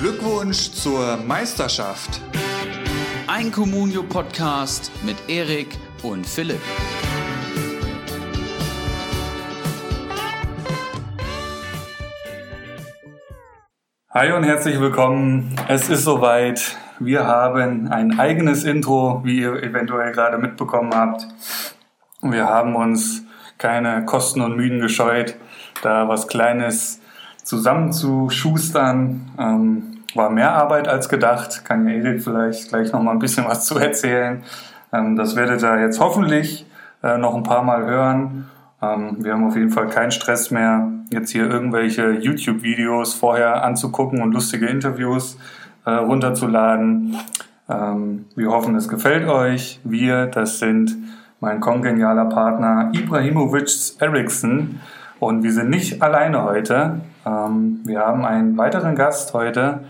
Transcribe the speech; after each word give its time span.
Glückwunsch 0.00 0.70
zur 0.70 1.16
Meisterschaft. 1.16 2.20
Ein 3.26 3.50
Communio 3.50 4.04
Podcast 4.04 4.92
mit 5.04 5.16
Erik 5.26 5.76
und 6.04 6.24
Philipp. 6.24 6.60
Hi 14.10 14.30
und 14.30 14.44
herzlich 14.44 14.78
willkommen. 14.78 15.56
Es 15.66 15.88
ist 15.88 16.04
soweit. 16.04 16.76
Wir 17.00 17.26
haben 17.26 17.88
ein 17.88 18.20
eigenes 18.20 18.62
Intro, 18.62 19.22
wie 19.24 19.40
ihr 19.40 19.60
eventuell 19.64 20.12
gerade 20.12 20.38
mitbekommen 20.38 20.94
habt. 20.94 21.26
Wir 22.22 22.46
haben 22.46 22.76
uns 22.76 23.24
keine 23.58 24.04
Kosten 24.04 24.42
und 24.42 24.54
Mühen 24.54 24.78
gescheut, 24.78 25.34
da 25.82 26.06
was 26.08 26.28
Kleines 26.28 27.00
zusammenzuschustern. 27.42 29.30
Ähm, 29.38 29.87
war 30.14 30.30
mehr 30.30 30.52
Arbeit 30.52 30.88
als 30.88 31.08
gedacht. 31.08 31.64
Kann 31.64 31.86
ja 31.88 31.94
Erik 31.94 32.22
vielleicht 32.22 32.68
gleich 32.68 32.92
noch 32.92 33.02
mal 33.02 33.12
ein 33.12 33.18
bisschen 33.18 33.44
was 33.46 33.66
zu 33.66 33.78
erzählen. 33.78 34.42
Ähm, 34.92 35.16
das 35.16 35.36
werdet 35.36 35.62
ihr 35.62 35.80
jetzt 35.80 36.00
hoffentlich 36.00 36.66
äh, 37.02 37.18
noch 37.18 37.34
ein 37.34 37.42
paar 37.42 37.62
Mal 37.62 37.84
hören. 37.84 38.48
Ähm, 38.80 39.16
wir 39.20 39.32
haben 39.32 39.46
auf 39.46 39.56
jeden 39.56 39.70
Fall 39.70 39.88
keinen 39.88 40.10
Stress 40.10 40.50
mehr, 40.50 40.88
jetzt 41.10 41.30
hier 41.30 41.50
irgendwelche 41.50 42.10
YouTube-Videos 42.10 43.14
vorher 43.14 43.64
anzugucken 43.64 44.22
und 44.22 44.32
lustige 44.32 44.66
Interviews 44.66 45.38
äh, 45.84 45.90
runterzuladen. 45.90 47.16
Ähm, 47.68 48.26
wir 48.34 48.50
hoffen, 48.50 48.74
es 48.76 48.88
gefällt 48.88 49.28
euch. 49.28 49.80
Wir, 49.84 50.26
das 50.26 50.58
sind 50.58 50.96
mein 51.40 51.60
kongenialer 51.60 52.26
Partner 52.26 52.90
Ibrahimovic 52.92 54.00
Eriksson. 54.00 54.80
Und 55.20 55.42
wir 55.42 55.52
sind 55.52 55.70
nicht 55.70 56.00
alleine 56.00 56.44
heute. 56.44 57.00
Ähm, 57.26 57.80
wir 57.84 58.00
haben 58.00 58.24
einen 58.24 58.56
weiteren 58.56 58.94
Gast 58.94 59.34
heute, 59.34 59.80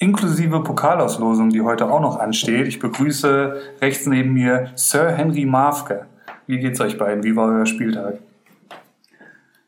inklusive 0.00 0.60
Pokalauslosung, 0.60 1.50
die 1.50 1.60
heute 1.60 1.88
auch 1.88 2.00
noch 2.00 2.18
ansteht. 2.18 2.66
Ich 2.66 2.80
begrüße 2.80 3.60
rechts 3.80 4.06
neben 4.06 4.32
mir 4.32 4.70
Sir 4.74 5.12
Henry 5.12 5.44
Marfke. 5.44 6.06
Wie 6.46 6.58
geht's 6.58 6.80
euch 6.80 6.98
beiden? 6.98 7.22
Wie 7.22 7.36
war 7.36 7.48
euer 7.48 7.66
Spieltag? 7.66 8.18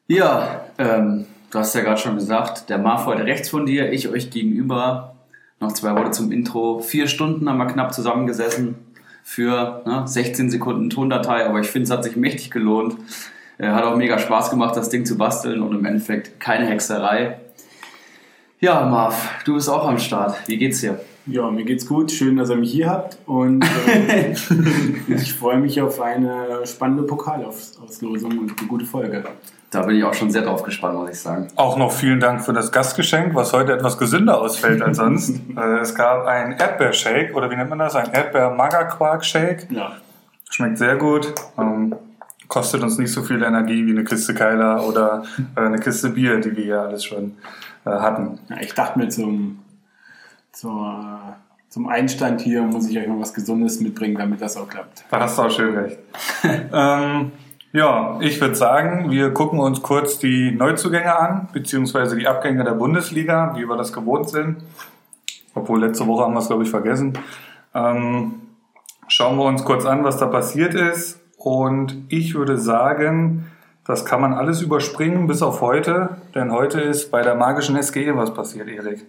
Ja, 0.08 0.62
ähm, 0.78 1.26
du 1.50 1.58
hast 1.58 1.74
ja 1.74 1.82
gerade 1.82 2.00
schon 2.00 2.16
gesagt, 2.16 2.70
der 2.70 2.78
Marf 2.78 3.06
heute 3.06 3.24
rechts 3.24 3.50
von 3.50 3.66
dir, 3.66 3.92
ich 3.92 4.08
euch 4.08 4.30
gegenüber. 4.30 5.14
Noch 5.60 5.72
zwei 5.72 5.94
Worte 5.94 6.10
zum 6.10 6.32
Intro. 6.32 6.80
Vier 6.80 7.06
Stunden 7.06 7.48
haben 7.48 7.58
wir 7.58 7.66
knapp 7.66 7.94
zusammengesessen 7.94 8.76
für 9.22 9.82
ne, 9.84 10.08
16 10.08 10.50
Sekunden 10.50 10.90
Tondatei, 10.90 11.46
aber 11.46 11.60
ich 11.60 11.68
finde, 11.68 11.84
es 11.84 11.90
hat 11.90 12.04
sich 12.04 12.16
mächtig 12.16 12.50
gelohnt. 12.50 12.96
Äh, 13.58 13.68
hat 13.68 13.84
auch 13.84 13.96
mega 13.96 14.18
Spaß 14.18 14.50
gemacht, 14.50 14.76
das 14.76 14.88
Ding 14.88 15.04
zu 15.04 15.18
basteln 15.18 15.60
und 15.60 15.74
im 15.74 15.84
Endeffekt 15.84 16.40
keine 16.40 16.66
Hexerei. 16.66 17.36
Ja, 18.62 18.86
Marv, 18.86 19.42
du 19.44 19.54
bist 19.54 19.68
auch 19.68 19.88
am 19.88 19.98
Start. 19.98 20.36
Wie 20.46 20.56
geht's 20.56 20.82
dir? 20.82 21.00
Ja, 21.26 21.50
mir 21.50 21.64
geht's 21.64 21.84
gut. 21.84 22.12
Schön, 22.12 22.36
dass 22.36 22.48
ihr 22.48 22.54
mich 22.54 22.70
hier 22.70 22.90
habt. 22.90 23.18
Und 23.26 23.64
äh, 23.88 24.36
ich 25.08 25.34
freue 25.34 25.56
mich 25.56 25.80
auf 25.80 26.00
eine 26.00 26.60
spannende 26.64 27.02
Pokalauslosung 27.02 28.38
und 28.38 28.56
eine 28.56 28.68
gute 28.68 28.84
Folge. 28.84 29.24
Da 29.72 29.82
bin 29.82 29.96
ich 29.96 30.04
auch 30.04 30.14
schon 30.14 30.30
sehr 30.30 30.42
drauf 30.42 30.62
gespannt, 30.62 30.96
muss 30.96 31.10
ich 31.10 31.18
sagen. 31.18 31.48
Auch 31.56 31.76
noch 31.76 31.90
vielen 31.90 32.20
Dank 32.20 32.44
für 32.44 32.52
das 32.52 32.70
Gastgeschenk, 32.70 33.34
was 33.34 33.52
heute 33.52 33.72
etwas 33.72 33.98
gesünder 33.98 34.40
ausfällt 34.40 34.80
als 34.80 34.98
sonst. 34.98 35.40
Äh, 35.56 35.80
es 35.80 35.96
gab 35.96 36.26
ein 36.26 36.52
Erdbeershake, 36.52 37.34
oder 37.34 37.50
wie 37.50 37.56
nennt 37.56 37.68
man 37.68 37.80
das? 37.80 37.96
Ein 37.96 38.12
Erdbeer-Magerquark-Shake. 38.12 39.72
Ja. 39.72 39.96
Schmeckt 40.50 40.78
sehr 40.78 40.94
gut. 40.94 41.34
Ähm, 41.58 41.96
kostet 42.46 42.84
uns 42.84 42.96
nicht 42.96 43.10
so 43.10 43.22
viel 43.22 43.42
Energie 43.42 43.84
wie 43.86 43.90
eine 43.90 44.04
Kiste 44.04 44.34
Keiler 44.34 44.86
oder 44.86 45.24
äh, 45.56 45.62
eine 45.62 45.80
Kiste 45.80 46.10
Bier, 46.10 46.40
die 46.40 46.56
wir 46.56 46.64
ja 46.64 46.82
alles 46.84 47.04
schon 47.04 47.32
hatten. 47.90 48.38
ja 48.48 48.56
ich 48.60 48.74
dachte 48.74 48.98
mir 48.98 49.08
zum, 49.08 49.60
zur, 50.52 51.20
zum 51.68 51.88
Einstand 51.88 52.40
hier 52.40 52.62
muss 52.62 52.88
ich 52.88 52.98
euch 52.98 53.08
noch 53.08 53.20
was 53.20 53.34
Gesundes 53.34 53.80
mitbringen, 53.80 54.16
damit 54.16 54.40
das 54.40 54.56
auch 54.56 54.68
klappt. 54.68 55.04
Da 55.10 55.20
hast 55.20 55.38
du 55.38 55.42
auch 55.42 55.50
schön 55.50 55.76
recht. 55.76 55.98
ähm, 56.72 57.32
ja, 57.72 58.18
ich 58.20 58.38
würde 58.40 58.54
sagen, 58.54 59.10
wir 59.10 59.32
gucken 59.32 59.58
uns 59.58 59.80
kurz 59.80 60.18
die 60.18 60.52
Neuzugänge 60.52 61.18
an, 61.18 61.48
beziehungsweise 61.52 62.16
die 62.16 62.28
Abgänge 62.28 62.64
der 62.64 62.72
Bundesliga, 62.72 63.54
wie 63.56 63.66
wir 63.66 63.76
das 63.76 63.94
gewohnt 63.94 64.28
sind. 64.28 64.58
Obwohl 65.54 65.80
letzte 65.80 66.06
Woche 66.06 66.24
haben 66.24 66.34
wir 66.34 66.40
es, 66.40 66.48
glaube 66.48 66.64
ich, 66.64 66.70
vergessen. 66.70 67.18
Ähm, 67.74 68.34
schauen 69.08 69.38
wir 69.38 69.44
uns 69.44 69.64
kurz 69.64 69.86
an, 69.86 70.04
was 70.04 70.18
da 70.18 70.26
passiert 70.26 70.74
ist. 70.74 71.20
Und 71.38 72.04
ich 72.08 72.34
würde 72.34 72.58
sagen, 72.58 73.50
das 73.84 74.04
kann 74.04 74.20
man 74.20 74.32
alles 74.32 74.60
überspringen 74.60 75.26
bis 75.26 75.42
auf 75.42 75.60
heute, 75.60 76.16
denn 76.34 76.52
heute 76.52 76.80
ist 76.80 77.10
bei 77.10 77.22
der 77.22 77.34
magischen 77.34 77.76
SG 77.76 78.14
was 78.14 78.32
passiert, 78.32 78.68
Erik. 78.68 79.04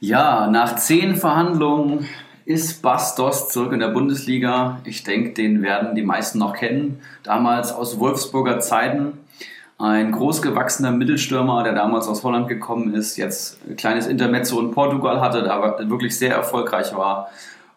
Ja, 0.00 0.46
nach 0.46 0.76
zehn 0.76 1.16
Verhandlungen 1.16 2.06
ist 2.44 2.80
Bastos 2.80 3.48
zurück 3.48 3.72
in 3.72 3.80
der 3.80 3.88
Bundesliga. 3.88 4.80
Ich 4.84 5.02
denke, 5.02 5.34
den 5.34 5.62
werden 5.62 5.94
die 5.96 6.02
meisten 6.02 6.38
noch 6.38 6.54
kennen. 6.54 7.00
Damals 7.24 7.72
aus 7.72 7.98
Wolfsburger 7.98 8.60
Zeiten. 8.60 9.18
Ein 9.76 10.12
großgewachsener 10.12 10.90
Mittelstürmer, 10.92 11.62
der 11.62 11.72
damals 11.72 12.08
aus 12.08 12.24
Holland 12.24 12.48
gekommen 12.48 12.94
ist, 12.94 13.16
jetzt 13.16 13.58
ein 13.68 13.76
kleines 13.76 14.06
Intermezzo 14.06 14.58
in 14.60 14.72
Portugal 14.72 15.20
hatte, 15.20 15.52
aber 15.52 15.78
wirklich 15.88 16.18
sehr 16.18 16.34
erfolgreich 16.34 16.96
war 16.96 17.30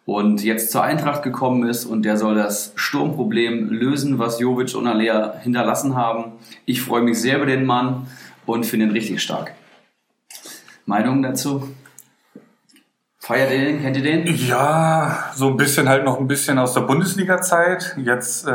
und 0.05 0.43
jetzt 0.43 0.71
zur 0.71 0.83
Eintracht 0.83 1.23
gekommen 1.23 1.67
ist 1.67 1.85
und 1.85 2.03
der 2.03 2.17
soll 2.17 2.35
das 2.35 2.73
Sturmproblem 2.75 3.69
lösen, 3.69 4.19
was 4.19 4.39
Jovic 4.39 4.75
und 4.75 4.87
Alea 4.87 5.35
hinterlassen 5.39 5.95
haben. 5.95 6.33
Ich 6.65 6.81
freue 6.81 7.01
mich 7.01 7.21
sehr 7.21 7.37
über 7.37 7.45
den 7.45 7.65
Mann 7.65 8.07
und 8.45 8.65
finde 8.65 8.87
ihn 8.87 8.91
richtig 8.91 9.21
stark. 9.21 9.53
Meinung 10.85 11.21
dazu? 11.21 11.67
Feiert 13.19 13.51
ihr 13.51 13.59
den? 13.59 13.81
Kennt 13.81 13.95
ihr 13.97 14.03
den? 14.03 14.25
Ja, 14.35 15.25
so 15.35 15.49
ein 15.49 15.57
bisschen 15.57 15.87
halt 15.87 16.03
noch 16.03 16.19
ein 16.19 16.27
bisschen 16.27 16.57
aus 16.57 16.73
der 16.73 16.81
Bundesliga-Zeit. 16.81 17.95
Jetzt 18.03 18.47
äh, 18.47 18.51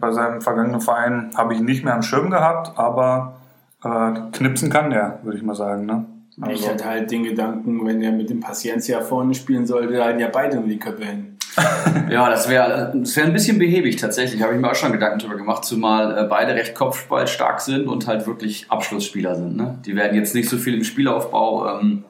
bei 0.00 0.10
seinem 0.12 0.40
vergangenen 0.40 0.80
Verein 0.80 1.30
habe 1.36 1.52
ich 1.52 1.60
ihn 1.60 1.66
nicht 1.66 1.84
mehr 1.84 1.94
am 1.94 2.02
Schirm 2.02 2.30
gehabt, 2.30 2.78
aber 2.78 3.36
äh, 3.84 4.12
knipsen 4.32 4.70
kann 4.70 4.88
der, 4.88 5.18
würde 5.22 5.36
ich 5.36 5.44
mal 5.44 5.54
sagen. 5.54 5.84
Ne? 5.84 6.06
Also. 6.40 6.52
Ich 6.52 6.68
hatte 6.68 6.84
halt 6.84 7.10
den 7.10 7.24
Gedanken, 7.24 7.84
wenn 7.86 8.02
er 8.02 8.12
mit 8.12 8.30
dem 8.30 8.40
Paciencia 8.40 9.00
vorne 9.00 9.34
spielen 9.34 9.66
sollte, 9.66 9.92
da 9.94 10.16
ja 10.16 10.28
beide 10.28 10.56
nur 10.56 10.68
die 10.68 10.78
Köpfe 10.78 11.04
hin. 11.04 11.36
ja, 12.10 12.30
das 12.30 12.48
wäre 12.48 12.92
das 12.94 13.16
wär 13.16 13.24
ein 13.24 13.32
bisschen 13.32 13.58
behäbig 13.58 13.96
tatsächlich. 13.96 14.42
Habe 14.42 14.54
ich 14.54 14.60
mir 14.60 14.70
auch 14.70 14.74
schon 14.74 14.92
Gedanken 14.92 15.18
darüber 15.18 15.36
gemacht, 15.36 15.64
zumal 15.64 16.16
äh, 16.16 16.24
beide 16.24 16.54
recht 16.54 16.74
kopfballstark 16.74 17.60
sind 17.60 17.88
und 17.88 18.06
halt 18.06 18.26
wirklich 18.26 18.66
Abschlussspieler 18.68 19.34
sind. 19.34 19.56
Ne? 19.56 19.78
Die 19.84 19.96
werden 19.96 20.16
jetzt 20.16 20.34
nicht 20.34 20.48
so 20.48 20.56
viel 20.56 20.74
im 20.74 20.84
Spielaufbau 20.84 21.80
ähm, 21.80 22.04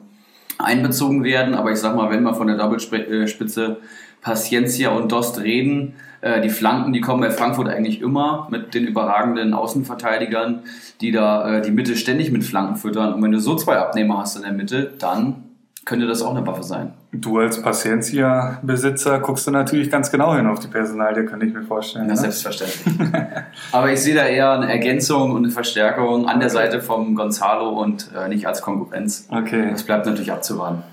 einbezogen 0.59 1.23
werden, 1.23 1.55
aber 1.55 1.71
ich 1.71 1.79
sag 1.79 1.95
mal, 1.95 2.11
wenn 2.11 2.23
wir 2.23 2.35
von 2.35 2.47
der 2.47 2.57
Doppelspitze 2.57 3.77
Paciencia 4.21 4.91
und 4.91 5.11
Dost 5.11 5.41
reden, 5.41 5.95
äh, 6.21 6.41
die 6.41 6.49
Flanken, 6.49 6.93
die 6.93 7.01
kommen 7.01 7.21
bei 7.21 7.31
Frankfurt 7.31 7.67
eigentlich 7.67 8.01
immer 8.01 8.47
mit 8.49 8.73
den 8.73 8.85
überragenden 8.85 9.53
Außenverteidigern, 9.53 10.61
die 11.01 11.11
da 11.11 11.57
äh, 11.57 11.61
die 11.61 11.71
Mitte 11.71 11.95
ständig 11.95 12.31
mit 12.31 12.43
Flanken 12.43 12.75
füttern. 12.77 13.13
Und 13.13 13.23
wenn 13.23 13.31
du 13.31 13.39
so 13.39 13.55
zwei 13.55 13.77
Abnehmer 13.77 14.19
hast 14.19 14.35
in 14.35 14.43
der 14.43 14.53
Mitte, 14.53 14.93
dann 14.99 15.43
könnte 15.83 16.05
das 16.05 16.21
auch 16.21 16.35
eine 16.35 16.45
Waffe 16.45 16.63
sein. 16.63 16.93
Du 17.11 17.39
als 17.39 17.61
Paciencia-Besitzer 17.61 19.19
guckst 19.19 19.47
du 19.47 19.51
natürlich 19.51 19.89
ganz 19.89 20.11
genau 20.11 20.35
hin 20.35 20.45
auf 20.47 20.59
die 20.59 20.67
Personalie, 20.67 21.25
könnte 21.25 21.47
ich 21.47 21.53
mir 21.53 21.63
vorstellen. 21.63 22.05
Ja, 22.05 22.13
ne? 22.13 22.17
selbstverständlich. 22.17 23.11
Aber 23.71 23.91
ich 23.91 23.99
sehe 23.99 24.15
da 24.15 24.25
eher 24.25 24.51
eine 24.51 24.71
Ergänzung 24.71 25.31
und 25.31 25.43
eine 25.43 25.51
Verstärkung 25.51 26.29
an 26.29 26.39
der 26.39 26.49
Seite 26.49 26.81
vom 26.81 27.15
Gonzalo 27.15 27.69
und 27.69 28.11
äh, 28.15 28.27
nicht 28.29 28.47
als 28.47 28.61
Konkurrenz. 28.61 29.27
Okay. 29.31 29.69
Das 29.71 29.83
bleibt 29.83 30.05
natürlich 30.05 30.31
abzuwarten. 30.31 30.83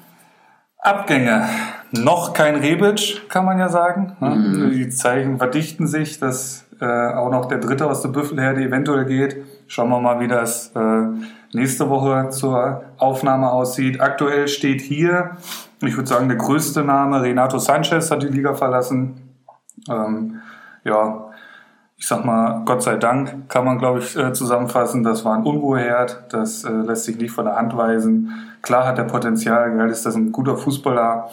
Abgänge. 0.79 1.47
Noch 1.93 2.35
kein 2.35 2.57
Rebic, 2.57 3.29
kann 3.29 3.45
man 3.45 3.59
ja 3.59 3.69
sagen. 3.69 4.17
ne? 4.21 4.31
Mhm. 4.31 4.71
Die 4.71 4.89
Zeichen 4.91 5.39
verdichten 5.39 5.87
sich, 5.87 6.19
dass 6.19 6.67
äh, 6.81 6.85
auch 7.15 7.31
noch 7.31 7.47
der 7.47 7.59
Dritte 7.59 7.87
aus 7.87 8.03
der 8.03 8.11
Büffelherde 8.11 8.63
eventuell 8.63 9.05
geht. 9.05 9.45
Schauen 9.67 9.89
wir 9.89 10.01
mal, 10.01 10.21
wie 10.21 10.29
das 10.29 10.73
äh, 10.75 11.07
nächste 11.53 11.89
Woche 11.89 12.29
zur 12.31 12.83
Aufnahme 12.99 13.51
aussieht. 13.51 14.01
Aktuell 14.01 14.49
steht 14.49 14.81
hier, 14.81 15.33
ich 15.81 15.97
würde 15.97 16.09
sagen, 16.09 16.29
der 16.29 16.39
größte 16.39 16.85
Name, 16.85 17.23
Renato 17.23 17.59
Sanchez 17.59 18.11
hat 18.11 18.23
die 18.23 18.29
Liga 18.29 18.55
verlassen. 18.55 19.35
Ähm, 19.89 20.41
ja, 20.85 21.25
ich 21.97 22.07
sag 22.07 22.25
mal, 22.25 22.63
Gott 22.65 22.83
sei 22.83 22.97
Dank 22.97 23.49
kann 23.49 23.65
man, 23.65 23.79
glaube 23.79 23.99
ich, 23.99 24.17
äh, 24.17 24.33
zusammenfassen, 24.33 25.03
das 25.03 25.25
war 25.25 25.35
ein 25.37 25.43
Unruheherd, 25.43 26.25
das 26.31 26.63
äh, 26.63 26.71
lässt 26.71 27.05
sich 27.05 27.19
nicht 27.19 27.33
von 27.33 27.45
der 27.45 27.57
Hand 27.57 27.77
weisen. 27.77 28.33
Klar 28.63 28.87
hat 28.87 28.99
er 28.99 29.05
Potenzial, 29.05 29.77
geil 29.77 29.91
ist 29.91 30.07
das 30.07 30.15
ein 30.15 30.31
guter 30.31 30.57
Fußballer, 30.57 31.29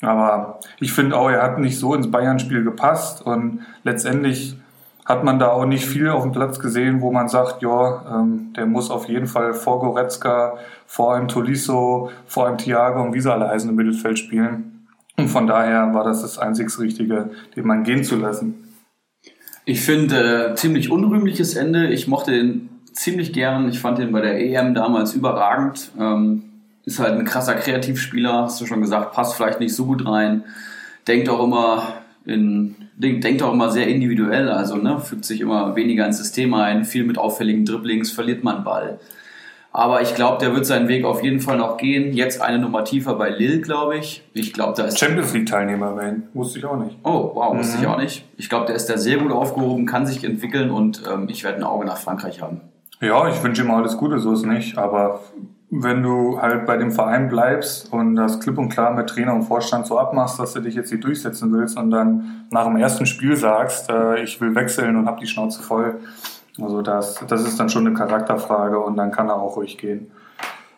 aber 0.00 0.60
ich 0.80 0.92
finde 0.92 1.16
auch, 1.16 1.28
er 1.28 1.42
hat 1.42 1.58
nicht 1.58 1.78
so 1.78 1.94
ins 1.94 2.10
Bayern-Spiel 2.10 2.62
gepasst 2.62 3.24
und 3.24 3.60
letztendlich 3.82 4.56
hat 5.04 5.24
man 5.24 5.38
da 5.38 5.48
auch 5.48 5.64
nicht 5.64 5.86
viel 5.86 6.08
auf 6.10 6.22
dem 6.22 6.32
Platz 6.32 6.60
gesehen, 6.60 7.00
wo 7.00 7.10
man 7.10 7.28
sagt, 7.28 7.62
ja, 7.62 8.20
ähm, 8.20 8.52
der 8.54 8.66
muss 8.66 8.90
auf 8.90 9.08
jeden 9.08 9.26
Fall 9.26 9.54
vor 9.54 9.80
Goretzka, 9.80 10.58
vor 10.86 11.14
einem 11.14 11.28
Tolisso, 11.28 12.10
vor 12.26 12.46
einem 12.46 12.58
Thiago 12.58 13.02
und 13.02 13.14
wie 13.14 13.20
sie 13.20 13.32
alle 13.32 13.48
heißen 13.48 13.70
im 13.70 13.76
Mittelfeld 13.76 14.18
spielen. 14.18 14.86
Und 15.16 15.28
von 15.28 15.46
daher 15.46 15.94
war 15.94 16.04
das 16.04 16.20
das 16.20 16.38
einzig 16.38 16.78
Richtige, 16.78 17.30
den 17.56 17.66
man 17.66 17.84
gehen 17.84 18.04
zu 18.04 18.16
lassen. 18.16 18.68
Ich 19.64 19.80
finde, 19.80 20.50
äh, 20.50 20.54
ziemlich 20.54 20.90
unrühmliches 20.90 21.54
Ende. 21.54 21.88
Ich 21.88 22.06
mochte 22.06 22.30
den 22.30 22.68
ziemlich 22.92 23.32
gern. 23.32 23.68
Ich 23.68 23.80
fand 23.80 23.98
den 23.98 24.12
bei 24.12 24.20
der 24.20 24.38
EM 24.38 24.74
damals 24.74 25.14
überragend. 25.14 25.90
Ähm, 25.98 26.47
ist 26.88 26.98
halt 26.98 27.18
ein 27.18 27.24
krasser 27.24 27.54
Kreativspieler, 27.54 28.44
hast 28.44 28.60
du 28.60 28.66
schon 28.66 28.80
gesagt, 28.80 29.12
passt 29.12 29.34
vielleicht 29.34 29.60
nicht 29.60 29.74
so 29.74 29.84
gut 29.84 30.06
rein. 30.06 30.44
Denkt 31.06 31.28
auch 31.28 31.44
immer 31.44 31.82
in, 32.24 32.76
denkt 32.96 33.42
auch 33.42 33.52
immer 33.52 33.70
sehr 33.70 33.86
individuell, 33.88 34.48
also 34.48 34.76
ne, 34.76 34.98
fügt 34.98 35.24
sich 35.24 35.40
immer 35.40 35.76
weniger 35.76 36.06
ins 36.06 36.18
System 36.18 36.54
ein, 36.54 36.84
viel 36.84 37.04
mit 37.04 37.18
auffälligen 37.18 37.64
Dribblings, 37.64 38.10
verliert 38.10 38.42
man 38.42 38.64
Ball. 38.64 38.98
Aber 39.70 40.00
ich 40.00 40.14
glaube, 40.14 40.38
der 40.38 40.54
wird 40.54 40.64
seinen 40.64 40.88
Weg 40.88 41.04
auf 41.04 41.22
jeden 41.22 41.40
Fall 41.40 41.58
noch 41.58 41.76
gehen. 41.76 42.14
Jetzt 42.14 42.40
eine 42.40 42.58
Nummer 42.58 42.84
tiefer 42.84 43.14
bei 43.16 43.28
Lille, 43.28 43.60
glaube 43.60 43.98
ich. 43.98 44.24
Ich 44.32 44.54
glaube, 44.54 44.72
da 44.74 44.84
ist. 44.84 44.98
Champions 44.98 45.34
League-Teilnehmer 45.34 45.94
werden. 45.94 46.28
Wusste 46.32 46.58
ich 46.58 46.64
auch 46.64 46.82
nicht. 46.82 46.96
Oh, 47.04 47.32
wow, 47.34 47.56
wusste 47.56 47.78
ich 47.78 47.86
auch 47.86 47.98
nicht. 47.98 48.24
Ich 48.38 48.48
glaube, 48.48 48.64
der 48.64 48.76
ist 48.76 48.86
da 48.86 48.96
sehr 48.96 49.18
gut 49.18 49.30
aufgehoben, 49.30 49.84
kann 49.84 50.06
sich 50.06 50.24
entwickeln 50.24 50.70
und 50.70 51.02
ähm, 51.12 51.28
ich 51.28 51.44
werde 51.44 51.58
ein 51.58 51.64
Auge 51.64 51.84
nach 51.84 51.98
Frankreich 51.98 52.40
haben. 52.40 52.62
Ja, 53.00 53.28
ich 53.28 53.40
wünsche 53.42 53.62
ihm 53.62 53.70
alles 53.70 53.98
Gute, 53.98 54.18
so 54.18 54.32
ist 54.32 54.46
nicht. 54.46 54.78
Aber 54.78 55.20
wenn 55.70 56.02
du 56.02 56.40
halt 56.40 56.64
bei 56.66 56.76
dem 56.76 56.92
Verein 56.92 57.28
bleibst 57.28 57.92
und 57.92 58.16
das 58.16 58.40
klipp 58.40 58.56
und 58.56 58.70
klar 58.70 58.94
mit 58.94 59.08
Trainer 59.08 59.34
und 59.34 59.42
Vorstand 59.42 59.86
so 59.86 59.98
abmachst, 59.98 60.38
dass 60.38 60.54
du 60.54 60.60
dich 60.60 60.74
jetzt 60.74 60.88
hier 60.88 61.00
durchsetzen 61.00 61.52
willst 61.52 61.76
und 61.76 61.90
dann 61.90 62.46
nach 62.50 62.64
dem 62.64 62.76
ersten 62.76 63.04
Spiel 63.04 63.36
sagst, 63.36 63.90
äh, 63.90 64.22
ich 64.22 64.40
will 64.40 64.54
wechseln 64.54 64.96
und 64.96 65.06
hab 65.06 65.18
die 65.20 65.26
Schnauze 65.26 65.62
voll. 65.62 66.00
Also 66.60 66.82
das, 66.82 67.22
das 67.28 67.46
ist 67.46 67.60
dann 67.60 67.68
schon 67.68 67.86
eine 67.86 67.94
Charakterfrage 67.94 68.78
und 68.78 68.96
dann 68.96 69.10
kann 69.10 69.28
er 69.28 69.36
auch 69.36 69.56
ruhig 69.56 69.76
gehen. 69.78 70.10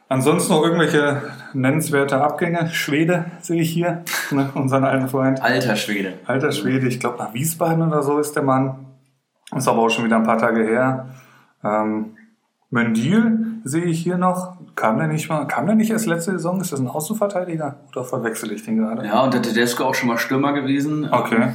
Ansonsten 0.09 0.53
noch 0.53 0.65
irgendwelche 0.65 1.23
nennenswerte 1.53 2.21
Abgänge. 2.21 2.69
Schwede 2.71 3.27
sehe 3.41 3.63
ich 3.63 3.71
hier, 3.71 4.03
ne, 4.33 4.51
unseren 4.55 4.85
alten 4.85 5.07
Freund. 5.07 5.41
Alter 5.41 5.77
Schwede. 5.77 6.15
Alter 6.27 6.51
Schwede, 6.51 6.89
ich 6.89 6.99
glaube 6.99 7.19
nach 7.19 7.33
Wiesbaden 7.33 7.87
oder 7.87 8.03
so 8.03 8.19
ist 8.19 8.35
der 8.35 8.43
Mann. 8.43 8.87
Ist 9.55 9.69
aber 9.69 9.79
auch 9.79 9.89
schon 9.89 10.05
wieder 10.05 10.17
ein 10.17 10.25
paar 10.25 10.39
Tage 10.39 10.65
her. 10.65 11.11
Ähm, 11.63 12.17
Mendil 12.71 13.61
sehe 13.65 13.85
ich 13.85 14.01
hier 14.01 14.17
noch. 14.19 14.57
Kam 14.77 14.99
der 14.99 15.09
nicht 15.09 15.29
mal, 15.29 15.45
kam 15.47 15.67
der 15.67 15.75
nicht 15.75 15.91
erst 15.91 16.07
letzte 16.07 16.33
Saison? 16.33 16.61
Ist 16.61 16.73
das 16.73 16.81
ein 16.81 16.89
Außenverteidiger? 16.89 17.77
Oder 17.93 18.05
verwechsel 18.05 18.51
ich 18.53 18.65
den 18.65 18.79
gerade? 18.79 19.05
Ja, 19.07 19.23
und 19.25 19.35
der 19.35 19.43
Tedesco 19.43 19.85
auch 19.85 19.95
schon 19.95 20.09
mal 20.09 20.19
Stürmer 20.19 20.53
gewesen. 20.53 21.09
Okay. 21.11 21.49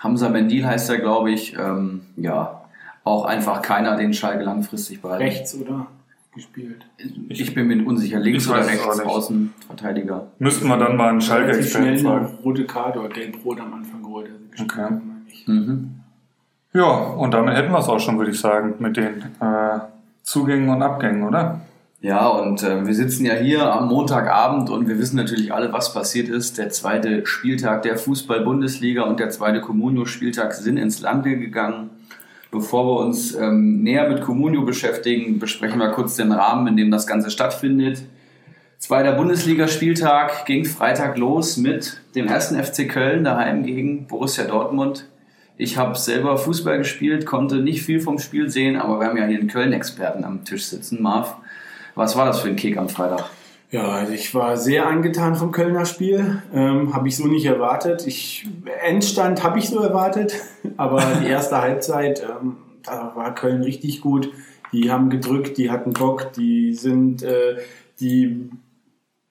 Hamza 0.00 0.28
Mendil 0.28 0.66
heißt 0.66 0.90
er, 0.90 0.98
glaube 0.98 1.30
ich. 1.30 1.56
Ähm, 1.58 2.02
ja, 2.16 2.62
auch 3.04 3.24
einfach 3.24 3.62
keiner, 3.62 3.96
den 3.96 4.12
Schalke 4.12 4.44
langfristig 4.44 5.00
behalten. 5.00 5.24
Rechts 5.24 5.54
oder 5.56 5.86
gespielt? 6.34 6.84
Ich 7.30 7.54
bin 7.54 7.66
mir 7.66 7.86
unsicher, 7.86 8.18
links 8.20 8.44
Ich 8.44 8.50
oder 8.50 8.66
rechts. 8.66 9.00
Außenverteidiger. 9.00 10.26
Müssten 10.38 10.68
wir 10.68 10.76
dann 10.76 10.96
mal 10.96 11.08
einen 11.08 11.20
Schalke-Experten 11.20 11.88
eine 11.88 11.98
fragen. 11.98 12.38
rote 12.44 12.64
Karte 12.66 13.00
oder 13.00 13.08
gelb-rot 13.08 13.60
am 13.60 13.74
Anfang 13.74 14.02
geholt. 14.02 14.28
Also 14.30 14.44
gespielt, 14.50 14.72
Okay. 14.86 14.94
ich. 15.28 15.48
Mhm. 15.48 15.94
Ja, 16.74 16.84
und 16.84 17.32
damit 17.32 17.56
hätten 17.56 17.72
wir 17.72 17.78
es 17.78 17.88
auch 17.88 17.98
schon, 17.98 18.18
würde 18.18 18.30
ich 18.30 18.38
sagen, 18.38 18.74
mit 18.78 18.96
den 18.98 19.22
äh, 19.40 19.78
Zugängen 20.22 20.68
und 20.68 20.82
Abgängen, 20.82 21.24
oder? 21.24 21.60
Ja, 22.00 22.28
und 22.28 22.62
äh, 22.62 22.86
wir 22.86 22.94
sitzen 22.94 23.26
ja 23.26 23.34
hier 23.34 23.72
am 23.72 23.88
Montagabend 23.88 24.70
und 24.70 24.88
wir 24.88 24.98
wissen 24.98 25.16
natürlich 25.16 25.52
alle, 25.52 25.72
was 25.72 25.92
passiert 25.92 26.28
ist. 26.28 26.56
Der 26.56 26.70
zweite 26.70 27.26
Spieltag 27.26 27.82
der 27.82 27.98
Fußball-Bundesliga 27.98 29.02
und 29.02 29.18
der 29.18 29.30
zweite 29.30 29.60
Communio-Spieltag 29.60 30.54
sind 30.54 30.76
ins 30.76 31.00
Lande 31.00 31.36
gegangen. 31.36 31.90
Bevor 32.52 32.86
wir 32.86 33.04
uns 33.04 33.34
ähm, 33.34 33.82
näher 33.82 34.08
mit 34.08 34.22
Communio 34.22 34.62
beschäftigen, 34.62 35.40
besprechen 35.40 35.80
wir 35.80 35.90
kurz 35.90 36.14
den 36.14 36.30
Rahmen, 36.30 36.68
in 36.68 36.76
dem 36.76 36.92
das 36.92 37.08
Ganze 37.08 37.32
stattfindet. 37.32 38.02
Zweiter 38.78 39.12
Bundesligaspieltag 39.14 40.46
ging 40.46 40.64
Freitag 40.64 41.18
los 41.18 41.56
mit 41.56 42.00
dem 42.14 42.28
ersten 42.28 42.62
FC 42.62 42.88
Köln 42.88 43.24
daheim 43.24 43.64
gegen 43.64 44.06
Borussia 44.06 44.44
Dortmund. 44.44 45.06
Ich 45.56 45.76
habe 45.76 45.98
selber 45.98 46.38
Fußball 46.38 46.78
gespielt, 46.78 47.26
konnte 47.26 47.56
nicht 47.56 47.82
viel 47.82 47.98
vom 47.98 48.20
Spiel 48.20 48.48
sehen, 48.48 48.76
aber 48.76 49.00
wir 49.00 49.08
haben 49.08 49.16
ja 49.16 49.26
hier 49.26 49.40
einen 49.40 49.48
Köln-Experten 49.48 50.22
am 50.22 50.44
Tisch 50.44 50.66
sitzen. 50.66 51.02
Marv, 51.02 51.34
was 51.98 52.16
war 52.16 52.26
das 52.26 52.40
für 52.40 52.48
ein 52.48 52.56
Kick 52.56 52.78
am 52.78 52.88
Freitag? 52.88 53.28
Ja, 53.70 53.88
also 53.88 54.12
ich 54.12 54.34
war 54.34 54.56
sehr 54.56 54.86
angetan 54.86 55.34
vom 55.34 55.52
Kölner 55.52 55.84
Spiel. 55.84 56.42
Ähm, 56.54 56.94
habe 56.94 57.08
ich 57.08 57.16
so 57.16 57.26
nicht 57.26 57.44
erwartet. 57.44 58.06
Ich, 58.06 58.48
Endstand 58.82 59.42
habe 59.42 59.58
ich 59.58 59.68
so 59.68 59.80
erwartet, 59.80 60.32
aber 60.78 61.02
die 61.20 61.26
erste 61.26 61.60
Halbzeit, 61.60 62.22
ähm, 62.22 62.56
da 62.84 63.12
war 63.14 63.34
Köln 63.34 63.62
richtig 63.62 64.00
gut. 64.00 64.30
Die 64.72 64.90
haben 64.90 65.10
gedrückt, 65.10 65.58
die 65.58 65.70
hatten 65.70 65.92
Bock, 65.92 66.32
die 66.32 66.72
sind 66.74 67.22
äh, 67.22 67.56
die 68.00 68.48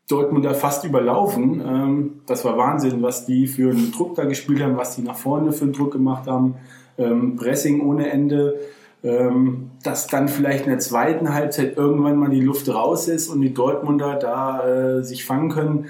Dortmunder 0.08 0.54
fast 0.54 0.84
überlaufen. 0.84 1.62
Ähm, 1.62 2.22
das 2.28 2.46
war 2.46 2.58
Wahnsinn, 2.58 3.02
was 3.02 3.26
die 3.26 3.48
für 3.48 3.72
einen 3.72 3.92
Druck 3.92 4.16
da 4.16 4.26
gespielt 4.26 4.62
haben, 4.62 4.78
was 4.78 4.96
die 4.96 5.02
nach 5.02 5.18
vorne 5.18 5.52
für 5.52 5.64
einen 5.64 5.74
Druck 5.74 5.94
gemacht 5.94 6.28
haben. 6.28 6.56
Ähm, 6.98 7.38
Pressing 7.38 7.82
ohne 7.82 8.10
Ende. 8.12 8.60
Ähm, 9.08 9.72
dass 9.84 10.08
dann 10.08 10.28
vielleicht 10.28 10.66
in 10.66 10.72
der 10.72 10.80
zweiten 10.80 11.34
Halbzeit 11.34 11.78
irgendwann 11.78 12.18
mal 12.18 12.30
die 12.30 12.42
Luft 12.42 12.68
raus 12.68 13.08
ist 13.08 13.30
und 13.30 13.42
die 13.42 13.54
Dortmunder 13.54 14.16
da 14.16 14.68
äh, 14.68 15.04
sich 15.04 15.24
fangen 15.24 15.50
können. 15.50 15.86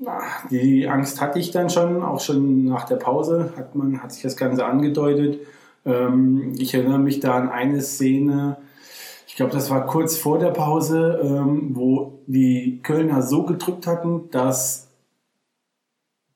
Na, 0.00 0.18
die 0.50 0.88
Angst 0.88 1.20
hatte 1.20 1.38
ich 1.38 1.52
dann 1.52 1.70
schon, 1.70 2.02
auch 2.02 2.20
schon 2.20 2.64
nach 2.64 2.84
der 2.84 2.96
Pause 2.96 3.52
hat 3.56 3.74
man 3.74 4.02
hat 4.02 4.12
sich 4.12 4.22
das 4.22 4.36
Ganze 4.36 4.64
angedeutet. 4.66 5.38
Ähm, 5.84 6.54
ich 6.58 6.74
erinnere 6.74 6.98
mich 6.98 7.20
da 7.20 7.34
an 7.34 7.50
eine 7.50 7.82
Szene, 7.82 8.56
ich 9.36 9.38
glaube, 9.38 9.52
das 9.52 9.68
war 9.68 9.84
kurz 9.84 10.16
vor 10.16 10.38
der 10.38 10.50
Pause, 10.50 11.20
ähm, 11.22 11.72
wo 11.74 12.20
die 12.26 12.80
Kölner 12.82 13.20
so 13.20 13.42
gedrückt 13.42 13.86
hatten, 13.86 14.30
dass 14.30 14.88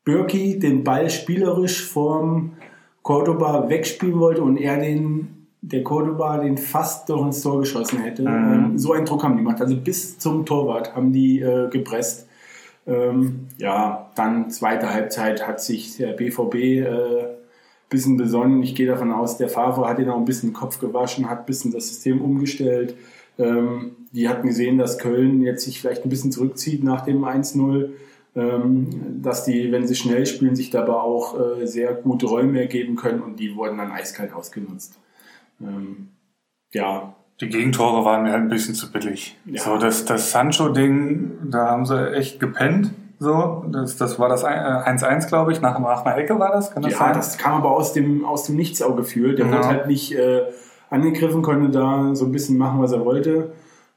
Birki 0.05 0.59
den 0.59 0.85
Ball 0.85 1.09
spielerisch 1.09 1.83
vom 1.83 2.53
Cordoba 3.03 3.71
wegspielen 3.71 4.21
wollte 4.21 4.43
und 4.43 4.59
er 4.59 4.77
den, 4.79 5.40
der 5.63 5.85
Cordoba 5.85 6.39
den 6.39 6.57
fast 6.57 7.09
doch 7.09 7.25
ins 7.27 7.43
Tor 7.43 7.61
geschossen 7.61 8.01
hätte. 8.01 8.23
Ähm, 8.23 8.79
so 8.79 8.93
einen 8.93 9.05
Druck 9.05 9.23
haben 9.23 9.37
die 9.37 9.43
gemacht. 9.43 9.61
Also 9.61 9.77
bis 9.77 10.19
zum 10.19 10.47
Torwart 10.47 10.95
haben 10.95 11.13
die 11.13 11.41
äh, 11.41 11.69
gepresst. 11.69 12.27
Ähm, 12.87 13.49
ja, 13.59 14.11
dann 14.15 14.51
zweite 14.51 14.93
Halbzeit 14.93 15.47
hat 15.47 15.61
sich 15.61 15.99
der 15.99 16.13
BVB 16.13 16.55
äh, 16.55 16.87
bisschen 17.91 18.17
besonnen. 18.17 18.63
Ich 18.63 18.75
gehe 18.75 18.87
davon 18.87 19.13
aus, 19.13 19.37
der 19.37 19.49
Favre 19.49 19.87
hat 19.87 19.99
ihn 19.99 20.09
auch 20.09 20.17
ein 20.17 20.25
bisschen 20.25 20.51
den 20.51 20.55
Kopf 20.55 20.79
gewaschen, 20.79 21.29
hat 21.29 21.41
ein 21.41 21.47
bisschen 21.47 21.73
das 21.73 21.89
System 21.89 22.23
umgestellt. 22.23 22.95
Ähm, 23.39 23.97
die 24.13 24.29
hatten 24.29 24.47
gesehen, 24.47 24.79
dass 24.79 24.99
Köln 24.99 25.43
jetzt 25.43 25.65
sich 25.65 25.81
vielleicht 25.81 26.05
ein 26.05 26.09
bisschen 26.09 26.33
zurückzieht 26.33 26.83
nach 26.83 27.05
dem 27.05 27.25
1-0. 27.25 27.91
Ähm, 28.37 28.89
dass 29.23 29.45
die, 29.45 29.73
wenn 29.73 29.89
sie 29.89 29.97
schnell 29.97 30.25
spielen, 30.25 30.55
sich 30.55 30.71
dabei 30.71 30.93
auch 30.93 31.37
äh, 31.39 31.67
sehr 31.67 31.95
gute 31.95 32.27
Räume 32.27 32.61
ergeben 32.61 32.95
können 32.95 33.23
und 33.23 33.41
die 33.41 33.57
wurden 33.57 33.79
dann 33.79 33.91
eiskalt 33.91 34.33
ausgenutzt. 34.33 35.01
Ähm, 35.61 36.09
ja, 36.73 37.15
Die 37.41 37.49
Gegentore 37.49 38.05
waren 38.05 38.23
mir 38.23 38.33
halt 38.33 38.43
ein 38.43 38.49
bisschen 38.49 38.75
zu 38.75 38.91
billig. 38.93 39.37
Ja. 39.47 39.63
So, 39.63 39.77
das, 39.79 40.05
das 40.05 40.31
Sancho-Ding, 40.31 41.51
da 41.51 41.69
haben 41.71 41.87
sie 41.87 42.13
echt 42.13 42.39
gepennt. 42.41 42.93
So, 43.19 43.65
das, 43.71 43.97
das 43.97 44.19
war 44.19 44.29
das 44.29 44.45
ein- 44.45 44.59
äh, 44.59 44.89
1-1, 44.91 45.29
glaube 45.29 45.53
ich, 45.53 45.61
nach, 45.61 45.79
nach 45.79 46.05
einer 46.07 46.17
Ecke 46.17 46.39
war 46.39 46.53
das, 46.53 46.71
kann 46.73 46.83
das 46.83 46.93
ja, 46.93 46.99
sein? 46.99 47.13
das 47.15 47.37
kam 47.39 47.55
aber 47.55 47.71
aus 47.73 47.93
dem, 47.93 48.25
aus 48.25 48.45
dem 48.45 48.57
Nichts 48.57 48.81
auch 48.83 48.97
gefühlt. 48.97 49.39
Der 49.39 49.47
Ja. 49.47 49.53
wurde 49.53 49.67
halt 49.67 49.87
nicht 49.87 50.13
äh, 50.13 50.43
angegriffen, 50.89 51.43
konnte 51.43 51.69
da 51.71 52.15
so 52.15 52.25
ein 52.25 52.33
bisschen 52.33 52.57
machen, 52.57 52.81
was 52.81 52.93
er 52.93 53.05
wollte. 53.05 53.53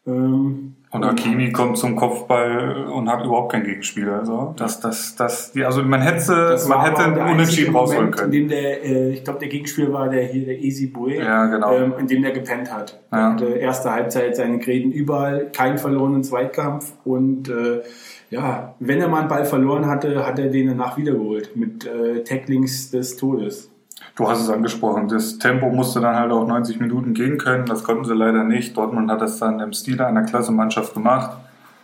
Ähm, 0.06 0.76
und 0.94 1.04
Hakimi 1.04 1.52
kommt 1.52 1.78
zum 1.78 1.96
Kopfball 1.96 2.86
und 2.86 3.10
hat 3.10 3.26
überhaupt 3.26 3.52
keinen 3.52 3.64
Gegenspieler. 3.64 4.20
Also, 4.20 4.54
das, 4.58 4.80
das, 4.80 5.16
das, 5.16 5.52
die, 5.52 5.66
also 5.66 5.82
man 5.82 6.02
hätte, 6.02 6.58
man 6.70 6.82
hätte 6.82 7.04
einen 7.04 7.34
Unentschieden 7.34 7.76
rausholen 7.76 8.12
können. 8.12 8.32
In 8.32 8.42
dem 8.42 8.48
der, 8.50 8.86
äh, 8.86 9.10
ich 9.10 9.24
glaube, 9.24 9.40
der 9.40 9.50
Gegenspieler 9.50 9.92
war 9.92 10.10
der 10.10 10.24
hier, 10.26 10.46
der 10.46 10.60
Easy 10.60 10.88
Bue, 10.88 11.16
Ja, 11.16 11.48
genau. 11.48 11.74
ähm, 11.74 11.94
in 11.98 12.06
dem 12.08 12.22
der 12.22 12.32
gepennt 12.32 12.72
hat. 12.72 13.02
Ja. 13.12 13.18
Er 13.18 13.34
hatte 13.34 13.46
erste 13.46 13.92
Halbzeit 13.92 14.36
seine 14.36 14.60
Gräten 14.60 14.92
überall, 14.92 15.50
keinen 15.52 15.80
verlorenen 15.80 16.24
Zweikampf 16.24 16.94
und 17.06 17.50
äh, 17.50 17.82
ja, 18.30 18.76
wenn 18.80 19.02
er 19.02 19.08
mal 19.08 19.22
einen 19.22 19.30
Ball 19.30 19.46
verloren 19.46 19.88
hatte, 19.88 20.26
hat 20.26 20.38
er 20.40 20.50
den 20.50 20.68
danach 20.68 20.98
wiedergeholt 20.98 21.56
mit 21.56 21.86
äh, 21.86 22.24
Tacklings 22.24 22.92
des 22.92 23.18
Todes. 23.18 23.73
Du 24.16 24.30
hast 24.30 24.42
es 24.42 24.50
angesprochen, 24.50 25.08
das 25.08 25.40
Tempo 25.40 25.70
musste 25.70 26.00
dann 26.00 26.16
halt 26.16 26.32
auch 26.32 26.46
90 26.46 26.80
Minuten 26.80 27.16
gehen 27.16 27.40
können. 27.40 27.66
Das 27.66 27.84
konnten 27.84 28.06
sie 28.06 28.14
leider 28.14 28.44
nicht. 28.44 28.78
Dortmund 28.78 29.10
hat 29.10 29.22
das 29.22 29.40
dann 29.40 29.60
im 29.60 29.74
Stil 29.74 30.00
einer 30.02 30.22
Klassemannschaft 30.22 30.94
gemacht, 30.94 31.36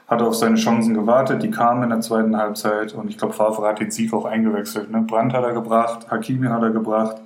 hat 0.08 0.22
auf 0.22 0.36
seine 0.36 0.56
Chancen 0.56 0.94
gewartet. 0.94 1.42
Die 1.42 1.50
kamen 1.50 1.82
in 1.82 1.90
der 1.90 2.02
zweiten 2.02 2.38
Halbzeit 2.38 2.94
und 2.94 3.10
ich 3.10 3.18
glaube, 3.18 3.34
Favre 3.34 3.68
hat 3.68 3.80
den 3.80 3.90
Sieg 3.90 4.14
auch 4.14 4.26
eingewechselt. 4.26 4.92
Ne? 4.92 5.02
Brandt 5.02 5.34
hat 5.34 5.44
er 5.44 5.54
gebracht, 5.54 6.12
Hakimi 6.12 6.48
hat 6.48 6.62
er 6.62 6.70
gebracht. 6.70 7.18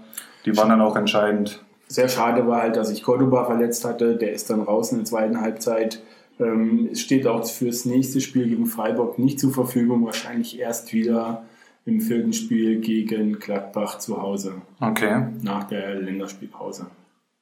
Die 0.46 0.56
waren 0.56 0.70
dann 0.70 0.82
auch 0.82 0.96
entscheidend. 0.96 1.62
Sehr 1.88 2.08
schade 2.08 2.48
war 2.48 2.62
halt, 2.62 2.78
dass 2.78 2.88
sich 2.88 3.04
Cordoba 3.04 3.44
verletzt 3.44 3.84
hatte. 3.84 4.16
Der 4.16 4.32
ist 4.32 4.50
dann 4.50 4.62
raus 4.62 4.94
in 4.94 5.00
der 5.00 5.06
zweiten 5.06 5.42
Halbzeit. 5.42 6.02
Ähm, 6.40 6.88
es 6.94 7.02
steht 7.02 7.28
auch 7.28 7.46
fürs 7.46 7.84
nächste 7.84 8.22
Spiel 8.22 8.48
gegen 8.48 8.68
Freiburg 8.68 9.20
nicht 9.20 9.38
zur 9.38 9.54
Verfügung. 9.54 10.06
Wahrscheinlich 10.06 10.60
erst 10.60 10.94
wieder 10.94 11.44
im 11.86 12.00
vierten 12.02 12.34
Spiel 12.34 12.80
gegen 12.80 13.40
Gladbach 13.40 13.98
zu 14.00 14.22
Hause 14.22 14.54
Okay. 14.80 15.28
nach 15.42 15.66
der 15.66 15.96
Länderspielpause. 15.96 16.88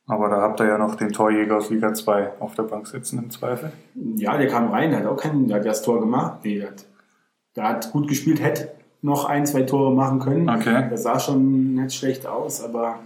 Aber 0.08 0.30
da 0.30 0.42
habt 0.42 0.60
ihr 0.60 0.68
ja 0.68 0.78
noch 0.78 0.96
den 0.96 1.12
Torjäger 1.12 1.58
aus 1.58 1.70
Liga 1.70 1.94
2 1.94 2.40
auf 2.40 2.56
der 2.56 2.64
Bank 2.64 2.88
sitzen 2.88 3.20
im 3.20 3.30
Zweifel. 3.30 3.72
Ja, 4.16 4.38
der 4.38 4.48
kam 4.48 4.70
rein, 4.70 4.90
der 4.90 5.00
hat 5.02 5.06
auch 5.06 5.16
keinen, 5.18 5.48
der 5.48 5.58
hat 5.58 5.66
das 5.66 5.84
Tor 5.84 6.00
gemacht. 6.00 6.40
Nee, 6.44 6.58
der 6.60 6.68
hat, 6.70 6.86
der 7.56 7.64
hat 7.70 7.92
gut 7.92 8.08
gespielt, 8.08 8.42
hätte 8.42 8.72
noch 9.04 9.26
ein, 9.26 9.46
zwei 9.46 9.62
Tore 9.64 9.94
machen 9.96 10.20
können. 10.20 10.50
Okay. 10.50 10.88
Das 10.90 11.04
sah 11.04 11.20
schon 11.20 11.76
nicht 11.76 11.94
schlecht 11.96 12.26
aus, 12.28 12.64
aber 12.64 13.00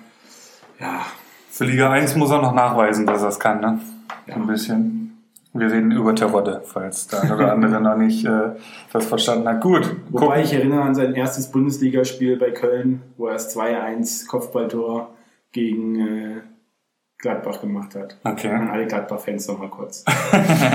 ja, 0.79 1.05
Für 1.51 1.65
Liga 1.65 1.89
1 1.91 2.15
muss 2.15 2.31
er 2.31 2.41
noch 2.41 2.53
nachweisen, 2.53 3.05
dass 3.05 3.21
er 3.21 3.29
es 3.29 3.39
kann, 3.39 3.61
ne? 3.61 3.79
Ja. 4.27 4.35
Ein 4.35 4.47
bisschen. 4.47 5.04
Wir 5.57 5.71
reden 5.71 5.91
über 5.91 6.13
Terodde, 6.13 6.61
falls 6.65 7.07
der 7.07 7.23
eine 7.23 7.35
oder 7.35 7.53
andere 7.53 7.79
noch 7.79 7.95
nicht 7.95 8.25
äh, 8.25 8.49
das 8.91 9.05
verstanden 9.05 9.47
hat. 9.47 9.61
Gut. 9.61 9.95
Wobei 10.09 10.25
gucken. 10.25 10.41
ich 10.43 10.53
erinnere 10.53 10.81
an 10.81 10.95
sein 10.95 11.13
erstes 11.13 11.49
Bundesligaspiel 11.49 12.37
bei 12.37 12.51
Köln, 12.51 13.01
wo 13.15 13.27
er 13.27 13.33
das 13.33 13.55
2-1 13.55 14.27
Kopfballtor 14.27 15.13
gegen 15.53 15.95
äh, 15.95 16.41
Gladbach 17.19 17.61
gemacht 17.61 17.95
hat. 17.95 18.17
Okay. 18.25 18.49
An 18.49 18.69
alle 18.69 18.85
Gladbach-Fans 18.85 19.47
nochmal 19.47 19.69
kurz. 19.69 20.03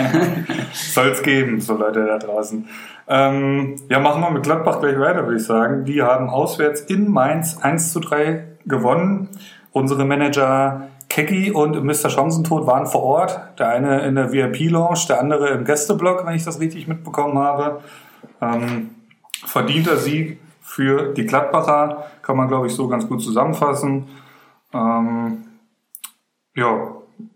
Soll 0.73 1.09
es 1.09 1.23
geben, 1.23 1.61
so 1.61 1.77
Leute 1.77 2.07
da 2.07 2.19
draußen. 2.19 2.67
Ähm, 3.07 3.77
ja, 3.91 3.99
machen 3.99 4.23
wir 4.23 4.31
mit 4.31 4.45
Gladbach 4.45 4.81
gleich 4.81 4.99
weiter, 4.99 5.27
würde 5.27 5.37
ich 5.37 5.45
sagen. 5.45 5.85
Die 5.85 6.01
haben 6.01 6.31
auswärts 6.31 6.81
in 6.81 7.11
Mainz 7.11 7.59
1 7.61 7.93
zu 7.93 8.01
3 8.01 8.45
gewonnen. 8.65 9.29
Unsere 9.73 10.07
Manager 10.07 10.89
Kecki 11.21 11.51
und 11.51 11.85
Mr. 11.85 12.09
Chancentod 12.09 12.67
waren 12.67 12.87
vor 12.87 13.03
Ort. 13.03 13.41
Der 13.59 13.69
eine 13.69 14.01
in 14.07 14.15
der 14.15 14.33
VIP-Lounge, 14.33 15.01
der 15.09 15.21
andere 15.21 15.49
im 15.51 15.65
Gästeblock, 15.65 16.25
wenn 16.25 16.35
ich 16.35 16.45
das 16.45 16.61
richtig 16.61 16.89
mitbekommen 16.89 17.39
habe. 17.39 17.83
Ähm, 18.41 18.91
verdienter 19.45 19.99
Sieg 19.99 20.41
für 20.63 21.13
die 21.13 21.27
Gladbacher, 21.27 22.07
kann 22.23 22.37
man, 22.37 22.49
glaube 22.49 22.69
ich, 22.69 22.75
so 22.75 22.89
ganz 22.89 23.07
gut 23.07 23.23
zusammenfassen. 23.23 24.09
Ähm, 24.73 25.45
ja, 26.57 26.93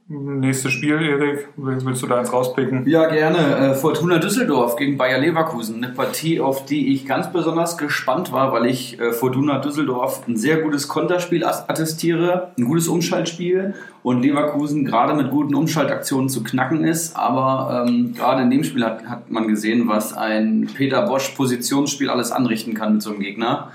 nächstes 0.08 0.72
Spiel, 0.72 1.00
Erik. 1.00 1.48
Willst 1.56 2.02
du 2.02 2.06
da 2.06 2.18
eins 2.18 2.32
rauspicken? 2.32 2.86
Ja, 2.86 3.08
gerne. 3.08 3.38
Äh, 3.38 3.74
Fortuna 3.74 4.18
Düsseldorf 4.18 4.76
gegen 4.76 4.96
Bayer 4.96 5.18
Leverkusen. 5.18 5.82
Eine 5.82 5.92
Partie, 5.92 6.40
auf 6.40 6.64
die 6.64 6.92
ich 6.92 7.06
ganz 7.06 7.32
besonders 7.32 7.78
gespannt 7.78 8.32
war, 8.32 8.52
weil 8.52 8.66
ich 8.66 9.00
äh, 9.00 9.12
Fortuna 9.12 9.58
Düsseldorf 9.58 10.26
ein 10.28 10.36
sehr 10.36 10.58
gutes 10.58 10.88
Konterspiel 10.88 11.44
attestiere, 11.44 12.52
ein 12.58 12.64
gutes 12.66 12.88
Umschaltspiel 12.88 13.74
und 14.02 14.22
Leverkusen 14.22 14.84
gerade 14.84 15.14
mit 15.14 15.30
guten 15.30 15.54
Umschaltaktionen 15.54 16.28
zu 16.28 16.42
knacken 16.42 16.84
ist. 16.84 17.16
Aber 17.16 17.86
ähm, 17.86 18.14
gerade 18.14 18.42
in 18.42 18.50
dem 18.50 18.64
Spiel 18.64 18.84
hat, 18.84 19.06
hat 19.06 19.30
man 19.30 19.48
gesehen, 19.48 19.88
was 19.88 20.12
ein 20.12 20.68
Peter 20.76 21.06
Bosch 21.06 21.30
Positionsspiel 21.30 22.10
alles 22.10 22.30
anrichten 22.30 22.74
kann 22.74 22.94
mit 22.94 23.02
so 23.02 23.10
einem 23.10 23.20
Gegner. 23.20 23.70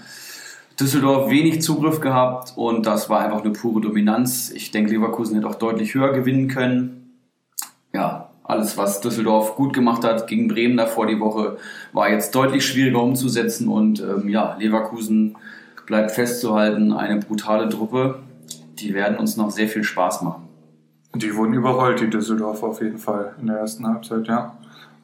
Düsseldorf 0.80 1.30
wenig 1.30 1.62
Zugriff 1.62 2.00
gehabt 2.00 2.54
und 2.56 2.86
das 2.86 3.10
war 3.10 3.20
einfach 3.20 3.44
eine 3.44 3.52
pure 3.52 3.82
Dominanz. 3.82 4.50
Ich 4.52 4.72
denke, 4.72 4.92
Leverkusen 4.92 5.36
hätte 5.36 5.48
auch 5.48 5.56
deutlich 5.56 5.94
höher 5.94 6.14
gewinnen 6.14 6.48
können. 6.48 7.20
Ja, 7.94 8.30
alles, 8.44 8.78
was 8.78 9.02
Düsseldorf 9.02 9.56
gut 9.56 9.74
gemacht 9.74 10.04
hat 10.04 10.28
gegen 10.28 10.48
Bremen 10.48 10.78
davor 10.78 11.06
die 11.06 11.20
Woche, 11.20 11.58
war 11.94 12.10
jetzt 12.10 12.34
deutlich 12.34 12.66
schwieriger 12.66 13.04
umzusetzen 13.04 13.68
und 13.68 14.00
ähm, 14.00 14.30
ja, 14.30 14.56
Leverkusen 14.58 15.38
bleibt 15.86 16.12
festzuhalten, 16.12 16.94
eine 16.94 17.20
brutale 17.20 17.68
Truppe. 17.68 18.20
Die 18.80 18.94
werden 18.94 19.18
uns 19.18 19.38
noch 19.38 19.52
sehr 19.52 19.68
viel 19.68 19.84
Spaß 19.84 20.22
machen. 20.22 20.48
Die 21.16 21.36
wurden 21.36 21.54
überrollt, 21.54 22.00
die 22.00 22.10
Düsseldorf 22.10 22.64
auf 22.64 22.82
jeden 22.82 23.00
Fall 23.00 23.34
in 23.42 23.48
der 23.48 23.58
ersten 23.58 23.88
Halbzeit, 23.88 24.28
ja. 24.28 24.56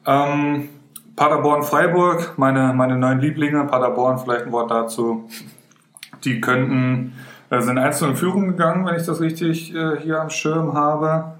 Ähm, 0.06 0.68
Paderborn-Freiburg, 1.16 2.34
meine, 2.36 2.72
meine 2.74 2.96
neuen 2.96 3.20
Lieblinge. 3.20 3.64
Paderborn, 3.64 4.18
vielleicht 4.18 4.46
ein 4.46 4.52
Wort 4.52 4.70
dazu. 4.70 5.28
Die 6.26 6.40
könnten, 6.40 7.14
äh, 7.50 7.60
sind 7.62 7.78
einzeln 7.78 8.10
in 8.10 8.16
Führung 8.16 8.48
gegangen, 8.48 8.84
wenn 8.84 8.96
ich 8.96 9.06
das 9.06 9.20
richtig 9.20 9.74
äh, 9.74 9.96
hier 10.02 10.20
am 10.20 10.28
Schirm 10.30 10.74
habe. 10.74 11.36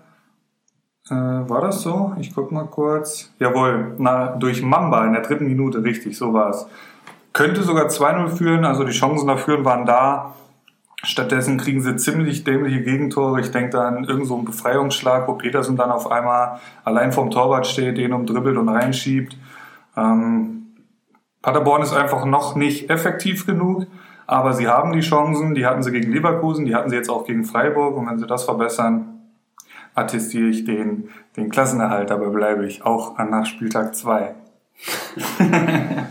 Äh, 1.11 1.15
war 1.15 1.61
das 1.61 1.83
so? 1.83 2.15
Ich 2.19 2.35
guck 2.35 2.51
mal 2.53 2.67
kurz. 2.67 3.33
Jawohl, 3.39 3.95
na, 3.99 4.29
durch 4.29 4.63
Mamba 4.63 5.05
in 5.05 5.13
der 5.13 5.23
dritten 5.23 5.47
Minute, 5.47 5.83
richtig, 5.83 6.17
so 6.17 6.33
war 6.33 6.51
es. 6.51 6.67
Könnte 7.33 7.63
sogar 7.63 7.87
2-0 7.87 8.29
führen, 8.29 8.65
also 8.65 8.85
die 8.85 8.93
Chancen 8.93 9.27
dafür 9.27 9.65
waren 9.65 9.85
da. 9.85 10.35
Stattdessen 11.03 11.59
kriegen 11.59 11.83
sie 11.83 11.97
ziemlich 11.97 12.45
dämliche 12.45 12.83
Gegentore. 12.83 13.41
Ich 13.41 13.51
denke 13.51 13.71
da 13.71 13.87
an 13.87 13.99
irgendeinen 13.99 14.25
so 14.25 14.39
Befreiungsschlag, 14.39 15.29
wo 15.29 15.35
Petersen 15.35 15.77
dann 15.77 15.91
auf 15.91 16.11
einmal 16.11 16.59
allein 16.85 17.13
vom 17.13 17.31
Torwart 17.31 17.67
steht, 17.67 17.99
den 17.99 18.13
umdribbelt 18.13 18.57
und 18.57 18.69
reinschiebt. 18.69 19.37
Ähm, 19.97 20.75
Paderborn 21.43 21.83
ist 21.83 21.93
einfach 21.93 22.25
noch 22.25 22.57
nicht 22.57 22.91
effektiv 22.91 23.47
genug, 23.47 23.87
aber 24.27 24.53
sie 24.53 24.69
haben 24.69 24.93
die 24.93 25.01
Chancen. 25.01 25.55
Die 25.55 25.67
hatten 25.67 25.83
sie 25.83 25.93
gegen 25.93 26.13
Leverkusen, 26.13 26.65
die 26.67 26.75
hatten 26.75 26.91
sie 26.91 26.97
jetzt 26.97 27.11
auch 27.11 27.27
gegen 27.27 27.45
Freiburg. 27.45 27.97
Und 27.97 28.09
wenn 28.09 28.19
sie 28.19 28.27
das 28.27 28.45
verbessern, 28.45 29.21
attestiere 29.95 30.49
ich 30.49 30.65
den, 30.65 31.09
den 31.37 31.51
Klassenerhalt. 31.51 32.11
Dabei 32.11 32.27
bleibe 32.27 32.67
ich 32.67 32.85
auch 32.85 33.19
nach 33.19 33.47
Spieltag 33.47 33.95
2. 33.95 34.35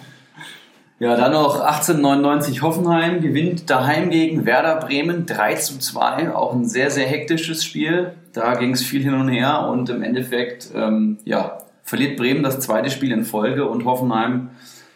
Ja, 0.97 1.17
dann 1.17 1.33
noch 1.33 1.59
1899 1.59 2.61
Hoffenheim 2.61 3.19
gewinnt 3.19 3.69
daheim 3.69 4.09
gegen 4.09 4.45
Werder 4.45 4.77
Bremen 4.77 5.25
3 5.25 5.55
zu 5.55 5.77
2. 5.77 6.33
Auch 6.33 6.53
ein 6.53 6.65
sehr, 6.65 6.89
sehr 6.89 7.05
hektisches 7.05 7.65
Spiel. 7.65 8.13
Da 8.31 8.55
ging 8.55 8.71
es 8.71 8.81
viel 8.81 9.03
hin 9.03 9.13
und 9.13 9.27
her 9.27 9.67
und 9.67 9.89
im 9.89 10.01
Endeffekt 10.01 10.69
ähm, 10.73 11.17
ja, 11.25 11.57
verliert 11.83 12.15
Bremen 12.15 12.43
das 12.43 12.61
zweite 12.61 12.89
Spiel 12.89 13.11
in 13.11 13.25
Folge 13.25 13.67
und 13.67 13.83
Hoffenheim 13.83 14.51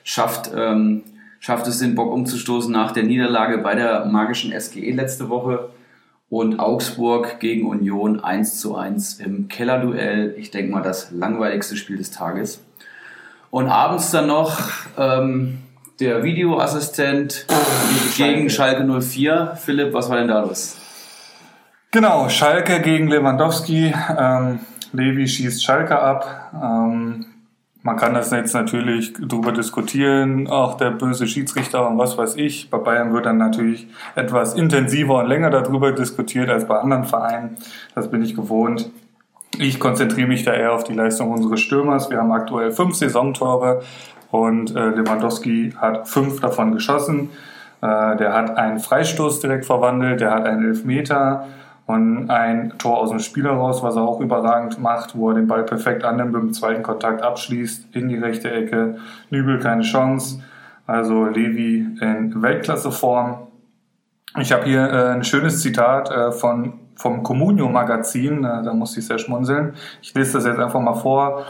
schafft, 0.05 0.51
ähm, 0.55 1.03
schafft 1.39 1.67
es, 1.67 1.79
den 1.79 1.96
Bock 1.96 2.12
umzustoßen 2.12 2.72
nach 2.72 2.91
der 2.91 3.03
Niederlage 3.03 3.60
bei 3.60 3.75
der 3.75 4.05
magischen 4.05 4.58
SGE 4.60 4.91
letzte 4.91 5.29
Woche. 5.29 5.69
Und 6.29 6.60
Augsburg 6.60 7.39
gegen 7.39 7.67
Union 7.67 8.24
1 8.24 8.60
zu 8.60 8.75
1 8.75 9.19
im 9.19 9.48
Kellerduell. 9.48 10.36
Ich 10.38 10.51
denke 10.51 10.72
mal, 10.72 10.84
das 10.84 11.10
langweiligste 11.12 11.75
Spiel 11.75 11.98
des 11.98 12.12
Tages. 12.12 12.63
Und 13.50 13.67
abends 13.67 14.12
dann 14.12 14.27
noch 14.27 14.60
ähm, 14.96 15.58
der 16.00 16.24
Videoassistent 16.24 17.48
gegen 18.15 18.50
Schalke 18.51 19.01
04. 19.01 19.53
Philipp, 19.55 19.93
was 19.93 20.10
war 20.10 20.17
denn 20.17 20.27
da 20.27 20.41
los? 20.41 20.77
Genau, 21.91 22.29
Schalke 22.29 22.79
gegen 22.81 23.08
Lewandowski. 23.08 23.91
Ähm, 24.15 24.60
Levi 24.93 25.27
schießt 25.27 25.63
Schalke 25.63 26.00
ab. 26.00 26.51
Ähm, 26.53 27.25
man 27.81 27.95
kann 27.95 28.13
das 28.13 28.31
jetzt 28.31 28.53
natürlich 28.53 29.13
darüber 29.19 29.53
diskutieren, 29.53 30.48
auch 30.48 30.75
der 30.75 30.91
böse 30.91 31.27
Schiedsrichter 31.27 31.88
und 31.88 31.98
was 31.98 32.17
weiß 32.17 32.36
ich. 32.36 32.69
Bei 32.69 32.77
Bayern 32.77 33.13
wird 33.13 33.25
dann 33.25 33.38
natürlich 33.38 33.88
etwas 34.15 34.53
intensiver 34.53 35.19
und 35.19 35.27
länger 35.27 35.50
darüber 35.50 35.93
diskutiert 35.93 36.50
als 36.50 36.67
bei 36.67 36.77
anderen 36.77 37.05
Vereinen. 37.05 37.57
Das 37.95 38.12
bin 38.12 38.21
ich 38.21 38.36
gewohnt. 38.36 38.91
Ich 39.57 39.79
konzentriere 39.79 40.27
mich 40.27 40.43
da 40.43 40.53
eher 40.53 40.74
auf 40.74 40.83
die 40.83 40.93
Leistung 40.93 41.31
unseres 41.31 41.62
Stürmers. 41.62 42.09
Wir 42.09 42.17
haben 42.17 42.31
aktuell 42.31 42.71
fünf 42.71 42.95
Saisontore 42.95 43.81
und 44.29 44.75
äh, 44.75 44.89
Lewandowski 44.89 45.74
hat 45.77 46.07
fünf 46.07 46.41
davon 46.41 46.74
geschossen. 46.74 47.29
Äh, 47.81 48.17
der 48.17 48.33
hat 48.33 48.57
einen 48.57 48.79
Freistoß 48.79 49.39
direkt 49.39 49.65
verwandelt, 49.65 50.19
der 50.19 50.31
hat 50.31 50.45
einen 50.45 50.65
Elfmeter 50.65 51.48
und 51.89 52.29
ein 52.29 52.74
Tor 52.77 53.00
aus 53.00 53.10
dem 53.10 53.17
Spiel 53.17 53.46
heraus, 53.46 53.81
was 53.81 53.96
er 53.96 54.03
auch 54.03 54.22
überragend 54.22 54.79
macht, 54.79 55.17
wo 55.17 55.29
er 55.29 55.36
den 55.36 55.48
Ball 55.48 55.63
perfekt 55.63 56.03
annimmt, 56.03 56.34
mit 56.34 56.41
dem 56.43 56.53
zweiten 56.53 56.84
Kontakt 56.84 57.24
abschließt, 57.24 57.96
in 57.96 58.10
die 58.10 58.17
rechte 58.17 58.51
Ecke. 58.51 58.98
Nübel 59.31 59.58
keine 59.58 59.81
Chance. 59.81 60.43
Also 60.86 61.25
Levi 61.25 61.88
in 62.00 62.43
Weltklasseform. 62.43 63.48
Ich 64.39 64.51
habe 64.51 64.65
hier 64.65 64.88
äh, 64.88 65.13
ein 65.13 65.24
schönes 65.24 65.63
Zitat 65.63 66.12
äh, 66.12 66.31
von, 66.31 66.74
vom 66.96 67.24
Comunio-Magazin, 67.24 68.43
äh, 68.43 68.63
da 68.63 68.72
muss 68.72 68.96
ich 68.96 69.08
sehr 69.08 69.17
schmunzeln. 69.17 69.74
Ich 70.03 70.13
lese 70.13 70.34
das 70.34 70.46
jetzt 70.46 70.60
einfach 70.60 70.79
mal 70.79 70.93
vor. 70.93 71.43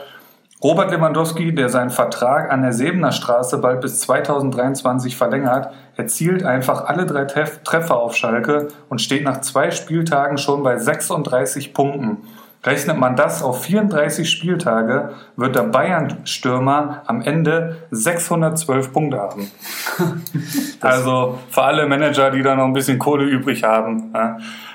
Robert 0.62 0.92
Lewandowski, 0.92 1.56
der 1.56 1.70
seinen 1.70 1.90
Vertrag 1.90 2.52
an 2.52 2.64
der 2.64 2.74
Sebener 2.74 3.14
Straße 3.14 3.60
bald 3.60 3.80
bis 3.80 4.02
2023 4.02 5.16
verlängert, 5.16 5.74
erzielt 5.96 6.44
einfach 6.44 6.84
alle 6.86 7.06
drei 7.06 7.24
Treff 7.24 7.62
Treffer 7.64 7.98
auf 7.98 8.14
Schalke 8.14 8.68
und 8.90 9.00
steht 9.00 9.24
nach 9.24 9.40
zwei 9.40 9.72
Spieltagen 9.72 10.38
schon 10.38 10.62
bei 10.62 10.78
36 10.78 11.74
Punkten. 11.74 12.18
Rechnet 12.66 12.98
man 12.98 13.16
das 13.16 13.42
auf 13.42 13.64
34 13.64 14.30
Spieltage, 14.30 15.12
wird 15.38 15.56
der 15.56 15.64
Bayern-Stürmer 15.64 17.04
am 17.06 17.22
Ende 17.22 17.78
612 17.92 18.92
Punkte 18.92 19.18
haben. 19.18 19.50
also 20.82 21.40
für 21.50 21.64
alle 21.64 21.88
Manager, 21.88 22.32
die 22.32 22.42
da 22.42 22.56
noch 22.56 22.66
ein 22.66 22.74
bisschen 22.74 23.00
Kohle 23.00 23.24
übrig 23.24 23.64
haben. 23.64 24.14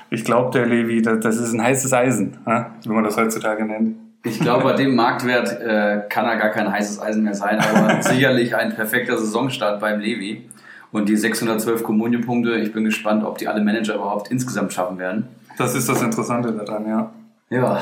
Ich 0.09 0.25
glaube, 0.25 0.49
der 0.49 0.65
Levi, 0.65 1.03
das 1.03 1.37
ist 1.37 1.53
ein 1.53 1.61
heißes 1.61 1.93
Eisen, 1.93 2.39
wie 2.81 2.89
man 2.89 3.03
das 3.03 3.17
heutzutage 3.17 3.63
nennt. 3.65 4.04
Ich 4.25 4.39
glaube, 4.39 4.63
bei 4.63 4.73
dem 4.73 4.95
Marktwert 4.95 5.61
äh, 5.61 6.01
kann 6.09 6.25
er 6.25 6.37
gar 6.37 6.49
kein 6.49 6.71
heißes 6.71 6.99
Eisen 6.99 7.23
mehr 7.23 7.35
sein, 7.35 7.59
aber 7.59 8.01
sicherlich 8.01 8.55
ein 8.55 8.73
perfekter 8.73 9.17
Saisonstart 9.17 9.79
beim 9.79 9.99
Levi. 9.99 10.49
Und 10.91 11.09
die 11.09 11.15
612 11.15 11.83
Kommunionpunkte, 11.83 12.55
ich 12.55 12.73
bin 12.73 12.85
gespannt, 12.85 13.23
ob 13.23 13.37
die 13.37 13.47
alle 13.47 13.61
Manager 13.61 13.95
überhaupt 13.95 14.31
insgesamt 14.31 14.73
schaffen 14.73 14.97
werden. 14.97 15.27
Das 15.57 15.75
ist 15.75 15.87
das 15.87 16.01
Interessante 16.01 16.51
daran, 16.51 16.87
ja. 16.87 17.11
Ja, 17.49 17.81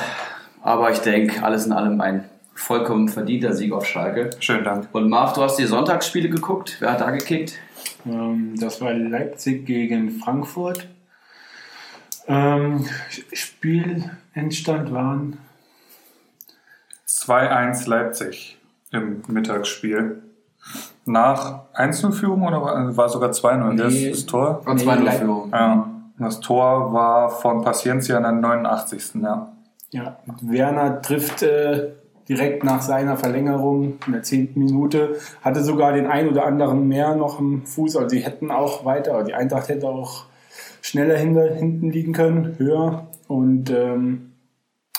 aber 0.61 0.91
ich 0.91 0.99
denke, 0.99 1.43
alles 1.43 1.65
in 1.65 1.71
allem 1.71 2.01
ein 2.01 2.25
vollkommen 2.53 3.07
verdienter 3.07 3.53
Sieg 3.53 3.71
auf 3.71 3.85
Schalke. 3.85 4.29
Schönen 4.39 4.63
Dank. 4.63 4.87
Und 4.91 5.09
Marv, 5.09 5.33
du 5.33 5.41
hast 5.41 5.57
die 5.57 5.65
Sonntagsspiele 5.65 6.29
geguckt. 6.29 6.77
Wer 6.79 6.91
hat 6.91 7.01
da 7.01 7.11
gekickt? 7.11 7.53
Ähm, 8.05 8.55
das 8.59 8.81
war 8.81 8.93
Leipzig 8.93 9.65
gegen 9.65 10.11
Frankfurt. 10.19 10.87
Ähm, 12.27 12.85
Spielendstand 13.31 14.91
waren 14.91 15.37
2-1 17.27 17.87
Leipzig 17.89 18.57
im 18.91 19.21
Mittagsspiel. 19.27 20.21
Nach 21.05 21.61
Einzelführung 21.73 22.43
oder 22.47 22.61
war, 22.61 22.97
war 22.97 23.09
sogar 23.09 23.31
2-0 23.31 23.75
das, 23.77 23.93
Nee. 23.93 24.09
das 24.11 24.25
Tor? 24.25 24.61
War 24.65 24.75
Nee, 24.75 24.83
2-0 24.83 25.03
Leip- 25.03 25.19
Führung. 25.19 25.49
Ja. 25.51 25.89
Das 26.19 26.39
Tor 26.39 26.93
war 26.93 27.29
von 27.29 27.63
Paciencia 27.63 28.17
an 28.17 28.23
der 28.23 28.31
89. 28.33 29.21
Ja. 29.21 29.51
Ja, 29.91 30.17
Werner 30.41 31.01
trifft 31.01 31.43
äh, 31.43 31.89
direkt 32.29 32.63
nach 32.63 32.81
seiner 32.81 33.17
Verlängerung 33.17 33.95
in 34.07 34.13
der 34.13 34.23
zehnten 34.23 34.59
Minute. 34.63 35.17
Hatte 35.41 35.63
sogar 35.63 35.91
den 35.93 36.07
ein 36.07 36.29
oder 36.29 36.45
anderen 36.45 36.87
mehr 36.87 37.15
noch 37.15 37.39
im 37.39 37.65
Fuß. 37.65 37.97
Also 37.97 38.09
sie 38.09 38.19
hätten 38.21 38.49
auch 38.51 38.85
weiter, 38.85 39.23
die 39.23 39.33
Eintracht 39.33 39.67
hätte 39.69 39.87
auch 39.87 40.25
schneller 40.81 41.17
hinten 41.17 41.89
liegen 41.91 42.13
können, 42.13 42.55
höher. 42.57 43.07
Und 43.27 43.69
ähm, 43.71 44.32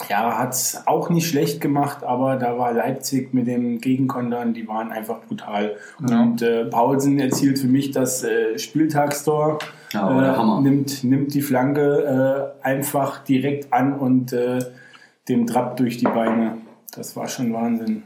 ja, 0.09 0.39
hat 0.39 0.55
es 0.55 0.83
auch 0.87 1.09
nicht 1.09 1.29
schlecht 1.29 1.61
gemacht, 1.61 2.03
aber 2.03 2.37
da 2.37 2.59
war 2.59 2.73
Leipzig 2.73 3.33
mit 3.33 3.47
den 3.47 3.81
Gegenkontern, 3.81 4.53
die 4.53 4.67
waren 4.67 4.91
einfach 4.91 5.21
brutal. 5.23 5.77
Ja. 6.09 6.21
Und 6.21 6.43
äh, 6.43 6.65
Paulsen 6.65 7.19
erzielt 7.21 7.61
für 7.61 7.69
mich 7.69 7.93
das 7.93 8.25
äh, 8.25 8.59
Spieltagstor, 8.59 9.61
ja, 9.93 10.59
äh, 10.59 10.63
nimmt, 10.63 11.05
nimmt 11.05 11.33
die 11.33 11.43
Flanke 11.43 12.55
äh, 12.61 12.67
einfach 12.67 13.23
direkt 13.23 13.73
an 13.73 13.93
und 13.93 14.33
äh, 14.33 14.59
dem 15.29 15.47
Trapp 15.47 15.77
durch 15.77 15.99
die 15.99 16.07
Beine. 16.07 16.59
Das 16.93 17.15
war 17.17 17.29
schon 17.29 17.53
Wahnsinn. 17.53 18.03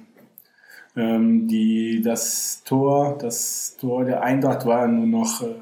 Ähm, 0.94 1.48
die, 1.48 2.02
das 2.02 2.62
Tor, 2.64 3.16
das 3.18 3.76
Tor 3.80 4.04
der 4.04 4.22
Eintracht 4.22 4.66
war 4.66 4.86
nur 4.86 5.06
noch 5.06 5.42
äh, 5.42 5.54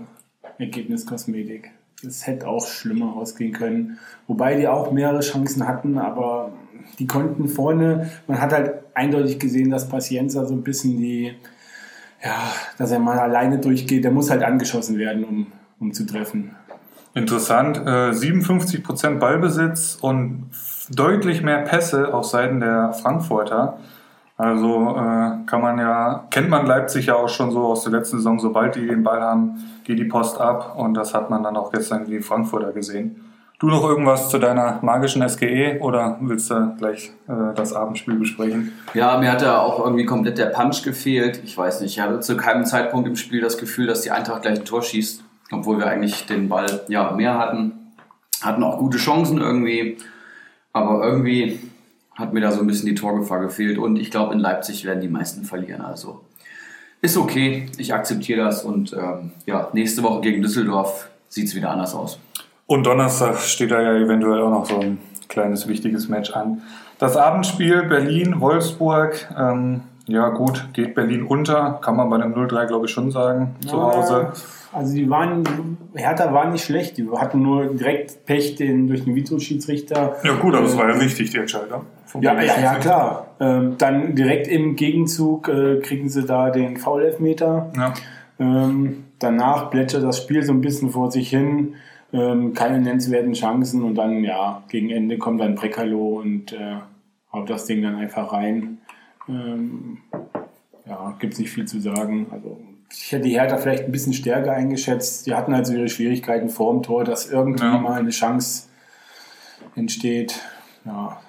Ergebniskosmetik 0.59 1.71
es 2.07 2.27
hätte 2.27 2.49
auch 2.49 2.67
schlimmer 2.67 3.17
ausgehen 3.17 3.53
können. 3.53 3.99
Wobei 4.27 4.57
die 4.57 4.69
auch 4.69 4.93
mehrere 4.93 5.21
Chancen 5.21 5.67
hatten, 5.67 5.99
aber 5.99 6.53
die 6.99 7.07
konnten 7.07 7.49
vorne, 7.49 8.11
man 8.27 8.41
hat 8.41 8.53
halt 8.53 8.75
eindeutig 8.95 9.39
gesehen, 9.39 9.71
dass 9.71 9.89
Pacienza 9.89 10.45
so 10.47 10.55
ein 10.55 10.63
bisschen 10.63 10.99
die, 10.99 11.35
ja, 12.23 12.53
dass 12.79 12.91
er 12.91 12.99
mal 12.99 13.19
alleine 13.19 13.59
durchgeht, 13.59 14.05
der 14.05 14.11
muss 14.11 14.31
halt 14.31 14.43
angeschossen 14.43 14.99
werden, 14.99 15.25
um, 15.25 15.47
um 15.81 15.93
zu 15.93 16.07
treffen. 16.07 16.55
Interessant, 17.15 17.79
äh, 17.79 18.13
57% 18.13 19.19
Ballbesitz 19.19 19.99
und 20.01 20.51
deutlich 20.91 21.43
mehr 21.43 21.63
Pässe 21.63 22.13
auf 22.13 22.27
Seiten 22.27 22.61
der 22.61 22.93
Frankfurter. 22.93 23.79
Also 24.39 24.95
äh, 24.97 25.47
kann 25.47 25.63
man 25.63 25.79
ja, 25.79 26.27
kennt 26.31 26.51
man 26.51 26.67
Leipzig 26.67 27.07
ja 27.07 27.15
auch 27.15 27.29
schon 27.29 27.53
so 27.53 27.67
aus 27.67 27.85
der 27.85 27.93
letzten 27.93 28.19
Saison, 28.19 28.39
sobald 28.39 28.75
die 28.75 28.87
den 28.87 29.03
Ball 29.03 29.21
haben, 29.21 29.65
geht 29.85 29.99
die 29.99 30.05
Post 30.05 30.39
ab 30.39 30.75
und 30.77 30.95
das 30.95 31.15
hat 31.15 31.31
man 31.31 31.43
dann 31.43 31.57
auch 31.57 31.73
gestern 31.73 32.05
gegen 32.05 32.23
Frankfurter 32.23 32.73
gesehen. 32.73 33.23
Du 33.59 33.69
noch 33.69 33.83
irgendwas 33.85 34.29
zu 34.29 34.39
deiner 34.39 34.81
magischen 34.83 35.27
SGE 35.27 35.79
oder 35.81 36.19
willst 36.21 36.51
du 36.51 36.75
gleich 36.77 37.13
äh, 37.27 37.55
das 37.55 37.73
Abendspiel 37.73 38.17
besprechen? 38.17 38.73
Ja, 38.93 39.17
mir 39.17 39.33
hat 39.33 39.41
da 39.41 39.61
auch 39.61 39.83
irgendwie 39.83 40.05
komplett 40.05 40.37
der 40.37 40.47
Punch 40.47 40.83
gefehlt. 40.85 41.41
Ich 41.43 41.57
weiß 41.57 41.81
nicht, 41.81 41.97
ich 41.97 42.03
hatte 42.03 42.21
zu 42.21 42.37
keinem 42.37 42.67
Zeitpunkt 42.67 43.09
im 43.09 43.17
Spiel 43.17 43.41
das 43.41 43.57
Gefühl, 43.57 43.87
dass 43.87 44.03
die 44.03 44.11
Eintracht 44.11 44.43
gleich 44.43 44.59
ein 44.59 44.67
Tor 44.67 44.83
schießt, 44.83 45.25
obwohl 45.53 45.79
wir 45.79 45.87
eigentlich 45.87 46.27
den 46.27 46.51
Ball 46.51 46.83
ja 46.89 47.13
mehr 47.13 47.39
hatten. 47.39 47.95
Hatten 48.43 48.63
auch 48.63 48.77
gute 48.77 48.99
Chancen 48.99 49.41
irgendwie, 49.41 49.97
aber 50.75 51.03
irgendwie 51.03 51.59
hat 52.17 52.33
mir 52.33 52.41
da 52.41 52.51
so 52.51 52.61
ein 52.61 52.67
bisschen 52.67 52.87
die 52.87 52.95
Torgefahr 52.95 53.41
gefehlt. 53.41 53.79
Und 53.79 53.97
ich 53.97 54.11
glaube, 54.11 54.33
in 54.35 54.41
Leipzig 54.41 54.85
werden 54.85 55.01
die 55.01 55.09
meisten 55.09 55.45
verlieren. 55.45 55.83
Also 55.83 56.23
ist 57.03 57.17
okay, 57.17 57.67
ich 57.79 57.95
akzeptiere 57.95 58.45
das. 58.45 58.65
Und 58.65 58.93
ähm, 58.93 59.33
ja, 59.45 59.69
nächste 59.73 60.03
Woche 60.03 60.23
gegen 60.23 60.43
Düsseldorf 60.43 61.09
sieht 61.29 61.47
es 61.47 61.55
wieder 61.55 61.71
anders 61.71 61.95
aus. 61.95 62.19
Und 62.67 62.85
Donnerstag 62.85 63.39
steht 63.39 63.71
da 63.71 63.81
ja 63.81 63.95
eventuell 63.95 64.43
auch 64.43 64.51
noch 64.51 64.67
so 64.67 64.81
ein 64.81 64.99
kleines 65.29 65.69
wichtiges 65.69 66.09
Match 66.09 66.33
an. 66.33 66.63
Das 66.99 67.17
Abendspiel 67.17 67.83
Berlin-Wolfsburg. 67.83 69.29
Ähm, 69.39 69.83
ja, 70.09 70.29
gut, 70.29 70.69
geht 70.73 70.95
Berlin 70.95 71.25
unter, 71.25 71.81
kann 71.83 71.97
man 71.97 72.09
bei 72.09 72.19
dem 72.19 72.33
0-3, 72.33 72.67
glaube 72.67 72.87
ich, 72.87 72.93
schon 72.93 73.11
sagen, 73.11 73.57
zu 73.67 73.73
Hause. 73.73 74.33
Also 74.73 74.95
die 74.95 75.11
waren, 75.11 75.79
Hertha 75.95 76.33
war 76.33 76.49
nicht 76.49 76.65
schlecht, 76.65 76.97
die 76.97 77.09
hatten 77.11 77.43
nur 77.43 77.67
direkt 77.75 78.25
Pech 78.25 78.55
den, 78.55 78.87
durch 78.87 79.05
den 79.05 79.17
Videoschiedsrichter. 79.17 80.17
Ja 80.23 80.35
gut, 80.35 80.55
aber 80.55 80.65
das 80.65 80.77
war 80.77 80.89
ja 80.89 81.01
wichtig, 81.01 81.31
die 81.31 81.39
Entscheidung. 81.39 81.87
Ja, 82.21 82.41
ja, 82.41 82.61
ja, 82.61 82.75
klar. 82.77 83.27
Ähm, 83.41 83.77
dann 83.79 84.15
direkt 84.15 84.49
im 84.49 84.77
Gegenzug 84.77 85.49
äh, 85.49 85.81
kriegen 85.81 86.09
sie 86.09 86.25
da 86.25 86.51
den 86.51 86.77
Foul-Elfmeter. 86.77 87.73
Ja. 87.77 87.95
Ähm, 88.39 89.05
danach 89.19 89.71
plätschert 89.71 90.05
das 90.05 90.23
Spiel 90.23 90.43
so 90.43 90.53
ein 90.53 90.61
bisschen 90.61 90.91
vor 90.91 91.11
sich 91.11 91.29
hin. 91.29 91.75
Ähm, 92.13 92.55
keine 92.55 92.81
nennenswerten 92.81 93.33
Chancen 93.33 93.83
und 93.83 93.97
dann, 93.97 94.23
ja, 94.23 94.63
gegen 94.69 94.91
Ende 94.91 95.19
kommt 95.19 95.41
dann 95.41 95.55
Brekalo 95.55 96.21
und 96.21 96.53
äh, 96.53 96.77
haut 97.33 97.51
das 97.51 97.67
Ding 97.67 97.83
dann 97.83 97.97
einfach 97.97 98.33
rein. 98.33 98.79
Ähm, 99.29 99.99
ja, 100.87 101.15
gibt 101.19 101.35
es 101.35 101.41
nicht 101.41 101.51
viel 101.51 101.67
zu 101.67 101.81
sagen. 101.81 102.27
Also 102.31 102.59
ich 102.93 103.11
hätte 103.11 103.25
die 103.25 103.39
Hertha 103.39 103.57
vielleicht 103.57 103.85
ein 103.85 103.93
bisschen 103.93 104.13
stärker 104.13 104.53
eingeschätzt. 104.53 105.27
Die 105.27 105.35
hatten 105.35 105.53
also 105.53 105.75
ihre 105.75 105.89
Schwierigkeiten 105.89 106.49
vor 106.49 106.73
dem 106.73 106.83
Tor, 106.83 107.05
dass 107.05 107.31
irgendwie 107.31 107.65
ja. 107.65 107.79
mal 107.79 107.99
eine 107.99 108.11
Chance 108.11 108.69
entsteht. 109.75 110.41
Ja. 110.85 111.21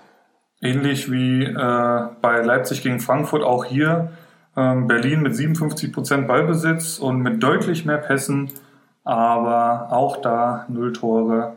Ähnlich 0.61 1.11
wie 1.11 1.43
äh, 1.43 2.01
bei 2.21 2.41
Leipzig 2.41 2.81
gegen 2.81 2.99
Frankfurt 2.99 3.43
auch 3.43 3.65
hier. 3.65 4.11
Ähm, 4.55 4.87
Berlin 4.87 5.21
mit 5.21 5.33
57% 5.33 6.25
Ballbesitz 6.25 6.97
und 6.97 7.21
mit 7.21 7.43
deutlich 7.43 7.85
mehr 7.85 7.99
Pässen, 7.99 8.49
aber 9.03 9.87
auch 9.91 10.17
da 10.17 10.65
null 10.67 10.93
Tore. 10.93 11.53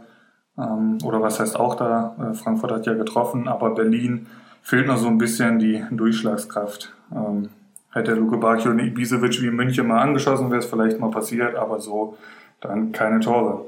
Ähm, 0.59 0.99
oder 1.03 1.23
was 1.23 1.41
heißt 1.41 1.59
auch 1.59 1.77
da? 1.77 2.15
Äh, 2.21 2.35
Frankfurt 2.35 2.73
hat 2.73 2.87
ja 2.87 2.93
getroffen, 2.93 3.49
aber 3.49 3.75
Berlin 3.75 4.27
fehlt 4.63 4.87
noch 4.87 4.99
so 4.99 5.09
ein 5.09 5.17
bisschen 5.17 5.59
die 5.59 5.83
Durchschlagskraft. 5.91 6.93
Ähm, 7.11 7.49
hätte 7.93 8.15
Luke 8.15 8.37
Bacchio 8.37 8.71
und 8.71 8.81
Ibisevic 8.81 9.41
wie 9.41 9.47
in 9.47 9.57
München 9.57 9.87
mal 9.87 10.01
angeschossen, 10.01 10.51
wäre 10.51 10.61
es 10.61 10.67
vielleicht 10.67 11.01
mal 11.01 11.11
passiert, 11.11 11.57
aber 11.57 11.81
so 11.81 12.19
dann 12.61 12.93
keine 12.93 13.21
Tore. 13.21 13.65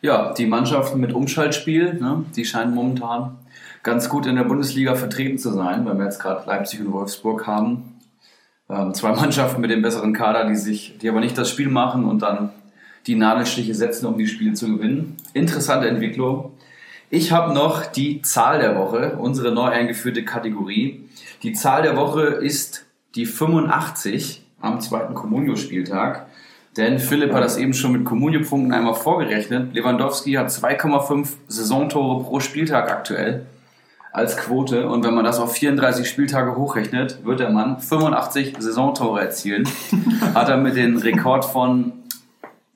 Ja, 0.00 0.32
die 0.32 0.46
Mannschaften 0.46 1.00
mit 1.00 1.12
Umschaltspiel, 1.12 1.94
ne, 1.94 2.24
die 2.36 2.44
scheinen 2.44 2.74
momentan 2.74 3.38
ganz 3.84 4.08
gut 4.08 4.26
in 4.26 4.34
der 4.34 4.44
Bundesliga 4.44 4.96
vertreten 4.96 5.38
zu 5.38 5.52
sein, 5.52 5.84
weil 5.84 5.96
wir 5.96 6.06
jetzt 6.06 6.18
gerade 6.18 6.44
Leipzig 6.46 6.80
und 6.80 6.92
Wolfsburg 6.92 7.46
haben. 7.46 8.00
Ähm, 8.68 8.92
zwei 8.94 9.12
Mannschaften 9.14 9.60
mit 9.60 9.70
dem 9.70 9.82
besseren 9.82 10.12
Kader, 10.12 10.48
die 10.48 10.56
sich, 10.56 10.98
die 10.98 11.08
aber 11.08 11.20
nicht 11.20 11.38
das 11.38 11.50
Spiel 11.50 11.68
machen 11.68 12.04
und 12.04 12.22
dann 12.22 12.50
die 13.06 13.14
Nadelstiche 13.14 13.74
setzen, 13.74 14.06
um 14.06 14.18
die 14.18 14.26
Spiele 14.26 14.54
zu 14.54 14.66
gewinnen. 14.74 15.16
Interessante 15.34 15.88
Entwicklung. 15.88 16.52
Ich 17.10 17.30
habe 17.30 17.52
noch 17.52 17.84
die 17.84 18.22
Zahl 18.22 18.58
der 18.58 18.76
Woche, 18.76 19.16
unsere 19.18 19.52
neu 19.52 19.66
eingeführte 19.66 20.24
Kategorie. 20.24 21.04
Die 21.42 21.52
Zahl 21.52 21.82
der 21.82 21.96
Woche 21.96 22.22
ist 22.22 22.86
die 23.14 23.26
85 23.26 24.42
am 24.60 24.80
zweiten 24.80 25.12
Comunio-Spieltag. 25.12 26.26
Denn 26.78 26.98
Philipp 26.98 27.32
hat 27.34 27.44
das 27.44 27.58
eben 27.58 27.74
schon 27.74 27.92
mit 27.92 28.06
Comunio-Punkten 28.06 28.72
einmal 28.72 28.94
vorgerechnet. 28.94 29.74
Lewandowski 29.74 30.32
hat 30.32 30.48
2,5 30.48 31.28
Saisontore 31.46 32.24
pro 32.24 32.40
Spieltag 32.40 32.90
aktuell 32.90 33.46
als 34.14 34.36
Quote. 34.36 34.88
Und 34.88 35.04
wenn 35.04 35.12
man 35.12 35.24
das 35.24 35.40
auf 35.40 35.52
34 35.52 36.08
Spieltage 36.08 36.56
hochrechnet, 36.56 37.24
wird 37.24 37.40
der 37.40 37.50
Mann 37.50 37.80
85 37.80 38.54
Saisontore 38.60 39.20
erzielen. 39.20 39.68
hat 40.34 40.48
er 40.48 40.56
mit 40.56 40.76
dem 40.76 40.96
Rekord 40.96 41.44
von 41.44 41.92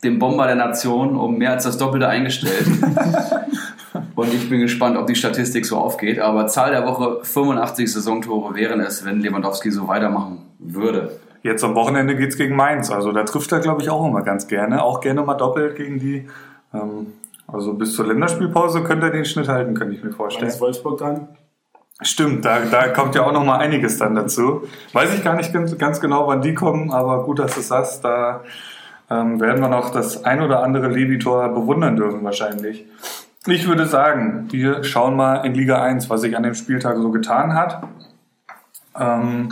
dem 0.02 0.18
Bomber 0.18 0.46
der 0.46 0.56
Nation 0.56 1.16
um 1.16 1.38
mehr 1.38 1.52
als 1.52 1.62
das 1.64 1.78
Doppelte 1.78 2.08
eingestellt. 2.08 2.66
Und 4.16 4.34
ich 4.34 4.50
bin 4.50 4.60
gespannt, 4.60 4.96
ob 4.96 5.06
die 5.06 5.14
Statistik 5.14 5.64
so 5.64 5.76
aufgeht. 5.76 6.18
Aber 6.18 6.48
Zahl 6.48 6.72
der 6.72 6.84
Woche 6.84 7.20
85 7.22 7.92
Saisontore 7.92 8.56
wären 8.56 8.80
es, 8.80 9.04
wenn 9.04 9.20
Lewandowski 9.20 9.70
so 9.70 9.86
weitermachen 9.86 10.38
würde. 10.58 11.20
Jetzt 11.44 11.62
am 11.62 11.76
Wochenende 11.76 12.16
geht 12.16 12.30
es 12.30 12.36
gegen 12.36 12.56
Mainz. 12.56 12.90
Also 12.90 13.12
da 13.12 13.22
trifft 13.22 13.52
er, 13.52 13.60
glaube 13.60 13.82
ich, 13.82 13.90
auch 13.90 14.04
immer 14.04 14.22
ganz 14.22 14.48
gerne. 14.48 14.82
Auch 14.82 15.00
gerne 15.00 15.22
mal 15.22 15.34
doppelt 15.34 15.76
gegen 15.76 16.00
die. 16.00 16.28
Ähm, 16.74 17.12
also 17.50 17.72
bis 17.72 17.94
zur 17.94 18.06
Länderspielpause 18.06 18.84
könnte 18.84 19.06
er 19.06 19.12
den 19.12 19.24
Schnitt 19.24 19.48
halten, 19.48 19.74
könnte 19.74 19.94
ich 19.94 20.04
mir 20.04 20.12
vorstellen. 20.12 20.48
ist 20.48 20.60
Wolfsburg 20.60 20.98
dran? 20.98 21.28
Stimmt, 22.00 22.44
da, 22.44 22.60
da 22.60 22.88
kommt 22.88 23.14
ja 23.16 23.24
auch 23.24 23.32
noch 23.32 23.44
mal 23.44 23.58
einiges 23.58 23.98
dann 23.98 24.14
dazu. 24.14 24.62
Weiß 24.92 25.12
ich 25.14 25.24
gar 25.24 25.34
nicht 25.34 25.52
ganz, 25.78 26.00
genau, 26.00 26.28
wann 26.28 26.42
die 26.42 26.54
kommen, 26.54 26.92
aber 26.92 27.24
gut, 27.24 27.40
dass 27.40 27.54
du 27.54 27.60
sagst, 27.60 28.04
da 28.04 28.44
ähm, 29.10 29.40
werden 29.40 29.60
wir 29.60 29.68
noch 29.68 29.90
das 29.90 30.24
ein 30.24 30.42
oder 30.42 30.62
andere 30.62 30.88
Levitor 30.88 31.48
bewundern 31.48 31.96
dürfen 31.96 32.22
wahrscheinlich. 32.22 32.84
Ich 33.46 33.66
würde 33.66 33.86
sagen, 33.86 34.46
wir 34.50 34.84
schauen 34.84 35.16
mal 35.16 35.36
in 35.46 35.54
Liga 35.54 35.82
1, 35.82 36.10
was 36.10 36.20
sich 36.20 36.36
an 36.36 36.42
dem 36.42 36.54
Spieltag 36.54 36.98
so 36.98 37.10
getan 37.10 37.54
hat. 37.54 37.82
Ähm, 38.96 39.48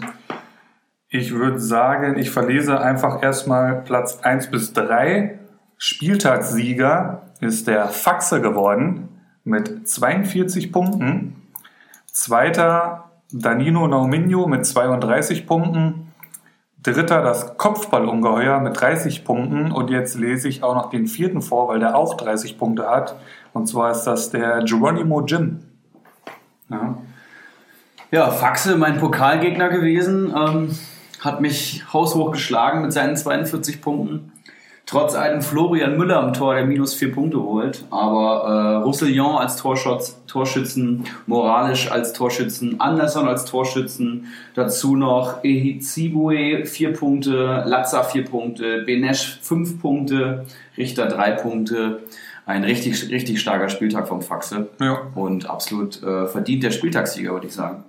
ich 1.08 1.32
würde 1.34 1.58
sagen, 1.58 2.18
ich 2.18 2.30
verlese 2.30 2.80
einfach 2.80 3.22
erstmal 3.22 3.80
Platz 3.82 4.20
1 4.20 4.50
bis 4.50 4.72
3. 4.72 5.38
Spieltagssieger 5.78 7.22
ist 7.40 7.66
der 7.66 7.88
Faxe 7.88 8.40
geworden 8.40 9.08
mit 9.44 9.88
42 9.88 10.72
Punkten. 10.72 11.36
Zweiter 12.06 13.10
Danino 13.32 13.86
Nauminho 13.86 14.46
mit 14.46 14.64
32 14.64 15.46
Punkten. 15.46 16.12
Dritter 16.82 17.22
das 17.22 17.58
Kopfballungeheuer 17.58 18.60
mit 18.60 18.80
30 18.80 19.24
Punkten 19.24 19.72
und 19.72 19.90
jetzt 19.90 20.16
lese 20.16 20.48
ich 20.48 20.62
auch 20.62 20.74
noch 20.76 20.90
den 20.90 21.08
vierten 21.08 21.42
vor, 21.42 21.68
weil 21.68 21.80
der 21.80 21.96
auch 21.96 22.16
30 22.16 22.58
Punkte 22.58 22.88
hat. 22.88 23.16
Und 23.52 23.66
zwar 23.66 23.90
ist 23.90 24.04
das 24.04 24.30
der 24.30 24.62
Geronimo 24.62 25.22
Jim. 25.22 25.60
Ja, 26.70 26.96
ja 28.12 28.30
Faxe, 28.30 28.76
mein 28.76 28.98
Pokalgegner 28.98 29.68
gewesen, 29.68 30.32
ähm, 30.36 30.78
hat 31.20 31.40
mich 31.40 31.84
haushoch 31.92 32.30
geschlagen 32.30 32.82
mit 32.82 32.92
seinen 32.92 33.16
42 33.16 33.80
Punkten. 33.80 34.32
Trotz 34.88 35.16
einem 35.16 35.42
Florian 35.42 35.96
Müller 35.96 36.22
am 36.22 36.32
Tor, 36.32 36.54
der 36.54 36.64
minus 36.64 36.94
vier 36.94 37.10
Punkte 37.10 37.42
holt. 37.42 37.84
Aber 37.90 38.44
äh, 38.44 38.84
Roussillon 38.84 39.36
als 39.36 39.56
Torschutz, 39.56 40.16
Torschützen, 40.28 41.04
Moralisch 41.26 41.90
als 41.90 42.12
Torschützen, 42.12 42.80
Anderson 42.80 43.26
als 43.26 43.46
Torschützen. 43.46 44.28
Dazu 44.54 44.94
noch 44.94 45.42
Ehizibue 45.42 46.64
vier 46.66 46.92
Punkte, 46.92 47.64
Latza 47.66 48.04
vier 48.04 48.24
Punkte, 48.24 48.82
Benesch 48.82 49.40
fünf 49.42 49.82
Punkte, 49.82 50.46
Richter 50.76 51.06
drei 51.06 51.32
Punkte. 51.32 52.04
Ein 52.46 52.62
richtig, 52.62 53.10
richtig 53.10 53.40
starker 53.40 53.68
Spieltag 53.68 54.06
vom 54.06 54.22
Faxe. 54.22 54.68
Ja. 54.80 54.98
Und 55.16 55.50
absolut 55.50 56.00
äh, 56.04 56.28
verdient 56.28 56.62
der 56.62 56.70
Spieltagssieger, 56.70 57.32
würde 57.32 57.48
ich 57.48 57.54
sagen. 57.54 57.82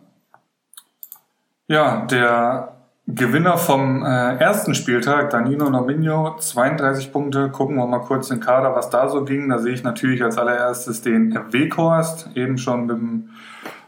Ja, 1.68 2.08
der 2.08 2.77
Gewinner 3.10 3.58
vom 3.58 4.04
äh, 4.04 4.36
ersten 4.36 4.76
Spieltag, 4.76 5.30
Danilo 5.30 5.70
Nominio, 5.70 6.36
32 6.40 7.14
Punkte. 7.14 7.48
Gucken 7.48 7.78
wir 7.78 7.88
mal 7.88 8.00
kurz 8.00 8.28
den 8.28 8.42
Kader, 8.42 8.76
was 8.76 8.90
da 8.90 9.08
so 9.08 9.24
ging. 9.24 9.48
Da 9.48 9.60
sehe 9.60 9.74
ich 9.74 9.82
natürlich 9.82 10.22
als 10.22 10.38
allererstes 10.38 11.04
den 11.04 11.34
Weghorst, 11.52 12.30
eben 12.36 12.58
schon 12.58 12.88
beim, 12.88 13.30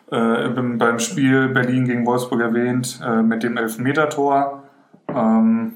äh, 0.09 0.47
beim, 0.47 0.99
Spiel 0.99 1.49
Berlin 1.49 1.83
gegen 1.83 2.05
Wolfsburg 2.05 2.39
erwähnt, 2.39 3.01
äh, 3.05 3.21
mit 3.21 3.43
dem 3.43 3.57
Elfmeter-Tor. 3.57 4.63
Ähm, 5.09 5.73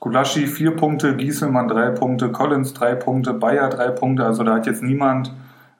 Gulaschi 0.00 0.46
vier 0.46 0.74
Punkte, 0.74 1.14
Gieselmann 1.14 1.68
drei 1.68 1.90
Punkte, 1.90 2.32
Collins 2.32 2.72
drei 2.72 2.94
Punkte, 2.94 3.34
Bayer 3.34 3.68
drei 3.68 3.88
Punkte. 3.88 4.24
Also 4.24 4.44
da 4.44 4.54
hat 4.54 4.66
jetzt 4.66 4.82
niemand 4.82 5.30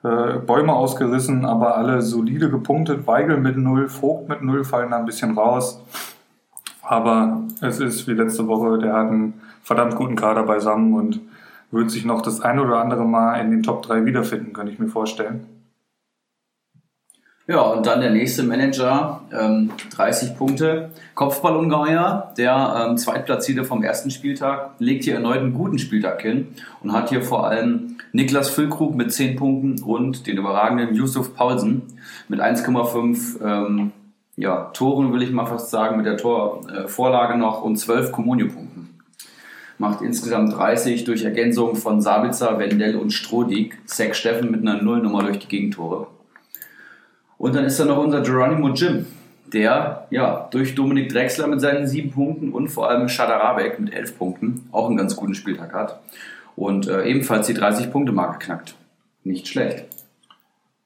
äh, 0.03 0.37
Bäume 0.45 0.73
ausgerissen, 0.73 1.43
aber 1.43 1.75
alle 1.75 2.03
solide 2.03 2.51
gepunktet. 2.51 3.07
Weigel 3.07 3.37
mit 3.37 3.57
null, 3.57 3.89
Vogt 3.89 4.29
mit 4.29 4.43
null 4.43 4.63
fallen 4.63 4.91
da 4.91 4.99
ein 4.99 5.05
bisschen 5.05 5.35
raus. 5.35 5.81
Aber 6.93 7.41
es 7.59 7.79
ist 7.79 8.07
wie 8.07 8.11
letzte 8.11 8.47
Woche, 8.47 8.77
der 8.77 8.93
hat 8.93 9.07
einen 9.07 9.41
verdammt 9.63 9.95
guten 9.95 10.15
Kader 10.15 10.43
beisammen 10.43 10.93
und 10.93 11.21
wird 11.71 11.89
sich 11.89 12.05
noch 12.05 12.21
das 12.21 12.39
ein 12.41 12.59
oder 12.59 12.79
andere 12.79 13.03
Mal 13.03 13.39
in 13.39 13.49
den 13.49 13.63
Top 13.63 13.81
3 13.81 14.05
wiederfinden, 14.05 14.53
kann 14.53 14.67
ich 14.67 14.77
mir 14.77 14.89
vorstellen. 14.89 15.47
Ja, 17.47 17.61
und 17.61 17.87
dann 17.87 17.99
der 17.99 18.11
nächste 18.11 18.43
Manager, 18.43 19.21
ähm, 19.33 19.71
30 19.89 20.37
Punkte. 20.37 20.91
Kopfballungeheuer, 21.15 22.31
der 22.37 22.87
ähm, 22.87 22.97
Zweitplatzierte 22.97 23.63
vom 23.63 23.81
ersten 23.81 24.11
Spieltag, 24.11 24.75
legt 24.77 25.03
hier 25.03 25.15
erneut 25.15 25.39
einen 25.39 25.55
guten 25.55 25.79
Spieltag 25.79 26.21
hin 26.21 26.49
und 26.83 26.93
hat 26.93 27.09
hier 27.09 27.23
vor 27.23 27.47
allem 27.47 27.97
Niklas 28.11 28.49
Füllkrug 28.51 28.93
mit 28.93 29.11
10 29.11 29.35
Punkten 29.35 29.81
und 29.81 30.27
den 30.27 30.37
überragenden 30.37 30.93
Yusuf 30.93 31.35
Paulsen 31.35 31.81
mit 32.27 32.39
1,5 32.39 33.43
ähm, 33.43 33.91
ja, 34.35 34.71
Toren, 34.73 35.13
will 35.13 35.21
ich 35.21 35.31
mal 35.31 35.45
fast 35.45 35.69
sagen, 35.69 35.97
mit 35.97 36.05
der 36.05 36.17
Torvorlage 36.17 37.33
äh, 37.33 37.37
noch 37.37 37.61
und 37.61 37.77
12 37.77 38.11
Kommunio-Punkten. 38.11 38.99
Macht 39.77 40.01
insgesamt 40.01 40.53
30 40.53 41.03
durch 41.03 41.23
Ergänzung 41.23 41.75
von 41.75 42.01
Sabitzer, 42.01 42.57
Wendell 42.57 42.95
und 42.95 43.11
Strodig. 43.11 43.77
Zack 43.85 44.15
Steffen 44.15 44.51
mit 44.51 44.61
einer 44.61 44.81
Nullnummer 44.81 45.23
durch 45.23 45.39
die 45.39 45.47
Gegentore. 45.47 46.07
Und 47.37 47.55
dann 47.55 47.65
ist 47.65 47.79
da 47.79 47.85
noch 47.85 47.97
unser 47.97 48.21
Geronimo 48.21 48.69
Jim, 48.69 49.05
der 49.51 50.07
ja 50.09 50.47
durch 50.51 50.75
Dominik 50.75 51.11
Drexler 51.11 51.47
mit 51.47 51.61
seinen 51.61 51.87
sieben 51.87 52.11
Punkten 52.11 52.53
und 52.53 52.69
vor 52.69 52.89
allem 52.89 53.09
Schadarabek 53.09 53.79
mit 53.79 53.93
elf 53.93 54.17
Punkten 54.17 54.67
auch 54.71 54.87
einen 54.87 54.97
ganz 54.97 55.15
guten 55.15 55.35
Spieltag 55.35 55.73
hat 55.73 55.99
und 56.55 56.87
äh, 56.87 57.03
ebenfalls 57.03 57.47
die 57.47 57.55
30-Punkte-Marke 57.55 58.39
knackt. 58.39 58.75
Nicht 59.23 59.47
schlecht. 59.47 59.85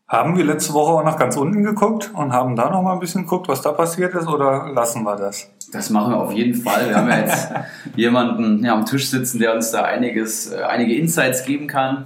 Haben 0.10 0.38
wir 0.38 0.46
letzte 0.46 0.74
Woche 0.74 0.94
auch 0.94 1.04
nach 1.04 1.20
ganz 1.20 1.36
unten 1.36 1.64
geguckt 1.64 2.12
und 2.14 2.32
haben 2.32 2.56
da 2.56 2.70
noch 2.70 2.82
mal 2.82 2.94
ein 2.94 3.00
bisschen 3.02 3.24
geguckt, 3.24 3.50
was 3.50 3.62
da 3.62 3.74
passiert 3.74 4.16
ist, 4.16 4.26
oder 4.26 4.72
lassen 4.74 5.04
wir 5.04 5.18
das? 5.18 5.52
Das 5.74 5.90
machen 5.90 6.14
wir 6.14 6.18
auf 6.18 6.32
jeden 6.32 6.54
Fall. 6.54 6.88
Wir 6.88 6.96
haben 6.96 7.10
ja 7.10 7.20
jetzt 7.20 7.50
jemanden 7.98 8.64
ja, 8.64 8.74
am 8.74 8.86
Tisch 8.86 9.10
sitzen, 9.10 9.40
der 9.40 9.54
uns 9.54 9.72
da 9.72 9.84
einiges, 9.84 10.50
äh, 10.50 10.62
einige 10.62 10.96
Insights 10.96 11.44
geben 11.44 11.68
kann 11.68 12.06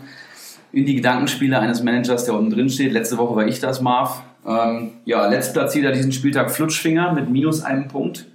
in 0.71 0.87
die 0.87 0.95
Gedankenspiele 0.95 1.59
eines 1.59 1.83
Managers, 1.83 2.25
der 2.25 2.33
unten 2.33 2.49
drin 2.49 2.69
steht. 2.71 2.91
Letzte 2.91 3.19
Woche 3.19 3.35
war 3.35 3.45
ich 3.45 3.59
das, 3.59 3.81
Marv. 3.81 4.23
Ähm, 4.47 4.93
ja, 5.05 5.27
letztplatzierter 5.27 5.91
diesen 5.91 6.11
Spieltag 6.11 6.49
Flutschfinger 6.49 7.13
mit 7.13 7.29
minus 7.29 7.63
einem 7.63 7.87
Punkt. 7.87 8.25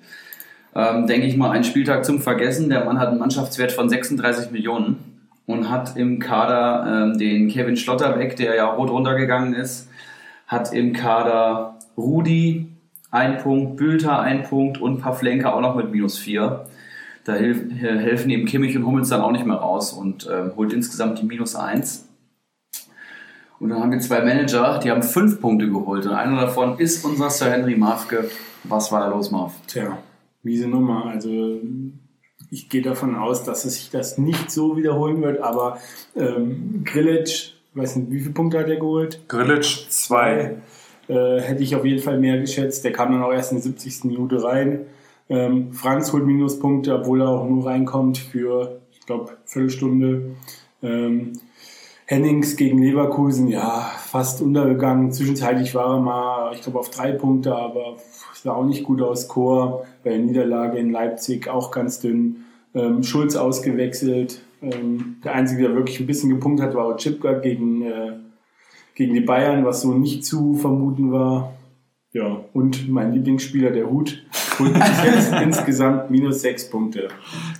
Ähm, 0.76 1.08
denke 1.08 1.26
ich 1.26 1.36
mal, 1.36 1.50
ein 1.50 1.64
Spieltag 1.64 2.04
zum 2.04 2.20
Vergessen. 2.20 2.68
Der 2.68 2.84
Mann 2.84 3.00
hat 3.00 3.08
einen 3.08 3.18
Mannschaftswert 3.18 3.72
von 3.72 3.88
36 3.88 4.52
Millionen 4.52 5.15
und 5.46 5.70
hat 5.70 5.96
im 5.96 6.18
Kader 6.18 6.86
ähm, 6.86 7.18
den 7.18 7.48
Kevin 7.48 7.76
Schlotterbeck, 7.76 8.36
der 8.36 8.56
ja 8.56 8.66
rot 8.66 8.90
runtergegangen 8.90 9.54
ist, 9.54 9.88
hat 10.46 10.72
im 10.72 10.92
Kader 10.92 11.78
Rudi 11.96 12.68
ein 13.10 13.38
Punkt, 13.38 13.76
Bülter 13.76 14.20
ein 14.20 14.42
Punkt 14.42 14.80
und 14.80 15.00
Pavlenka 15.00 15.52
auch 15.52 15.60
noch 15.60 15.76
mit 15.76 15.90
minus 15.90 16.18
vier. 16.18 16.66
Da 17.24 17.34
hilf, 17.34 17.62
helfen 17.80 18.30
ihm 18.30 18.46
Kimmich 18.46 18.76
und 18.76 18.86
Hummels 18.86 19.08
dann 19.08 19.20
auch 19.20 19.32
nicht 19.32 19.46
mehr 19.46 19.56
raus 19.56 19.92
und 19.92 20.28
ähm, 20.32 20.52
holt 20.56 20.72
insgesamt 20.72 21.20
die 21.20 21.26
minus 21.26 21.56
eins. 21.56 22.08
Und 23.58 23.70
dann 23.70 23.80
haben 23.80 23.90
wir 23.90 24.00
zwei 24.00 24.20
Manager, 24.20 24.78
die 24.78 24.90
haben 24.90 25.02
fünf 25.02 25.40
Punkte 25.40 25.68
geholt. 25.68 26.06
Und 26.06 26.12
einer 26.12 26.40
davon 26.40 26.78
ist 26.78 27.04
unser 27.04 27.30
Sir 27.30 27.50
Henry 27.50 27.74
Mafke. 27.74 28.30
Was 28.64 28.92
war 28.92 29.00
da 29.00 29.08
los, 29.08 29.30
Marv? 29.30 29.54
Tja, 29.66 29.98
miese 30.42 30.68
Nummer. 30.68 31.06
Also 31.06 31.60
ich 32.50 32.68
gehe 32.68 32.82
davon 32.82 33.16
aus, 33.16 33.44
dass 33.44 33.64
es 33.64 33.74
sich 33.74 33.90
das 33.90 34.18
nicht 34.18 34.50
so 34.50 34.76
wiederholen 34.76 35.22
wird, 35.22 35.40
aber 35.40 35.78
ähm, 36.14 36.82
Grillitsch, 36.84 37.52
weiß 37.74 37.96
nicht, 37.96 38.10
wie 38.10 38.20
viele 38.20 38.34
Punkte 38.34 38.58
hat 38.58 38.68
er 38.68 38.76
geholt? 38.76 39.20
Grillitsch 39.28 39.88
zwei. 39.88 40.56
Äh, 41.08 41.40
hätte 41.40 41.62
ich 41.62 41.76
auf 41.76 41.84
jeden 41.84 42.02
Fall 42.02 42.18
mehr 42.18 42.38
geschätzt. 42.38 42.84
Der 42.84 42.92
kam 42.92 43.12
dann 43.12 43.22
auch 43.22 43.32
erst 43.32 43.52
in 43.52 43.58
der 43.58 43.62
70. 43.62 44.04
Minute 44.04 44.42
rein. 44.42 44.86
Ähm, 45.28 45.72
Franz 45.72 46.12
holt 46.12 46.24
Minuspunkte, 46.24 46.94
obwohl 46.94 47.20
er 47.20 47.28
auch 47.28 47.48
nur 47.48 47.66
reinkommt 47.66 48.18
für, 48.18 48.80
ich 48.92 49.00
glaube, 49.06 49.32
Viertelstunde. 49.44 50.36
Ähm, 50.82 51.32
Hennings 52.06 52.56
gegen 52.56 52.80
Leverkusen, 52.80 53.48
ja, 53.48 53.90
fast 53.98 54.40
untergegangen. 54.40 55.10
Zwischenzeitlich 55.10 55.74
war 55.74 55.96
er 55.96 56.00
mal, 56.00 56.54
ich 56.54 56.62
glaube, 56.62 56.78
auf 56.78 56.90
drei 56.90 57.10
Punkte, 57.12 57.54
aber 57.54 57.96
sah 58.46 58.52
auch 58.52 58.64
nicht 58.64 58.84
gut 58.84 59.02
aus. 59.02 59.26
Chor 59.26 59.84
bei 60.04 60.10
der 60.10 60.20
Niederlage 60.20 60.78
in 60.78 60.90
Leipzig 60.90 61.48
auch 61.48 61.72
ganz 61.72 61.98
dünn. 61.98 62.44
Ähm, 62.74 63.02
Schulz 63.02 63.34
ausgewechselt. 63.34 64.40
Ähm, 64.62 65.16
der 65.24 65.34
Einzige, 65.34 65.64
der 65.64 65.74
wirklich 65.74 65.98
ein 65.98 66.06
bisschen 66.06 66.30
gepunkt 66.30 66.62
hat, 66.62 66.74
war 66.74 66.96
Chipka 66.96 67.32
gegen, 67.34 67.82
äh, 67.82 68.12
gegen 68.94 69.14
die 69.14 69.20
Bayern, 69.20 69.64
was 69.64 69.80
so 69.80 69.92
nicht 69.92 70.24
zu 70.24 70.54
vermuten 70.54 71.10
war. 71.10 71.54
Ja, 72.12 72.44
und 72.52 72.88
mein 72.88 73.12
Lieblingsspieler, 73.14 73.70
der 73.70 73.90
Hut, 73.90 74.22
holt 74.60 74.74
insgesamt 75.42 76.10
minus 76.10 76.40
sechs 76.40 76.70
Punkte. 76.70 77.08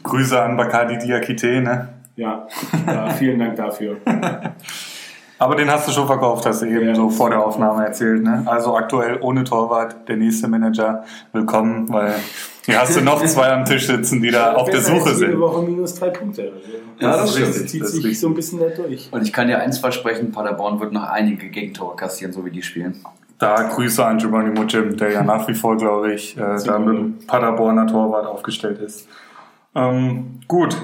Grüße 0.05 0.41
an 0.41 0.57
Bacardi 0.57 0.99
Diakite, 0.99 1.61
ne? 1.61 1.96
Ja, 2.17 2.47
ja, 2.87 3.11
vielen 3.11 3.39
Dank 3.39 3.57
dafür. 3.57 3.99
Aber 5.39 5.55
den 5.55 5.71
hast 5.71 5.87
du 5.87 5.93
schon 5.93 6.07
verkauft, 6.07 6.47
hast 6.47 6.63
du 6.63 6.67
eben 6.67 6.87
Ja, 6.89 6.95
so 6.95 7.09
das 7.09 7.17
vor 7.17 7.29
der 7.29 7.45
Aufnahme 7.45 7.85
erzählt. 7.85 8.23
Ne? 8.23 8.43
Also 8.47 8.75
aktuell 8.75 9.19
ohne 9.21 9.45
Torwart, 9.45 10.09
der 10.09 10.17
nächste 10.17 10.49
Manager. 10.49 11.05
Willkommen, 11.33 11.93
weil 11.93 12.15
hier 12.65 12.81
hast 12.81 12.97
du 12.97 13.03
noch 13.03 13.23
zwei 13.27 13.53
am 13.53 13.67
Tisch 13.67 13.87
sitzen, 13.87 14.23
die 14.23 14.31
da 14.31 14.55
auf 14.55 14.71
der 14.71 14.81
Suche 14.81 15.11
als 15.11 15.21
jede 15.21 15.33
sind. 15.33 15.41
Woche 15.41 15.61
minus 15.63 15.95
drei 15.95 16.09
Punkte. 16.09 16.53
Ja, 16.99 17.11
das 17.19 17.25
ist 17.25 17.33
stimmt. 17.37 17.49
richtig, 17.49 17.69
zieht 17.71 17.83
Das 17.83 17.91
sich 17.93 18.05
richtig. 18.05 18.21
so 18.21 18.29
ein 18.29 18.35
bisschen 18.35 18.61
da 18.61 18.69
durch. 18.69 19.09
Und 19.13 19.23
ich 19.23 19.33
kann 19.35 19.47
dir 19.49 19.59
eins 19.59 19.79
versprechen, 19.79 20.33
Paderborn 20.33 20.81
wird 20.81 20.93
noch 20.93 21.05
einige 21.11 21.51
Gegentore 21.51 21.97
kassieren, 21.97 22.33
so 22.33 22.43
wie 22.47 22.51
die 22.51 22.63
spielen. 22.63 23.05
Da 23.39 23.63
Grüße 23.65 24.03
an 24.03 24.17
Geronimo 24.17 24.63
Jim, 24.63 24.97
der 24.97 25.13
ja 25.13 25.23
nach 25.23 25.47
wie 25.49 25.55
vor, 25.55 25.77
glaube 25.77 26.15
ich, 26.15 26.35
äh, 26.39 26.57
da 26.65 26.79
mit 26.79 26.97
dem 26.97 27.19
Paderborner 27.27 27.87
Torwart 27.87 28.25
aufgestellt 28.25 28.79
ist. 28.79 29.07
Ähm, 29.75 30.41
gut, 30.49 30.75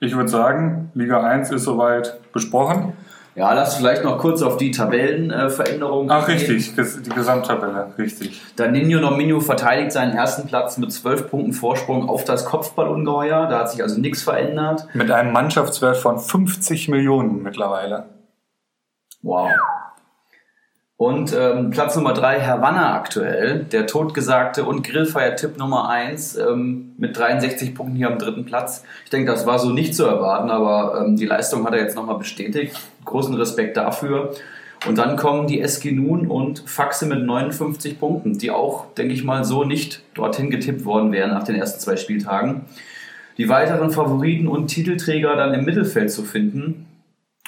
ich 0.00 0.16
würde 0.16 0.28
sagen, 0.28 0.90
Liga 0.94 1.22
1 1.22 1.50
ist 1.52 1.64
soweit 1.64 2.20
besprochen. 2.32 2.94
Ja, 3.36 3.52
lass 3.52 3.76
vielleicht 3.76 4.02
noch 4.02 4.18
kurz 4.18 4.42
auf 4.42 4.56
die 4.56 4.72
Tabellenveränderungen 4.72 6.10
Ach, 6.10 6.28
eingehen. 6.28 6.50
richtig, 6.50 7.02
die 7.02 7.10
Gesamttabelle, 7.10 7.92
richtig. 7.96 8.42
Danilo 8.56 9.00
Nominio 9.00 9.40
verteidigt 9.40 9.92
seinen 9.92 10.16
ersten 10.16 10.48
Platz 10.48 10.78
mit 10.78 10.92
12 10.92 11.30
Punkten 11.30 11.52
Vorsprung 11.52 12.08
auf 12.08 12.24
das 12.24 12.44
Kopfballungeheuer. 12.44 13.46
Da 13.46 13.60
hat 13.60 13.70
sich 13.70 13.82
also 13.82 14.00
nichts 14.00 14.22
verändert. 14.22 14.86
Mit 14.94 15.10
einem 15.10 15.32
Mannschaftswert 15.32 15.96
von 15.96 16.18
50 16.18 16.88
Millionen 16.88 17.42
mittlerweile. 17.42 18.06
Wow. 19.22 19.50
Und 21.00 21.34
ähm, 21.34 21.70
Platz 21.70 21.96
Nummer 21.96 22.12
3, 22.12 22.42
Havanna 22.42 22.94
aktuell, 22.94 23.60
der 23.60 23.86
totgesagte 23.86 24.64
und 24.64 24.86
Grillfeier-Tipp 24.86 25.56
Nummer 25.56 25.88
1 25.88 26.36
ähm, 26.36 26.92
mit 26.98 27.16
63 27.16 27.74
Punkten 27.74 27.96
hier 27.96 28.08
am 28.08 28.18
dritten 28.18 28.44
Platz. 28.44 28.84
Ich 29.04 29.10
denke, 29.10 29.32
das 29.32 29.46
war 29.46 29.58
so 29.58 29.70
nicht 29.70 29.94
zu 29.94 30.04
erwarten, 30.04 30.50
aber 30.50 31.00
ähm, 31.00 31.16
die 31.16 31.24
Leistung 31.24 31.64
hat 31.64 31.72
er 31.72 31.80
jetzt 31.80 31.96
nochmal 31.96 32.18
bestätigt. 32.18 32.78
Großen 33.06 33.34
Respekt 33.34 33.78
dafür. 33.78 34.34
Und 34.86 34.98
dann 34.98 35.16
kommen 35.16 35.46
die 35.46 35.62
SG 35.62 35.92
Nun 35.92 36.26
und 36.26 36.64
Faxe 36.66 37.06
mit 37.06 37.24
59 37.24 37.98
Punkten, 37.98 38.36
die 38.36 38.50
auch, 38.50 38.92
denke 38.92 39.14
ich 39.14 39.24
mal, 39.24 39.42
so 39.42 39.64
nicht 39.64 40.02
dorthin 40.12 40.50
getippt 40.50 40.84
worden 40.84 41.12
wären 41.12 41.30
nach 41.30 41.44
den 41.44 41.54
ersten 41.54 41.80
zwei 41.80 41.96
Spieltagen. 41.96 42.66
Die 43.38 43.48
weiteren 43.48 43.90
Favoriten 43.90 44.46
und 44.46 44.66
Titelträger 44.66 45.34
dann 45.34 45.54
im 45.54 45.64
Mittelfeld 45.64 46.12
zu 46.12 46.24
finden. 46.24 46.89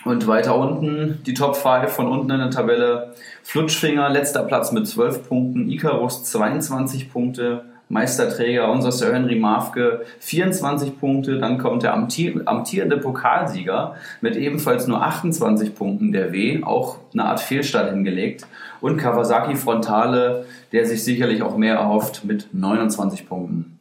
Und 0.04 0.26
weiter 0.26 0.56
unten 0.56 1.22
die 1.26 1.34
Top 1.34 1.56
5 1.56 1.88
von 1.88 2.08
unten 2.08 2.30
in 2.30 2.38
der 2.38 2.50
Tabelle. 2.50 3.14
Flutschfinger, 3.42 4.08
letzter 4.08 4.42
Platz 4.42 4.72
mit 4.72 4.86
12 4.86 5.28
Punkten. 5.28 5.70
Icarus 5.70 6.24
22 6.24 7.12
Punkte. 7.12 7.64
Meisterträger, 7.92 8.72
unser 8.72 8.90
Sir 8.90 9.12
Henry 9.12 9.36
Mafke, 9.36 10.00
24 10.20 10.98
Punkte. 10.98 11.38
Dann 11.38 11.58
kommt 11.58 11.82
der 11.82 11.92
amtierende 11.94 12.96
Pokalsieger 12.96 13.96
mit 14.22 14.34
ebenfalls 14.36 14.86
nur 14.86 15.02
28 15.02 15.74
Punkten, 15.74 16.10
der 16.10 16.32
W, 16.32 16.62
auch 16.64 16.96
eine 17.12 17.26
Art 17.26 17.40
Fehlstart 17.40 17.90
hingelegt. 17.90 18.46
Und 18.80 18.96
Kawasaki 18.96 19.56
Frontale, 19.56 20.46
der 20.72 20.86
sich 20.86 21.04
sicherlich 21.04 21.42
auch 21.42 21.58
mehr 21.58 21.74
erhofft, 21.74 22.24
mit 22.24 22.48
29 22.52 23.28
Punkten. 23.28 23.71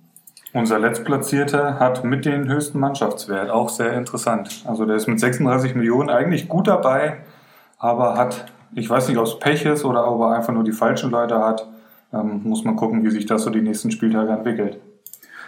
Unser 0.53 0.79
Letztplatzierter 0.79 1.79
hat 1.79 2.03
mit 2.03 2.25
den 2.25 2.49
höchsten 2.49 2.77
Mannschaftswert, 2.79 3.49
auch 3.49 3.69
sehr 3.69 3.93
interessant. 3.93 4.63
Also 4.67 4.85
der 4.85 4.97
ist 4.97 5.07
mit 5.07 5.17
36 5.17 5.75
Millionen 5.75 6.09
eigentlich 6.09 6.49
gut 6.49 6.67
dabei, 6.67 7.19
aber 7.77 8.17
hat, 8.17 8.51
ich 8.75 8.89
weiß 8.89 9.07
nicht, 9.07 9.17
ob 9.17 9.27
es 9.27 9.39
Pech 9.39 9.65
ist 9.65 9.85
oder 9.85 10.11
ob 10.11 10.19
er 10.21 10.35
einfach 10.35 10.53
nur 10.53 10.65
die 10.65 10.73
falschen 10.73 11.09
Leute 11.09 11.39
hat, 11.39 11.67
ähm, 12.13 12.41
muss 12.43 12.65
man 12.65 12.75
gucken, 12.75 13.05
wie 13.05 13.11
sich 13.11 13.25
das 13.25 13.43
so 13.43 13.49
die 13.49 13.61
nächsten 13.61 13.91
Spieltage 13.91 14.31
entwickelt. 14.31 14.77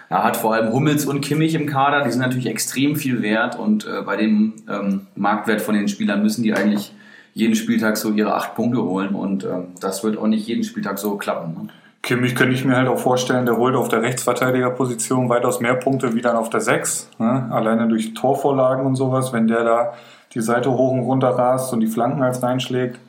Er 0.07 0.23
hat 0.23 0.37
vor 0.37 0.53
allem 0.53 0.71
Hummels 0.71 1.05
und 1.05 1.19
Kimmich 1.19 1.53
im 1.55 1.65
Kader, 1.65 2.05
die 2.05 2.11
sind 2.11 2.21
natürlich 2.21 2.47
extrem 2.47 2.95
viel 2.95 3.21
wert 3.21 3.59
und 3.59 3.85
äh, 3.85 4.03
bei 4.03 4.15
dem 4.15 4.53
ähm, 4.69 5.07
Marktwert 5.15 5.61
von 5.61 5.75
den 5.75 5.89
Spielern 5.89 6.23
müssen 6.23 6.43
die 6.43 6.53
eigentlich 6.53 6.93
jeden 7.33 7.55
Spieltag 7.55 7.97
so 7.97 8.11
ihre 8.11 8.35
acht 8.35 8.55
Punkte 8.55 8.81
holen 8.83 9.15
und 9.15 9.43
ähm, 9.43 9.73
das 9.81 10.01
wird 10.03 10.17
auch 10.17 10.27
nicht 10.27 10.47
jeden 10.47 10.63
Spieltag 10.63 10.97
so 10.97 11.17
klappen. 11.17 11.53
Ne? 11.53 11.69
Kimmich 12.03 12.35
könnte 12.35 12.53
ich 12.53 12.65
mir 12.65 12.75
halt 12.75 12.89
auch 12.89 12.99
vorstellen, 12.99 13.45
der 13.45 13.55
holt 13.55 13.75
auf 13.75 13.87
der 13.87 14.01
Rechtsverteidigerposition 14.01 15.29
weitaus 15.29 15.61
mehr 15.61 15.75
Punkte 15.75 16.13
wie 16.13 16.21
dann 16.21 16.35
auf 16.35 16.49
der 16.49 16.59
6. 16.59 17.09
Ne? 17.17 17.47
Alleine 17.49 17.87
durch 17.87 18.13
Torvorlagen 18.13 18.85
und 18.85 18.97
sowas, 18.97 19.31
wenn 19.31 19.47
der 19.47 19.63
da 19.63 19.93
die 20.33 20.41
Seite 20.41 20.69
hoch 20.69 20.91
und 20.91 20.99
runter 20.99 21.29
rast 21.29 21.71
und 21.71 21.79
die 21.79 21.87
Flanken 21.87 22.21
als 22.21 22.43
reinschlägt. 22.43 22.99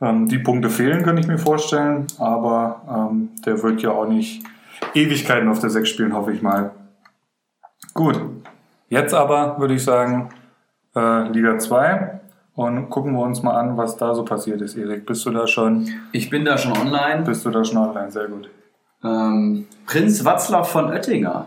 Ähm, 0.00 0.28
die 0.28 0.38
Punkte 0.38 0.70
fehlen, 0.70 1.02
könnte 1.02 1.20
ich 1.20 1.28
mir 1.28 1.36
vorstellen, 1.36 2.06
aber 2.18 2.80
ähm, 2.88 3.28
der 3.44 3.62
wird 3.62 3.82
ja 3.82 3.90
auch 3.90 4.08
nicht 4.08 4.42
Ewigkeiten 4.94 5.48
auf 5.48 5.58
der 5.58 5.68
6 5.68 5.86
spielen, 5.86 6.14
hoffe 6.14 6.32
ich 6.32 6.40
mal. 6.40 6.70
Gut, 7.92 8.18
jetzt 8.88 9.12
aber 9.12 9.58
würde 9.58 9.74
ich 9.74 9.84
sagen, 9.84 10.30
äh, 10.96 11.28
Liga 11.28 11.58
2. 11.58 12.20
Und 12.58 12.90
gucken 12.90 13.12
wir 13.12 13.20
uns 13.20 13.44
mal 13.44 13.54
an, 13.54 13.76
was 13.76 13.98
da 13.98 14.16
so 14.16 14.24
passiert 14.24 14.60
ist, 14.62 14.76
Erik. 14.76 15.06
Bist 15.06 15.24
du 15.24 15.30
da 15.30 15.46
schon? 15.46 15.88
Ich 16.10 16.28
bin 16.28 16.44
da 16.44 16.58
schon 16.58 16.76
online. 16.76 17.22
Bist 17.22 17.46
du 17.46 17.50
da 17.50 17.64
schon 17.64 17.78
online? 17.78 18.10
Sehr 18.10 18.26
gut. 18.26 18.50
Ähm, 19.04 19.68
Prinz 19.86 20.24
Watzlaw 20.24 20.64
von 20.64 20.86
Oettinger 20.86 21.46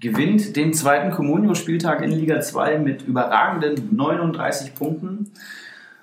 gewinnt 0.00 0.56
den 0.56 0.72
zweiten 0.72 1.10
Communio-Spieltag 1.10 2.00
in 2.00 2.12
Liga 2.12 2.40
2 2.40 2.78
mit 2.78 3.02
überragenden 3.02 3.94
39 3.94 4.74
Punkten. 4.74 5.32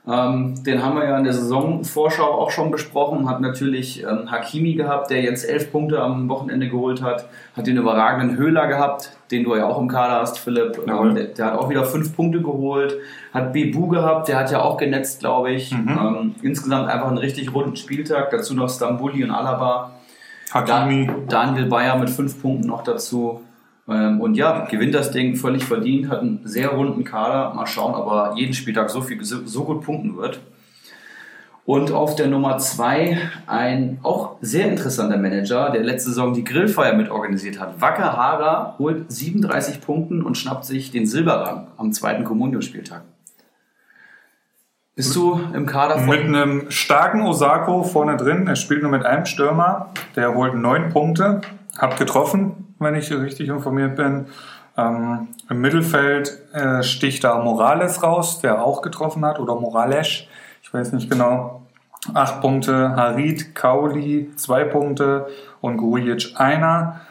Ähm, 0.10 0.56
den 0.63 0.84
haben 0.84 0.95
wir 0.95 1.06
ja 1.06 1.17
in 1.17 1.24
der 1.24 1.34
Saisonvorschau 1.34 2.24
auch 2.24 2.50
schon 2.50 2.72
besprochen. 2.72 3.30
Hat 3.30 3.41
natürlich 3.41 4.04
ähm, 4.04 4.32
Hakimi 4.32 4.74
gehabt, 4.74 5.12
der 5.12 5.22
jetzt 5.22 5.48
elf 5.48 5.72
Punkte 5.72 6.02
am 6.02 6.28
Wochenende 6.30 6.67
geholt 6.67 7.04
hat. 7.04 7.30
Hat 7.56 7.67
den 7.67 7.78
überragenden 7.78 8.36
Höhler 8.36 8.65
gehabt, 8.67 9.12
den 9.30 9.43
du 9.43 9.56
ja 9.56 9.67
auch 9.67 9.80
im 9.80 9.88
Kader 9.88 10.22
hast, 10.22 10.39
Philipp. 10.39 10.82
Ähm, 10.88 11.13
der, 11.13 11.26
der, 11.26 11.45
hat 11.45 11.60
auch 11.60 11.69
wieder 11.69 11.86
fünf 11.86 12.15
Punkte 12.15 12.41
geholt. 12.41 12.95
Hat 13.34 13.54
Bebu 13.54 13.88
gehabt, 13.88 14.28
der 14.30 14.39
hat 14.39 14.52
ja 14.52 14.62
auch 14.62 14.78
genetzt, 14.78 15.19
glaube 15.19 15.52
ich. 15.52 15.72
Mhm. 15.72 15.88
Ähm, 15.89 16.36
insgesamt 16.41 16.89
einfach 16.89 17.08
einen 17.08 17.19
richtig 17.19 17.54
runden 17.54 17.76
Spieltag. 17.76 18.32
Dazu 18.32 18.56
noch 18.56 18.69
Stambuli 18.69 19.24
und 19.24 19.30
Alaba. 19.30 19.91
Hakimi. 20.52 21.06
Da, 21.28 21.45
Daniel 21.45 21.67
Bayer 21.67 21.98
mit 21.98 22.10
fünf 22.10 22.41
Punkten 22.41 22.67
noch 22.67 22.84
dazu. 22.84 23.41
Ähm, 23.89 24.21
und 24.21 24.36
ja, 24.36 24.65
gewinnt 24.65 24.93
das 24.93 25.12
Ding 25.12 25.36
völlig 25.36 25.63
verdient, 25.63 26.10
hat 26.10 26.19
einen 26.19 26.41
sehr 26.43 26.69
runden 26.69 27.04
Kader. 27.04 27.54
Mal 27.56 27.65
schauen, 27.65 27.95
ob 27.95 28.12
er 28.12 28.36
jeden 28.38 28.54
Spieltag 28.54 28.89
so, 28.89 29.02
viel, 29.02 29.23
so 29.23 29.63
gut 29.63 29.82
punkten 29.84 30.15
wird. 30.15 30.39
Und 31.65 31.91
auf 31.91 32.15
der 32.15 32.28
Nummer 32.28 32.58
2 32.58 33.17
ein 33.45 33.99
auch 34.02 34.38
sehr 34.41 34.67
interessanter 34.67 35.17
Manager, 35.17 35.69
der 35.69 35.84
letzte 35.84 36.10
Saison 36.10 36.34
die 36.34 36.43
Grillfeier 36.43 36.93
mit 36.95 37.12
organisiert 37.12 37.60
hat. 37.60 37.80
Wacker 37.80 38.17
Hara 38.17 38.75
holt 38.80 39.12
37 39.12 39.82
Punkten 39.82 40.23
und 40.23 40.36
schnappt 40.36 40.65
sich 40.65 40.89
den 40.89 41.06
Silberrang 41.06 41.67
am 41.78 41.91
zweiten 41.91 42.23
Communio-Spieltag. 42.23 43.04
Bist 44.95 45.15
du 45.15 45.39
im 45.54 45.65
Kader 45.65 45.99
von... 45.99 46.10
Mit 46.10 46.23
einem 46.23 46.71
starken 46.71 47.21
Osako 47.21 47.84
vorne 47.84 48.17
drin. 48.17 48.47
Er 48.47 48.56
spielt 48.56 48.82
nur 48.82 48.91
mit 48.91 49.06
einem 49.06 49.25
Stürmer. 49.25 49.91
Der 50.15 50.34
holt 50.34 50.56
neun 50.56 50.89
Punkte. 50.89 51.41
Hat 51.78 51.97
getroffen 51.97 52.68
wenn 52.79 52.95
ich 52.95 53.11
richtig 53.11 53.49
informiert 53.49 53.95
bin. 53.95 54.27
Ähm, 54.77 55.27
Im 55.49 55.61
Mittelfeld 55.61 56.39
äh, 56.53 56.83
sticht 56.83 57.23
da 57.23 57.39
Morales 57.39 58.01
raus, 58.01 58.39
der 58.39 58.63
auch 58.63 58.81
getroffen 58.81 59.25
hat, 59.25 59.39
oder 59.39 59.55
Morales, 59.55 60.23
ich 60.61 60.73
weiß 60.73 60.93
nicht 60.93 61.09
genau. 61.09 61.63
Acht 62.13 62.39
Punkte, 62.39 62.95
Harid, 62.95 63.55
Kauli 63.55 64.31
zwei 64.37 64.63
Punkte 64.63 65.27
und 65.59 65.77
Grujic 65.77 66.33
einer. 66.37 67.01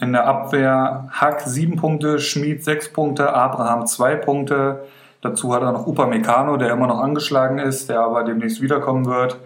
In 0.00 0.12
der 0.12 0.26
Abwehr 0.26 1.08
Hack 1.12 1.40
sieben 1.40 1.76
Punkte, 1.76 2.18
Schmid 2.18 2.62
sechs 2.62 2.92
Punkte, 2.92 3.32
Abraham 3.32 3.86
zwei 3.86 4.16
Punkte. 4.16 4.84
Dazu 5.22 5.54
hat 5.54 5.62
er 5.62 5.72
noch 5.72 5.86
Upamecano, 5.86 6.58
der 6.58 6.72
immer 6.72 6.86
noch 6.86 7.00
angeschlagen 7.00 7.58
ist, 7.58 7.88
der 7.88 8.00
aber 8.00 8.24
demnächst 8.24 8.60
wiederkommen 8.60 9.06
wird. 9.06 9.38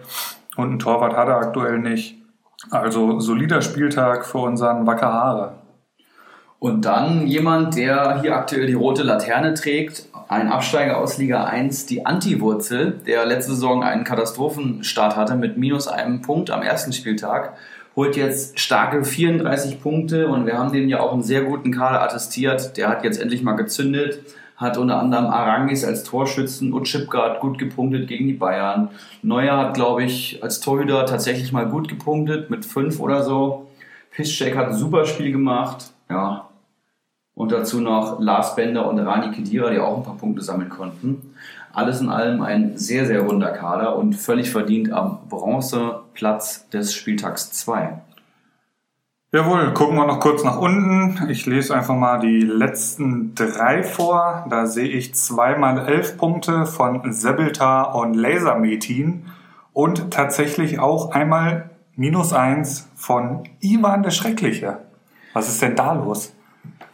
Und 0.57 0.69
einen 0.69 0.79
Torwart 0.79 1.15
hat 1.15 1.29
er 1.29 1.37
aktuell 1.37 1.79
nicht. 1.79 2.17
Also 2.69 3.21
solider 3.21 3.61
Spieltag 3.61 4.25
für 4.25 4.39
unseren 4.39 4.85
Wackerhaare. 4.85 5.53
Und 6.59 6.83
dann 6.83 7.25
jemand, 7.25 7.77
der 7.77 8.21
hier 8.21 8.35
aktuell 8.35 8.67
die 8.67 8.73
rote 8.73 9.03
Laterne 9.03 9.53
trägt, 9.53 10.09
ein 10.27 10.49
Absteiger 10.49 10.97
aus 10.97 11.17
Liga 11.17 11.45
1, 11.45 11.85
die 11.85 12.05
Anti-Wurzel, 12.05 12.99
der 13.07 13.25
letzte 13.25 13.53
Saison 13.53 13.81
einen 13.81 14.03
Katastrophenstart 14.03 15.15
hatte 15.15 15.35
mit 15.35 15.57
minus 15.57 15.87
einem 15.87 16.21
Punkt 16.21 16.51
am 16.51 16.61
ersten 16.61 16.91
Spieltag, 16.91 17.53
holt 17.95 18.17
jetzt 18.17 18.59
starke 18.59 19.05
34 19.05 19.81
Punkte 19.81 20.27
und 20.27 20.45
wir 20.45 20.57
haben 20.57 20.73
dem 20.73 20.89
ja 20.89 20.99
auch 20.99 21.13
einen 21.13 21.23
sehr 21.23 21.43
guten 21.43 21.71
Kader 21.71 22.01
attestiert. 22.01 22.75
Der 22.75 22.89
hat 22.89 23.05
jetzt 23.05 23.21
endlich 23.21 23.41
mal 23.41 23.53
gezündet, 23.53 24.19
hat 24.57 24.77
unter 24.77 24.99
anderem 24.99 25.27
Arangis 25.27 25.85
als 25.85 26.03
Torschützen 26.03 26.73
und 26.73 26.83
Chipgard 26.83 27.39
gut 27.39 27.57
gepunktet 27.57 28.09
gegen 28.09 28.27
die 28.27 28.33
Bayern. 28.33 28.89
Neuer 29.21 29.57
hat, 29.57 29.73
glaube 29.75 30.03
ich, 30.03 30.43
als 30.43 30.59
Torhüter 30.59 31.05
tatsächlich 31.05 31.53
mal 31.53 31.67
gut 31.67 31.87
gepunktet 31.87 32.49
mit 32.49 32.65
fünf 32.65 32.99
oder 32.99 33.23
so. 33.23 33.67
Piszczek 34.11 34.57
hat 34.57 34.67
ein 34.67 34.75
super 34.75 35.05
Spiel 35.05 35.31
gemacht. 35.31 35.91
Ja, 36.09 36.48
und 37.39 37.53
dazu 37.53 37.79
noch 37.79 38.19
Lars 38.19 38.55
Bender 38.55 38.89
und 38.89 38.99
Rani 38.99 39.33
Kedira, 39.33 39.69
die 39.69 39.79
auch 39.79 39.95
ein 39.95 40.03
paar 40.03 40.17
Punkte 40.17 40.41
sammeln 40.41 40.69
konnten. 40.69 41.33
Alles 41.71 42.01
in 42.01 42.09
allem 42.09 42.41
ein 42.41 42.77
sehr, 42.77 43.05
sehr 43.05 43.21
runder 43.21 43.51
Kader 43.51 43.95
und 43.95 44.13
völlig 44.13 44.51
verdient 44.51 44.91
am 44.91 45.19
Bronzeplatz 45.29 46.67
des 46.67 46.93
Spieltags 46.93 47.53
2. 47.53 48.01
Jawohl, 49.31 49.73
gucken 49.73 49.95
wir 49.95 50.05
noch 50.05 50.19
kurz 50.19 50.43
nach 50.43 50.59
unten. 50.59 51.29
Ich 51.29 51.45
lese 51.45 51.73
einfach 51.73 51.95
mal 51.95 52.19
die 52.19 52.41
letzten 52.41 53.35
drei 53.35 53.83
vor. 53.83 54.45
Da 54.49 54.65
sehe 54.65 54.89
ich 54.89 55.15
zweimal 55.15 55.87
elf 55.87 56.17
Punkte 56.17 56.65
von 56.65 57.13
Sebeltar 57.13 57.95
und 57.95 58.15
Lasermetin 58.15 59.27
und 59.71 60.11
tatsächlich 60.11 60.79
auch 60.79 61.11
einmal 61.11 61.69
minus 61.95 62.33
eins 62.33 62.89
von 62.97 63.45
Ivan 63.61 64.03
der 64.03 64.11
Schreckliche. 64.11 64.79
Was 65.31 65.47
ist 65.47 65.61
denn 65.61 65.77
da 65.77 65.93
los? 65.93 66.33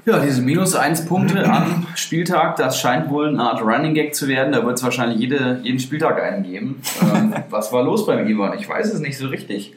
Ja, 0.05 0.19
diese 0.19 0.43
minus 0.43 0.75
1 0.75 1.05
Punkte 1.05 1.43
am 1.51 1.87
Spieltag, 1.95 2.57
das 2.57 2.79
scheint 2.79 3.09
wohl 3.09 3.29
eine 3.29 3.41
Art 3.41 3.61
Running 3.61 3.95
Gag 3.95 4.13
zu 4.13 4.27
werden. 4.27 4.51
Da 4.51 4.63
wird 4.63 4.77
es 4.77 4.83
wahrscheinlich 4.83 5.19
jede, 5.19 5.59
jeden 5.63 5.79
Spieltag 5.79 6.21
einen 6.21 6.43
geben. 6.43 6.81
Ähm, 7.01 7.33
was 7.49 7.73
war 7.73 7.83
los 7.83 8.05
beim 8.05 8.27
Ivan? 8.27 8.57
Ich 8.57 8.69
weiß 8.69 8.93
es 8.93 8.99
nicht 8.99 9.17
so 9.17 9.27
richtig. 9.27 9.73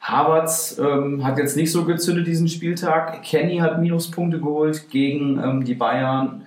Havertz 0.00 0.78
ähm, 0.78 1.24
hat 1.24 1.38
jetzt 1.38 1.56
nicht 1.56 1.72
so 1.72 1.84
gezündet 1.84 2.26
diesen 2.26 2.48
Spieltag. 2.48 3.22
Kenny 3.22 3.58
hat 3.58 3.80
Minuspunkte 3.80 4.38
geholt 4.38 4.88
gegen 4.90 5.40
ähm, 5.42 5.64
die 5.64 5.74
Bayern. 5.74 6.46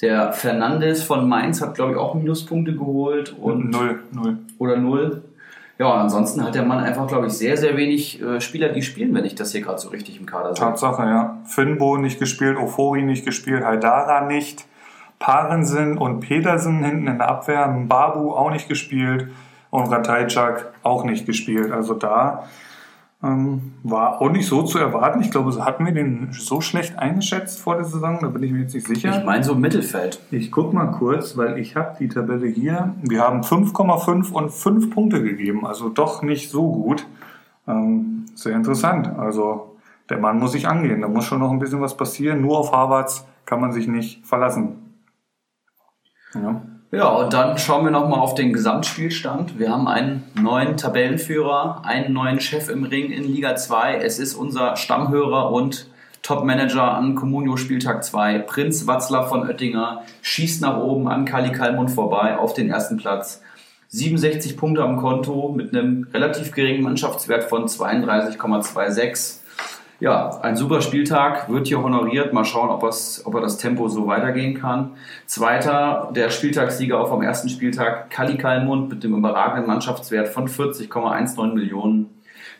Der 0.00 0.32
Fernandes 0.32 1.02
von 1.02 1.28
Mainz 1.28 1.60
hat, 1.60 1.74
glaube 1.74 1.92
ich, 1.92 1.98
auch 1.98 2.14
Minuspunkte 2.14 2.74
geholt. 2.74 3.34
Und 3.36 3.70
null, 3.70 4.00
null. 4.12 4.38
Oder 4.58 4.76
null. 4.76 5.22
Ja, 5.78 5.94
ansonsten 5.94 6.42
hat 6.42 6.56
der 6.56 6.64
Mann 6.64 6.80
einfach, 6.80 7.06
glaube 7.06 7.28
ich, 7.28 7.34
sehr, 7.34 7.56
sehr 7.56 7.76
wenig 7.76 8.20
äh, 8.20 8.40
Spieler, 8.40 8.70
die 8.70 8.82
spielen, 8.82 9.14
wenn 9.14 9.24
ich 9.24 9.36
das 9.36 9.52
hier 9.52 9.60
gerade 9.60 9.78
so 9.78 9.90
richtig 9.90 10.18
im 10.18 10.26
Kader 10.26 10.54
sehe. 10.54 10.64
Tatsache, 10.64 11.02
ja. 11.02 11.38
Finbo 11.44 11.96
nicht 11.98 12.18
gespielt, 12.18 12.56
Ofori 12.56 13.02
nicht 13.02 13.24
gespielt, 13.24 13.64
Haidara 13.64 14.22
nicht, 14.22 14.66
Parensen 15.20 15.96
und 15.96 16.18
Petersen 16.20 16.84
hinten 16.84 17.06
in 17.06 17.18
der 17.18 17.28
Abwehr, 17.28 17.68
Babu 17.86 18.32
auch 18.32 18.50
nicht 18.50 18.68
gespielt 18.68 19.28
und 19.70 19.86
Ratajczak 19.86 20.72
auch 20.82 21.04
nicht 21.04 21.26
gespielt. 21.26 21.70
Also 21.70 21.94
da 21.94 22.44
ähm, 23.22 23.72
war 23.82 24.20
auch 24.20 24.30
nicht 24.30 24.46
so 24.46 24.62
zu 24.62 24.78
erwarten. 24.78 25.20
Ich 25.20 25.30
glaube, 25.30 25.52
hatten 25.64 25.84
wir 25.84 25.92
den 25.92 26.28
so 26.32 26.60
schlecht 26.60 26.98
eingeschätzt 26.98 27.60
vor 27.60 27.74
der 27.74 27.84
Saison, 27.84 28.18
da 28.20 28.28
bin 28.28 28.42
ich 28.44 28.52
mir 28.52 28.60
jetzt 28.60 28.74
nicht 28.74 28.86
sicher. 28.86 29.18
Ich 29.18 29.24
meine 29.24 29.42
so 29.42 29.54
Mittelfeld. 29.54 30.20
Ich 30.30 30.52
gucke 30.52 30.74
mal 30.74 30.92
kurz, 30.92 31.36
weil 31.36 31.58
ich 31.58 31.74
habe 31.74 31.96
die 31.98 32.08
Tabelle 32.08 32.46
hier. 32.46 32.94
Wir 33.02 33.22
haben 33.22 33.40
5,5 33.40 34.30
und 34.30 34.50
5 34.50 34.90
Punkte 34.90 35.22
gegeben, 35.22 35.66
also 35.66 35.88
doch 35.88 36.22
nicht 36.22 36.50
so 36.50 36.70
gut. 36.70 37.06
Ähm, 37.66 38.26
sehr 38.34 38.54
interessant. 38.54 39.08
Also 39.18 39.76
der 40.08 40.18
Mann 40.18 40.38
muss 40.38 40.52
sich 40.52 40.68
angehen, 40.68 41.02
da 41.02 41.08
muss 41.08 41.24
schon 41.24 41.40
noch 41.40 41.50
ein 41.50 41.58
bisschen 41.58 41.80
was 41.80 41.96
passieren. 41.96 42.40
Nur 42.40 42.58
auf 42.58 42.72
Harvards 42.72 43.26
kann 43.44 43.60
man 43.60 43.72
sich 43.72 43.88
nicht 43.88 44.24
verlassen. 44.26 44.94
Ja. 46.34 46.62
Ja, 46.90 47.08
und 47.08 47.34
dann 47.34 47.58
schauen 47.58 47.84
wir 47.84 47.90
nochmal 47.90 48.20
auf 48.20 48.34
den 48.34 48.54
Gesamtspielstand. 48.54 49.58
Wir 49.58 49.70
haben 49.70 49.86
einen 49.86 50.24
neuen 50.40 50.78
Tabellenführer, 50.78 51.82
einen 51.84 52.14
neuen 52.14 52.40
Chef 52.40 52.70
im 52.70 52.84
Ring 52.84 53.10
in 53.10 53.24
Liga 53.24 53.56
2. 53.56 53.96
Es 53.96 54.18
ist 54.18 54.34
unser 54.34 54.74
Stammhörer 54.74 55.52
und 55.52 55.90
Top-Manager 56.22 56.94
an 56.94 57.14
Comunio 57.14 57.58
Spieltag 57.58 58.04
2. 58.04 58.38
Prinz 58.38 58.86
Watzler 58.86 59.24
von 59.24 59.46
Oettinger 59.46 60.02
schießt 60.22 60.62
nach 60.62 60.78
oben 60.78 61.08
an 61.08 61.26
Kali 61.26 61.52
Kalmund 61.52 61.90
vorbei 61.90 62.38
auf 62.38 62.54
den 62.54 62.70
ersten 62.70 62.96
Platz. 62.96 63.42
67 63.88 64.56
Punkte 64.56 64.82
am 64.82 64.96
Konto 64.96 65.52
mit 65.54 65.74
einem 65.74 66.06
relativ 66.14 66.52
geringen 66.52 66.82
Mannschaftswert 66.82 67.44
von 67.44 67.66
32,26 67.66 69.37
ja, 70.00 70.40
ein 70.42 70.56
super 70.56 70.80
Spieltag, 70.80 71.48
wird 71.50 71.66
hier 71.66 71.82
honoriert. 71.82 72.32
Mal 72.32 72.44
schauen, 72.44 72.70
ob, 72.70 72.84
ob 72.84 73.34
er 73.34 73.40
das 73.40 73.58
Tempo 73.58 73.88
so 73.88 74.06
weitergehen 74.06 74.54
kann. 74.54 74.92
Zweiter, 75.26 76.12
der 76.14 76.30
Spieltagssieger 76.30 77.00
auch 77.00 77.08
vom 77.08 77.22
ersten 77.22 77.48
Spieltag, 77.48 78.08
Kali 78.10 78.36
Kalmund 78.36 78.90
mit 78.90 79.02
dem 79.02 79.16
überragenden 79.16 79.66
Mannschaftswert 79.66 80.28
von 80.28 80.46
40,19 80.46 81.52
Millionen. 81.52 82.10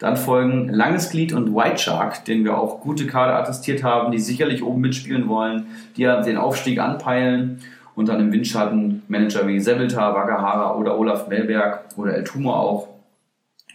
Dann 0.01 0.17
folgen 0.17 0.69
Langes 0.69 1.11
Glied 1.11 1.33
und 1.33 1.55
White 1.55 1.79
Shark, 1.79 2.25
denen 2.25 2.45
wir 2.45 2.59
auch 2.59 2.81
gute 2.81 3.07
Kader 3.07 3.37
attestiert 3.37 3.85
haben, 3.85 4.11
die 4.11 4.19
sicherlich 4.19 4.63
oben 4.63 4.81
mitspielen 4.81 5.29
wollen, 5.29 5.67
die 5.97 6.03
ja 6.03 6.21
den 6.21 6.37
Aufstieg 6.37 6.81
anpeilen. 6.81 7.61
Und 7.95 8.09
dann 8.09 8.21
im 8.21 8.33
Windschatten 8.33 9.03
Manager 9.09 9.47
wie 9.49 9.59
Sebeltar, 9.59 10.15
Wagahara 10.15 10.77
oder 10.77 10.97
Olaf 10.97 11.27
Melberg 11.29 11.85
oder 11.97 12.15
El 12.15 12.23
Tumo 12.23 12.53
auch. 12.53 12.89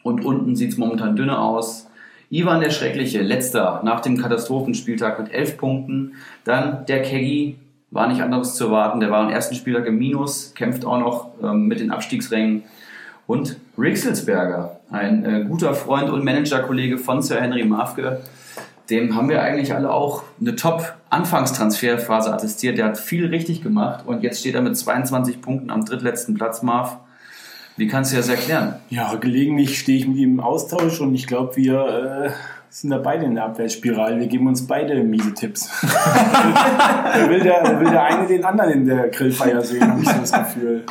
Und 0.01 0.23
unten 0.23 0.55
sieht 0.55 0.71
es 0.71 0.77
momentan 0.77 1.17
dünner 1.17 1.41
aus. 1.41 1.89
Ivan 2.33 2.61
der 2.61 2.71
Schreckliche, 2.71 3.21
letzter 3.21 3.81
nach 3.83 3.99
dem 3.99 4.17
Katastrophenspieltag 4.17 5.19
mit 5.19 5.31
elf 5.31 5.55
Punkten. 5.55 6.15
Dann 6.43 6.83
der 6.87 7.03
Keggy, 7.03 7.57
war 7.91 8.07
nicht 8.07 8.21
anderes 8.21 8.55
zu 8.55 8.65
erwarten. 8.65 8.99
Der 8.99 9.11
war 9.11 9.19
am 9.19 9.29
ersten 9.29 9.53
Spieltag 9.53 9.85
im 9.85 9.99
Minus, 9.99 10.53
kämpft 10.55 10.83
auch 10.83 10.97
noch 10.97 11.27
ähm, 11.43 11.67
mit 11.67 11.79
den 11.79 11.91
Abstiegsrängen. 11.91 12.63
Und 13.27 13.57
Rixelsberger, 13.77 14.79
ein 14.89 15.23
äh, 15.25 15.45
guter 15.47 15.75
Freund 15.75 16.09
und 16.09 16.23
Managerkollege 16.23 16.97
von 16.97 17.21
Sir 17.21 17.39
Henry 17.39 17.63
Mafke, 17.63 18.21
dem 18.89 19.15
haben 19.15 19.29
wir 19.29 19.43
eigentlich 19.43 19.75
alle 19.75 19.91
auch 19.91 20.23
eine 20.41 20.55
Top-Anfangstransferphase 20.55 22.33
attestiert. 22.33 22.79
Der 22.79 22.85
hat 22.85 22.97
viel 22.97 23.27
richtig 23.27 23.61
gemacht 23.61 24.05
und 24.07 24.23
jetzt 24.23 24.39
steht 24.39 24.55
er 24.55 24.61
mit 24.61 24.75
22 24.75 25.39
Punkten 25.39 25.69
am 25.69 25.85
drittletzten 25.85 26.33
Platz, 26.33 26.63
Marv. 26.63 26.97
Wie 27.77 27.87
kannst 27.87 28.11
du 28.13 28.17
das 28.17 28.29
erklären? 28.29 28.75
Ja, 28.89 29.15
gelegentlich 29.15 29.79
stehe 29.79 29.97
ich 29.97 30.07
mit 30.07 30.17
ihm 30.17 30.33
im 30.33 30.39
Austausch 30.39 31.01
und 31.01 31.15
ich 31.15 31.25
glaube, 31.27 31.55
wir 31.55 32.25
äh, 32.27 32.29
sind 32.69 32.91
da 32.91 32.97
beide 32.99 33.25
in 33.25 33.35
der 33.35 33.45
Abwärtsspirale. 33.45 34.19
Wir 34.19 34.27
geben 34.27 34.47
uns 34.47 34.65
beide 34.67 35.03
miese 35.03 35.33
Tipps. 35.33 35.69
da, 35.81 37.29
will 37.29 37.39
der, 37.39 37.79
will 37.79 37.89
der 37.89 38.03
eine 38.03 38.27
den 38.27 38.45
anderen 38.45 38.71
in 38.71 38.85
der 38.85 39.09
Grillfeier 39.09 39.61
sehen, 39.61 39.89
habe 39.89 40.01
ich 40.01 40.09
so 40.09 40.19
das 40.19 40.31
Gefühl. 40.31 40.83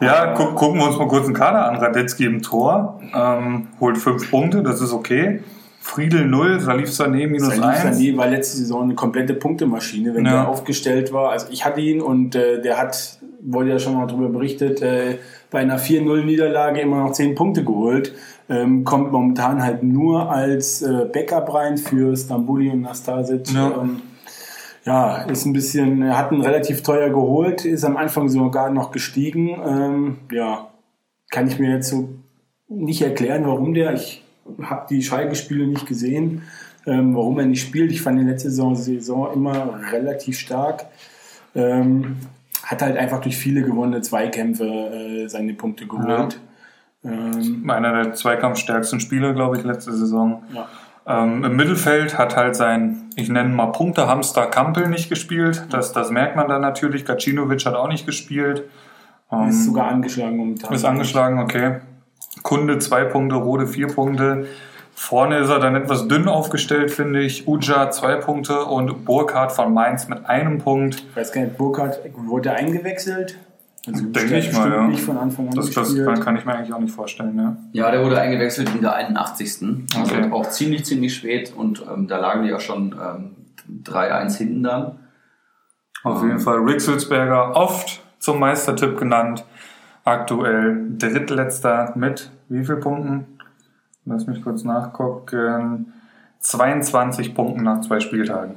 Ja, 0.00 0.34
gu 0.34 0.54
gucken 0.54 0.80
wir 0.80 0.86
uns 0.88 0.98
mal 0.98 1.08
kurz 1.08 1.24
den 1.26 1.34
Kader 1.34 1.66
an. 1.66 1.76
Radetzky 1.76 2.26
im 2.26 2.42
Tor, 2.42 3.00
ähm, 3.14 3.68
holt 3.80 3.96
fünf 3.96 4.30
Punkte, 4.30 4.62
das 4.62 4.80
ist 4.80 4.92
okay. 4.92 5.40
Friedel 5.80 6.26
0, 6.26 6.60
Salif 6.60 6.88
Sané 6.88 7.26
minus 7.28 7.54
Salif 7.54 7.84
1. 7.84 7.98
Sané 7.98 8.16
war 8.16 8.26
letzte 8.26 8.56
Saison 8.56 8.84
eine 8.84 8.94
komplette 8.94 9.34
Punktemaschine, 9.34 10.14
wenn 10.14 10.24
Ja. 10.24 10.32
der 10.32 10.48
aufgestellt 10.48 11.12
war. 11.12 11.30
Also 11.30 11.46
ich 11.50 11.64
hatte 11.64 11.80
ihn 11.80 12.00
und 12.00 12.34
äh, 12.34 12.60
der 12.62 12.78
hat, 12.78 13.18
wurde 13.44 13.70
ja 13.70 13.78
schon 13.78 13.94
mal 13.94 14.06
darüber 14.06 14.28
berichtet, 14.28 14.82
äh, 14.82 15.18
bei 15.50 15.60
einer 15.60 15.78
4-0-Niederlage 15.78 16.80
immer 16.80 17.04
noch 17.04 17.12
10 17.12 17.34
Punkte 17.34 17.64
geholt. 17.64 18.14
Ähm, 18.48 18.84
kommt 18.84 19.12
momentan 19.12 19.62
halt 19.62 19.82
nur 19.82 20.30
als 20.30 20.82
äh, 20.82 21.06
Backup 21.12 21.54
rein 21.54 21.78
für 21.78 22.16
Stambuli 22.16 22.70
und 22.70 22.82
Nastasic. 22.82 23.52
Ja. 23.52 23.80
Ähm, 23.80 24.02
ja, 24.84 25.22
ist 25.22 25.46
ein 25.46 25.54
bisschen, 25.54 26.02
er 26.02 26.18
hat 26.18 26.30
ihn 26.30 26.42
relativ 26.42 26.82
teuer 26.82 27.08
geholt, 27.08 27.64
ist 27.64 27.84
am 27.84 27.96
Anfang 27.96 28.28
sogar 28.28 28.70
noch 28.70 28.90
gestiegen. 28.90 29.48
Ähm, 29.66 30.16
ja, 30.30 30.68
kann 31.30 31.48
ich 31.48 31.58
mir 31.58 31.70
jetzt 31.70 31.88
so 31.88 32.10
nicht 32.68 33.00
erklären, 33.00 33.46
warum 33.46 33.72
der. 33.72 33.94
Ich 33.94 34.22
habe 34.62 34.86
die 34.90 35.02
Schalke-Spiele 35.02 35.66
nicht 35.66 35.86
gesehen, 35.86 36.42
ähm, 36.86 37.14
warum 37.16 37.38
er 37.38 37.46
nicht 37.46 37.62
spielt. 37.62 37.92
Ich 37.92 38.02
fand 38.02 38.20
die 38.20 38.24
letzte 38.24 38.50
Saison, 38.50 38.74
Saison 38.74 39.32
immer 39.32 39.80
relativ 39.90 40.38
stark. 40.38 40.86
Ähm, 41.54 42.16
hat 42.64 42.82
halt 42.82 42.96
einfach 42.96 43.20
durch 43.20 43.36
viele 43.36 43.62
gewonnene 43.62 44.00
Zweikämpfe 44.00 44.64
äh, 44.64 45.28
seine 45.28 45.54
Punkte 45.54 45.86
geholt. 45.86 46.40
Ähm, 47.04 47.68
Einer 47.68 48.02
der 48.04 48.14
zweikampfstärksten 48.14 49.00
Spieler, 49.00 49.34
glaube 49.34 49.58
ich, 49.58 49.64
letzte 49.64 49.92
Saison. 49.92 50.42
ja. 50.52 50.66
Ähm, 51.06 51.44
Im 51.44 51.56
Mittelfeld 51.56 52.16
hat 52.16 52.34
halt 52.34 52.56
sein, 52.56 53.10
ich 53.14 53.28
nenne 53.28 53.50
mal 53.50 53.66
Punktehamster 53.66 54.46
Kampel 54.46 54.88
nicht 54.88 55.10
gespielt. 55.10 55.66
Das, 55.68 55.92
das 55.92 56.10
merkt 56.10 56.34
man 56.34 56.48
dann 56.48 56.62
natürlich. 56.62 57.04
Gacinovic 57.04 57.66
hat 57.66 57.74
auch 57.74 57.88
nicht 57.88 58.06
gespielt. 58.06 58.64
Ähm, 59.30 59.48
Ist 59.48 59.66
sogar 59.66 59.88
angeschlagen 59.88 60.38
momentan. 60.38 60.72
Ist 60.72 60.84
angeschlagen, 60.84 61.40
okay. 61.40 61.80
Kunde 62.42 62.78
zwei 62.78 63.04
Punkte, 63.04 63.36
Rode 63.36 63.66
vier 63.66 63.88
Punkte. 63.88 64.46
Vorne 64.94 65.38
ist 65.38 65.48
er 65.50 65.58
dann 65.58 65.74
etwas 65.74 66.06
dünn 66.08 66.28
aufgestellt, 66.28 66.90
finde 66.90 67.20
ich. 67.20 67.46
Uja 67.48 67.90
zwei 67.90 68.16
Punkte 68.16 68.64
und 68.64 69.04
Burkhardt 69.04 69.52
von 69.52 69.74
Mainz 69.74 70.08
mit 70.08 70.24
einem 70.26 70.58
Punkt. 70.58 71.04
Ich 71.10 71.16
weiß 71.16 71.32
gar 71.32 71.42
nicht, 71.42 71.56
Burkhardt 71.58 71.98
wurde 72.16 72.52
eingewechselt? 72.52 73.36
Also 73.86 74.06
Denke 74.06 74.38
ich 74.38 74.50
mal, 74.52 74.70
ja. 74.70 74.86
nicht 74.86 75.02
von 75.02 75.18
Anfang 75.18 75.48
an 75.48 75.54
Das, 75.56 75.70
das 75.70 75.94
gespielt. 75.94 76.20
kann 76.22 76.36
ich 76.36 76.46
mir 76.46 76.54
eigentlich 76.54 76.72
auch 76.72 76.78
nicht 76.78 76.94
vorstellen. 76.94 77.36
Ja. 77.36 77.56
Ja, 77.72 77.90
der 77.90 78.02
wurde 78.04 78.18
eingewechselt 78.18 78.70
in 78.74 78.80
der 78.80 78.94
81. 78.94 79.62
Also 79.98 80.14
Okay. 80.14 80.30
auch 80.32 80.48
ziemlich, 80.48 80.84
ziemlich 80.86 81.14
spät 81.14 81.52
und 81.54 81.84
ähm, 81.92 82.06
da 82.06 82.18
lagen 82.18 82.44
die 82.44 82.48
ja 82.48 82.60
schon 82.60 82.94
ähm, 82.94 83.36
3-1 83.84 84.36
hinten 84.38 84.62
dann. 84.62 84.98
Auf 86.02 86.22
jeden 86.22 86.38
Fall 86.38 86.58
Rixelsberger 86.60 87.56
oft 87.56 88.02
zum 88.20 88.38
Meistertipp 88.38 88.96
genannt. 88.98 89.44
Aktuell 90.04 90.86
drittletzter 90.98 91.92
mit 91.96 92.30
wie 92.48 92.64
viel 92.64 92.76
Punkten? 92.76 93.33
Lass 94.06 94.26
mich 94.26 94.42
kurz 94.42 94.64
nachgucken. 94.64 95.92
22 96.40 97.34
Punkten 97.34 97.62
nach 97.62 97.80
zwei 97.80 98.00
Spieltagen. 98.00 98.56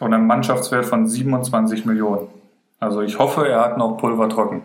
Und 0.00 0.12
einem 0.12 0.26
Mannschaftswert 0.26 0.86
von 0.86 1.06
27 1.06 1.86
Millionen. 1.86 2.28
Also 2.80 3.02
ich 3.02 3.18
hoffe, 3.18 3.48
er 3.48 3.60
hat 3.60 3.78
noch 3.78 3.96
Pulver 3.96 4.28
trocken. 4.28 4.62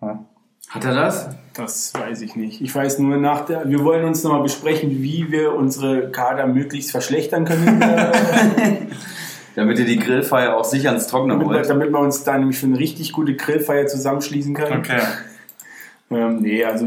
Ja. 0.00 0.24
Hat 0.68 0.84
er 0.84 0.94
das? 0.94 1.28
Das 1.54 1.92
weiß 1.94 2.20
ich 2.22 2.36
nicht. 2.36 2.60
Ich 2.60 2.74
weiß 2.74 2.98
nur 3.00 3.16
nach 3.16 3.44
der. 3.44 3.68
Wir 3.68 3.84
wollen 3.84 4.04
uns 4.04 4.22
nochmal 4.22 4.42
besprechen, 4.42 5.02
wie 5.02 5.30
wir 5.30 5.54
unsere 5.54 6.10
Kader 6.10 6.46
möglichst 6.46 6.90
verschlechtern 6.90 7.44
können. 7.44 7.80
Damit 9.56 9.78
ihr 9.78 9.84
die 9.84 9.98
Grillfeier 9.98 10.56
auch 10.56 10.64
sicher 10.64 10.92
ins 10.92 11.08
Trockene 11.08 11.34
damit, 11.34 11.48
wir, 11.48 11.56
holt. 11.56 11.68
damit 11.68 11.90
wir 11.90 11.98
uns 11.98 12.22
da 12.24 12.38
nämlich 12.38 12.58
für 12.58 12.66
eine 12.66 12.78
richtig 12.78 13.12
gute 13.12 13.34
Grillfeier 13.34 13.86
zusammenschließen 13.86 14.54
können. 14.54 14.78
Okay. 14.78 15.00
Ähm, 16.10 16.40
nee, 16.40 16.64
also 16.64 16.86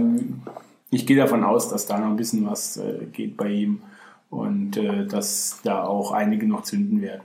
ich 0.94 1.06
gehe 1.06 1.18
davon 1.18 1.44
aus, 1.44 1.70
dass 1.70 1.86
da 1.86 1.98
noch 1.98 2.08
ein 2.08 2.16
bisschen 2.16 2.50
was 2.50 2.78
äh, 2.78 3.06
geht 3.12 3.36
bei 3.36 3.50
ihm 3.50 3.82
und 4.30 4.78
äh, 4.78 5.06
dass 5.06 5.60
da 5.64 5.84
auch 5.84 6.12
einige 6.12 6.48
noch 6.48 6.64
zünden 6.64 7.02
werden. 7.02 7.22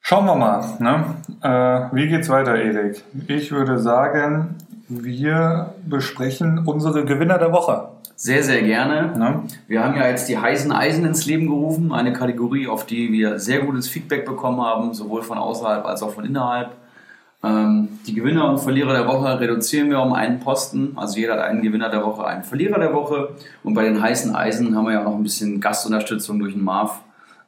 Schauen 0.00 0.24
wir 0.24 0.34
mal. 0.34 0.64
Ne? 0.80 1.04
Äh, 1.42 1.94
wie 1.94 2.08
geht's 2.08 2.28
weiter, 2.28 2.56
Erik? 2.56 3.04
Ich 3.28 3.52
würde 3.52 3.78
sagen, 3.78 4.56
wir 4.88 5.74
besprechen 5.86 6.66
unsere 6.66 7.04
Gewinner 7.04 7.38
der 7.38 7.52
Woche. 7.52 7.90
Sehr, 8.16 8.42
sehr 8.42 8.62
gerne. 8.62 9.16
Ne? 9.16 9.44
Wir 9.68 9.84
haben 9.84 9.96
ja 9.96 10.08
jetzt 10.08 10.28
die 10.28 10.36
heißen 10.36 10.72
Eisen 10.72 11.06
ins 11.06 11.26
Leben 11.26 11.46
gerufen, 11.46 11.92
eine 11.92 12.12
Kategorie, 12.12 12.66
auf 12.66 12.86
die 12.86 13.12
wir 13.12 13.38
sehr 13.38 13.60
gutes 13.60 13.88
Feedback 13.88 14.26
bekommen 14.26 14.60
haben, 14.60 14.94
sowohl 14.94 15.22
von 15.22 15.38
außerhalb 15.38 15.86
als 15.86 16.02
auch 16.02 16.12
von 16.12 16.24
innerhalb. 16.24 16.72
Ähm, 17.42 18.00
die 18.06 18.14
Gewinner 18.14 18.50
und 18.50 18.58
Verlierer 18.58 18.92
der 18.92 19.06
Woche 19.06 19.40
reduzieren 19.40 19.90
wir 19.90 20.00
um 20.00 20.12
einen 20.12 20.40
Posten. 20.40 20.92
Also 20.96 21.18
jeder 21.18 21.34
hat 21.34 21.40
einen 21.40 21.62
Gewinner 21.62 21.88
der 21.88 22.04
Woche, 22.04 22.26
einen 22.26 22.44
Verlierer 22.44 22.78
der 22.78 22.92
Woche. 22.92 23.30
Und 23.62 23.74
bei 23.74 23.84
den 23.84 24.00
heißen 24.00 24.34
Eisen 24.34 24.76
haben 24.76 24.84
wir 24.84 24.92
ja 24.92 25.00
auch 25.00 25.10
noch 25.10 25.16
ein 25.16 25.22
bisschen 25.22 25.60
Gastunterstützung 25.60 26.38
durch 26.38 26.52
den 26.52 26.64
Marv. 26.64 27.00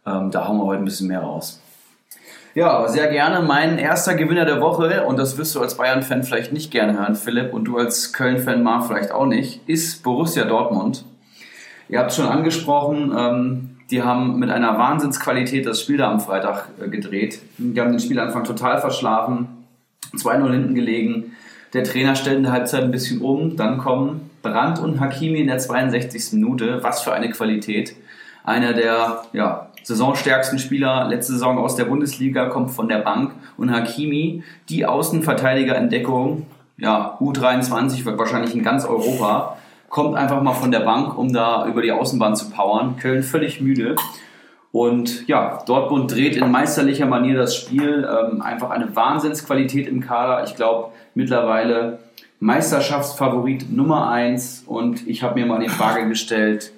Ähm, 0.06 0.30
da 0.30 0.48
hauen 0.48 0.58
wir 0.58 0.64
heute 0.64 0.82
ein 0.82 0.84
bisschen 0.84 1.08
mehr 1.08 1.20
raus. 1.20 1.60
Ja, 2.54 2.86
sehr 2.88 3.08
gerne. 3.08 3.40
Mein 3.46 3.78
erster 3.78 4.14
Gewinner 4.14 4.44
der 4.44 4.60
Woche, 4.60 5.04
und 5.06 5.18
das 5.18 5.38
wirst 5.38 5.54
du 5.54 5.60
als 5.60 5.76
Bayern-Fan 5.76 6.22
vielleicht 6.22 6.52
nicht 6.52 6.70
gerne 6.70 6.98
hören, 6.98 7.14
Philipp, 7.14 7.54
und 7.54 7.64
du 7.64 7.78
als 7.78 8.12
Köln-Fan, 8.12 8.62
Marv, 8.62 8.88
vielleicht 8.88 9.10
auch 9.10 9.24
nicht, 9.24 9.66
ist 9.66 10.02
Borussia 10.02 10.44
Dortmund. 10.44 11.06
Ihr 11.88 11.98
habt 11.98 12.10
es 12.10 12.16
schon 12.16 12.26
angesprochen, 12.26 13.12
ähm, 13.16 13.76
die 13.90 14.02
haben 14.02 14.38
mit 14.38 14.50
einer 14.50 14.76
Wahnsinnsqualität 14.76 15.66
das 15.66 15.80
Spiel 15.80 15.96
da 15.96 16.10
am 16.10 16.20
Freitag 16.20 16.68
äh, 16.78 16.88
gedreht. 16.88 17.40
Die 17.56 17.80
haben 17.80 17.90
den 17.90 18.00
Spielanfang 18.00 18.44
total 18.44 18.80
verschlafen, 18.82 19.48
2-0 20.14 20.52
hinten 20.52 20.74
gelegen. 20.74 21.32
Der 21.72 21.84
Trainer 21.84 22.14
stellt 22.14 22.36
in 22.36 22.42
der 22.42 22.52
Halbzeit 22.52 22.82
ein 22.82 22.90
bisschen 22.90 23.20
um, 23.20 23.56
dann 23.56 23.78
kommen 23.78 24.30
Brandt 24.42 24.78
und 24.78 25.00
Hakimi 25.00 25.40
in 25.40 25.46
der 25.46 25.58
62. 25.58 26.34
Minute. 26.34 26.82
Was 26.82 27.02
für 27.02 27.12
eine 27.12 27.30
Qualität. 27.30 27.94
Einer 28.44 28.72
der 28.72 29.22
ja, 29.32 29.68
saisonstärksten 29.82 30.58
Spieler 30.58 31.08
letzte 31.08 31.34
Saison 31.34 31.58
aus 31.58 31.76
der 31.76 31.84
Bundesliga 31.84 32.46
kommt 32.46 32.70
von 32.70 32.88
der 32.88 32.98
Bank 32.98 33.32
und 33.56 33.70
Hakimi, 33.70 34.42
die 34.68 34.84
Außenverteidigerentdeckung, 34.84 36.46
ja, 36.76 37.16
U23 37.20 38.04
wird 38.04 38.18
wahrscheinlich 38.18 38.54
in 38.54 38.62
ganz 38.62 38.84
Europa, 38.84 39.56
kommt 39.88 40.16
einfach 40.16 40.42
mal 40.42 40.54
von 40.54 40.70
der 40.70 40.80
Bank, 40.80 41.16
um 41.16 41.32
da 41.32 41.66
über 41.66 41.82
die 41.82 41.92
Außenbahn 41.92 42.34
zu 42.34 42.50
powern. 42.50 42.96
Köln 42.96 43.22
völlig 43.22 43.60
müde. 43.60 43.94
Und 44.72 45.28
ja, 45.28 45.62
Dortmund 45.66 46.10
dreht 46.10 46.36
in 46.36 46.50
meisterlicher 46.50 47.06
Manier 47.06 47.36
das 47.36 47.54
Spiel. 47.54 48.08
Ähm, 48.08 48.40
einfach 48.40 48.70
eine 48.70 48.96
Wahnsinnsqualität 48.96 49.86
im 49.86 50.00
Kader. 50.00 50.44
Ich 50.44 50.56
glaube 50.56 50.88
mittlerweile 51.14 51.98
Meisterschaftsfavorit 52.40 53.70
Nummer 53.70 54.10
eins. 54.10 54.64
Und 54.66 55.06
ich 55.06 55.22
habe 55.22 55.38
mir 55.38 55.46
mal 55.46 55.60
die 55.60 55.68
Frage 55.68 56.08
gestellt, 56.08 56.72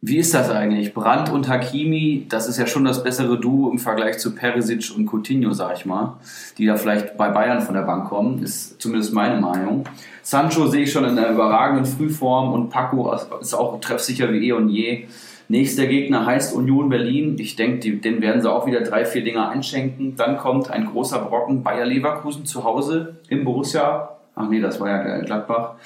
wie 0.00 0.18
ist 0.18 0.32
das 0.32 0.48
eigentlich? 0.48 0.94
Brandt 0.94 1.28
und 1.28 1.48
Hakimi, 1.48 2.26
das 2.28 2.48
ist 2.48 2.56
ja 2.56 2.68
schon 2.68 2.84
das 2.84 3.02
bessere 3.02 3.38
Duo 3.38 3.68
im 3.70 3.78
Vergleich 3.78 4.18
zu 4.18 4.32
Perisic 4.32 4.92
und 4.96 5.06
Coutinho, 5.06 5.52
sag 5.52 5.76
ich 5.76 5.86
mal, 5.86 6.18
die 6.56 6.66
da 6.66 6.76
vielleicht 6.76 7.16
bei 7.16 7.30
Bayern 7.30 7.60
von 7.60 7.74
der 7.74 7.82
Bank 7.82 8.08
kommen, 8.08 8.40
ist 8.40 8.80
zumindest 8.80 9.12
meine 9.12 9.40
Meinung. 9.40 9.86
Sancho 10.22 10.68
sehe 10.68 10.84
ich 10.84 10.92
schon 10.92 11.04
in 11.04 11.18
einer 11.18 11.30
überragenden 11.30 11.84
Frühform 11.84 12.52
und 12.52 12.70
Paco 12.70 13.12
ist 13.40 13.54
auch 13.54 13.80
treffsicher 13.80 14.32
wie 14.32 14.48
eh 14.48 14.52
und 14.52 14.68
je. 14.68 15.08
Nächster 15.50 15.86
Gegner 15.86 16.26
heißt 16.26 16.54
Union 16.54 16.90
Berlin. 16.90 17.36
Ich 17.38 17.56
denke, 17.56 17.96
den 17.96 18.20
werden 18.20 18.42
sie 18.42 18.52
auch 18.52 18.66
wieder 18.66 18.82
drei, 18.82 19.06
vier 19.06 19.24
Dinger 19.24 19.48
einschenken. 19.48 20.14
Dann 20.14 20.36
kommt 20.36 20.70
ein 20.70 20.84
großer 20.84 21.20
Brocken 21.20 21.62
Bayer 21.62 21.86
Leverkusen 21.86 22.44
zu 22.44 22.64
Hause 22.64 23.16
im 23.30 23.44
Borussia. 23.44 24.18
Ach 24.34 24.48
nee, 24.50 24.60
das 24.60 24.78
war 24.78 24.88
ja 24.88 25.18
Gladbach. 25.22 25.76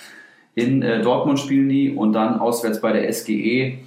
In 0.56 0.82
äh, 0.82 1.00
Dortmund 1.00 1.38
spielen 1.38 1.68
die 1.68 1.94
und 1.94 2.12
dann 2.12 2.40
auswärts 2.40 2.80
bei 2.80 2.92
der 2.92 3.10
SGE. 3.12 3.78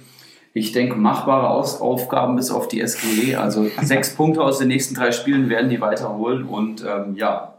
Ich 0.54 0.72
denke, 0.72 0.96
machbare 0.96 1.50
Aus 1.50 1.82
Aufgaben 1.82 2.36
bis 2.36 2.50
auf 2.50 2.68
die 2.68 2.84
SGE. 2.84 3.36
Also 3.36 3.66
sechs 3.82 4.14
Punkte 4.14 4.42
aus 4.42 4.58
den 4.58 4.68
nächsten 4.68 4.94
drei 4.94 5.12
Spielen 5.12 5.50
werden 5.50 5.68
die 5.68 5.82
weiterholen. 5.82 6.44
Und 6.44 6.82
ähm, 6.88 7.16
ja, 7.16 7.52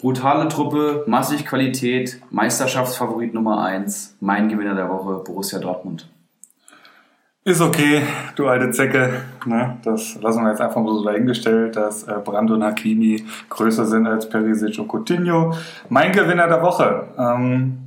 brutale 0.00 0.48
Truppe, 0.48 1.04
massig 1.06 1.44
Qualität, 1.44 2.18
Meisterschaftsfavorit 2.30 3.34
Nummer 3.34 3.62
eins. 3.62 4.16
Mein 4.20 4.48
Gewinner 4.48 4.74
der 4.74 4.88
Woche, 4.88 5.22
Borussia 5.22 5.58
Dortmund. 5.58 6.08
Ist 7.44 7.60
okay, 7.60 8.02
du 8.36 8.46
alte 8.46 8.70
Zecke. 8.70 9.10
Ne? 9.46 9.76
Das 9.82 10.16
lassen 10.22 10.44
wir 10.44 10.50
jetzt 10.50 10.60
einfach 10.60 10.80
mal 10.80 10.94
so 10.94 11.02
dahingestellt, 11.02 11.74
dass 11.74 12.04
äh, 12.04 12.14
Brando 12.24 12.54
und 12.54 12.62
Hakimi 12.62 13.24
größer 13.48 13.84
sind 13.84 14.06
als 14.06 14.28
Perisic 14.28 14.78
und 14.78 14.86
Coutinho. 14.86 15.52
Mein 15.88 16.12
Gewinner 16.12 16.46
der 16.46 16.62
Woche. 16.62 17.08
Ähm, 17.18 17.78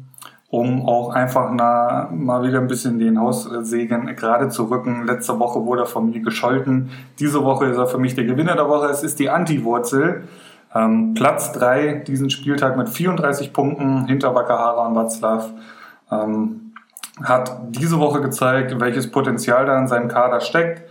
um 0.49 0.86
auch 0.86 1.10
einfach 1.14 1.51
na, 1.53 2.10
mal 2.12 2.43
wieder 2.43 2.60
ein 2.60 2.68
bisschen 2.68 2.99
den 2.99 3.18
Haussegen 3.18 4.14
gerade 4.18 4.49
zu 4.49 4.66
rücken. 4.66 5.06
Letzte 5.06 5.39
Woche 5.39 5.66
wurde 5.66 5.84
er 5.84 5.88
von 5.88 6.10
mir 6.10 6.20
gescholten. 6.20 6.89
Diese 7.20 7.41
Woche 7.43 7.68
ist 7.68 7.78
er 7.78 7.88
für 7.88 7.97
mich 7.97 8.14
der 8.14 8.26
Gewinner 8.26 8.56
der 8.56 8.68
Woche. 8.68 8.88
Es 8.88 9.03
ist 9.03 9.20
die 9.20 9.30
Anti-Wurzel. 9.30 10.26
Ähm, 10.74 11.14
Platz 11.14 11.53
drei 11.53 12.03
diesen 12.06 12.30
Spieltag 12.30 12.76
mit 12.76 12.89
34 12.89 13.53
Punkten 13.53 14.06
hinter 14.06 14.36
Wakahara 14.36 14.88
und 14.88 14.97
Václav. 14.97 15.45
Ähm, 16.12 16.64
hat 17.24 17.57
diese 17.70 17.99
Woche 17.99 18.22
gezeigt, 18.22 18.80
welches 18.80 19.09
Potenzial 19.09 19.66
da 19.66 19.78
in 19.80 19.88
seinem 19.88 20.07
Kader 20.07 20.41
steckt. 20.41 20.84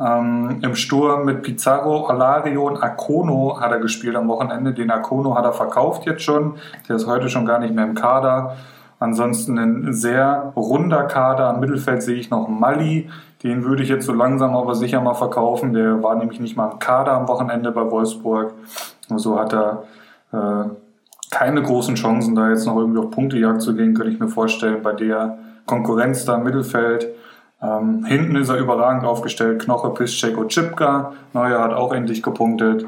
Ähm, 0.00 0.58
Im 0.62 0.74
Sturm 0.74 1.24
mit 1.24 1.42
Pizarro, 1.42 2.06
Alario 2.06 2.66
und 2.66 2.82
Akono 2.82 3.60
hat 3.60 3.72
er 3.72 3.78
gespielt 3.78 4.16
am 4.16 4.28
Wochenende. 4.28 4.72
Den 4.72 4.90
Akono 4.90 5.34
hat 5.36 5.44
er 5.44 5.52
verkauft 5.52 6.06
jetzt 6.06 6.22
schon. 6.22 6.54
Der 6.88 6.96
ist 6.96 7.06
heute 7.06 7.28
schon 7.28 7.46
gar 7.46 7.58
nicht 7.58 7.74
mehr 7.74 7.84
im 7.84 7.94
Kader. 7.94 8.56
Ansonsten 9.00 9.58
ein 9.58 9.92
sehr 9.92 10.52
runder 10.56 11.04
Kader. 11.04 11.48
Am 11.48 11.60
Mittelfeld 11.60 12.02
sehe 12.02 12.16
ich 12.16 12.30
noch 12.30 12.48
Mali. 12.48 13.08
Den 13.42 13.64
würde 13.64 13.82
ich 13.82 13.88
jetzt 13.88 14.06
so 14.06 14.12
langsam 14.12 14.56
aber 14.56 14.74
sicher 14.74 15.00
mal 15.00 15.14
verkaufen. 15.14 15.72
Der 15.72 16.02
war 16.02 16.16
nämlich 16.16 16.40
nicht 16.40 16.56
mal 16.56 16.72
im 16.72 16.78
Kader 16.78 17.12
am 17.12 17.28
Wochenende 17.28 17.70
bei 17.70 17.88
Wolfsburg. 17.88 18.54
Und 19.08 19.18
so 19.18 19.38
hat 19.38 19.52
er 19.52 19.84
äh, 20.32 20.68
keine 21.30 21.62
großen 21.62 21.94
Chancen, 21.94 22.34
da 22.34 22.50
jetzt 22.50 22.66
noch 22.66 22.76
irgendwie 22.76 23.00
auf 23.00 23.10
Punktejagd 23.10 23.62
zu 23.62 23.74
gehen, 23.74 23.94
könnte 23.94 24.12
ich 24.12 24.18
mir 24.18 24.28
vorstellen, 24.28 24.82
bei 24.82 24.92
der 24.92 25.38
Konkurrenz 25.68 26.24
da 26.24 26.36
im 26.36 26.42
Mittelfeld. 26.42 27.06
Ähm, 27.62 28.04
hinten 28.04 28.34
ist 28.36 28.48
er 28.48 28.56
überragend 28.56 29.04
aufgestellt. 29.04 29.62
Knoche, 29.62 29.90
Piszczek 29.90 30.36
Chipka. 30.48 31.12
Neuer 31.32 31.62
hat 31.62 31.72
auch 31.72 31.92
endlich 31.92 32.22
gepunktet. 32.22 32.84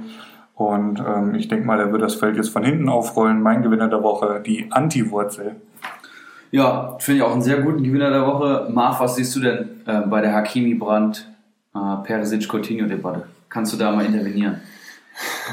Und 0.55 1.01
ähm, 1.01 1.35
ich 1.37 1.49
denke 1.49 1.67
mal, 1.67 1.79
er 1.79 1.93
wird 1.93 2.03
das 2.03 2.17
Feld 2.17 2.37
jetzt 2.37 2.51
von 2.51 2.65
hinten 2.65 2.89
aufrollen. 2.89 3.41
Mein 3.41 3.63
Gewinner 3.63 3.89
der 3.89 4.03
Woche, 4.03 4.43
die 4.45 4.67
Anti-Wurzel. 4.71 5.57
Ja, 6.51 6.97
finde 6.99 7.19
ich 7.19 7.25
auch 7.25 7.33
einen 7.33 7.43
sehr 7.43 7.61
guten 7.61 7.83
Gewinner 7.85 8.11
der 8.11 8.27
Woche. 8.27 8.69
Marv, 8.71 9.01
was 9.01 9.15
siehst 9.15 9.35
du 9.37 9.41
denn 9.41 9.69
äh, 9.87 10.01
bei 10.01 10.21
der 10.21 10.35
Hakimi-Brand, 10.35 11.29
äh? 11.75 11.79
Kannst 13.49 13.73
du 13.73 13.77
da 13.77 13.93
mal 13.93 14.05
intervenieren? 14.05 14.61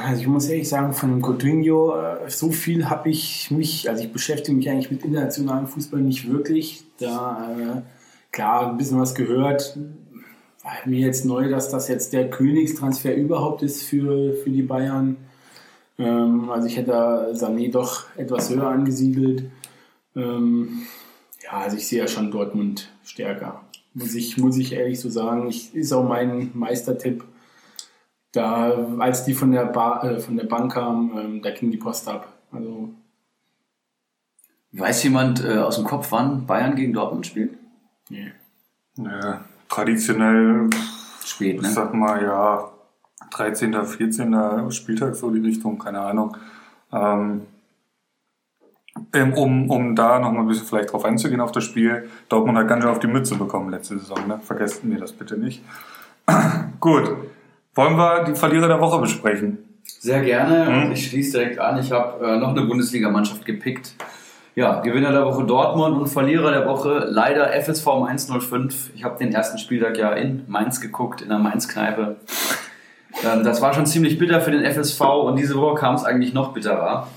Also 0.04 0.22
ich 0.22 0.28
muss 0.28 0.48
ehrlich 0.48 0.70
sagen, 0.70 0.94
von 0.94 1.22
Coutinho, 1.22 1.96
äh, 2.00 2.30
so 2.30 2.52
viel 2.52 2.90
habe 2.90 3.10
ich 3.10 3.52
mich, 3.52 3.90
also 3.90 4.04
ich 4.04 4.12
beschäftige 4.12 4.56
mich 4.56 4.70
eigentlich 4.70 4.92
mit 4.92 5.04
internationalem 5.04 5.68
Fußball 5.68 6.02
nicht 6.02 6.32
wirklich. 6.32 6.84
Da, 7.00 7.50
äh, 7.52 7.82
klar, 8.32 8.70
ein 8.70 8.78
bisschen 8.78 9.00
was 9.00 9.16
gehört. 9.16 9.78
War 10.64 10.74
mir 10.86 11.00
jetzt 11.00 11.26
neu, 11.26 11.50
dass 11.50 11.70
das 11.70 11.88
jetzt 11.88 12.14
der 12.14 12.30
Königstransfer 12.30 13.16
überhaupt 13.16 13.64
ist 13.64 13.84
für, 13.84 14.34
für 14.36 14.50
die 14.50 14.64
Bayern. 14.64 15.18
Ähm, 15.98 16.50
also 16.50 16.68
ich 16.68 16.78
hätte 16.78 17.34
Sané 17.34 17.72
doch 17.72 18.06
etwas 18.16 18.50
höher 18.50 18.68
angesiedelt. 18.68 19.46
Ähm, 20.16 20.84
ja, 21.44 21.52
also 21.60 21.78
ich 21.78 21.88
sehe 21.88 22.00
ja 22.00 22.08
schon 22.08 22.32
Dortmund 22.32 22.90
stärker. 23.04 23.62
Muss 23.94 24.14
ich, 24.14 24.38
muss 24.38 24.58
ich 24.58 24.74
ehrlich 24.74 25.00
so 25.00 25.10
sagen. 25.10 25.48
Ich, 25.48 25.74
ist 25.74 25.94
auch 25.94 26.08
mein 26.08 26.52
Meistertipp 26.54 27.24
da, 28.38 28.88
als 29.00 29.26
die 29.26 29.34
von 29.34 29.52
der, 29.52 29.66
Bar, 29.66 30.04
äh, 30.04 30.20
von 30.20 30.38
der 30.38 30.46
Bank 30.46 30.74
kam, 30.74 31.12
ähm, 31.18 31.42
da 31.42 31.52
ging 31.52 31.72
die 31.72 31.78
Post 31.78 32.08
ab. 32.08 32.28
Also 32.52 32.90
Weiß 34.74 35.04
jemand 35.04 35.44
äh, 35.44 35.58
aus 35.58 35.76
dem 35.76 35.86
Kopf, 35.86 36.12
wann 36.12 36.46
Bayern 36.46 36.76
gegen 36.76 36.94
Dortmund 36.94 37.26
spielt? 37.26 37.58
Nee. 38.10 38.32
Ja, 38.98 39.42
traditionell 39.70 40.70
spät, 41.26 41.62
ne? 41.62 41.68
Ich 41.68 41.74
sag 41.74 41.94
mal, 41.94 42.22
ja, 42.22 42.70
13., 43.32 43.74
14. 43.86 44.72
Spieltag, 44.72 45.16
so 45.16 45.32
die 45.32 45.40
Richtung, 45.40 45.80
keine 45.80 46.02
Ahnung. 46.02 46.38
Ähm, 46.92 47.42
um, 49.36 49.70
um 49.70 49.96
da 49.96 50.20
nochmal 50.20 50.42
ein 50.42 50.48
bisschen 50.48 50.68
vielleicht 50.68 50.92
drauf 50.92 51.06
einzugehen 51.06 51.42
auf 51.42 51.52
das 51.52 51.64
Spiel, 51.64 52.10
Dortmund 52.30 52.58
hat 52.58 52.68
ganz 52.68 52.84
schön 52.84 52.92
auf 52.92 53.00
die 53.00 53.08
Mütze 53.08 53.36
bekommen 53.36 53.70
letzte 53.70 53.98
Saison, 53.98 54.28
ne? 54.28 54.40
Vergesst 54.44 54.84
mir 54.84 55.00
das 55.00 55.14
bitte 55.14 55.38
nicht. 55.38 55.64
Gut, 56.80 57.10
wollen 57.78 57.96
wir 57.96 58.24
die 58.24 58.36
Verlierer 58.36 58.68
der 58.68 58.82
Woche 58.82 59.00
besprechen? 59.00 59.60
Sehr 60.00 60.22
gerne. 60.22 60.84
Hm? 60.86 60.92
Ich 60.92 61.08
schließe 61.08 61.38
direkt 61.38 61.60
an. 61.60 61.80
Ich 61.80 61.92
habe 61.92 62.26
äh, 62.26 62.38
noch 62.38 62.50
eine 62.50 62.64
Bundesligamannschaft 62.64 63.46
gepickt. 63.46 63.94
Ja, 64.56 64.82
Gewinner 64.82 65.12
der 65.12 65.24
Woche 65.24 65.46
Dortmund 65.46 65.98
und 65.98 66.08
Verlierer 66.08 66.52
der 66.52 66.66
Woche 66.66 67.06
leider 67.08 67.54
FSV 67.62 67.88
105. 67.88 68.92
Ich 68.96 69.04
habe 69.04 69.18
den 69.20 69.32
ersten 69.32 69.60
Spieltag 69.60 69.98
ja 69.98 70.14
in 70.14 70.44
Mainz 70.48 70.82
geguckt, 70.82 71.22
in 71.22 71.30
der 71.30 71.38
Mainz-Kneipe. 71.38 72.16
Ähm, 73.24 73.44
das 73.44 73.62
war 73.62 73.74
schon 73.74 73.86
ziemlich 73.86 74.18
bitter 74.18 74.42
für 74.42 74.52
den 74.52 74.66
FSV 74.66 75.00
und 75.02 75.38
diese 75.38 75.56
Woche 75.56 75.76
kam 75.76 75.94
es 75.94 76.04
eigentlich 76.04 76.34
noch 76.34 76.54
bitterer. 76.54 77.08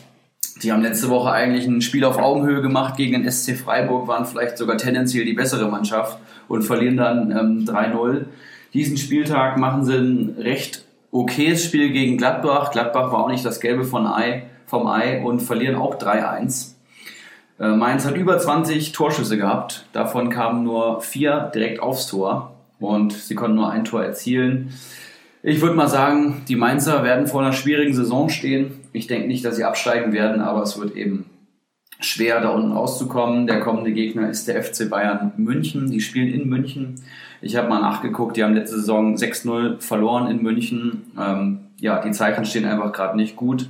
Die 0.63 0.71
haben 0.71 0.83
letzte 0.83 1.09
Woche 1.09 1.31
eigentlich 1.31 1.67
ein 1.67 1.81
Spiel 1.81 2.05
auf 2.05 2.19
Augenhöhe 2.19 2.61
gemacht 2.61 2.97
gegen 2.97 3.23
den 3.23 3.31
SC 3.31 3.57
Freiburg, 3.57 4.07
waren 4.07 4.27
vielleicht 4.27 4.59
sogar 4.59 4.77
tendenziell 4.77 5.25
die 5.25 5.33
bessere 5.33 5.69
Mannschaft 5.71 6.19
und 6.49 6.63
verlieren 6.63 6.99
dann 6.99 7.31
ähm, 7.31 7.65
3-0. 7.65 8.27
Diesen 8.73 8.97
Spieltag 8.97 9.59
machen 9.59 9.85
sie 9.85 9.95
ein 9.95 10.37
recht 10.39 10.85
okayes 11.11 11.65
Spiel 11.65 11.91
gegen 11.91 12.17
Gladbach. 12.17 12.71
Gladbach 12.71 13.13
war 13.13 13.25
auch 13.25 13.29
nicht 13.29 13.45
das 13.45 13.61
Gelbe 13.61 13.85
von 13.85 14.07
Ei, 14.07 14.45
vom 14.67 14.87
Ei 14.87 15.23
und 15.23 15.41
verlieren 15.41 15.75
auch 15.75 15.99
3-1. 15.99 16.75
Äh, 17.59 17.69
Mainz 17.69 18.07
hat 18.07 18.17
über 18.17 18.39
20 18.39 18.93
Torschüsse 18.93 19.37
gehabt. 19.37 19.87
Davon 19.93 20.31
kamen 20.31 20.63
nur 20.63 21.01
vier 21.01 21.51
direkt 21.55 21.81
aufs 21.81 22.07
Tor 22.07 22.53
und 22.79 23.13
sie 23.13 23.35
konnten 23.35 23.57
nur 23.57 23.71
ein 23.71 23.85
Tor 23.85 24.05
erzielen. 24.05 24.73
Ich 25.43 25.61
würde 25.61 25.75
mal 25.75 25.89
sagen, 25.89 26.43
die 26.49 26.57
Mainzer 26.57 27.03
werden 27.03 27.27
vor 27.27 27.41
einer 27.41 27.53
schwierigen 27.53 27.95
Saison 27.95 28.29
stehen. 28.29 28.81
Ich 28.93 29.07
denke 29.07 29.27
nicht, 29.27 29.45
dass 29.45 29.57
sie 29.57 29.65
absteigen 29.65 30.13
werden, 30.13 30.41
aber 30.43 30.63
es 30.63 30.79
wird 30.79 30.95
eben 30.95 31.27
schwer, 32.01 32.41
da 32.41 32.51
unten 32.51 32.73
rauszukommen. 32.73 33.47
Der 33.47 33.61
kommende 33.61 33.93
Gegner 33.93 34.29
ist 34.29 34.49
der 34.49 34.63
FC 34.63 34.89
Bayern 34.89 35.33
München. 35.37 35.91
Die 35.91 36.01
spielen 36.01 36.33
in 36.33 36.49
München. 36.49 36.97
Ich 37.41 37.57
habe 37.57 37.69
mal 37.69 37.81
nachgeguckt, 37.81 38.37
die 38.37 38.45
haben 38.45 38.55
letzte 38.55 38.77
Saison 38.77 39.15
6-0 39.15 39.81
verloren 39.81 40.31
in 40.31 40.43
München. 40.43 41.11
Ähm, 41.19 41.61
ja, 41.79 42.01
die 42.01 42.11
Zeichen 42.11 42.45
stehen 42.45 42.67
einfach 42.67 42.93
gerade 42.93 43.17
nicht 43.17 43.37
gut. 43.37 43.69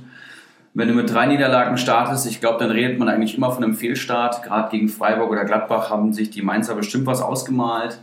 Wenn 0.73 0.87
du 0.87 0.93
mit 0.93 1.13
drei 1.13 1.25
Niederlagen 1.25 1.77
startest, 1.77 2.25
ich 2.27 2.39
glaube, 2.39 2.59
dann 2.59 2.71
redet 2.71 2.97
man 2.97 3.09
eigentlich 3.09 3.35
immer 3.35 3.51
von 3.51 3.63
einem 3.63 3.73
Fehlstart. 3.73 4.43
Gerade 4.43 4.69
gegen 4.71 4.87
Freiburg 4.87 5.29
oder 5.29 5.43
Gladbach 5.43 5.89
haben 5.89 6.13
sich 6.13 6.29
die 6.29 6.41
Mainzer 6.41 6.75
bestimmt 6.75 7.05
was 7.05 7.21
ausgemalt. 7.21 7.99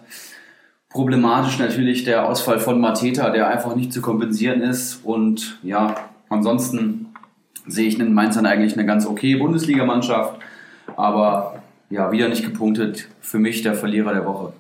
Problematisch 0.90 1.58
natürlich 1.58 2.04
der 2.04 2.26
Ausfall 2.26 2.58
von 2.58 2.80
Mateta, 2.80 3.30
der 3.30 3.48
einfach 3.48 3.74
nicht 3.74 3.92
zu 3.92 4.02
kompensieren 4.02 4.60
ist. 4.60 5.00
Und 5.04 5.58
ja, 5.62 5.94
ansonsten 6.28 7.07
sehe 7.68 7.88
ich 7.88 7.98
in 7.98 8.04
den 8.04 8.14
Mainzern 8.14 8.46
eigentlich 8.46 8.74
eine 8.74 8.86
ganz 8.86 9.06
okay 9.06 9.36
Bundesligamannschaft. 9.36 10.40
Aber 10.96 11.62
ja, 11.90 12.10
wieder 12.10 12.28
nicht 12.28 12.44
gepunktet. 12.44 13.08
Für 13.20 13.38
mich 13.38 13.62
der 13.62 13.74
Verlierer 13.74 14.12
der 14.12 14.24
Woche. 14.24 14.52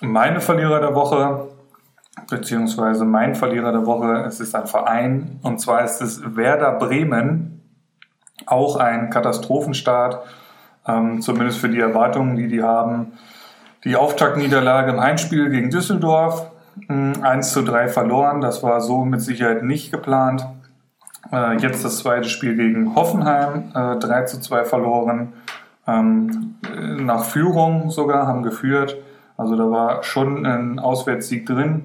Meine 0.00 0.40
Verlierer 0.40 0.80
der 0.80 0.94
Woche, 0.94 1.48
beziehungsweise 2.28 3.04
mein 3.04 3.34
Verlierer 3.34 3.72
der 3.72 3.86
Woche, 3.86 4.24
es 4.26 4.40
ist 4.40 4.54
ein 4.54 4.66
Verein 4.66 5.38
und 5.42 5.60
zwar 5.60 5.84
ist 5.84 6.02
es 6.02 6.36
Werder 6.36 6.72
Bremen, 6.72 7.62
auch 8.44 8.76
ein 8.76 9.08
Katastrophenstart, 9.10 10.22
ähm, 10.86 11.22
zumindest 11.22 11.58
für 11.58 11.68
die 11.68 11.80
Erwartungen, 11.80 12.36
die 12.36 12.48
die 12.48 12.62
haben. 12.62 13.12
Die 13.84 13.96
Auftaktniederlage 13.96 14.92
im 14.92 15.00
Heimspiel 15.00 15.48
gegen 15.48 15.70
Düsseldorf, 15.70 16.50
1 16.88 17.52
zu 17.52 17.62
3 17.62 17.88
verloren. 17.88 18.40
Das 18.40 18.62
war 18.62 18.80
so 18.80 19.04
mit 19.04 19.22
Sicherheit 19.22 19.62
nicht 19.62 19.90
geplant. 19.90 20.46
Äh, 21.32 21.56
jetzt 21.58 21.84
das 21.84 21.98
zweite 21.98 22.28
Spiel 22.28 22.56
gegen 22.56 22.94
Hoffenheim, 22.94 23.72
äh, 23.74 23.98
3 23.98 24.22
zu 24.24 24.40
2 24.40 24.64
verloren. 24.64 25.32
Ähm, 25.86 26.56
nach 26.98 27.24
Führung 27.24 27.90
sogar, 27.90 28.26
haben 28.26 28.42
geführt. 28.42 28.96
Also 29.36 29.56
da 29.56 29.70
war 29.70 30.02
schon 30.02 30.46
ein 30.46 30.78
Auswärtssieg 30.78 31.46
drin. 31.46 31.84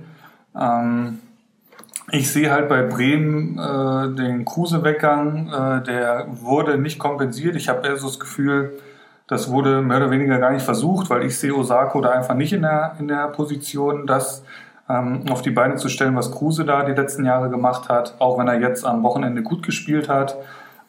Ähm, 0.55 1.19
ich 2.11 2.31
sehe 2.31 2.51
halt 2.51 2.67
bei 2.67 2.81
Bremen 2.81 3.57
äh, 3.57 4.15
den 4.15 4.43
Kruse-Weggang, 4.43 5.47
äh, 5.47 5.83
der 5.83 6.27
wurde 6.29 6.77
nicht 6.77 6.99
kompensiert. 6.99 7.55
Ich 7.55 7.69
habe 7.69 7.87
eher 7.87 7.95
so 7.95 8.07
das 8.07 8.19
Gefühl, 8.19 8.73
das 9.27 9.49
wurde 9.49 9.81
mehr 9.81 9.97
oder 9.97 10.11
weniger 10.11 10.37
gar 10.39 10.51
nicht 10.51 10.65
versucht, 10.65 11.09
weil 11.09 11.23
ich 11.23 11.37
sehe 11.37 11.55
Osako 11.55 12.01
da 12.01 12.09
einfach 12.09 12.35
nicht 12.35 12.51
in 12.51 12.63
der, 12.63 12.95
in 12.99 13.07
der 13.07 13.27
Position, 13.27 14.05
das 14.05 14.43
ähm, 14.91 15.23
auf 15.29 15.41
die 15.41 15.51
Beine 15.51 15.75
zu 15.75 15.89
stellen, 15.89 16.15
was 16.15 16.31
Kruse 16.31 16.65
da 16.65 16.83
die 16.83 16.93
letzten 16.93 17.25
Jahre 17.25 17.49
gemacht 17.49 17.89
hat, 17.89 18.15
auch 18.19 18.37
wenn 18.37 18.47
er 18.47 18.59
jetzt 18.59 18.85
am 18.85 19.03
Wochenende 19.03 19.41
gut 19.41 19.63
gespielt 19.63 20.09
hat. 20.09 20.35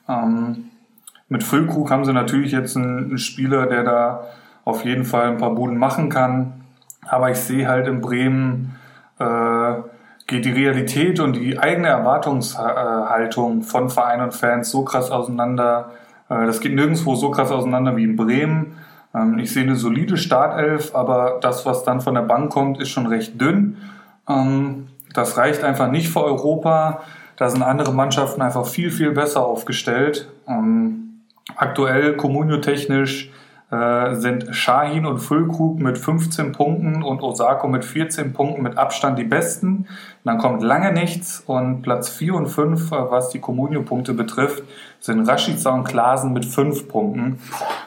Ähm, 0.09 0.71
mit 1.29 1.45
Füllkrug 1.45 1.91
haben 1.91 2.05
sie 2.05 2.13
natürlich 2.13 2.53
jetzt 2.53 2.77
einen, 2.77 3.05
einen 3.05 3.19
Spieler, 3.19 3.67
der 3.67 3.85
da 3.85 4.25
auf 4.65 4.85
jeden 4.85 5.05
Fall 5.05 5.29
ein 5.29 5.39
paar 5.39 5.55
Buden 5.55 5.77
machen 5.77 6.09
kann. 6.09 6.65
Aber 7.09 7.31
ich 7.31 7.39
sehe 7.39 7.69
halt 7.69 7.87
in 7.87 8.01
Bremen, 8.01 8.77
äh, 9.19 9.75
geht 10.27 10.45
die 10.45 10.53
Realität 10.53 11.21
und 11.21 11.35
die 11.35 11.59
eigene 11.59 11.89
Erwartungshaltung 11.89 13.63
von 13.63 13.89
Verein 13.89 14.21
und 14.21 14.35
Fans 14.35 14.71
so 14.71 14.85
krass 14.85 15.11
auseinander. 15.11 15.91
Äh, 16.29 16.47
das 16.47 16.61
geht 16.61 16.75
nirgendwo 16.75 17.15
so 17.15 17.31
krass 17.31 17.51
auseinander 17.51 17.97
wie 17.97 18.05
in 18.05 18.17
Bremen. 18.17 18.77
Ähm, 19.15 19.39
ich 19.39 19.53
sehe 19.53 19.63
eine 19.63 19.77
solide 19.77 20.17
Startelf, 20.17 20.95
aber 20.95 21.39
das, 21.41 21.67
was 21.67 21.85
dann 21.85 22.01
von 22.01 22.15
der 22.15 22.23
Bank 22.23 22.53
kommt, 22.53 22.81
ist 22.81 22.91
schon 22.91 23.07
recht 23.07 23.41
dünn. 23.41 23.77
Ähm, 24.29 24.89
das 25.15 25.37
reicht 25.37 25.65
einfach 25.65 25.91
nicht 25.91 26.09
für 26.09 26.23
Europa. 26.25 27.03
Da 27.37 27.51
sind 27.51 27.63
andere 27.63 27.93
Mannschaften 27.93 28.43
einfach 28.43 28.67
viel, 28.67 28.91
viel 28.91 29.13
besser 29.13 29.45
aufgestellt. 29.45 30.29
Ähm, 30.47 31.23
aktuell, 31.57 32.17
Comunio-technisch, 32.17 33.31
äh, 33.73 34.17
sind 34.17 34.55
Shahin 34.55 35.07
und 35.07 35.19
Füllkrug 35.19 35.81
mit 35.81 35.97
15 35.97 36.53
Punkten 36.53 37.03
und 37.03 37.23
Osako 37.23 37.69
mit 37.69 37.87
14 37.87 38.35
Punkten 38.35 38.63
mit 38.63 38.77
Abstand 38.77 39.19
die 39.19 39.25
besten. 39.25 39.87
dann 40.25 40.37
kommt 40.37 40.63
lange 40.63 40.93
nichts 40.93 41.43
und 41.47 41.81
Platz 41.81 42.11
4 42.11 42.35
und 42.35 42.49
5, 42.49 42.93
äh, 42.93 43.11
was 43.11 43.31
die 43.31 43.41
Comunio-Punkte 43.41 44.13
betrifft, 44.13 44.63
sind 45.01 45.27
Rashica 45.27 45.71
und 45.71 45.85
Klasen 45.85 46.35
mit 46.35 46.45
5 46.45 46.87
Punkten. 46.87 47.39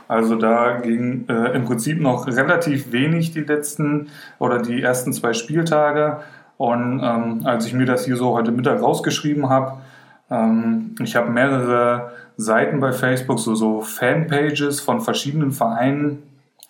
Also 0.08 0.36
da 0.36 0.80
ging 0.80 1.26
äh, 1.30 1.56
im 1.56 1.66
Prinzip 1.66 2.02
noch 2.02 2.26
relativ 2.26 2.92
wenig 2.92 3.34
die 3.34 3.42
letzten 3.42 4.08
oder 4.40 4.58
die 4.58 4.82
ersten 4.82 5.14
zwei 5.14 5.34
Spieltage. 5.34 6.18
Und 6.58 7.00
ähm, 7.04 7.42
als 7.44 7.68
ich 7.68 7.74
mir 7.74 7.86
das 7.86 8.06
hier 8.06 8.18
so 8.18 8.34
heute 8.34 8.52
Mittag 8.52 8.82
rausgeschrieben 8.82 9.50
habe, 9.50 9.74
ähm, 10.32 10.96
ich 11.00 11.16
habe 11.16 11.30
mehrere 11.30 12.12
Seiten 12.38 12.80
bei 12.80 12.92
Facebook, 12.92 13.40
so, 13.40 13.56
so 13.56 13.82
Fanpages 13.82 14.82
von 14.82 15.02
verschiedenen 15.02 15.52
Vereinen. 15.52 16.24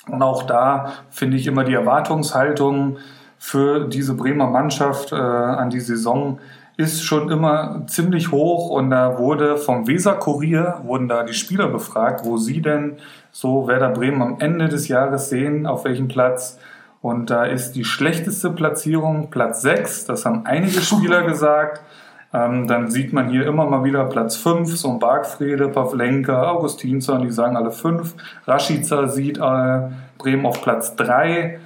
Und 0.07 0.21
auch 0.21 0.43
da 0.43 0.93
finde 1.09 1.37
ich 1.37 1.47
immer 1.47 1.63
die 1.63 1.73
Erwartungshaltung 1.73 2.97
für 3.37 3.87
diese 3.87 4.15
Bremer 4.15 4.47
Mannschaft 4.47 5.11
äh, 5.11 5.15
an 5.15 5.69
die 5.69 5.79
Saison 5.79 6.39
ist 6.77 7.03
schon 7.03 7.31
immer 7.31 7.83
ziemlich 7.87 8.31
hoch 8.31 8.69
und 8.69 8.89
da 8.89 9.17
wurde 9.17 9.57
vom 9.57 9.87
Weser 9.87 10.15
Kurier 10.15 10.81
wurden 10.83 11.07
da 11.07 11.23
die 11.23 11.33
Spieler 11.33 11.67
befragt, 11.67 12.25
wo 12.25 12.37
sie 12.37 12.61
denn 12.61 12.97
so 13.31 13.67
Werder 13.67 13.89
Bremen 13.89 14.21
am 14.21 14.39
Ende 14.39 14.67
des 14.67 14.87
Jahres 14.87 15.29
sehen, 15.29 15.67
auf 15.67 15.85
welchem 15.85 16.07
Platz. 16.07 16.59
Und 17.01 17.29
da 17.29 17.45
ist 17.45 17.73
die 17.73 17.85
schlechteste 17.85 18.49
Platzierung 18.49 19.29
Platz 19.29 19.61
6, 19.61 20.05
das 20.05 20.25
haben 20.25 20.45
einige 20.45 20.81
Spieler 20.81 21.23
gesagt. 21.27 21.81
Ähm, 22.35 22.67
dann 22.67 22.91
sieht 22.91 23.13
man 23.13 23.29
hier 23.29 23.47
immer 23.47 23.65
mal 23.65 23.85
wieder 23.85 24.03
Platz 24.05 24.35
5, 24.35 24.75
so 24.75 24.89
ein 24.89 24.99
Bargfrede, 24.99 25.69
Pavlenka, 25.69 26.51
Augustinsson, 26.51 27.21
die 27.21 27.31
sagen 27.31 27.55
alle 27.55 27.71
5. 27.71 28.13
Rashica 28.45 29.07
sieht 29.07 29.37
äh, 29.37 29.81
Bremen 30.17 30.45
auf 30.45 30.61
Platz 30.61 30.97
3, 30.97 31.59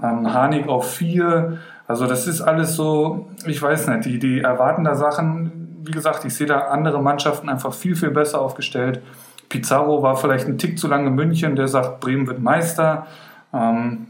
ähm, 0.00 0.32
Hanik 0.32 0.68
auf 0.68 0.92
4. 0.92 1.58
Also 1.88 2.06
das 2.06 2.28
ist 2.28 2.40
alles 2.40 2.76
so, 2.76 3.30
ich 3.46 3.60
weiß 3.60 3.88
nicht, 3.88 4.04
die, 4.04 4.20
die 4.20 4.40
erwarten 4.40 4.84
da 4.84 4.94
Sachen. 4.94 5.80
Wie 5.84 5.90
gesagt, 5.90 6.24
ich 6.24 6.34
sehe 6.34 6.46
da 6.46 6.68
andere 6.68 7.02
Mannschaften 7.02 7.48
einfach 7.48 7.74
viel, 7.74 7.96
viel 7.96 8.12
besser 8.12 8.40
aufgestellt. 8.40 9.02
Pizarro 9.48 10.04
war 10.04 10.16
vielleicht 10.16 10.46
ein 10.46 10.56
Tick 10.56 10.78
zu 10.78 10.86
lange 10.86 11.08
in 11.08 11.16
München, 11.16 11.56
der 11.56 11.66
sagt, 11.66 11.98
Bremen 11.98 12.28
wird 12.28 12.38
Meister. 12.38 13.08
Ähm, 13.52 14.06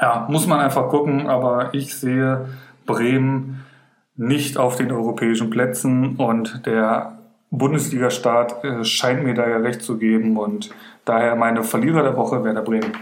ja, 0.00 0.26
muss 0.28 0.48
man 0.48 0.58
einfach 0.58 0.88
gucken, 0.88 1.28
aber 1.28 1.74
ich 1.74 1.96
sehe 1.96 2.46
Bremen 2.86 3.64
nicht 4.18 4.58
auf 4.58 4.76
den 4.76 4.92
europäischen 4.92 5.48
Plätzen 5.48 6.16
und 6.16 6.66
der 6.66 7.18
Bundesliga-Start 7.50 8.64
äh, 8.64 8.84
scheint 8.84 9.24
mir 9.24 9.32
da 9.32 9.48
ja 9.48 9.56
recht 9.58 9.80
zu 9.80 9.96
geben 9.96 10.36
und 10.36 10.70
daher 11.04 11.36
meine 11.36 11.62
Verlierer 11.62 12.02
der 12.02 12.16
Woche 12.16 12.44
Werder 12.44 12.62
Bremen. 12.62 12.92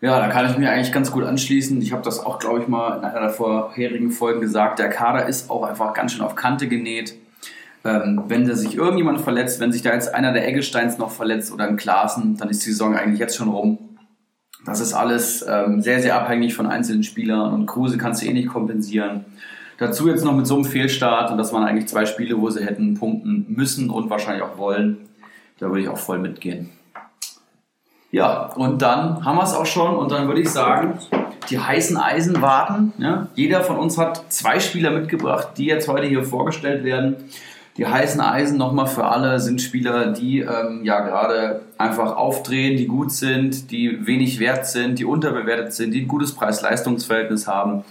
Ja, 0.00 0.18
da 0.18 0.28
kann 0.28 0.50
ich 0.50 0.56
mir 0.56 0.70
eigentlich 0.70 0.92
ganz 0.92 1.12
gut 1.12 1.24
anschließen. 1.24 1.80
Ich 1.82 1.92
habe 1.92 2.02
das 2.02 2.24
auch, 2.24 2.38
glaube 2.38 2.60
ich, 2.60 2.68
mal 2.68 2.98
in 2.98 3.04
einer 3.04 3.20
der 3.20 3.30
vorherigen 3.30 4.10
Folgen 4.10 4.40
gesagt. 4.40 4.78
Der 4.78 4.88
Kader 4.88 5.26
ist 5.26 5.50
auch 5.50 5.64
einfach 5.64 5.92
ganz 5.92 6.12
schön 6.12 6.22
auf 6.22 6.34
Kante 6.34 6.66
genäht. 6.66 7.14
Ähm, 7.84 8.22
wenn 8.28 8.46
da 8.46 8.54
sich 8.54 8.76
irgendjemand 8.76 9.20
verletzt, 9.20 9.60
wenn 9.60 9.72
sich 9.72 9.82
da 9.82 9.92
jetzt 9.92 10.14
einer 10.14 10.32
der 10.32 10.46
Eggesteins 10.48 10.98
noch 10.98 11.10
verletzt 11.10 11.52
oder 11.52 11.64
ein 11.64 11.76
Klaassen, 11.76 12.36
dann 12.36 12.48
ist 12.48 12.64
die 12.64 12.70
Saison 12.70 12.96
eigentlich 12.96 13.20
jetzt 13.20 13.36
schon 13.36 13.48
rum. 13.48 13.78
Das 14.64 14.80
ist 14.80 14.92
alles 14.92 15.44
ähm, 15.48 15.82
sehr, 15.82 16.00
sehr 16.00 16.16
abhängig 16.16 16.54
von 16.54 16.66
einzelnen 16.66 17.02
Spielern 17.02 17.52
und 17.52 17.66
Kruse 17.66 17.98
kannst 17.98 18.22
du 18.22 18.26
eh 18.26 18.32
nicht 18.32 18.48
kompensieren. 18.48 19.24
Dazu 19.82 20.08
jetzt 20.08 20.24
noch 20.24 20.32
mit 20.32 20.46
so 20.46 20.54
einem 20.54 20.64
Fehlstart 20.64 21.32
und 21.32 21.38
das 21.38 21.52
waren 21.52 21.64
eigentlich 21.64 21.88
zwei 21.88 22.06
Spiele, 22.06 22.40
wo 22.40 22.48
sie 22.50 22.64
hätten 22.64 22.94
punkten 22.94 23.46
müssen 23.48 23.90
und 23.90 24.10
wahrscheinlich 24.10 24.44
auch 24.44 24.56
wollen. 24.56 25.08
Da 25.58 25.66
würde 25.66 25.80
ich 25.80 25.88
auch 25.88 25.98
voll 25.98 26.20
mitgehen. 26.20 26.70
Ja, 28.12 28.52
und 28.54 28.80
dann 28.80 29.24
haben 29.24 29.36
wir 29.36 29.42
es 29.42 29.54
auch 29.54 29.66
schon 29.66 29.96
und 29.96 30.12
dann 30.12 30.28
würde 30.28 30.40
ich 30.40 30.50
sagen, 30.50 31.00
die 31.50 31.58
heißen 31.58 31.96
Eisen 31.96 32.40
warten. 32.40 32.92
Ja? 32.98 33.26
Jeder 33.34 33.62
von 33.62 33.76
uns 33.76 33.98
hat 33.98 34.22
zwei 34.32 34.60
Spieler 34.60 34.92
mitgebracht, 34.92 35.48
die 35.56 35.64
jetzt 35.64 35.88
heute 35.88 36.06
hier 36.06 36.22
vorgestellt 36.22 36.84
werden. 36.84 37.16
Die 37.76 37.84
heißen 37.84 38.20
Eisen 38.20 38.58
nochmal 38.58 38.86
für 38.86 39.06
alle 39.06 39.40
sind 39.40 39.60
Spieler, 39.60 40.12
die 40.12 40.42
ähm, 40.42 40.82
ja 40.84 41.00
gerade 41.00 41.62
einfach 41.76 42.14
aufdrehen, 42.16 42.76
die 42.76 42.86
gut 42.86 43.10
sind, 43.10 43.72
die 43.72 44.06
wenig 44.06 44.38
wert 44.38 44.64
sind, 44.64 45.00
die 45.00 45.06
unterbewertet 45.06 45.72
sind, 45.72 45.92
die 45.92 46.02
ein 46.02 46.08
gutes 46.08 46.36
Preis-Leistungs-Verhältnis 46.36 47.48
haben 47.48 47.82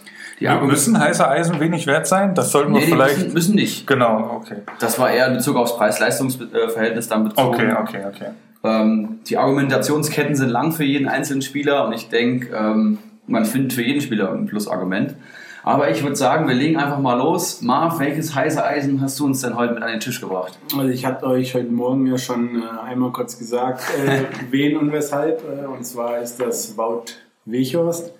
ja, 0.41 0.59
müssen 0.59 0.99
heiße 0.99 1.27
Eisen 1.27 1.59
wenig 1.59 1.87
wert 1.87 2.07
sein? 2.07 2.35
Das 2.35 2.51
sollten 2.51 2.73
wir 2.73 2.81
nee, 2.81 2.87
vielleicht. 2.87 3.17
Müssen, 3.17 3.33
müssen 3.33 3.55
nicht. 3.55 3.87
Genau, 3.87 4.41
okay. 4.41 4.57
Das 4.79 4.99
war 4.99 5.11
eher 5.11 5.27
in 5.27 5.35
Bezug 5.35 5.55
aufs 5.55 5.77
Preis-Leistungs-Verhältnis 5.77 7.07
dann 7.07 7.23
bezogen. 7.25 7.47
Okay, 7.47 7.73
okay, 7.79 8.01
okay. 8.07 8.29
Ähm, 8.63 9.19
die 9.27 9.37
Argumentationsketten 9.37 10.35
sind 10.35 10.49
lang 10.49 10.71
für 10.71 10.83
jeden 10.83 11.07
einzelnen 11.07 11.41
Spieler 11.41 11.85
und 11.85 11.93
ich 11.93 12.09
denke, 12.09 12.55
ähm, 12.55 12.97
man 13.27 13.45
findet 13.45 13.73
für 13.73 13.83
jeden 13.83 14.01
Spieler 14.01 14.31
ein 14.31 14.45
Plusargument. 14.45 15.15
Aber 15.63 15.91
ich 15.91 16.01
würde 16.01 16.15
sagen, 16.15 16.47
wir 16.47 16.55
legen 16.55 16.77
einfach 16.77 16.97
mal 16.97 17.17
los. 17.17 17.61
Marv, 17.61 17.99
welches 17.99 18.33
heiße 18.33 18.63
Eisen 18.63 18.99
hast 18.99 19.19
du 19.19 19.25
uns 19.25 19.41
denn 19.41 19.55
heute 19.55 19.75
mit 19.75 19.83
an 19.83 19.91
den 19.91 19.99
Tisch 19.99 20.19
gebracht? 20.19 20.57
Also 20.75 20.89
ich 20.89 21.05
hatte 21.05 21.27
euch 21.27 21.53
heute 21.53 21.71
Morgen 21.71 22.07
ja 22.07 22.17
schon 22.17 22.63
äh, 22.63 22.89
einmal 22.89 23.11
kurz 23.11 23.37
gesagt, 23.37 23.83
äh, 24.03 24.23
wen 24.51 24.77
und 24.77 24.91
weshalb. 24.91 25.43
Äh, 25.43 25.67
und 25.67 25.85
zwar 25.85 26.19
ist 26.19 26.39
das 26.41 26.75
Wout 26.77 27.13
Wechhorst. 27.45 28.11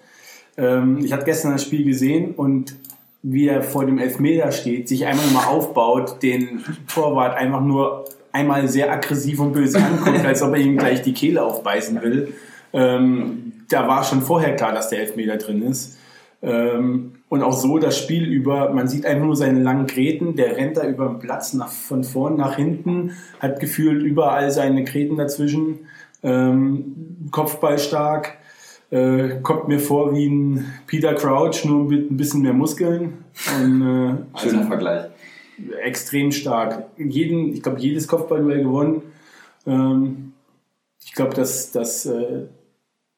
Ähm, 0.58 1.00
ich 1.04 1.14
hatte 1.14 1.26
gestern 1.26 1.54
das 1.54 1.64
Spiel 1.64 1.84
gesehen 1.84 2.32
und 2.36 2.76
wie 3.24 3.48
er 3.48 3.62
vor 3.62 3.86
dem 3.86 4.00
Elfmeter 4.00 4.52
steht, 4.52 4.88
sich 4.88 5.06
einmal 5.06 5.28
mal 5.28 5.46
aufbaut, 5.46 6.24
den 6.24 6.64
Torwart 6.88 7.38
einfach 7.38 7.62
nur 7.62 8.06
einmal 8.32 8.68
sehr 8.68 8.92
aggressiv 8.92 9.40
und 9.40 9.54
böse 9.54 9.78
anguckt, 9.78 10.26
als 10.26 10.42
ob 10.42 10.54
er 10.54 10.60
ihm 10.60 10.78
gleich 10.78 11.02
die 11.02 11.14
Kehle 11.14 11.44
aufbeißen 11.44 12.02
will. 12.02 12.34
Ähm, 12.74 13.54
da 13.70 13.88
war 13.88 14.04
schon 14.04 14.22
vorher 14.22 14.56
klar, 14.56 14.74
dass 14.74 14.90
der 14.90 15.00
Elfmeter 15.00 15.38
drin 15.38 15.62
ist. 15.64 15.98
Ähm, 16.42 17.14
und 17.30 17.44
auch 17.44 17.54
so 17.54 17.78
das 17.78 17.98
Spiel 17.98 18.26
über, 18.26 18.74
man 18.74 18.88
sieht 18.88 19.06
einfach 19.06 19.26
nur 19.26 19.36
seine 19.36 19.62
langen 19.62 19.88
Gräten, 19.88 20.36
der 20.36 20.58
rennt 20.58 20.78
da 20.78 20.88
über 20.88 21.08
den 21.08 21.20
Platz 21.20 21.54
nach, 21.54 21.70
von 21.70 22.04
vorn 22.04 22.36
nach 22.36 22.56
hinten, 22.56 23.12
hat 23.40 23.60
gefühlt 23.60 24.02
überall 24.02 24.52
seine 24.52 24.84
Gräten 24.84 25.18
dazwischen, 25.18 25.80
ähm, 26.24 27.28
Kopfball 27.32 27.78
stark, 27.78 28.38
äh, 28.92 29.40
kommt 29.42 29.68
mir 29.68 29.80
vor 29.80 30.14
wie 30.14 30.28
ein 30.28 30.74
Peter 30.86 31.16
Crouch, 31.16 31.66
nur 31.66 31.86
mit 31.86 32.12
ein 32.12 32.18
bisschen 32.18 32.42
mehr 32.42 32.54
Muskeln. 32.54 33.24
Und, 33.58 33.82
äh, 33.82 34.40
Schöner 34.40 34.60
also 34.60 34.64
Vergleich. 34.64 35.06
Extrem 35.84 36.32
stark. 36.32 36.86
Jeden, 36.98 37.54
ich 37.54 37.64
glaube, 37.64 37.80
jedes 37.80 38.08
Kopfballduell 38.08 38.64
gewonnen. 38.64 39.02
Ähm, 39.66 40.34
ich 41.04 41.14
glaube, 41.14 41.34
das, 41.34 41.72
das 41.72 42.06
äh, 42.06 42.48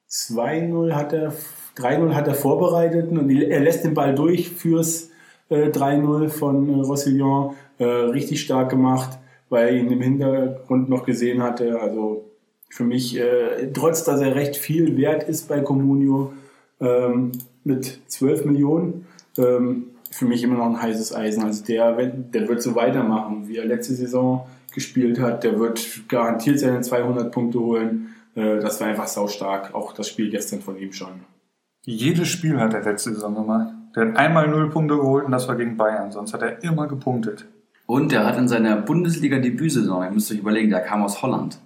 2-0 0.09 0.93
hat 0.93 1.13
er, 1.13 1.33
3-0 1.77 2.13
hat 2.13 2.27
er 2.27 2.35
vorbereitet 2.35 3.11
und 3.11 3.29
er 3.29 3.59
lässt 3.59 3.83
den 3.83 3.93
Ball 3.93 4.13
durch 4.13 4.49
fürs 4.49 5.09
äh, 5.49 5.69
3-0 5.69 6.29
von 6.29 6.69
äh, 6.69 6.81
Rossillon. 6.81 7.55
Äh, 7.79 7.85
richtig 7.85 8.41
stark 8.41 8.69
gemacht, 8.69 9.17
weil 9.49 9.69
er 9.69 9.73
ihn 9.73 9.91
im 9.91 10.01
Hintergrund 10.01 10.89
noch 10.89 11.05
gesehen 11.05 11.41
hatte. 11.41 11.79
Also 11.79 12.25
für 12.73 12.85
mich, 12.85 13.15
äh, 13.19 13.71
trotz 13.71 14.03
dass 14.03 14.19
er 14.19 14.33
recht 14.33 14.55
viel 14.55 14.97
wert 14.97 15.29
ist 15.29 15.47
bei 15.47 15.59
Comunio, 15.59 16.33
ähm, 16.81 17.31
mit 17.63 17.99
12 18.07 18.45
Millionen, 18.45 19.05
ähm, 19.37 19.89
für 20.09 20.25
mich 20.25 20.41
immer 20.41 20.57
noch 20.57 20.65
ein 20.65 20.81
heißes 20.81 21.15
Eisen. 21.15 21.43
Also 21.43 21.63
der, 21.63 21.93
der 21.93 22.47
wird 22.47 22.63
so 22.63 22.73
weitermachen, 22.73 23.47
wie 23.47 23.57
er 23.57 23.65
letzte 23.65 23.93
Saison 23.93 24.47
gespielt 24.73 25.19
hat. 25.19 25.43
Der 25.43 25.59
wird 25.59 26.09
garantiert 26.09 26.57
seine 26.57 26.81
200 26.81 27.31
Punkte 27.31 27.59
holen. 27.59 28.15
Äh, 28.33 28.59
das 28.59 28.81
war 28.81 28.87
einfach 28.87 29.07
saustark. 29.07 29.75
Auch 29.75 29.93
das 29.93 30.07
Spiel 30.07 30.31
gestern 30.31 30.61
von 30.61 30.75
ihm 30.75 30.93
schon. 30.93 31.21
Jedes 31.85 32.27
Spiel 32.29 32.59
hat 32.59 32.73
er 32.73 32.81
letzte 32.81 33.13
Saison 33.13 33.35
gemacht. 33.35 33.71
Der 33.95 34.07
hat 34.07 34.17
einmal 34.17 34.47
null 34.47 34.71
Punkte 34.71 34.95
geholt 34.95 35.25
und 35.25 35.31
das 35.31 35.47
war 35.47 35.57
gegen 35.57 35.77
Bayern. 35.77 36.11
Sonst 36.11 36.33
hat 36.33 36.41
er 36.41 36.63
immer 36.63 36.87
gepunktet. 36.87 37.45
Und 37.85 38.11
er 38.11 38.25
hat 38.25 38.39
in 38.39 38.47
seiner 38.47 38.77
Bundesliga-Debütsaison, 38.77 40.05
ihr 40.05 40.09
müsst 40.09 40.31
euch 40.31 40.39
überlegen, 40.39 40.71
der 40.71 40.81
kam 40.81 41.03
aus 41.03 41.21
Holland. 41.21 41.59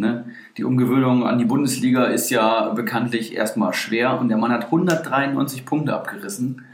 Ne? 0.00 0.24
Die 0.56 0.64
Umgewöhnung 0.64 1.26
an 1.26 1.38
die 1.38 1.44
Bundesliga 1.44 2.04
ist 2.04 2.30
ja 2.30 2.70
bekanntlich 2.70 3.34
erstmal 3.36 3.72
schwer 3.72 4.18
und 4.18 4.28
der 4.28 4.36
Mann 4.36 4.52
hat 4.52 4.64
193 4.64 5.64
Punkte 5.64 5.94
abgerissen 5.94 6.64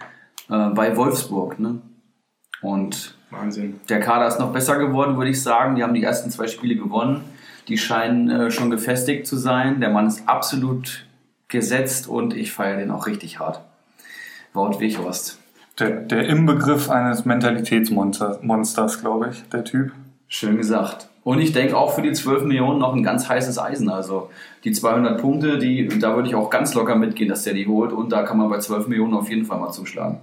äh, 0.48 0.70
bei 0.70 0.96
Wolfsburg. 0.96 1.58
Ne? 1.58 1.80
Und 2.62 3.16
Wahnsinn. 3.30 3.80
der 3.88 4.00
Kader 4.00 4.28
ist 4.28 4.40
noch 4.40 4.52
besser 4.52 4.78
geworden, 4.78 5.16
würde 5.16 5.30
ich 5.30 5.42
sagen. 5.42 5.76
Die 5.76 5.82
haben 5.82 5.94
die 5.94 6.02
ersten 6.02 6.30
zwei 6.30 6.46
Spiele 6.46 6.76
gewonnen. 6.76 7.24
Die 7.68 7.78
scheinen 7.78 8.30
äh, 8.30 8.50
schon 8.50 8.70
gefestigt 8.70 9.26
zu 9.26 9.36
sein. 9.36 9.80
Der 9.80 9.90
Mann 9.90 10.06
ist 10.06 10.28
absolut 10.28 11.06
gesetzt 11.48 12.08
und 12.08 12.34
ich 12.34 12.52
feiere 12.52 12.78
den 12.78 12.90
auch 12.90 13.06
richtig 13.06 13.38
hart. 13.38 13.60
Wout 14.52 14.80
Weghorst. 14.80 15.38
Der, 15.78 15.90
der 15.90 16.26
Inbegriff 16.26 16.88
eines 16.88 17.26
Mentalitätsmonsters, 17.26 18.42
Monsters, 18.42 19.00
glaube 19.00 19.30
ich, 19.30 19.42
der 19.50 19.64
Typ. 19.64 19.92
Schön 20.28 20.56
gesagt. 20.56 21.08
Und 21.26 21.40
ich 21.40 21.50
denke 21.50 21.76
auch 21.76 21.92
für 21.92 22.02
die 22.02 22.12
12 22.12 22.44
Millionen 22.44 22.78
noch 22.78 22.94
ein 22.94 23.02
ganz 23.02 23.28
heißes 23.28 23.58
Eisen. 23.58 23.88
Also 23.88 24.30
die 24.62 24.70
200 24.70 25.20
Punkte, 25.20 25.58
die, 25.58 25.88
da 25.98 26.14
würde 26.14 26.28
ich 26.28 26.36
auch 26.36 26.50
ganz 26.50 26.72
locker 26.74 26.94
mitgehen, 26.94 27.28
dass 27.28 27.42
der 27.42 27.52
die 27.52 27.66
holt. 27.66 27.90
Und 27.92 28.12
da 28.12 28.22
kann 28.22 28.38
man 28.38 28.48
bei 28.48 28.60
12 28.60 28.86
Millionen 28.86 29.12
auf 29.12 29.28
jeden 29.28 29.44
Fall 29.44 29.58
mal 29.58 29.72
zuschlagen. 29.72 30.20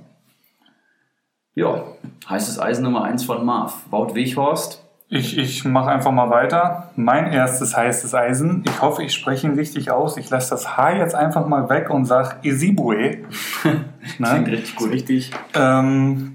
Ja, 1.56 1.84
heißes 2.30 2.58
Eisen 2.58 2.86
Nummer 2.86 3.04
1 3.04 3.26
von 3.26 3.44
Marv. 3.44 3.82
Wout 3.90 4.16
Weghorst. 4.16 4.82
Ich, 5.10 5.38
ich 5.38 5.66
mache 5.66 5.92
einfach 5.92 6.14
mal 6.14 6.30
weiter. 6.30 6.92
Mein 6.96 7.34
erstes 7.34 7.76
heißes 7.76 8.16
Eisen. 8.16 8.64
Ich 8.66 8.82
hoffe, 8.82 9.04
ich 9.04 9.14
spreche 9.14 9.46
ihn 9.48 9.56
richtig 9.56 9.92
aus. 9.92 10.16
Ich 10.16 10.30
lasse 10.30 10.52
das 10.52 10.78
H 10.78 10.96
jetzt 10.96 11.16
einfach 11.16 11.46
mal 11.46 11.70
weg 11.70 11.90
und 11.90 12.06
sage 12.06 12.38
Isibue. 12.44 12.96
Klingt 13.62 14.20
ne? 14.20 14.44
richtig 14.48 14.78
Gut, 14.78 14.86
gut. 14.86 14.94
richtig. 14.94 15.32
ähm, 15.54 16.33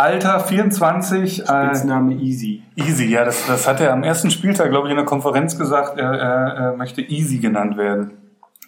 Alter 0.00 0.40
24. 0.40 1.40
Äh, 1.40 1.44
Spitzname 1.44 2.14
Easy. 2.14 2.62
Easy, 2.74 3.04
ja, 3.04 3.22
das, 3.26 3.46
das 3.46 3.68
hat 3.68 3.82
er 3.82 3.92
am 3.92 4.02
ersten 4.02 4.30
Spieltag, 4.30 4.70
glaube 4.70 4.88
ich, 4.88 4.92
in 4.92 4.96
der 4.96 5.04
Konferenz 5.04 5.58
gesagt, 5.58 5.98
er, 5.98 6.12
er, 6.12 6.54
er 6.54 6.76
möchte 6.76 7.02
Easy 7.02 7.36
genannt 7.36 7.76
werden. 7.76 8.12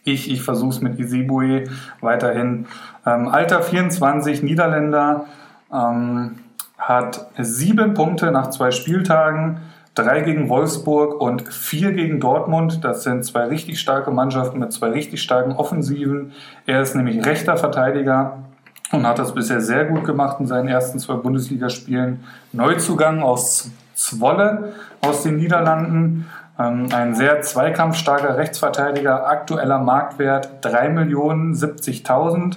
Ich, 0.04 0.30
ich 0.30 0.42
versuche 0.42 0.70
es 0.70 0.80
mit 0.82 0.98
Isibue 0.98 1.64
weiterhin. 2.02 2.66
Ähm, 3.06 3.28
Alter 3.28 3.62
24, 3.62 4.42
Niederländer, 4.42 5.24
ähm, 5.72 6.40
hat 6.76 7.28
sieben 7.38 7.94
Punkte 7.94 8.30
nach 8.30 8.50
zwei 8.50 8.70
Spieltagen, 8.70 9.60
drei 9.94 10.20
gegen 10.20 10.50
Wolfsburg 10.50 11.18
und 11.18 11.48
vier 11.48 11.92
gegen 11.92 12.20
Dortmund. 12.20 12.84
Das 12.84 13.04
sind 13.04 13.24
zwei 13.24 13.44
richtig 13.46 13.80
starke 13.80 14.10
Mannschaften 14.10 14.58
mit 14.58 14.70
zwei 14.72 14.90
richtig 14.90 15.22
starken 15.22 15.52
Offensiven. 15.52 16.32
Er 16.66 16.82
ist 16.82 16.94
nämlich 16.94 17.24
rechter 17.24 17.56
Verteidiger 17.56 18.51
und 18.92 19.06
hat 19.06 19.18
das 19.18 19.34
bisher 19.34 19.60
sehr 19.60 19.86
gut 19.86 20.04
gemacht 20.04 20.38
in 20.38 20.46
seinen 20.46 20.68
ersten 20.68 20.98
zwei 20.98 21.14
Bundesligaspielen. 21.14 22.24
Neuzugang 22.52 23.22
aus 23.22 23.70
Zwolle 23.94 24.74
aus 25.00 25.22
den 25.22 25.36
Niederlanden. 25.36 26.26
Ähm, 26.58 26.88
ein 26.92 27.14
sehr 27.14 27.40
zweikampfstarker 27.40 28.36
Rechtsverteidiger, 28.36 29.26
aktueller 29.26 29.78
Marktwert 29.78 30.64
3.070.000. 30.64 32.56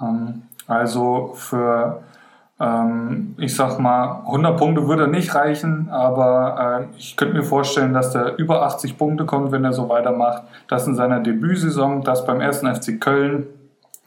Ähm, 0.00 0.42
also 0.66 1.32
für, 1.36 2.02
ähm, 2.60 3.34
ich 3.38 3.56
sag 3.56 3.78
mal, 3.78 4.22
100 4.26 4.56
Punkte 4.56 4.86
würde 4.88 5.08
nicht 5.08 5.34
reichen, 5.34 5.88
aber 5.90 6.88
äh, 6.92 6.96
ich 6.96 7.16
könnte 7.16 7.34
mir 7.34 7.42
vorstellen, 7.42 7.92
dass 7.92 8.12
der 8.12 8.38
über 8.38 8.62
80 8.62 8.96
Punkte 8.96 9.26
kommt, 9.26 9.50
wenn 9.52 9.64
er 9.64 9.72
so 9.72 9.88
weitermacht. 9.88 10.44
Das 10.68 10.86
in 10.86 10.94
seiner 10.94 11.20
Debütsaison, 11.20 12.02
das 12.02 12.24
beim 12.24 12.40
ersten 12.40 12.72
FC 12.72 13.00
Köln, 13.00 13.46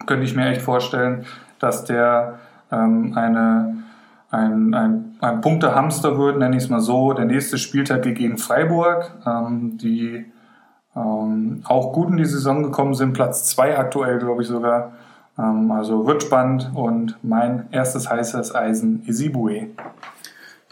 könnte 0.05 0.25
ich 0.25 0.35
mir 0.35 0.47
echt 0.47 0.61
vorstellen, 0.61 1.25
dass 1.59 1.85
der 1.85 2.39
ähm, 2.71 3.13
eine, 3.15 3.83
ein, 4.31 4.73
ein, 4.73 5.15
ein 5.21 5.41
Punktehamster 5.41 6.17
wird, 6.17 6.37
nenne 6.37 6.55
ich 6.57 6.63
es 6.63 6.69
mal 6.69 6.79
so. 6.81 7.13
Der 7.13 7.25
nächste 7.25 7.57
Spieltag 7.57 8.03
geht 8.03 8.17
gegen 8.17 8.37
Freiburg, 8.37 9.11
ähm, 9.25 9.77
die 9.77 10.25
ähm, 10.95 11.61
auch 11.65 11.93
gut 11.93 12.09
in 12.09 12.17
die 12.17 12.25
Saison 12.25 12.63
gekommen 12.63 12.93
sind, 12.93 13.13
Platz 13.13 13.45
zwei 13.45 13.77
aktuell, 13.77 14.19
glaube 14.19 14.41
ich 14.41 14.47
sogar. 14.47 14.93
Ähm, 15.37 15.71
also 15.71 16.05
wird 16.07 16.23
spannend 16.23 16.71
und 16.73 17.17
mein 17.23 17.67
erstes 17.71 18.09
heißes 18.09 18.55
Eisen 18.55 19.03
Isibue. 19.05 19.67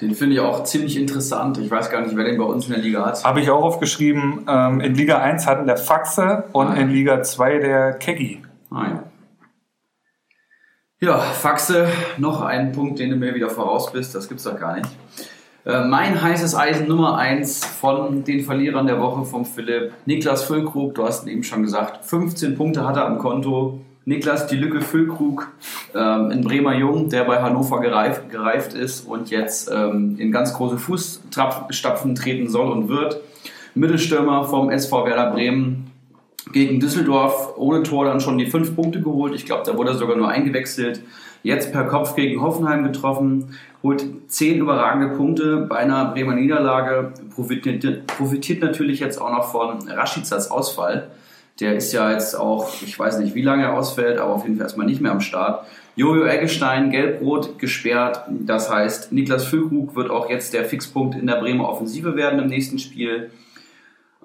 Den 0.02 0.14
finde 0.14 0.36
ich 0.36 0.42
auch 0.42 0.64
ziemlich 0.66 1.00
interessant. 1.00 1.58
Ich 1.58 1.72
weiß 1.72 1.90
gar 1.90 2.02
nicht, 2.02 2.18
wer 2.18 2.26
den 2.26 2.38
bei 2.38 2.44
uns 2.44 2.68
in 2.68 2.74
der 2.74 2.82
Liga 2.82 3.06
hat. 3.06 3.24
Habe 3.24 3.40
ich 3.40 3.50
auch 3.50 3.64
aufgeschrieben, 3.64 4.46
ähm, 4.46 4.82
in 4.82 4.94
Liga 4.94 5.20
1 5.20 5.48
hatten 5.48 5.68
der 5.68 5.78
Faxe 5.78 6.44
und 6.52 6.68
Ah. 6.68 6.74
in 6.74 6.90
Liga 6.90 7.24
2 7.24 7.60
der 7.60 7.94
Keggy. 7.94 8.42
Ah, 8.72 8.84
ja. 8.84 9.04
Ja, 11.02 11.18
Faxe, 11.18 11.90
noch 12.18 12.40
ein 12.40 12.72
Punkt, 12.72 13.00
den 13.00 13.10
du 13.10 13.18
mir 13.18 13.36
wieder 13.36 13.50
voraus 13.50 13.92
bist, 13.92 14.16
das 14.16 14.30
gibt's 14.30 14.46
doch 14.46 14.58
gar 14.58 14.78
nicht. 14.78 14.88
Äh, 15.66 15.84
mein 15.84 16.22
heißes 16.22 16.56
Eisen 16.56 16.88
Nummer 16.88 17.18
1 17.18 17.66
von 17.66 18.24
den 18.24 18.46
Verlierern 18.46 18.88
der 18.88 19.02
Woche 19.02 19.26
vom 19.26 19.44
Philipp. 19.44 19.92
Niklas 20.06 20.46
Füllkrug, 20.46 20.96
du 20.96 21.04
hast 21.04 21.26
ihn 21.26 21.34
eben 21.34 21.44
schon 21.44 21.64
gesagt, 21.64 22.06
15 22.06 22.56
Punkte 22.56 22.88
hat 22.88 22.96
er 22.96 23.08
am 23.08 23.18
Konto. 23.18 23.82
Niklas 24.06 24.48
die 24.48 24.56
Lücke 24.56 24.80
Füllkrug, 24.80 25.52
ähm, 25.94 26.32
in 26.32 26.42
Bremer 26.42 26.76
Jung, 26.76 27.10
der 27.10 27.26
bei 27.26 27.42
Hannover 27.42 27.82
gereift, 27.82 28.30
gereift 28.30 28.74
ist 28.74 29.02
und 29.02 29.30
jetzt 29.30 29.70
ähm, 29.70 30.16
in 30.18 30.32
ganz 30.32 30.54
große 30.54 30.78
Fußstapfen 30.78 32.16
treten 32.16 32.48
soll 32.48 32.72
und 32.72 32.88
wird. 32.88 33.20
Mittelstürmer 33.74 34.46
vom 34.46 34.70
SV 34.70 35.06
Werder 35.06 35.32
Bremen, 35.32 35.92
gegen 36.52 36.80
Düsseldorf 36.80 37.54
ohne 37.58 37.84
Tor 37.84 38.06
dann 38.06 38.20
schon 38.20 38.38
die 38.38 38.46
fünf 38.46 38.76
Punkte 38.76 39.02
geholt. 39.02 39.34
Ich 39.36 39.46
glaube, 39.46 39.64
da 39.66 39.78
wurde 39.78 39.92
er 39.92 39.98
sogar 39.98 40.16
nur 40.16 40.30
eingewechselt. 40.30 41.02
Jetzt 41.44 41.72
per 41.72 41.84
Kopf 41.86 42.16
gegen 42.16 42.42
Hoffenheim 42.42 42.84
getroffen, 42.84 43.56
holt 43.84 44.04
zehn 44.28 44.58
überragende 44.58 45.16
Punkte 45.16 45.58
bei 45.58 45.78
einer 45.78 46.06
Bremer 46.06 46.34
Niederlage, 46.34 47.14
profitiert, 47.36 48.08
profitiert 48.08 48.62
natürlich 48.62 49.00
jetzt 49.00 49.22
auch 49.22 49.32
noch 49.32 49.52
von 49.52 49.88
Raschizas 49.88 50.50
Ausfall. 50.50 51.10
Der 51.60 51.76
ist 51.76 51.94
ja 51.94 52.12
jetzt 52.12 52.38
auch, 52.38 52.70
ich 52.82 52.98
weiß 52.98 53.20
nicht, 53.20 53.36
wie 53.36 53.44
lange 53.44 53.64
er 53.64 53.78
ausfällt, 53.78 54.18
aber 54.18 54.34
auf 54.34 54.44
jeden 54.44 54.58
Fall 54.58 54.66
erstmal 54.66 54.88
nicht 54.88 55.02
mehr 55.02 55.12
am 55.12 55.22
Start. 55.22 55.66
Jojo 55.96 56.26
Eggestein, 56.26 56.92
gelb-rot 56.92 57.60
gesperrt. 57.60 58.24
Das 58.28 58.70
heißt, 58.70 59.14
Niklas 59.14 59.46
Füllkrug 59.46 59.96
wird 59.96 60.10
auch 60.10 60.30
jetzt 60.30 60.54
der 60.54 60.66
Fixpunkt 60.66 61.16
in 61.16 61.28
der 61.28 61.36
Bremer 61.36 61.70
Offensive 61.70 62.16
werden 62.16 62.40
im 62.40 62.48
nächsten 62.48 62.80
Spiel. 62.80 63.30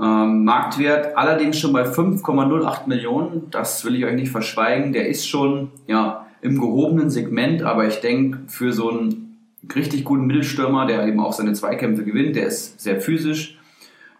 Ähm, 0.00 0.44
Marktwert 0.44 1.16
allerdings 1.16 1.58
schon 1.58 1.72
bei 1.72 1.82
5,08 1.82 2.86
Millionen. 2.86 3.50
Das 3.50 3.84
will 3.84 3.94
ich 3.96 4.04
euch 4.04 4.14
nicht 4.14 4.30
verschweigen. 4.30 4.92
Der 4.92 5.08
ist 5.08 5.28
schon 5.28 5.70
ja, 5.86 6.26
im 6.40 6.58
gehobenen 6.58 7.10
Segment, 7.10 7.62
aber 7.62 7.86
ich 7.86 8.00
denke, 8.00 8.38
für 8.46 8.72
so 8.72 8.90
einen 8.90 9.36
richtig 9.74 10.04
guten 10.04 10.26
Mittelstürmer, 10.26 10.86
der 10.86 11.06
eben 11.06 11.20
auch 11.20 11.32
seine 11.32 11.52
Zweikämpfe 11.52 12.04
gewinnt, 12.04 12.36
der 12.36 12.46
ist 12.46 12.80
sehr 12.80 13.00
physisch, 13.00 13.58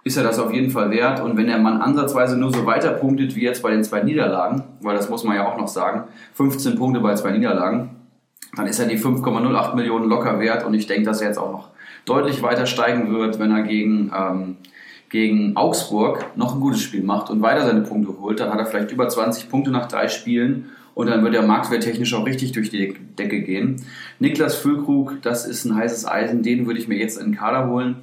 ist 0.05 0.17
er 0.17 0.23
das 0.23 0.39
auf 0.39 0.53
jeden 0.53 0.71
Fall 0.71 0.91
wert. 0.91 1.21
Und 1.21 1.37
wenn 1.37 1.47
der 1.47 1.59
Mann 1.59 1.81
ansatzweise 1.81 2.37
nur 2.37 2.53
so 2.53 2.67
weiter 2.67 2.93
punktet 2.93 3.35
wie 3.37 3.43
jetzt 3.43 3.63
bei 3.63 3.71
den 3.71 3.83
zwei 3.83 4.03
Niederlagen, 4.03 4.65
weil 4.81 4.97
das 4.97 5.09
muss 5.09 5.25
man 5.25 5.37
ja 5.37 5.51
auch 5.51 5.59
noch 5.59 5.69
sagen, 5.69 6.05
15 6.35 6.77
Punkte 6.77 7.01
bei 7.01 7.15
zwei 7.15 7.33
Niederlagen, 7.33 7.91
dann 8.57 8.67
ist 8.67 8.79
er 8.79 8.87
die 8.87 8.99
5,08 8.99 9.75
Millionen 9.77 10.09
locker 10.09 10.41
wert. 10.41 10.65
Und 10.65 10.75
ich 10.75 10.87
denke, 10.87 11.05
dass 11.05 11.21
er 11.21 11.29
jetzt 11.29 11.39
auch 11.39 11.53
noch 11.53 11.69
deutlich 12.05 12.43
weiter 12.43 12.67
steigen 12.67 13.13
wird, 13.15 13.39
wenn 13.39 13.51
er 13.51 13.63
gegen, 13.63 14.11
ähm, 14.17 14.57
gegen 15.11 15.57
Augsburg 15.57 16.37
noch 16.37 16.55
ein 16.55 16.61
gutes 16.61 16.81
Spiel 16.81 17.03
macht 17.03 17.31
und 17.31 17.43
weiter 17.43 17.67
seine 17.67 17.83
Punkte 17.83 18.19
holt. 18.21 18.41
Dann 18.41 18.51
hat 18.51 18.59
er 18.59 18.67
vielleicht 18.67 18.93
über 18.93 19.09
20 19.09 19.51
Punkte 19.51 19.71
nach 19.71 19.89
drei 19.89 20.09
Spielen. 20.09 20.71
Und 20.95 21.09
dann 21.09 21.23
wird 21.23 21.35
der 21.35 21.43
Marktwert 21.43 21.83
technisch 21.83 22.15
auch 22.15 22.27
richtig 22.27 22.53
durch 22.53 22.71
die 22.71 22.95
Decke 23.19 23.43
gehen. 23.43 23.77
Niklas 24.19 24.57
Füllkrug, 24.57 25.23
das 25.23 25.47
ist 25.47 25.65
ein 25.65 25.75
heißes 25.75 26.07
Eisen, 26.07 26.43
den 26.43 26.67
würde 26.67 26.81
ich 26.81 26.89
mir 26.89 26.99
jetzt 26.99 27.19
in 27.19 27.27
den 27.27 27.35
Kader 27.35 27.69
holen. 27.69 27.97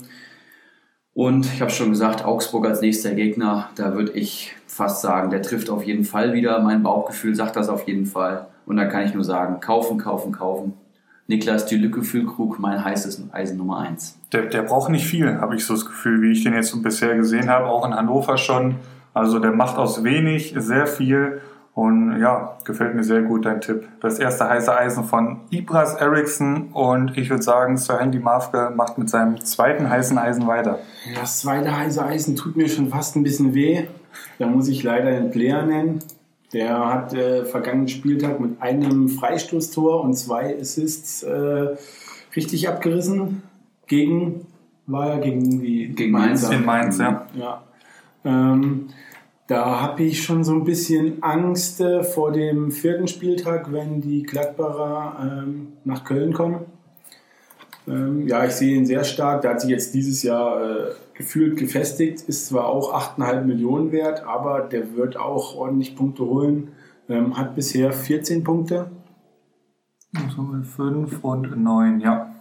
Und 1.13 1.45
ich 1.45 1.61
habe 1.61 1.71
schon 1.71 1.89
gesagt, 1.89 2.23
Augsburg 2.23 2.65
als 2.65 2.81
nächster 2.81 3.13
Gegner, 3.13 3.69
da 3.75 3.93
würde 3.93 4.11
ich 4.13 4.55
fast 4.67 5.01
sagen, 5.01 5.31
der 5.31 5.41
trifft 5.41 5.69
auf 5.69 5.83
jeden 5.83 6.03
Fall 6.03 6.33
wieder. 6.33 6.59
Mein 6.59 6.83
Bauchgefühl 6.83 7.35
sagt 7.35 7.55
das 7.55 7.69
auf 7.69 7.87
jeden 7.87 8.05
Fall. 8.05 8.47
Und 8.65 8.77
da 8.77 8.85
kann 8.85 9.05
ich 9.05 9.13
nur 9.13 9.23
sagen, 9.23 9.59
kaufen, 9.59 9.97
kaufen, 9.97 10.31
kaufen. 10.31 10.73
Niklas 11.27 11.65
die 11.65 11.75
Lücke 11.75 12.03
Füllkrug, 12.03 12.57
mein 12.57 12.83
heißes 12.83 13.21
Eisen 13.33 13.57
Nummer 13.57 13.79
1. 13.79 14.17
Der, 14.31 14.43
der 14.43 14.63
braucht 14.63 14.89
nicht 14.89 15.05
viel, 15.05 15.39
habe 15.39 15.55
ich 15.55 15.65
so 15.65 15.73
das 15.73 15.85
Gefühl, 15.85 16.21
wie 16.21 16.31
ich 16.31 16.43
den 16.43 16.53
jetzt 16.53 16.81
bisher 16.81 17.15
gesehen 17.15 17.49
habe, 17.49 17.65
auch 17.67 17.85
in 17.85 17.93
Hannover 17.93 18.37
schon. 18.37 18.75
Also 19.13 19.39
der 19.39 19.51
macht 19.51 19.77
aus 19.77 20.03
wenig 20.03 20.53
sehr 20.57 20.87
viel 20.87 21.41
und 21.73 22.19
ja, 22.19 22.57
gefällt 22.63 22.95
mir 22.95 23.03
sehr 23.03 23.21
gut 23.21 23.45
dein 23.45 23.61
Tipp. 23.61 23.87
Das 23.99 24.19
erste 24.19 24.49
heiße 24.49 24.75
Eisen 24.75 25.03
von 25.03 25.41
Ibras 25.49 25.95
Eriksson 25.95 26.69
und 26.71 27.17
ich 27.17 27.29
würde 27.29 27.43
sagen, 27.43 27.77
Sir 27.77 27.99
Handy 27.99 28.19
Mafke 28.19 28.71
macht 28.75 28.97
mit 28.97 29.09
seinem 29.09 29.43
zweiten 29.43 29.89
heißen 29.89 30.17
Eisen 30.17 30.47
weiter. 30.47 30.79
Das 31.19 31.41
zweite 31.41 31.75
heiße 31.75 32.03
Eisen 32.03 32.35
tut 32.35 32.55
mir 32.55 32.69
schon 32.69 32.89
fast 32.89 33.15
ein 33.15 33.23
bisschen 33.23 33.53
weh. 33.53 33.83
Da 34.39 34.47
muss 34.47 34.67
ich 34.69 34.81
leider 34.81 35.11
den 35.11 35.29
Player 35.29 35.63
nennen. 35.63 35.99
Der 36.53 36.93
hat 36.93 37.13
äh, 37.13 37.45
vergangenen 37.45 37.89
Spieltag 37.89 38.39
mit 38.39 38.61
einem 38.61 39.09
Freistoßtor 39.09 40.01
und 40.01 40.13
zwei 40.13 40.57
Assists 40.59 41.23
äh, 41.23 41.75
richtig 42.35 42.69
abgerissen. 42.69 43.43
Gegen, 43.85 44.45
war 44.85 45.11
er 45.11 45.19
gegen 45.19 45.61
die 45.61 45.89
Gegen 45.89 46.11
Mainz. 46.11 46.49
In 46.49 46.65
Mainz, 46.65 46.97
ja. 46.97 47.27
Ja. 47.35 47.63
Ähm, 48.23 48.87
da 49.47 49.81
habe 49.81 50.03
ich 50.03 50.23
schon 50.23 50.43
so 50.43 50.53
ein 50.53 50.65
bisschen 50.65 51.23
Angst 51.23 51.79
äh, 51.79 52.03
vor 52.03 52.31
dem 52.31 52.71
vierten 52.71 53.07
Spieltag, 53.07 53.71
wenn 53.71 54.01
die 54.01 54.23
Gladbacher 54.23 55.43
ähm, 55.45 55.73
nach 55.85 56.03
Köln 56.03 56.33
kommen. 56.33 56.65
Ähm, 57.87 58.27
ja, 58.27 58.45
ich 58.45 58.51
sehe 58.51 58.75
ihn 58.75 58.85
sehr 58.85 59.03
stark. 59.03 59.41
Der 59.41 59.51
hat 59.51 59.61
sich 59.61 59.69
jetzt 59.69 59.93
dieses 59.93 60.23
Jahr 60.23 60.61
äh, 60.61 60.91
gefühlt 61.13 61.57
gefestigt, 61.57 62.21
ist 62.27 62.47
zwar 62.47 62.67
auch 62.67 62.93
8,5 62.93 63.41
Millionen 63.43 63.91
wert, 63.91 64.23
aber 64.25 64.61
der 64.61 64.95
wird 64.95 65.17
auch 65.17 65.55
ordentlich 65.55 65.95
Punkte 65.95 66.25
holen. 66.25 66.69
Ähm, 67.09 67.37
hat 67.37 67.55
bisher 67.55 67.93
14 67.93 68.43
Punkte. 68.43 68.91
So, 70.35 70.45
fünf 70.63 71.23
und 71.23 71.61
neun, 71.61 71.99
ja. 71.99 72.33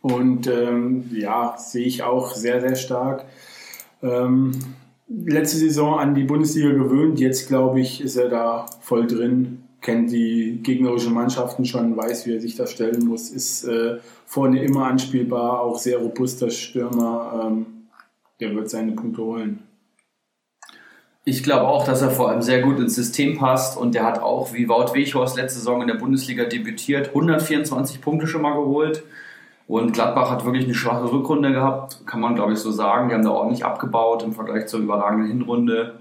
Und 0.00 0.46
ähm, 0.46 1.04
ja, 1.12 1.54
sehe 1.58 1.86
ich 1.86 2.02
auch 2.02 2.34
sehr, 2.34 2.60
sehr 2.60 2.76
stark. 2.76 3.24
Ähm, 4.02 4.52
letzte 5.08 5.58
Saison 5.58 5.98
an 5.98 6.14
die 6.14 6.24
Bundesliga 6.24 6.70
gewöhnt, 6.70 7.20
jetzt 7.20 7.48
glaube 7.48 7.80
ich, 7.80 8.00
ist 8.00 8.16
er 8.16 8.28
da 8.28 8.66
voll 8.80 9.06
drin, 9.06 9.64
kennt 9.80 10.10
die 10.10 10.60
gegnerischen 10.62 11.14
Mannschaften 11.14 11.64
schon, 11.64 11.96
weiß, 11.96 12.26
wie 12.26 12.34
er 12.34 12.40
sich 12.40 12.56
da 12.56 12.66
stellen 12.66 13.06
muss, 13.06 13.30
ist 13.30 13.64
äh, 13.64 13.98
vorne 14.26 14.62
immer 14.62 14.86
anspielbar, 14.86 15.60
auch 15.60 15.78
sehr 15.78 15.98
robuster 15.98 16.50
Stürmer. 16.50 17.48
Ähm, 17.48 17.66
der 18.40 18.54
wird 18.54 18.70
seine 18.70 18.92
Punkte 18.92 19.22
holen. 19.22 19.62
Ich 21.24 21.42
glaube 21.42 21.68
auch, 21.68 21.84
dass 21.84 22.00
er 22.00 22.10
vor 22.10 22.30
allem 22.30 22.40
sehr 22.40 22.62
gut 22.62 22.78
ins 22.78 22.94
System 22.94 23.36
passt 23.36 23.76
und 23.76 23.94
der 23.94 24.04
hat 24.04 24.20
auch, 24.20 24.54
wie 24.54 24.68
Wout 24.68 24.94
Weghorst 24.94 25.36
letzte 25.36 25.58
Saison 25.58 25.82
in 25.82 25.88
der 25.88 25.94
Bundesliga 25.94 26.44
debütiert, 26.44 27.08
124 27.08 28.00
Punkte 28.00 28.26
schon 28.26 28.42
mal 28.42 28.54
geholt. 28.54 29.02
Und 29.68 29.92
Gladbach 29.92 30.30
hat 30.30 30.44
wirklich 30.44 30.64
eine 30.64 30.74
schwache 30.74 31.12
Rückrunde 31.12 31.52
gehabt, 31.52 32.04
kann 32.06 32.20
man 32.20 32.34
glaube 32.34 32.54
ich 32.54 32.58
so 32.58 32.72
sagen. 32.72 33.08
Die 33.08 33.14
haben 33.14 33.24
da 33.24 33.30
ordentlich 33.30 33.64
abgebaut 33.64 34.22
im 34.22 34.32
Vergleich 34.32 34.66
zur 34.66 34.80
überragenden 34.80 35.28
Hinrunde. 35.28 36.00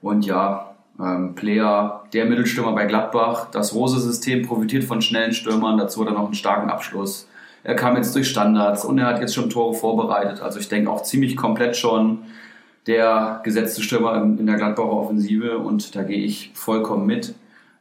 Und 0.00 0.26
ja, 0.26 0.73
ähm, 1.00 1.34
Player, 1.34 2.04
der 2.12 2.24
Mittelstürmer 2.26 2.72
bei 2.72 2.86
Gladbach, 2.86 3.48
das 3.50 3.74
Rose-System 3.74 4.42
profitiert 4.42 4.84
von 4.84 5.02
schnellen 5.02 5.32
Stürmern, 5.32 5.78
dazu 5.78 6.00
hat 6.00 6.08
er 6.08 6.14
noch 6.14 6.26
einen 6.26 6.34
starken 6.34 6.70
Abschluss. 6.70 7.28
Er 7.64 7.74
kam 7.74 7.96
jetzt 7.96 8.14
durch 8.14 8.28
Standards 8.28 8.84
und 8.84 8.98
er 8.98 9.06
hat 9.06 9.20
jetzt 9.20 9.34
schon 9.34 9.50
Tore 9.50 9.74
vorbereitet. 9.74 10.42
Also 10.42 10.60
ich 10.60 10.68
denke 10.68 10.90
auch 10.90 11.02
ziemlich 11.02 11.36
komplett 11.36 11.76
schon 11.76 12.18
der 12.86 13.40
gesetzte 13.42 13.82
Stürmer 13.82 14.16
in, 14.16 14.46
der 14.46 14.56
Gladbacher 14.56 14.92
Offensive 14.92 15.58
und 15.58 15.96
da 15.96 16.02
gehe 16.02 16.22
ich 16.22 16.52
vollkommen 16.54 17.06
mit. 17.06 17.34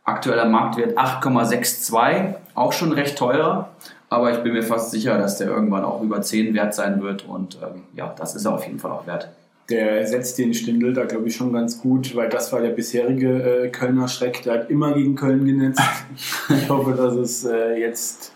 Aktueller 0.06 0.46
Marktwert 0.46 0.98
8,62, 0.98 2.36
auch 2.56 2.74
schon 2.74 2.94
recht 2.94 3.18
teuer, 3.18 3.70
aber 4.10 4.32
ich 4.32 4.40
bin 4.40 4.54
mir 4.54 4.64
fast 4.64 4.92
sicher, 4.92 5.18
dass 5.18 5.38
der 5.38 5.48
irgendwann 5.48 5.84
auch 5.84 6.02
über 6.02 6.22
10 6.22 6.54
wert 6.54 6.74
sein 6.74 7.02
wird 7.02 7.28
und 7.28 7.58
ähm, 7.62 7.84
ja, 7.94 8.14
das 8.18 8.36
ist 8.36 8.46
er 8.46 8.54
auf 8.54 8.66
jeden 8.66 8.80
Fall 8.80 8.92
auch 8.92 9.06
wert. 9.06 9.30
Der 9.70 10.02
ersetzt 10.02 10.38
den 10.38 10.54
Stindl 10.54 10.94
da, 10.94 11.06
glaube 11.06 11.28
ich, 11.28 11.36
schon 11.36 11.54
ganz 11.54 11.82
gut, 11.82 12.16
weil 12.16 12.30
das 12.30 12.52
war 12.52 12.62
der 12.62 12.72
bisherige 12.72 13.66
äh, 13.66 13.70
Kölner 13.70 14.08
Schreck. 14.08 14.44
Der 14.44 14.54
hat 14.56 14.70
immer 14.70 14.94
gegen 14.94 15.16
Köln 15.16 15.46
genetzt. 15.46 15.82
ich 16.50 16.70
hoffe, 16.70 16.94
dass 16.94 17.14
es 17.14 17.46
äh, 17.46 17.80
jetzt 17.80 18.34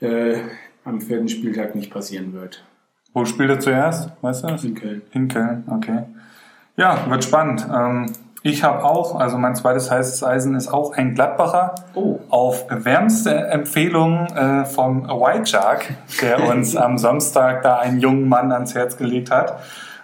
äh, 0.00 0.38
am 0.84 1.00
vierten 1.00 1.28
Spieltag 1.28 1.74
nicht 1.74 1.92
passieren 1.92 2.32
wird. 2.32 2.64
Wo 3.14 3.24
spielt 3.24 3.50
er 3.50 3.60
zuerst? 3.60 4.10
Weißt 4.20 4.42
du 4.42 4.48
das? 4.48 4.64
In 4.64 4.74
Köln. 4.74 5.02
In 5.12 5.28
Köln, 5.28 5.64
okay. 5.70 6.04
Ja, 6.76 7.08
wird 7.08 7.22
spannend. 7.22 7.66
Ähm, 7.72 8.12
ich 8.44 8.64
habe 8.64 8.84
auch, 8.84 9.20
also 9.20 9.38
mein 9.38 9.54
zweites 9.54 9.90
heißes 9.90 10.24
Eisen 10.24 10.56
ist 10.56 10.72
auch 10.72 10.94
ein 10.94 11.14
Gladbacher. 11.14 11.76
Oh. 11.94 12.18
Auf 12.28 12.66
wärmste 12.68 13.32
Empfehlung 13.32 14.26
äh, 14.26 14.64
vom 14.64 15.04
White 15.06 15.46
Shark, 15.46 15.94
der 16.20 16.48
uns 16.48 16.74
am 16.76 16.98
Samstag 16.98 17.62
da 17.62 17.78
einen 17.78 18.00
jungen 18.00 18.28
Mann 18.28 18.50
ans 18.50 18.74
Herz 18.74 18.96
gelegt 18.96 19.30
hat. 19.30 19.60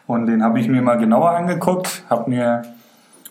Und 0.09 0.27
den 0.27 0.43
habe 0.43 0.59
ich 0.59 0.69
mir 0.69 0.81
mal 0.81 0.97
genauer 0.97 1.33
angeguckt, 1.33 2.03
habe 2.09 2.31
mir 2.31 2.63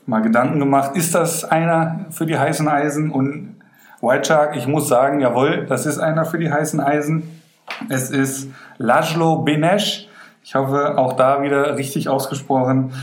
mal 0.05 0.21
Gedanken 0.21 0.59
gemacht, 0.59 0.95
ist 0.95 1.15
das 1.15 1.43
einer 1.43 2.05
für 2.11 2.27
die 2.27 2.37
heißen 2.37 2.67
Eisen? 2.67 3.09
Und 3.09 3.55
White 3.99 4.25
Shark, 4.25 4.55
ich 4.55 4.67
muss 4.67 4.87
sagen, 4.87 5.19
jawohl, 5.19 5.65
das 5.65 5.87
ist 5.87 5.97
einer 5.97 6.23
für 6.23 6.37
die 6.37 6.51
heißen 6.51 6.79
Eisen. 6.79 7.41
Es 7.89 8.11
ist 8.11 8.49
Lajlo 8.77 9.37
Benesch. 9.37 10.07
Ich 10.43 10.53
hoffe, 10.53 10.99
auch 10.99 11.13
da 11.13 11.41
wieder 11.41 11.77
richtig 11.77 12.09
ausgesprochen. 12.09 12.93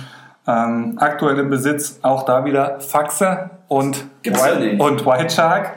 Ähm, 0.47 0.95
aktuell 0.99 1.41
im 1.41 1.51
Besitz 1.51 1.99
auch 2.03 2.22
da 2.22 2.45
wieder 2.45 2.79
Faxe 2.79 3.51
und, 3.66 4.05
White, 4.25 4.77
und 4.81 5.05
White 5.05 5.31
Shark. 5.31 5.72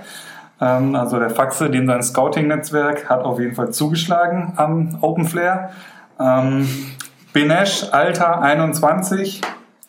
Ähm, 0.62 0.94
also 0.94 1.18
der 1.18 1.32
Faxe, 1.32 1.72
dem 1.72 1.88
sein 1.88 2.04
Scouting-Netzwerk 2.04 3.10
hat 3.10 3.24
auf 3.24 3.40
jeden 3.40 3.56
Fall 3.56 3.72
zugeschlagen 3.72 4.54
am 4.56 5.00
Open 5.02 5.26
Flair. 5.26 5.72
Ähm, 6.20 6.68
Benesch, 7.38 7.86
Alter 7.92 8.42
21, 8.42 9.44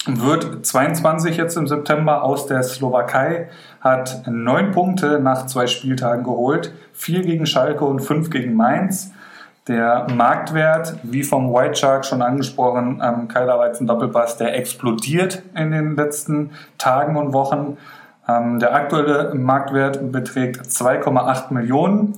wird 0.05 0.67
22 0.67 1.39
jetzt 1.39 1.57
im 1.57 1.67
September 1.67 2.23
aus 2.23 2.47
der 2.47 2.63
Slowakei, 2.63 3.49
hat 3.81 4.25
neun 4.27 4.73
Punkte 4.73 5.19
nach 5.19 5.47
zwei 5.47 5.67
Spieltagen 5.67 6.25
geholt, 6.25 6.75
vier 6.93 7.23
gegen 7.23 7.47
Schalke 7.47 7.87
und 7.87 8.01
fünf 8.01 8.29
gegen 8.29 8.53
Mainz. 8.53 9.15
Der 9.67 10.09
Marktwert, 10.15 10.97
wie 11.05 11.23
vom 11.23 11.55
White 11.55 11.77
Shark 11.77 12.05
schon 12.05 12.21
angesprochen, 12.21 13.01
am 13.01 13.29
Keilerweizen 13.29 13.87
Doppelpass, 13.87 14.37
der 14.37 14.55
explodiert 14.55 15.43
in 15.57 15.71
den 15.71 15.97
letzten 15.97 16.51
Tagen 16.77 17.17
und 17.17 17.33
Wochen. 17.33 17.79
Ähm, 18.29 18.59
der 18.59 18.75
aktuelle 18.75 19.35
Marktwert 19.35 20.13
beträgt 20.13 20.61
2,8 20.67 21.55
Millionen. 21.55 22.13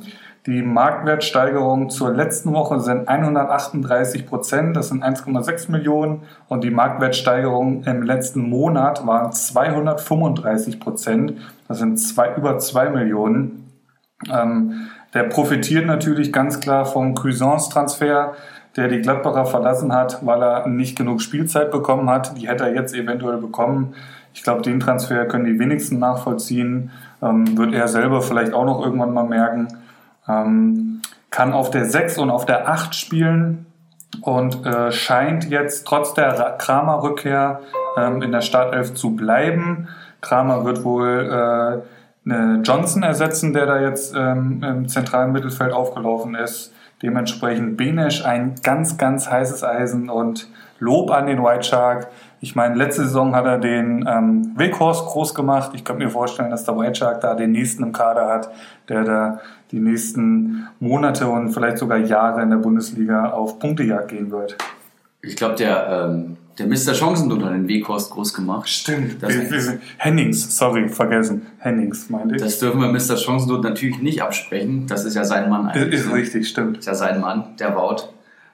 Die 0.46 0.62
Marktwertsteigerung 0.62 1.90
zur 1.90 2.12
letzten 2.14 2.54
Woche 2.54 2.80
sind 2.80 3.08
138 3.08 4.26
Prozent, 4.26 4.74
das 4.74 4.88
sind 4.88 5.04
1,6 5.04 5.70
Millionen. 5.70 6.22
Und 6.48 6.64
die 6.64 6.70
Marktwertsteigerung 6.70 7.84
im 7.84 8.02
letzten 8.02 8.48
Monat 8.48 9.06
waren 9.06 9.32
235 9.32 10.80
Prozent, 10.80 11.34
das 11.68 11.78
sind 11.78 11.98
zwei, 11.98 12.34
über 12.36 12.58
2 12.58 12.88
Millionen. 12.88 13.70
Ähm, 14.32 14.88
der 15.12 15.24
profitiert 15.24 15.86
natürlich 15.86 16.32
ganz 16.32 16.60
klar 16.60 16.86
vom 16.86 17.14
Cuisance-Transfer, 17.14 18.32
der 18.76 18.88
die 18.88 19.02
Gladbacher 19.02 19.44
verlassen 19.44 19.92
hat, 19.92 20.24
weil 20.24 20.42
er 20.42 20.68
nicht 20.68 20.96
genug 20.96 21.20
Spielzeit 21.20 21.70
bekommen 21.70 22.08
hat. 22.08 22.38
Die 22.38 22.48
hätte 22.48 22.64
er 22.64 22.74
jetzt 22.74 22.94
eventuell 22.94 23.38
bekommen. 23.38 23.94
Ich 24.32 24.42
glaube, 24.42 24.62
den 24.62 24.80
Transfer 24.80 25.26
können 25.26 25.44
die 25.44 25.58
wenigsten 25.58 25.98
nachvollziehen. 25.98 26.90
Ähm, 27.20 27.58
wird 27.58 27.74
er 27.74 27.88
selber 27.88 28.22
vielleicht 28.22 28.54
auch 28.54 28.64
noch 28.64 28.82
irgendwann 28.82 29.12
mal 29.12 29.24
merken. 29.24 29.68
Ähm, 30.30 31.02
kann 31.30 31.52
auf 31.52 31.70
der 31.70 31.84
6 31.86 32.18
und 32.18 32.30
auf 32.30 32.44
der 32.46 32.68
8 32.68 32.94
spielen 32.94 33.66
und 34.22 34.66
äh, 34.66 34.90
scheint 34.92 35.48
jetzt 35.50 35.86
trotz 35.86 36.14
der 36.14 36.38
Ra- 36.38 36.50
Kramer-Rückkehr 36.50 37.60
ähm, 37.96 38.22
in 38.22 38.32
der 38.32 38.40
Startelf 38.40 38.94
zu 38.94 39.14
bleiben. 39.14 39.88
Kramer 40.20 40.64
wird 40.64 40.84
wohl 40.84 41.82
äh, 42.26 42.30
eine 42.30 42.60
Johnson 42.62 43.02
ersetzen, 43.02 43.52
der 43.52 43.66
da 43.66 43.80
jetzt 43.80 44.14
ähm, 44.16 44.62
im 44.62 44.88
zentralen 44.88 45.32
Mittelfeld 45.32 45.72
aufgelaufen 45.72 46.34
ist. 46.34 46.72
Dementsprechend 47.02 47.76
Benesch 47.76 48.24
ein 48.24 48.56
ganz, 48.62 48.98
ganz 48.98 49.30
heißes 49.30 49.64
Eisen 49.64 50.10
und 50.10 50.48
Lob 50.80 51.10
an 51.10 51.26
den 51.26 51.42
White 51.42 51.62
Shark. 51.62 52.08
Ich 52.42 52.56
meine, 52.56 52.74
letzte 52.74 53.02
Saison 53.04 53.34
hat 53.34 53.44
er 53.44 53.58
den 53.58 54.06
ähm, 54.08 54.52
Weghorst 54.56 55.04
groß 55.06 55.34
gemacht. 55.34 55.72
Ich 55.74 55.84
könnte 55.84 56.02
mir 56.02 56.10
vorstellen, 56.10 56.50
dass 56.50 56.64
der 56.64 56.76
White 56.78 56.94
Shark 56.94 57.20
da 57.20 57.34
den 57.34 57.52
nächsten 57.52 57.82
im 57.82 57.92
Kader 57.92 58.28
hat, 58.28 58.50
der 58.88 59.04
da 59.04 59.40
die 59.70 59.78
nächsten 59.78 60.66
Monate 60.80 61.28
und 61.28 61.52
vielleicht 61.52 61.76
sogar 61.78 61.98
Jahre 61.98 62.42
in 62.42 62.50
der 62.50 62.56
Bundesliga 62.56 63.30
auf 63.30 63.58
Punktejagd 63.58 64.08
gehen 64.08 64.30
wird. 64.30 64.56
Ich 65.20 65.36
glaube, 65.36 65.56
der, 65.56 66.08
ähm, 66.10 66.38
der 66.58 66.66
Mr. 66.66 66.94
Chancendot 66.94 67.44
hat 67.44 67.52
den 67.52 67.68
Weghorst 67.68 68.10
groß 68.10 68.32
gemacht. 68.32 68.70
Stimmt. 68.70 69.22
Das- 69.22 69.34
Wir, 69.34 69.50
wir 69.50 69.60
sind, 69.60 69.82
Hennings, 69.98 70.56
sorry, 70.56 70.88
vergessen. 70.88 71.46
Hennings, 71.58 72.08
meinte 72.08 72.36
ich. 72.36 72.42
Das 72.42 72.58
dürfen 72.58 72.80
wir 72.80 72.88
Mr. 72.88 73.18
Chancendot 73.18 73.62
natürlich 73.62 74.00
nicht 74.00 74.22
absprechen. 74.22 74.86
Das 74.86 75.04
ist 75.04 75.14
ja 75.14 75.24
sein 75.24 75.50
Mann 75.50 75.66
eigentlich. 75.66 75.92
ist 76.00 76.06
ne? 76.06 76.14
richtig, 76.14 76.48
stimmt. 76.48 76.78
ist 76.78 76.86
ja 76.86 76.94
sein 76.94 77.20
Mann, 77.20 77.56
der 77.58 77.76
Wout. 77.76 78.08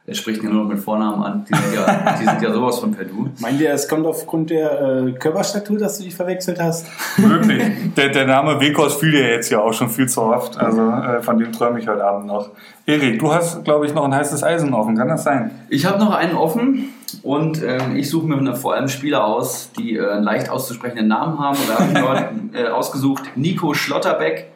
Er 0.09 0.15
spricht 0.15 0.41
ihn 0.45 0.53
nur 0.53 0.63
noch 0.63 0.69
mit 0.69 0.79
Vornamen 0.79 1.21
an. 1.21 1.45
Die 1.51 1.55
sind 1.57 1.75
ja, 1.75 2.17
die 2.21 2.25
sind 2.25 2.41
ja 2.41 2.53
sowas 2.53 2.79
von 2.79 2.93
per 2.93 3.05
Du. 3.05 3.29
Meint 3.41 3.61
ihr, 3.61 3.73
es 3.73 3.89
kommt 3.89 4.07
aufgrund 4.07 4.51
der 4.51 4.81
äh, 4.81 5.13
Körperstatur, 5.13 5.79
dass 5.79 5.99
du 5.99 6.05
dich 6.05 6.15
verwechselt 6.15 6.61
hast? 6.61 6.87
Wirklich. 7.17 7.63
Der, 7.97 8.11
der 8.11 8.25
Name 8.25 8.61
Weghorst 8.61 9.01
fiel 9.01 9.11
dir 9.11 9.29
jetzt 9.29 9.51
ja 9.51 9.61
auch 9.61 9.73
schon 9.73 9.91
viel 9.91 10.09
zu 10.09 10.23
oft. 10.23 10.59
Also 10.59 10.81
äh, 10.81 11.21
von 11.23 11.39
dem 11.39 11.51
träume 11.51 11.81
ich 11.81 11.89
heute 11.89 12.05
Abend 12.05 12.29
noch. 12.29 12.51
Erik, 12.87 13.19
du 13.19 13.33
hast, 13.33 13.65
glaube 13.65 13.87
ich, 13.87 13.95
noch 13.95 14.05
ein 14.05 14.15
heißes 14.15 14.45
Eisen 14.45 14.73
offen. 14.75 14.97
Kann 14.97 15.09
das 15.09 15.25
sein? 15.25 15.51
Ich 15.71 15.87
habe 15.87 15.99
noch 15.99 16.15
einen 16.15 16.37
offen 16.37 16.91
und 17.25 17.61
ähm, 17.65 17.97
ich 17.97 18.09
suche 18.09 18.29
mir 18.29 18.55
vor 18.55 18.75
allem 18.75 18.87
Spieler 18.87 19.25
aus, 19.25 19.73
die 19.77 19.97
äh, 19.97 20.09
einen 20.09 20.23
leicht 20.23 20.51
auszusprechenden 20.51 21.09
Namen 21.09 21.41
haben. 21.41 21.57
Und 21.59 21.69
da 21.69 21.79
habe 21.81 22.29
ich 22.53 22.53
mir 22.53 22.61
äh, 22.61 22.69
ausgesucht 22.69 23.25
Nico 23.35 23.75
Schlotterbeck. 23.75 24.53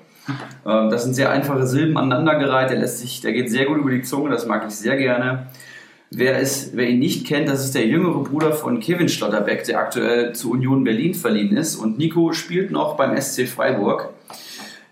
Ähm, 0.66 0.90
das 0.90 1.04
sind 1.04 1.14
sehr 1.14 1.30
einfache 1.30 1.66
Silben 1.66 1.96
aneinandergereiht. 1.96 2.70
Der 2.70 2.78
lässt 2.78 2.98
sich, 2.98 3.20
der 3.20 3.32
geht 3.32 3.50
sehr 3.50 3.66
gut 3.66 3.78
über 3.78 3.90
die 3.90 4.02
Zunge. 4.02 4.30
Das 4.30 4.46
mag 4.46 4.64
ich 4.66 4.74
sehr 4.74 4.96
gerne. 4.96 5.46
Wer, 6.12 6.40
ist, 6.40 6.76
wer 6.76 6.88
ihn 6.88 6.98
nicht 6.98 7.24
kennt, 7.24 7.48
das 7.48 7.64
ist 7.64 7.74
der 7.74 7.86
jüngere 7.86 8.24
Bruder 8.24 8.52
von 8.52 8.80
Kevin 8.80 9.08
Schlotterbeck, 9.08 9.62
der 9.64 9.78
aktuell 9.78 10.34
zu 10.34 10.50
Union 10.50 10.82
Berlin 10.82 11.14
verliehen 11.14 11.56
ist. 11.56 11.76
Und 11.76 11.98
Nico 11.98 12.32
spielt 12.32 12.72
noch 12.72 12.96
beim 12.96 13.20
SC 13.20 13.46
Freiburg. 13.46 14.10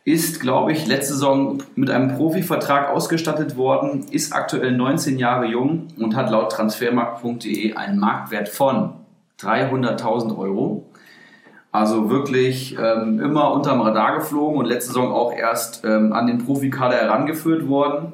Ist, 0.05 0.41
glaube 0.41 0.73
ich, 0.73 0.87
letzte 0.87 1.15
Saison 1.15 1.63
mit 1.75 1.91
einem 1.91 2.17
Profivertrag 2.17 2.91
ausgestattet 2.91 3.57
worden, 3.57 4.07
ist 4.11 4.33
aktuell 4.33 4.73
19 4.73 5.19
Jahre 5.19 5.47
jung 5.47 5.89
und 5.99 6.15
hat 6.15 6.31
laut 6.31 6.53
transfermarkt.de 6.53 7.75
einen 7.75 7.99
Marktwert 7.99 8.49
von 8.49 8.93
300.000 9.41 10.39
Euro. 10.39 10.88
Also 11.79 12.11
wirklich 12.11 12.77
ähm, 12.77 13.21
immer 13.21 13.53
unterm 13.53 13.81
Radar 13.81 14.17
geflogen 14.17 14.59
und 14.59 14.67
letzte 14.67 14.89
Saison 14.89 15.13
auch 15.13 15.33
erst 15.33 15.85
ähm, 15.85 16.13
an 16.13 16.27
den 16.27 16.39
Profikader 16.39 16.97
herangeführt 16.97 17.69
worden. 17.69 18.13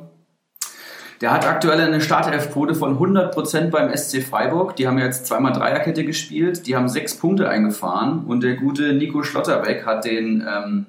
Der 1.22 1.32
hat 1.32 1.46
aktuell 1.46 1.80
eine 1.80 2.02
Startelfquote 2.02 2.74
von 2.74 2.98
100% 2.98 3.70
beim 3.70 3.96
SC 3.96 4.22
Freiburg. 4.22 4.76
Die 4.76 4.86
haben 4.86 4.98
jetzt 4.98 5.24
zweimal 5.24 5.52
Dreierkette 5.52 6.04
gespielt. 6.04 6.66
Die 6.66 6.76
haben 6.76 6.90
sechs 6.90 7.16
Punkte 7.16 7.48
eingefahren. 7.48 8.24
Und 8.26 8.42
der 8.42 8.56
gute 8.56 8.92
Nico 8.92 9.22
Schlotterbeck 9.22 9.86
hat 9.86 10.04
den 10.04 10.46
ähm, 10.46 10.84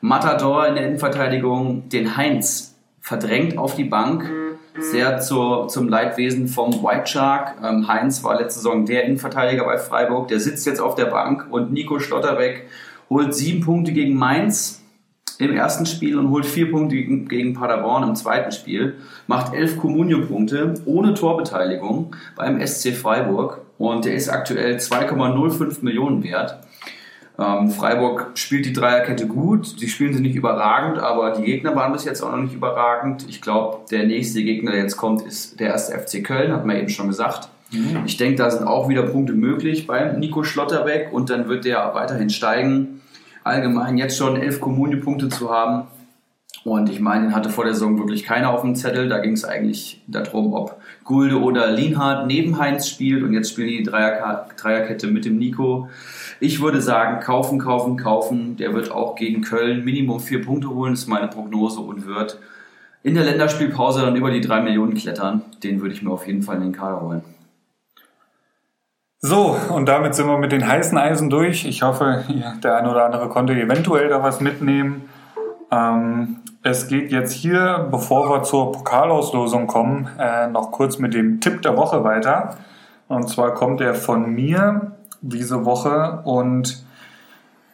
Matador 0.00 0.66
in 0.66 0.74
der 0.74 0.86
Innenverteidigung, 0.86 1.88
den 1.88 2.16
Heinz, 2.16 2.74
verdrängt 3.00 3.56
auf 3.56 3.76
die 3.76 3.84
Bank. 3.84 4.28
Sehr 4.80 5.20
zur, 5.20 5.68
zum 5.68 5.88
Leidwesen 5.88 6.48
vom 6.48 6.72
White 6.82 7.06
Shark. 7.06 7.56
Ähm, 7.62 7.88
Heinz 7.88 8.22
war 8.24 8.38
letzte 8.38 8.60
Saison 8.60 8.86
der 8.86 9.04
Innenverteidiger 9.04 9.64
bei 9.64 9.78
Freiburg. 9.78 10.28
Der 10.28 10.40
sitzt 10.40 10.66
jetzt 10.66 10.80
auf 10.80 10.94
der 10.94 11.06
Bank. 11.06 11.46
Und 11.50 11.72
Nico 11.72 11.98
Schlotterbeck 11.98 12.66
holt 13.10 13.34
sieben 13.34 13.60
Punkte 13.60 13.92
gegen 13.92 14.14
Mainz 14.14 14.82
im 15.38 15.54
ersten 15.54 15.86
Spiel 15.86 16.18
und 16.18 16.30
holt 16.30 16.46
vier 16.46 16.70
Punkte 16.70 16.96
gegen 16.96 17.54
Paderborn 17.54 18.08
im 18.08 18.14
zweiten 18.16 18.50
Spiel, 18.50 18.96
macht 19.26 19.54
elf 19.54 19.78
Comunio-Punkte 19.78 20.74
ohne 20.84 21.14
Torbeteiligung 21.14 22.14
beim 22.34 22.64
SC 22.66 22.92
Freiburg 22.92 23.60
und 23.78 24.04
der 24.04 24.14
ist 24.14 24.28
aktuell 24.28 24.76
2,05 24.76 25.84
Millionen 25.84 26.24
wert. 26.24 26.58
Ähm, 27.38 27.70
Freiburg 27.70 28.32
spielt 28.34 28.66
die 28.66 28.72
Dreierkette 28.72 29.26
gut, 29.26 29.80
die 29.80 29.88
spielen 29.88 30.12
sie 30.12 30.20
nicht 30.20 30.34
überragend, 30.34 30.98
aber 30.98 31.30
die 31.32 31.44
Gegner 31.44 31.76
waren 31.76 31.92
bis 31.92 32.04
jetzt 32.04 32.20
auch 32.22 32.32
noch 32.32 32.42
nicht 32.42 32.54
überragend. 32.54 33.26
Ich 33.28 33.40
glaube, 33.40 33.78
der 33.90 34.04
nächste 34.04 34.42
Gegner, 34.42 34.72
der 34.72 34.82
jetzt 34.82 34.96
kommt, 34.96 35.22
ist 35.22 35.60
der 35.60 35.68
erste 35.68 35.96
FC 35.96 36.24
Köln, 36.24 36.52
hat 36.52 36.66
man 36.66 36.76
eben 36.76 36.88
schon 36.88 37.06
gesagt. 37.06 37.48
Mhm. 37.70 38.02
Ich 38.06 38.16
denke, 38.16 38.36
da 38.36 38.50
sind 38.50 38.66
auch 38.66 38.88
wieder 38.88 39.02
Punkte 39.02 39.34
möglich 39.34 39.86
beim 39.86 40.18
Nico 40.18 40.42
Schlotterbeck 40.42 41.12
und 41.12 41.30
dann 41.30 41.48
wird 41.48 41.64
der 41.64 41.94
weiterhin 41.94 42.30
steigen 42.30 42.98
allgemein 43.48 43.98
jetzt 43.98 44.16
schon 44.16 44.36
elf 44.36 44.60
Kommunie-Punkte 44.60 45.28
zu 45.28 45.50
haben. 45.50 45.88
Und 46.64 46.90
ich 46.90 47.00
meine, 47.00 47.26
den 47.26 47.34
hatte 47.34 47.50
vor 47.50 47.64
der 47.64 47.72
Saison 47.72 47.98
wirklich 47.98 48.24
keiner 48.24 48.50
auf 48.50 48.62
dem 48.62 48.74
Zettel. 48.74 49.08
Da 49.08 49.18
ging 49.18 49.32
es 49.32 49.44
eigentlich 49.44 50.02
darum, 50.06 50.52
ob 50.52 50.80
Gulde 51.04 51.40
oder 51.40 51.70
Lienhardt 51.70 52.26
neben 52.26 52.58
Heinz 52.58 52.88
spielt. 52.88 53.22
Und 53.22 53.32
jetzt 53.32 53.52
spielen 53.52 53.68
die 53.68 53.82
Dreier 53.82 54.48
Dreierkette 54.56 55.06
mit 55.06 55.24
dem 55.24 55.38
Nico. 55.38 55.88
Ich 56.40 56.60
würde 56.60 56.80
sagen, 56.80 57.20
kaufen, 57.20 57.58
kaufen, 57.58 57.96
kaufen. 57.96 58.56
Der 58.56 58.72
wird 58.74 58.90
auch 58.90 59.16
gegen 59.16 59.42
Köln 59.42 59.84
Minimum 59.84 60.20
vier 60.20 60.44
Punkte 60.44 60.70
holen, 60.70 60.94
ist 60.94 61.08
meine 61.08 61.28
Prognose 61.28 61.80
und 61.80 62.06
wird 62.06 62.38
in 63.02 63.14
der 63.14 63.24
Länderspielpause 63.24 64.02
dann 64.02 64.16
über 64.16 64.30
die 64.30 64.40
drei 64.40 64.60
Millionen 64.60 64.94
klettern. 64.94 65.42
Den 65.62 65.80
würde 65.80 65.94
ich 65.94 66.02
mir 66.02 66.10
auf 66.10 66.26
jeden 66.26 66.42
Fall 66.42 66.56
in 66.56 66.62
den 66.62 66.72
Kader 66.72 67.00
holen. 67.00 67.22
So, 69.20 69.56
und 69.74 69.86
damit 69.88 70.14
sind 70.14 70.28
wir 70.28 70.38
mit 70.38 70.52
den 70.52 70.66
heißen 70.66 70.96
Eisen 70.96 71.28
durch. 71.28 71.64
Ich 71.64 71.82
hoffe, 71.82 72.24
der 72.62 72.76
eine 72.76 72.90
oder 72.90 73.04
andere 73.04 73.28
konnte 73.28 73.52
eventuell 73.52 74.08
da 74.08 74.22
was 74.22 74.40
mitnehmen. 74.40 75.08
Ähm, 75.72 76.36
es 76.62 76.86
geht 76.86 77.10
jetzt 77.10 77.32
hier, 77.32 77.88
bevor 77.90 78.30
wir 78.30 78.44
zur 78.44 78.70
Pokalauslosung 78.70 79.66
kommen, 79.66 80.08
äh, 80.18 80.46
noch 80.46 80.70
kurz 80.70 80.98
mit 80.98 81.14
dem 81.14 81.40
Tipp 81.40 81.62
der 81.62 81.76
Woche 81.76 82.04
weiter. 82.04 82.56
Und 83.08 83.28
zwar 83.28 83.54
kommt 83.54 83.80
er 83.80 83.94
von 83.94 84.34
mir 84.34 84.97
diese 85.20 85.64
Woche 85.64 86.20
und 86.24 86.84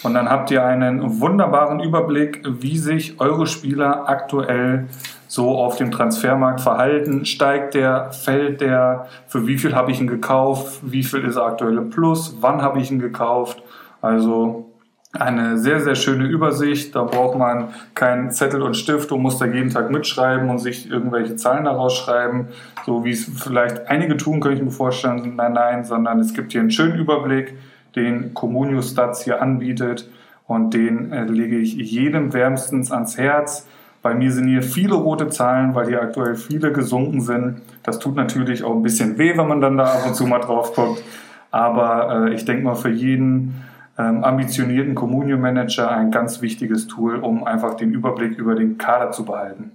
und 0.04 0.14
dann 0.14 0.30
habt 0.30 0.50
ihr 0.52 0.64
einen 0.64 1.20
wunderbaren 1.20 1.82
Überblick, 1.82 2.44
wie 2.46 2.78
sich 2.78 3.20
eure 3.20 3.48
Spieler 3.48 4.08
aktuell 4.08 4.88
so 5.28 5.58
auf 5.58 5.76
dem 5.76 5.92
Transfermarkt 5.92 6.62
verhalten? 6.62 7.26
Steigt 7.26 7.74
der, 7.74 8.12
fällt 8.12 8.62
der? 8.62 9.08
Für 9.28 9.46
wie 9.46 9.58
viel 9.58 9.76
habe 9.76 9.92
ich 9.92 10.00
ihn 10.00 10.08
gekauft? 10.08 10.80
Wie 10.84 11.04
viel 11.04 11.26
ist 11.26 11.36
er 11.36 11.46
aktuell 11.46 11.78
im 11.78 11.90
Plus? 11.90 12.38
Wann 12.40 12.62
habe 12.62 12.80
ich 12.80 12.92
ihn 12.92 13.00
gekauft? 13.00 13.62
Also 14.02 14.69
eine 15.14 15.58
sehr, 15.58 15.80
sehr 15.80 15.96
schöne 15.96 16.26
Übersicht. 16.26 16.96
Da 16.96 17.04
braucht 17.04 17.38
man 17.38 17.70
keinen 17.96 18.32
Zettel 18.32 18.62
und 18.62 18.76
Stift 18.78 19.12
und 19.12 19.22
muss 19.22 19.40
da 19.40 19.46
jeden 19.46 19.72
Tag 19.72 19.90
mitschreiben 19.90 20.50
und 20.50 20.60
sich 20.60 20.90
irgendwelche 20.90 21.36
Zahlen 21.36 21.66
daraus 21.66 21.98
schreiben, 21.98 22.50
so 22.86 23.04
wie 23.04 23.12
es 23.12 23.26
vielleicht 23.26 23.88
einige 23.88 24.18
tun, 24.18 24.40
könnte 24.40 24.60
ich 24.60 24.64
mir 24.64 24.72
vorstellen. 24.72 25.36
Nein, 25.36 25.54
nein, 25.54 25.84
sondern 25.84 26.20
es 26.20 26.34
gibt 26.34 26.52
hier 26.52 26.62
einen 26.62 26.72
schönen 26.72 26.98
Überblick, 26.98 27.56
den 27.96 28.34
Communio 28.36 28.82
Stats 28.82 29.24
hier 29.24 29.42
anbietet 29.42 30.08
und 30.46 30.74
den 30.74 31.12
äh, 31.12 31.26
lege 31.26 31.58
ich 31.58 31.74
jedem 31.74 32.34
wärmstens 32.34 32.92
ans 32.92 33.18
Herz. 33.18 33.68
Bei 34.02 34.14
mir 34.14 34.32
sind 34.32 34.48
hier 34.48 34.64
viele 34.64 34.94
rote 34.94 35.30
Zahlen, 35.30 35.76
weil 35.76 35.88
hier 35.88 36.02
aktuell 36.02 36.36
viele 36.36 36.72
gesunken 36.72 37.22
sind. 37.22 37.62
Das 37.84 38.00
tut 38.00 38.16
natürlich 38.16 38.64
auch 38.64 38.76
ein 38.76 38.84
bisschen 38.84 39.18
weh, 39.18 39.36
wenn 39.36 39.48
man 39.48 39.60
dann 39.60 39.76
da 39.76 39.86
ab 39.86 40.06
und 40.08 40.16
zu 40.16 40.26
mal 40.26 40.40
drauf 40.40 40.74
guckt. 40.74 41.04
Aber 41.52 42.28
äh, 42.28 42.34
ich 42.34 42.46
denke 42.46 42.64
mal 42.64 42.76
für 42.76 42.90
jeden 42.90 43.64
ähm, 44.00 44.24
ambitionierten 44.24 44.96
Communion 44.96 45.42
Manager 45.42 45.92
ein 45.92 46.10
ganz 46.10 46.42
wichtiges 46.42 46.88
Tool, 46.88 47.18
um 47.18 47.44
einfach 47.44 47.76
den 47.76 47.92
Überblick 47.92 48.38
über 48.38 48.56
den 48.56 48.78
Kader 48.78 49.12
zu 49.12 49.26
behalten. 49.26 49.72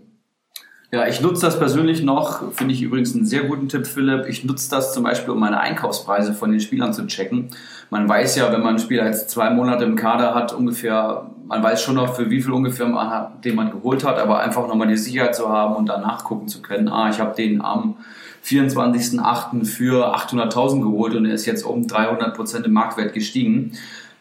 Ja, 0.90 1.06
ich 1.06 1.20
nutze 1.20 1.44
das 1.44 1.58
persönlich 1.58 2.02
noch, 2.02 2.52
finde 2.52 2.72
ich 2.72 2.80
übrigens 2.82 3.14
einen 3.14 3.26
sehr 3.26 3.42
guten 3.42 3.68
Tipp, 3.68 3.86
Philipp. 3.86 4.26
Ich 4.28 4.44
nutze 4.44 4.70
das 4.70 4.94
zum 4.94 5.02
Beispiel, 5.02 5.34
um 5.34 5.40
meine 5.40 5.60
Einkaufspreise 5.60 6.34
von 6.34 6.52
den 6.52 6.60
Spielern 6.60 6.92
zu 6.92 7.06
checken. 7.06 7.48
Man 7.90 8.08
weiß 8.08 8.36
ja, 8.36 8.50
wenn 8.52 8.60
man 8.60 8.70
einen 8.70 8.78
Spieler 8.78 9.04
jetzt 9.04 9.28
zwei 9.28 9.50
Monate 9.50 9.84
im 9.84 9.96
Kader 9.96 10.34
hat, 10.34 10.52
ungefähr 10.52 11.30
man 11.46 11.62
weiß 11.62 11.82
schon 11.82 11.96
noch, 11.96 12.14
für 12.14 12.30
wie 12.30 12.40
viel 12.40 12.52
ungefähr 12.52 12.86
man 12.86 13.10
hat, 13.10 13.44
den 13.44 13.54
man 13.54 13.70
geholt 13.70 14.04
hat, 14.04 14.18
aber 14.18 14.40
einfach 14.40 14.66
nochmal 14.66 14.88
die 14.88 14.96
Sicherheit 14.96 15.34
zu 15.34 15.48
haben 15.48 15.74
und 15.74 15.88
dann 15.88 16.00
nachgucken 16.00 16.48
zu 16.48 16.62
können, 16.62 16.88
ah, 16.88 17.10
ich 17.10 17.20
habe 17.20 17.34
den 17.34 17.60
am 17.60 17.96
24.08. 18.44 19.64
für 19.64 20.14
800.000 20.14 20.80
geholt 20.82 21.14
und 21.14 21.26
er 21.26 21.34
ist 21.34 21.46
jetzt 21.46 21.64
um 21.64 21.82
300% 21.82 22.64
im 22.64 22.72
Marktwert 22.72 23.14
gestiegen. 23.14 23.72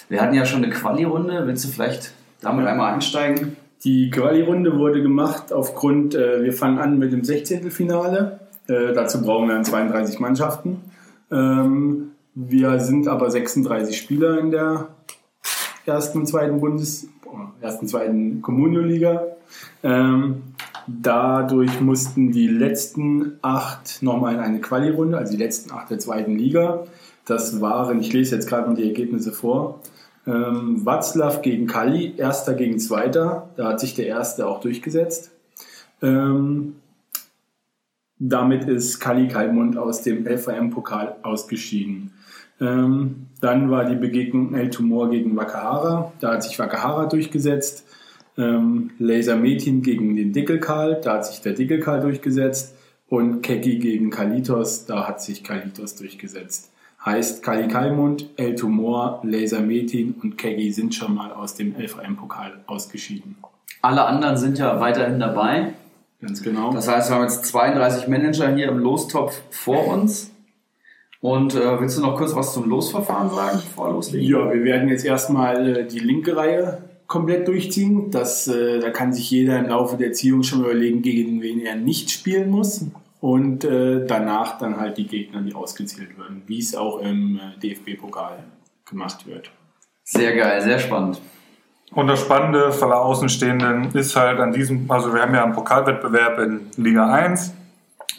Wir 0.09 0.22
hatten 0.22 0.34
ja 0.34 0.45
schon 0.45 0.64
eine 0.64 0.74
Quali-Runde. 0.74 1.43
Willst 1.45 1.64
du 1.66 1.70
vielleicht 1.70 2.14
damit 2.41 2.66
einmal 2.66 2.93
einsteigen? 2.93 3.55
Die 3.84 4.09
Quali-Runde 4.09 4.78
wurde 4.78 5.01
gemacht 5.01 5.53
aufgrund, 5.53 6.16
äh, 6.16 6.43
wir 6.43 6.53
fangen 6.53 6.80
an 6.80 6.97
mit 6.97 7.14
dem 7.14 7.24
16. 7.24 7.70
Finale. 7.70 8.39
Äh, 8.68 8.93
dazu 8.93 9.22
brauchen 9.22 9.47
wir 9.47 9.55
dann 9.55 9.66
32 9.66 10.20
Mannschaften. 10.20 10.82
Ähm, 11.32 12.12
wir 12.34 12.80
sind 12.80 13.07
aber 13.07 13.30
36 13.30 13.97
Spieler 13.97 14.39
in 14.39 14.51
der 14.51 14.88
ersten 15.86 16.20
und 16.20 16.28
zweiten 16.28 16.59
Bundes, 16.59 17.07
ersten 17.62 17.88
zweiten 17.88 18.41
Kommunio-Liga. 18.41 19.28
Ähm, 19.84 20.43
dadurch 20.88 21.80
mussten 21.82 22.32
die 22.32 22.47
letzten 22.47 23.38
acht 23.41 24.02
nochmal 24.02 24.36
in 24.36 24.39
eine 24.39 24.62
Quali-Runde, 24.62 25.18
also 25.18 25.32
die 25.32 25.41
letzten 25.41 25.72
acht 25.72 25.89
der 25.89 25.99
zweiten 25.99 26.38
Liga. 26.38 26.86
Das 27.26 27.62
waren, 27.62 27.99
ich 27.99 28.14
lese 28.14 28.36
jetzt 28.36 28.47
gerade 28.47 28.68
mal 28.68 28.76
die 28.76 28.88
Ergebnisse 28.88 29.32
vor. 29.32 29.80
Ähm, 30.28 30.86
Watzlaw 30.86 31.41
gegen 31.41 31.68
Kali, 31.68 32.14
erster 32.18 32.54
gegen 32.54 32.80
zweiter. 32.80 33.49
Da 33.56 33.70
hat 33.70 33.80
sich 33.80 33.95
der 33.95 34.08
erste 34.08 34.47
auch 34.47 34.60
durchgesetzt. 34.62 35.32
Ähm, 36.02 36.76
damit 38.20 38.66
ist 38.66 38.99
Kali 38.99 39.28
Kalmund 39.28 39.78
aus 39.78 40.04
dem 40.04 40.28
LVM-Pokal 40.28 41.16
ausgeschieden. 41.24 42.14
Ähm, 42.60 43.28
dann 43.41 43.72
war 43.72 43.86
die 43.86 43.95
Begegnung 43.95 44.54
El 44.54 44.70
Tumor 44.70 45.10
gegen 45.10 45.36
Wakahara. 45.36 46.12
Da 46.20 46.34
hat 46.34 46.43
sich 46.43 46.60
Wakahara 46.60 47.08
durchgesetzt. 47.08 47.86
Ähm, 48.38 48.92
Laser 49.00 49.36
Metin 49.36 49.82
gegen 49.82 50.16
den 50.16 50.34
Dickelkarl. 50.34 51.02
Da 51.04 51.16
hat 51.16 51.26
sich 51.26 51.42
der 51.42 51.54
Dickelkarl 51.54 52.02
durchgesetzt. 52.02 52.76
Und 53.08 53.42
Keki 53.42 53.80
gegen 53.80 54.10
Kalitos. 54.10 54.86
Da 54.86 55.08
hat 55.08 55.22
sich 55.22 55.44
Kalitos 55.44 55.96
durchgesetzt. 55.96 56.72
Heißt, 57.04 57.42
Kali 57.42 57.68
Kalmund, 57.68 58.30
El 58.38 58.56
Tumor, 58.56 59.22
Laser 59.24 59.62
Metin 59.62 60.14
und 60.22 60.38
Kegi 60.38 60.72
sind 60.72 60.94
schon 60.94 61.16
mal 61.16 61.32
aus 61.32 61.56
dem 61.56 61.76
LVM-Pokal 61.76 62.60
ausgeschieden. 62.68 63.38
Alle 63.82 64.06
anderen 64.06 64.38
sind 64.38 64.60
ja 64.60 64.80
weiterhin 64.80 65.20
dabei. 65.20 65.74
Ganz 66.22 66.44
genau. 66.44 66.72
Das 66.72 66.88
heißt, 66.88 67.10
wir 67.10 67.16
haben 67.16 67.24
jetzt 67.24 67.46
32 67.46 68.08
Manager 68.08 68.54
hier 68.54 68.68
im 68.68 68.78
Lostopf 68.78 69.42
vor 69.50 69.88
uns. 69.88 70.32
Und 71.22 71.56
äh, 71.56 71.80
willst 71.80 71.98
du 71.98 72.02
noch 72.02 72.16
kurz 72.18 72.36
was 72.36 72.54
zum 72.54 72.70
Losverfahren 72.70 73.30
sagen, 73.32 73.58
bevor 73.58 73.92
loslegen? 73.92 74.28
Ja, 74.28 74.54
wir 74.54 74.64
werden 74.64 74.90
jetzt 74.90 75.06
erstmal 75.06 75.78
äh, 75.78 75.88
die 75.88 76.00
linke 76.00 76.36
Reihe 76.36 76.84
komplett 77.12 77.45
durchziehen. 77.47 78.09
Das, 78.09 78.47
äh, 78.47 78.80
da 78.80 78.89
kann 78.89 79.12
sich 79.12 79.30
jeder 79.30 79.59
im 79.59 79.68
Laufe 79.68 79.97
der 79.97 80.14
Ziehung 80.14 80.43
schon 80.43 80.62
überlegen, 80.62 81.01
gegen 81.01 81.41
wen 81.41 81.59
er 81.59 81.76
nicht 81.76 82.09
spielen 82.09 82.49
muss. 82.49 82.86
Und 83.20 83.66
äh, 83.66 84.05
danach 84.07 84.57
dann 84.57 84.80
halt 84.80 84.97
die 84.97 85.05
Gegner, 85.05 85.41
die 85.41 85.53
ausgezählt 85.53 86.18
werden, 86.18 86.41
wie 86.47 86.57
es 86.57 86.74
auch 86.74 86.99
im 86.99 87.38
äh, 87.38 87.59
DFB-Pokal 87.59 88.39
gemacht 88.89 89.28
wird. 89.28 89.51
Sehr 90.03 90.36
geil, 90.36 90.62
sehr 90.62 90.80
spannend. 90.80 91.22
Und 91.93 92.07
das 92.07 92.22
Spannende 92.22 92.72
für 92.72 92.86
alle 92.86 92.95
Außenstehenden 92.95 93.93
ist 93.93 94.16
halt 94.16 94.39
an 94.39 94.53
diesem, 94.53 94.89
also 94.89 95.14
wir 95.14 95.22
haben 95.22 95.36
ja 95.36 95.43
einen 95.43 95.53
Pokalwettbewerb 95.53 96.39
in 96.39 96.62
Liga 96.78 97.12
1, 97.12 97.53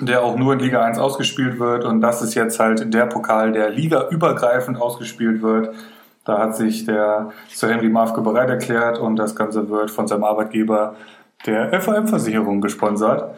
der 0.01 0.23
auch 0.23 0.37
nur 0.37 0.53
in 0.53 0.59
Liga 0.61 0.85
1 0.85 0.99
ausgespielt 0.99 1.59
wird. 1.59 1.87
Und 1.87 2.03
das 2.03 2.21
ist 2.21 2.35
jetzt 2.35 2.61
halt 2.61 2.93
der 2.93 3.07
Pokal, 3.07 3.53
der 3.53 3.71
Liga 3.71 4.09
übergreifend 4.11 4.79
ausgespielt 4.79 5.41
wird. 5.41 5.75
Da 6.25 6.39
hat 6.39 6.57
sich 6.57 6.85
der 6.85 7.31
Sir 7.49 7.71
Henry 7.71 7.89
Mafke 7.89 8.21
bereit 8.21 8.49
erklärt 8.49 8.99
und 8.99 9.17
das 9.17 9.35
Ganze 9.35 9.69
wird 9.69 9.91
von 9.91 10.07
seinem 10.07 10.25
Arbeitgeber 10.25 10.95
der 11.47 11.81
FAM-Versicherung 11.81 12.61
gesponsert. 12.61 13.35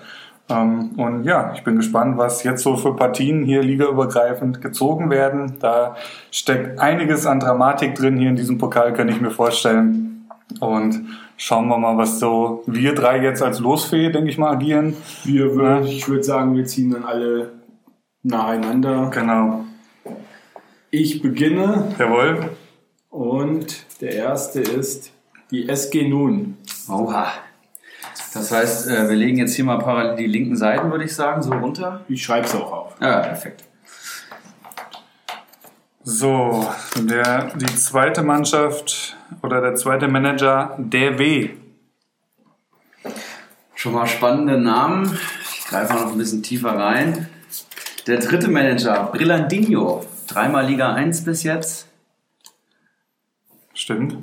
Ähm, 0.50 0.90
und 0.98 1.24
ja, 1.24 1.52
ich 1.54 1.64
bin 1.64 1.76
gespannt, 1.76 2.18
was 2.18 2.42
jetzt 2.44 2.62
so 2.62 2.76
für 2.76 2.94
Partien 2.94 3.44
hier 3.44 3.62
ligaübergreifend 3.62 4.60
gezogen 4.60 5.08
werden. 5.08 5.54
Da 5.60 5.96
steckt 6.30 6.78
einiges 6.78 7.26
an 7.26 7.40
Dramatik 7.40 7.94
drin 7.94 8.18
hier 8.18 8.28
in 8.28 8.36
diesem 8.36 8.58
Pokal, 8.58 8.92
kann 8.92 9.08
ich 9.08 9.20
mir 9.20 9.30
vorstellen. 9.30 10.28
Und 10.60 11.06
schauen 11.38 11.68
wir 11.68 11.78
mal, 11.78 11.96
was 11.96 12.18
so 12.18 12.62
wir 12.66 12.94
drei 12.94 13.22
jetzt 13.22 13.42
als 13.42 13.60
Losfee, 13.60 14.10
denke 14.10 14.28
ich 14.28 14.36
mal, 14.36 14.52
agieren. 14.52 14.94
Wir 15.24 15.54
würden, 15.54 15.86
ich 15.86 16.06
würde 16.06 16.22
sagen, 16.22 16.54
wir 16.54 16.66
ziehen 16.66 16.90
dann 16.90 17.04
alle 17.04 17.52
nacheinander. 18.22 19.10
Genau. 19.10 19.64
Ich 20.90 21.22
beginne 21.22 21.94
Jawohl. 21.98 22.50
Und 23.14 24.00
der 24.00 24.12
erste 24.12 24.60
ist 24.60 25.12
die 25.52 25.68
SG 25.68 26.08
Nun. 26.08 26.58
Oha. 26.88 27.32
Das 28.34 28.50
heißt, 28.50 28.88
äh, 28.88 29.08
wir 29.08 29.14
legen 29.14 29.38
jetzt 29.38 29.54
hier 29.54 29.64
mal 29.64 29.78
parallel 29.78 30.16
die 30.16 30.26
linken 30.26 30.56
Seiten, 30.56 30.90
würde 30.90 31.04
ich 31.04 31.14
sagen, 31.14 31.40
so 31.40 31.52
runter. 31.52 32.04
Ich 32.08 32.24
schreibe 32.24 32.46
es 32.46 32.54
auch 32.56 32.72
auf. 32.72 32.96
Ja, 33.00 33.20
perfekt. 33.20 33.62
So, 36.02 36.68
der, 36.96 37.52
die 37.54 37.74
zweite 37.76 38.22
Mannschaft 38.22 39.16
oder 39.42 39.60
der 39.60 39.76
zweite 39.76 40.08
Manager, 40.08 40.74
der 40.78 41.18
W. 41.18 41.50
Schon 43.76 43.92
mal 43.92 44.08
spannende 44.08 44.58
Namen. 44.58 45.16
Ich 45.56 45.66
greife 45.66 45.94
mal 45.94 46.02
noch 46.02 46.12
ein 46.12 46.18
bisschen 46.18 46.42
tiefer 46.42 46.76
rein. 46.76 47.28
Der 48.08 48.18
dritte 48.18 48.48
Manager, 48.48 49.08
Brillandinho. 49.12 50.04
Dreimal 50.26 50.66
Liga 50.66 50.92
1 50.94 51.24
bis 51.24 51.44
jetzt. 51.44 51.88
Stimmt. 53.84 54.16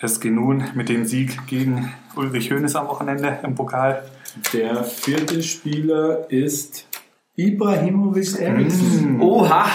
SG 0.00 0.30
Nun 0.30 0.64
mit 0.74 0.88
dem 0.88 1.04
Sieg 1.04 1.46
gegen 1.46 1.94
Ulrich 2.16 2.50
Hoeneß 2.50 2.74
am 2.74 2.88
Wochenende 2.88 3.38
im 3.44 3.54
Pokal. 3.54 4.02
Der 4.52 4.82
vierte 4.82 5.40
Spieler 5.44 6.28
ist 6.28 6.88
Ibrahimovic 7.36 8.40
Eriksson. 8.40 9.20
Oha. 9.20 9.66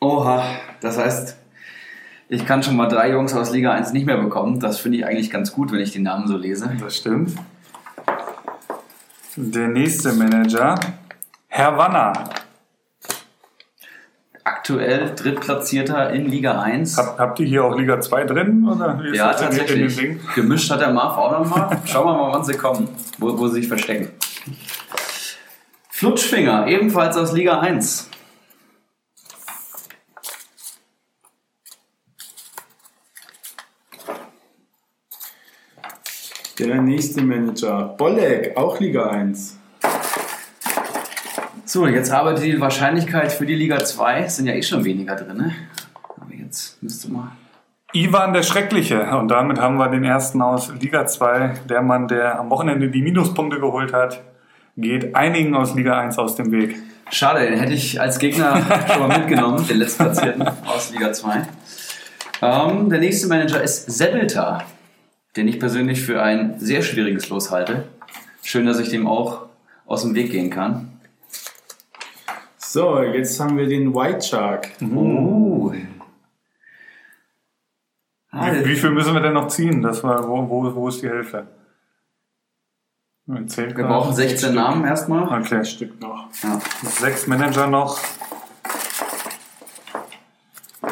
Oha. 0.00 0.42
Das 0.80 0.98
heißt, 0.98 1.36
ich 2.30 2.44
kann 2.46 2.64
schon 2.64 2.74
mal 2.74 2.88
drei 2.88 3.12
Jungs 3.12 3.32
aus 3.32 3.52
Liga 3.52 3.70
1 3.74 3.92
nicht 3.92 4.06
mehr 4.06 4.18
bekommen. 4.18 4.58
Das 4.58 4.80
finde 4.80 4.98
ich 4.98 5.06
eigentlich 5.06 5.30
ganz 5.30 5.52
gut, 5.52 5.70
wenn 5.70 5.78
ich 5.78 5.92
den 5.92 6.02
Namen 6.02 6.26
so 6.26 6.36
lese. 6.36 6.76
Das 6.80 6.96
stimmt. 6.96 7.36
Der 9.36 9.68
nächste 9.68 10.12
Manager, 10.14 10.80
Herr 11.46 11.78
Wanner. 11.78 12.41
Aktuell 14.44 15.14
Drittplatzierter 15.14 16.10
in 16.10 16.26
Liga 16.26 16.60
1. 16.60 16.98
Hab, 16.98 17.18
habt 17.18 17.38
ihr 17.38 17.46
hier 17.46 17.64
auch 17.64 17.76
Liga 17.76 18.00
2 18.00 18.24
drin? 18.24 18.68
Oder 18.68 19.00
Ja, 19.12 19.32
tatsächlich. 19.32 20.18
Gemischt 20.34 20.70
hat 20.70 20.80
der 20.80 20.90
Marv 20.90 21.16
auch 21.16 21.38
nochmal. 21.38 21.78
Schauen 21.84 22.06
wir 22.06 22.16
mal, 22.16 22.32
wann 22.32 22.44
sie 22.44 22.54
kommen, 22.54 22.88
wo, 23.18 23.38
wo 23.38 23.46
sie 23.46 23.60
sich 23.60 23.68
verstecken. 23.68 24.08
Flutschfinger, 25.90 26.66
ebenfalls 26.66 27.16
aus 27.16 27.32
Liga 27.32 27.60
1. 27.60 28.10
Der 36.58 36.82
nächste 36.82 37.22
Manager, 37.22 37.94
Bolek, 37.96 38.56
auch 38.56 38.78
Liga 38.80 39.08
1. 39.08 39.58
So, 41.72 41.86
jetzt 41.86 42.12
arbeitet 42.12 42.44
die 42.44 42.60
Wahrscheinlichkeit 42.60 43.32
für 43.32 43.46
die 43.46 43.54
Liga 43.54 43.82
2, 43.82 44.28
sind 44.28 44.46
ja 44.46 44.52
eh 44.52 44.62
schon 44.62 44.84
weniger 44.84 45.16
drin. 45.16 45.38
Ne? 45.38 45.54
Aber 46.20 46.34
jetzt 46.34 46.82
müsste 46.82 47.10
mal. 47.10 47.32
Ivan 47.94 48.34
der 48.34 48.42
Schreckliche. 48.42 49.00
Und 49.16 49.28
damit 49.28 49.58
haben 49.58 49.78
wir 49.78 49.88
den 49.88 50.04
ersten 50.04 50.42
aus 50.42 50.70
Liga 50.78 51.06
2. 51.06 51.54
Der 51.70 51.80
Mann, 51.80 52.08
der 52.08 52.38
am 52.38 52.50
Wochenende 52.50 52.90
die 52.90 53.00
Minuspunkte 53.00 53.58
geholt 53.58 53.94
hat, 53.94 54.20
geht 54.76 55.16
einigen 55.16 55.54
aus 55.54 55.74
Liga 55.74 55.98
1 55.98 56.18
aus 56.18 56.36
dem 56.36 56.52
Weg. 56.52 56.76
Schade, 57.10 57.48
den 57.48 57.58
hätte 57.58 57.72
ich 57.72 57.98
als 57.98 58.18
Gegner 58.18 58.60
schon 58.92 59.08
mal 59.08 59.18
mitgenommen, 59.18 59.66
den 59.66 59.78
letztplatzierten 59.78 60.46
aus 60.66 60.92
Liga 60.92 61.10
2. 61.10 61.46
Ähm, 62.42 62.90
der 62.90 62.98
nächste 62.98 63.28
Manager 63.28 63.62
ist 63.62 63.90
Sebelta, 63.90 64.62
den 65.36 65.48
ich 65.48 65.58
persönlich 65.58 66.02
für 66.02 66.22
ein 66.22 66.56
sehr 66.58 66.82
schwieriges 66.82 67.30
Los 67.30 67.50
halte. 67.50 67.84
Schön, 68.42 68.66
dass 68.66 68.78
ich 68.78 68.90
dem 68.90 69.06
auch 69.06 69.46
aus 69.86 70.02
dem 70.02 70.14
Weg 70.14 70.32
gehen 70.32 70.50
kann. 70.50 70.91
So, 72.72 73.02
jetzt 73.02 73.38
haben 73.38 73.58
wir 73.58 73.66
den 73.66 73.94
White 73.94 74.22
Shark. 74.22 74.70
Uh. 74.80 75.74
Ah, 78.30 78.50
Wie, 78.50 78.64
wie 78.64 78.76
viel 78.76 78.88
müssen 78.92 79.12
wir 79.12 79.20
denn 79.20 79.34
noch 79.34 79.48
ziehen? 79.48 79.82
Das 79.82 80.02
war, 80.02 80.26
wo, 80.26 80.48
wo, 80.48 80.74
wo 80.74 80.88
ist 80.88 81.02
die 81.02 81.08
Hälfte? 81.10 81.48
Wir 83.26 83.84
brauchen 83.84 84.14
16 84.14 84.54
Namen 84.54 84.86
erstmal. 84.86 85.24
Okay. 85.24 85.56
Ein 85.56 85.64
Stück 85.66 86.00
noch. 86.00 86.30
Ja. 86.42 86.58
Sechs 86.82 87.26
Manager 87.26 87.66
noch. 87.66 88.00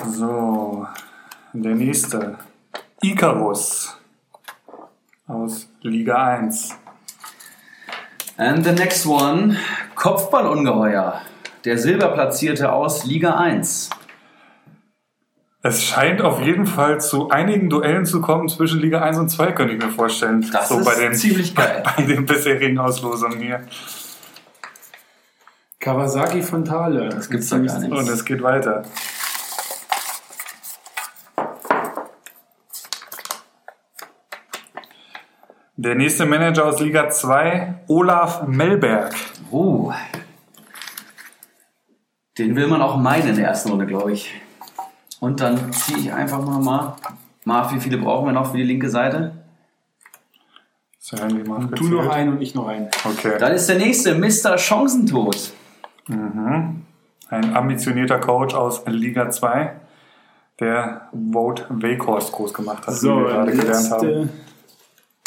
So, 0.07 0.87
der 1.55 1.74
nächste. 1.76 2.37
Icarus 3.01 3.99
aus 5.26 5.66
Liga 5.81 6.26
1. 6.26 6.76
And 8.37 8.66
the 8.66 8.72
next 8.72 9.07
one, 9.07 9.57
Kopfballungeheuer. 9.95 11.22
Der 11.65 11.77
Silberplatzierte 11.77 12.73
aus 12.73 13.05
Liga 13.05 13.37
1. 13.37 13.91
Es 15.63 15.85
scheint 15.85 16.23
auf 16.23 16.41
jeden 16.41 16.67
Fall 16.67 17.03
zu 17.03 17.29
einigen 17.29 17.69
Duellen 17.69 18.07
zu 18.07 18.23
kommen 18.23 18.49
zwischen 18.49 18.81
Liga 18.81 19.03
1 19.03 19.19
und 19.19 19.29
2, 19.29 19.53
könnte 19.53 19.75
ich 19.75 19.83
mir 19.83 19.91
vorstellen. 19.91 20.47
Das 20.53 20.71
ist 20.71 21.21
ziemlich 21.21 21.55
geil. 21.55 21.83
Bei 21.97 22.03
den 22.03 22.25
bisherigen 22.25 22.79
Auslosungen 22.79 23.39
hier. 23.41 23.61
Kawasaki 25.79 26.41
von 26.41 26.65
Thale. 26.65 27.11
Das 27.11 27.29
gibt's 27.29 27.51
doch 27.51 27.63
gar 27.63 27.79
nicht. 27.79 27.93
Und 27.93 28.09
es 28.09 28.25
geht 28.25 28.43
weiter. 28.43 28.85
Der 35.77 35.95
nächste 35.95 36.25
Manager 36.25 36.67
aus 36.67 36.81
Liga 36.81 37.11
2, 37.11 37.83
Olaf 37.87 38.47
Melberg. 38.47 39.15
Oh. 39.51 39.93
Den 42.41 42.57
will 42.57 42.68
man 42.68 42.80
auch 42.80 42.97
meinen 42.97 43.28
in 43.28 43.36
der 43.36 43.49
ersten 43.49 43.68
Runde, 43.68 43.84
glaube 43.86 44.12
ich. 44.12 44.32
Und 45.20 45.41
dann 45.41 45.72
ziehe 45.74 45.99
ich 45.99 46.12
einfach 46.12 46.43
mal 46.43 46.59
mal. 46.59 46.97
Marv, 47.45 47.74
wie 47.74 47.80
viele 47.80 47.99
brauchen 47.99 48.26
wir 48.26 48.32
noch 48.32 48.51
für 48.51 48.57
die 48.57 48.62
linke 48.62 48.88
Seite? 48.88 49.32
So, 50.99 51.18
Handy 51.18 51.47
mal 51.47 51.66
Du 51.66 51.88
noch 51.88 52.09
einen 52.09 52.30
und 52.30 52.41
ich 52.41 52.55
noch 52.55 52.68
einen. 52.68 52.88
Okay. 53.05 53.36
Dann 53.38 53.53
ist 53.53 53.68
der 53.68 53.76
nächste 53.76 54.14
Mr. 54.14 54.57
Chancentod. 54.57 55.53
Ein 56.09 56.86
ambitionierter 57.28 58.18
Coach 58.18 58.55
aus 58.55 58.82
Liga 58.86 59.30
2, 59.30 59.72
der 60.61 61.09
Vote 61.12 61.66
Weghorst 61.68 62.32
groß 62.32 62.55
gemacht 62.55 62.86
hat, 62.86 62.95
So, 62.95 63.16
wie 63.16 63.24
wir 63.24 63.28
gerade 63.28 63.53
gelernt 63.53 63.91
haben. 63.91 64.07
letzte 64.07 64.28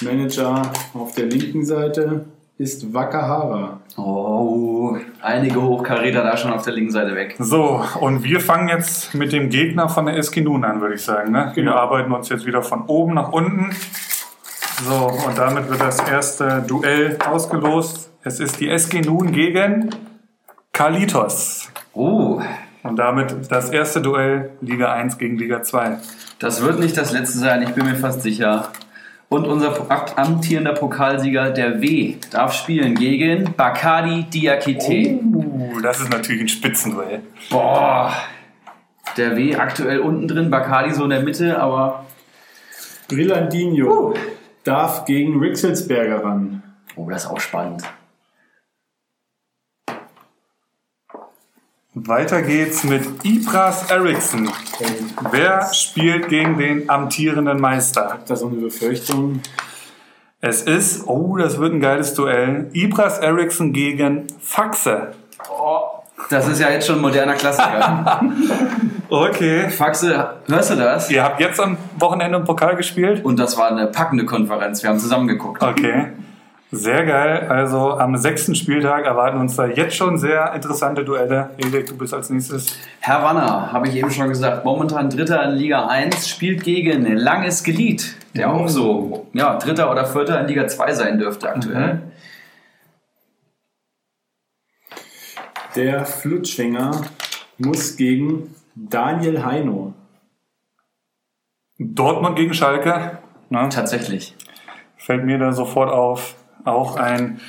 Manager 0.04 0.62
auf 0.96 1.14
der 1.14 1.28
linken 1.28 1.64
Seite 1.64 2.26
ist 2.64 2.94
Wakahara. 2.94 3.80
Oh, 3.98 4.98
einige 5.22 5.62
Hochkaräter 5.62 6.24
da 6.24 6.38
schon 6.38 6.54
auf 6.54 6.64
der 6.64 6.74
linken 6.74 6.92
Seite 6.92 7.14
weg. 7.16 7.36
So, 7.38 7.84
und 8.00 8.24
wir 8.24 8.40
fangen 8.40 8.70
jetzt 8.70 9.14
mit 9.14 9.32
dem 9.34 9.50
Gegner 9.50 9.90
von 9.90 10.06
der 10.06 10.16
SG 10.18 10.42
Nun 10.42 10.64
an, 10.64 10.80
würde 10.82 10.96
ich 10.96 11.02
sagen. 11.04 11.32
Ne? 11.32 11.52
Wir 11.54 11.64
Genau. 11.64 11.76
arbeiten 11.76 12.12
uns 12.14 12.30
jetzt 12.30 12.46
wieder 12.46 12.62
von 12.64 12.84
oben 12.88 13.14
nach 13.16 13.32
unten. 13.34 13.76
So, 14.84 15.12
und 15.28 15.38
damit 15.38 15.70
wird 15.70 15.82
das 15.82 16.00
erste 16.00 16.64
Duell 16.68 17.18
ausgelost. 17.30 18.10
Es 18.24 18.40
ist 18.40 18.60
die 18.60 18.70
SG 18.70 19.02
Nun 19.02 19.32
gegen 19.34 19.90
Kalitos. 20.72 21.70
Oh, 21.94 22.42
Und 22.84 22.96
damit 22.98 23.36
das 23.52 23.70
erste 23.70 24.02
Duell 24.02 24.52
Liga 24.62 24.92
1 24.94 25.18
gegen 25.18 25.38
Liga 25.38 25.62
2. 25.64 25.98
das 26.40 26.62
wird 26.62 26.80
nicht 26.80 26.98
das 26.98 27.12
letzte 27.12 27.38
sein, 27.38 27.62
ich 27.62 27.70
bin 27.70 27.86
mir 27.86 27.96
fast 27.96 28.22
sicher. 28.22 28.70
Und 29.34 29.48
unser 29.48 29.74
amtierender 30.16 30.74
Pokalsieger, 30.74 31.50
der 31.50 31.82
W, 31.82 32.18
darf 32.30 32.54
spielen 32.54 32.94
gegen 32.94 33.52
Bakadi 33.58 34.26
Diakite. 34.26 35.20
Uh, 35.24 35.82
das 35.82 36.02
ist 36.02 36.12
natürlich 36.12 36.44
ein 36.44 36.48
Spitzenduell. 36.48 37.24
Boah, 37.50 38.14
der 39.18 39.36
W 39.36 39.56
aktuell 39.56 40.02
unten 40.02 40.28
drin, 40.28 40.52
Bakadi 40.52 40.94
so 40.94 41.06
in 41.06 41.10
der 41.10 41.24
Mitte, 41.24 41.60
aber 41.60 42.06
Brillandinho 43.08 44.14
darf 44.64 45.06
gegen 45.06 45.40
Rixelsberger 45.40 46.24
ran. 46.24 46.62
oh, 46.96 47.10
das 47.10 47.24
ist 47.24 47.32
auch 47.32 47.40
spannend. 47.40 47.82
Weiter 51.96 52.42
geht's 52.42 52.84
mit 52.84 53.04
Ibras 53.24 53.92
Eriksson. 53.92 54.50
Wer 55.30 55.72
spielt 55.74 56.28
gegen 56.28 56.58
den 56.58 56.90
amtierenden 56.90 57.62
Meister? 57.62 58.10
Habt 58.10 58.32
da 58.32 58.36
so 58.36 58.48
eine 58.48 58.58
Befürchtung? 58.58 59.42
Es 60.42 60.64
ist, 60.64 61.08
oh, 61.08 61.38
das 61.38 61.60
wird 61.60 61.72
ein 61.72 61.80
geiles 61.80 62.16
Duell. 62.16 62.72
Ibras 62.74 63.20
Eriksson 63.20 63.74
gegen 63.74 64.26
Faxe. 64.42 65.12
Das 66.32 66.48
ist 66.48 66.60
ja 66.60 66.72
jetzt 66.72 66.88
schon 66.88 66.96
ein 66.96 67.02
moderner 67.02 67.36
Klassiker. 67.36 68.22
Okay. 69.10 69.70
Faxe, 69.70 70.38
hörst 70.48 70.72
du 70.72 70.76
das? 70.76 71.12
Ihr 71.12 71.24
habt 71.24 71.40
jetzt 71.40 71.60
am 71.60 71.78
Wochenende 72.00 72.40
im 72.40 72.46
Pokal 72.46 72.76
gespielt? 72.76 73.24
Und 73.24 73.38
das 73.38 73.60
war 73.60 73.68
eine 73.70 73.86
packende 73.86 74.26
Konferenz. 74.26 74.82
Wir 74.82 74.90
haben 74.90 74.98
zusammen 74.98 75.28
geguckt. 75.28 75.62
Okay. 75.62 76.14
Sehr 76.76 77.06
geil. 77.06 77.48
Also 77.50 77.92
am 77.92 78.18
sechsten 78.18 78.56
Spieltag 78.56 79.06
erwarten 79.06 79.38
uns 79.38 79.56
da 79.56 79.68
jetzt 79.68 79.96
schon 79.96 80.18
sehr 80.18 80.54
interessante 80.56 81.06
Duelle. 81.06 81.52
Erik, 81.58 81.86
du 81.86 81.96
bist 81.96 82.16
als 82.16 82.32
nächstes. 82.32 82.76
Herr 83.00 83.22
Wanner, 83.24 83.72
habe 83.72 83.88
ich 83.88 83.96
eben 83.96 84.10
schon 84.10 84.28
gesagt, 84.28 84.66
momentan 84.66 85.08
Dritter 85.12 85.44
in 85.44 85.52
Liga 85.52 85.86
1, 85.86 86.28
spielt 86.28 86.64
gegen 86.64 87.06
Langes 87.16 87.64
Glied, 87.64 88.16
der 88.36 88.52
auch 88.52 88.68
so 88.68 89.28
ja, 89.34 89.56
Dritter 89.60 89.92
oder 89.92 90.08
Vierter 90.08 90.42
in 90.42 90.48
Liga 90.48 90.68
2 90.68 90.94
sein 90.94 91.20
dürfte 91.20 91.48
aktuell. 91.48 92.02
Der 95.76 96.06
Flutschfinger 96.06 97.02
muss 97.60 97.96
gegen 97.98 98.56
Daniel 98.74 99.46
Heino. 99.46 99.94
Dortmund 101.78 102.36
gegen 102.36 102.56
Schalke. 102.56 103.20
Ne? 103.50 103.70
Tatsächlich. 103.70 104.36
Fällt 104.98 105.24
mir 105.24 105.38
da 105.38 105.52
sofort 105.52 105.92
auf. 105.92 106.36
Auch 106.66 106.96
ein 106.96 107.40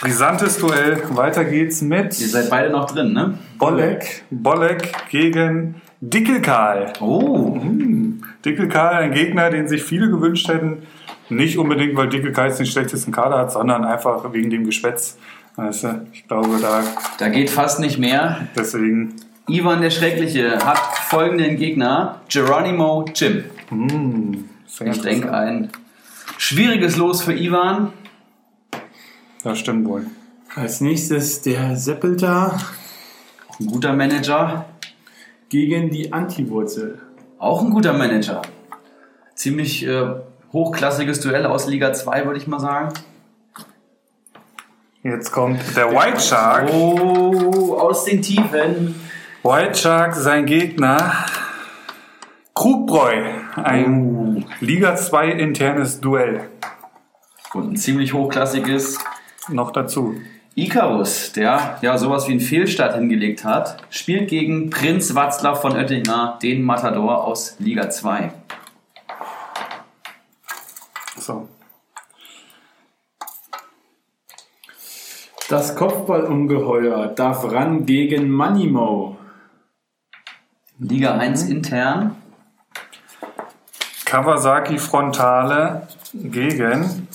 brisantes 0.00 0.58
Duell. 0.58 1.02
Weiter 1.10 1.44
geht's 1.44 1.82
Ihr 1.82 1.88
mit 1.88 2.12
seid 2.14 2.50
beide 2.50 2.70
noch 2.70 2.90
drin, 2.90 3.12
ne? 3.12 3.38
Bolek. 3.58 4.24
Bolek 4.30 5.08
gegen 5.10 5.80
Dickelkarl. 6.00 6.92
Oh, 7.00 7.60
Dickelkarl, 8.44 9.02
ein 9.02 9.12
Gegner, 9.12 9.50
den 9.50 9.68
sich 9.68 9.82
viele 9.82 10.08
gewünscht 10.10 10.48
hätten. 10.48 10.82
Nicht 11.28 11.58
unbedingt, 11.58 11.96
weil 11.96 12.08
Dickelkarl 12.08 12.48
jetzt 12.48 12.58
den 12.58 12.66
schlechtesten 12.66 13.12
Kader 13.12 13.38
hat, 13.38 13.52
sondern 13.52 13.84
einfach 13.84 14.32
wegen 14.32 14.50
dem 14.50 14.64
Geschwätz. 14.64 15.18
Weißt 15.56 15.84
du, 15.84 16.06
ich 16.12 16.26
glaube, 16.26 16.58
da 16.60 16.82
da 17.18 17.28
geht 17.28 17.50
fast 17.50 17.80
nicht 17.80 17.98
mehr. 17.98 18.48
deswegen. 18.56 19.16
Ivan 19.48 19.80
der 19.80 19.90
Schreckliche 19.90 20.58
hat 20.64 20.78
folgenden 20.78 21.56
Gegner: 21.56 22.20
Geronimo 22.28 23.04
Jim. 23.14 23.44
sehr 24.66 24.86
Ich 24.86 25.02
denke, 25.02 25.32
ein 25.32 25.70
schwieriges 26.38 26.96
Los 26.96 27.22
für 27.22 27.34
Ivan. 27.34 27.92
Das 29.42 29.58
stimmt 29.58 29.88
wohl. 29.88 30.06
Als 30.54 30.80
nächstes 30.80 31.42
der 31.42 31.76
Seppelter 31.76 32.58
Ein 33.58 33.66
guter 33.66 33.92
Manager. 33.92 34.66
gegen 35.48 35.90
die 35.90 36.12
Antiwurzel. 36.12 37.00
Auch 37.38 37.62
ein 37.62 37.70
guter 37.70 37.92
Manager. 37.92 38.42
Ziemlich 39.34 39.86
äh, 39.86 40.06
hochklassiges 40.52 41.20
Duell 41.20 41.46
aus 41.46 41.66
Liga 41.66 41.92
2, 41.92 42.26
würde 42.26 42.38
ich 42.38 42.46
mal 42.46 42.60
sagen. 42.60 42.92
Jetzt 45.02 45.32
kommt 45.32 45.60
der 45.76 45.90
White 45.90 46.20
Shark. 46.20 46.70
Oh, 46.72 47.74
aus 47.80 48.04
den 48.04 48.20
Tiefen. 48.20 48.94
White 49.42 49.74
Shark, 49.78 50.14
sein 50.14 50.44
Gegner. 50.44 51.24
Krugbräu. 52.54 53.24
Ein 53.56 54.44
Liga 54.60 54.94
2 54.96 55.30
internes 55.30 56.00
Duell. 56.00 56.48
Und 57.54 57.72
ein 57.72 57.76
ziemlich 57.76 58.12
hochklassiges 58.12 58.98
Noch 59.50 59.72
dazu. 59.72 60.14
Icarus, 60.54 61.32
der 61.32 61.78
ja 61.80 61.96
sowas 61.96 62.26
wie 62.26 62.32
einen 62.32 62.40
Fehlstart 62.40 62.94
hingelegt 62.94 63.44
hat, 63.44 63.76
spielt 63.90 64.28
gegen 64.28 64.70
Prinz 64.70 65.14
Watzlaw 65.14 65.60
von 65.60 65.72
Oettinger, 65.72 66.38
den 66.42 66.62
Matador 66.62 67.24
aus 67.24 67.56
Liga 67.58 67.88
2. 67.88 68.32
So. 71.18 71.48
Das 75.48 75.74
Kopfballungeheuer 75.74 77.08
darf 77.08 77.50
ran 77.50 77.86
gegen 77.86 78.28
Manimo. 78.30 79.16
Liga 80.78 81.16
1 81.16 81.48
intern. 81.48 82.16
Kawasaki 84.04 84.78
Frontale 84.78 85.86
gegen 86.12 87.08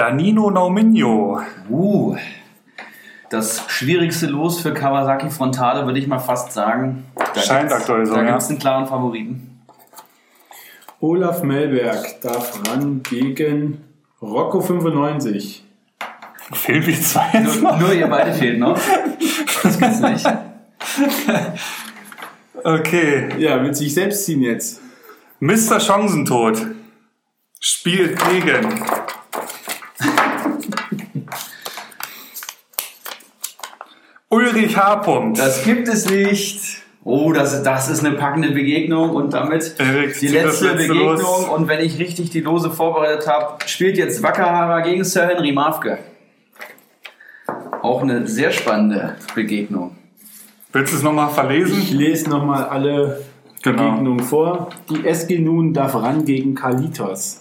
Danino 0.00 0.50
Nauminho. 0.50 1.42
Uh, 1.68 2.16
das 3.28 3.62
schwierigste 3.68 4.28
Los 4.28 4.58
für 4.58 4.72
Kawasaki 4.72 5.28
Frontale, 5.28 5.84
würde 5.84 5.98
ich 5.98 6.06
mal 6.06 6.18
fast 6.18 6.52
sagen. 6.52 7.04
Da 7.34 7.38
Scheint 7.42 7.70
aktuell 7.70 8.06
so, 8.06 8.14
Da 8.14 8.22
gibt 8.22 8.38
es 8.38 8.48
einen 8.48 8.58
klaren 8.58 8.86
Favoriten. 8.86 9.60
Olaf 11.00 11.42
Melberg 11.42 12.18
darf 12.22 12.62
ran 12.66 13.02
gegen 13.02 13.84
Rocco 14.22 14.62
95. 14.62 15.66
Fehlen 16.54 16.86
wir 16.86 16.98
zwei 16.98 17.28
jetzt 17.34 17.60
Nur, 17.60 17.72
noch? 17.72 17.80
nur 17.80 17.92
ihr 17.92 18.06
beide 18.06 18.32
fehlt 18.32 18.58
noch. 18.58 18.80
Das 19.62 19.78
gibt's 19.78 20.00
nicht. 20.00 20.26
Okay. 22.64 23.28
Ja, 23.38 23.62
will 23.62 23.74
sich 23.74 23.92
selbst 23.92 24.24
ziehen 24.24 24.40
jetzt. 24.40 24.80
Mr. 25.40 25.78
Chancentod 25.78 26.58
spielt 27.60 28.18
gegen 28.30 28.82
Ulrich 34.30 34.76
H. 34.76 35.32
Das 35.36 35.64
gibt 35.64 35.88
es 35.88 36.08
nicht. 36.08 36.82
Oh, 37.02 37.32
das, 37.32 37.62
das 37.62 37.88
ist 37.88 38.04
eine 38.04 38.14
packende 38.16 38.50
Begegnung 38.52 39.10
und 39.10 39.32
damit 39.32 39.74
Erik, 39.78 40.18
die 40.20 40.28
letzte 40.28 40.66
letzte 40.68 40.88
Begegnung. 40.88 41.16
los. 41.16 41.48
Und 41.48 41.66
wenn 41.68 41.80
ich 41.80 41.98
richtig 41.98 42.30
die 42.30 42.40
Lose 42.40 42.70
vorbereitet 42.70 43.26
habe, 43.26 43.56
spielt 43.66 43.96
jetzt 43.96 44.22
Wackerhara 44.22 44.80
gegen 44.82 45.02
Sir 45.02 45.26
Henry 45.26 45.50
Mafke. 45.52 45.98
Auch 47.82 48.02
eine 48.02 48.26
sehr 48.28 48.50
spannende 48.52 49.16
Begegnung. 49.34 49.96
Willst 50.72 50.92
du 50.92 50.98
es 50.98 51.02
nochmal 51.02 51.28
Ich 51.28 51.34
verlesen? 51.34 51.96
lese 51.98 52.30
nochmal 52.30 52.64
alle 52.64 53.24
Genau. 53.62 53.90
Begegnungen 53.90 54.20
vor. 54.24 54.68
Die 54.90 55.06
SG 55.06 55.38
Nun 55.38 55.72
darf 55.74 55.94
ran 55.94 56.24
gegen 56.24 56.54
Kalitos. 56.54 57.40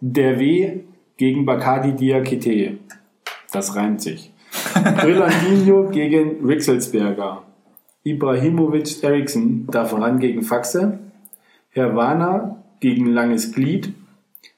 Der 0.00 0.38
W 0.38 0.80
gegen 1.16 1.46
Bakadi 1.46 1.92
Diakite. 1.92 2.78
Das 3.52 3.74
reimt 3.74 4.02
sich. 4.02 4.32
Brillandinho 5.00 5.88
gegen 5.90 6.44
Rixelsberger. 6.44 7.42
Ibrahimovic 8.04 9.02
Eriksson 9.02 9.66
darf 9.70 9.92
ran 9.92 10.18
gegen 10.18 10.42
Faxe. 10.42 10.98
Herwana 11.70 12.62
gegen 12.80 13.06
Langes 13.06 13.52
Glied. 13.52 13.92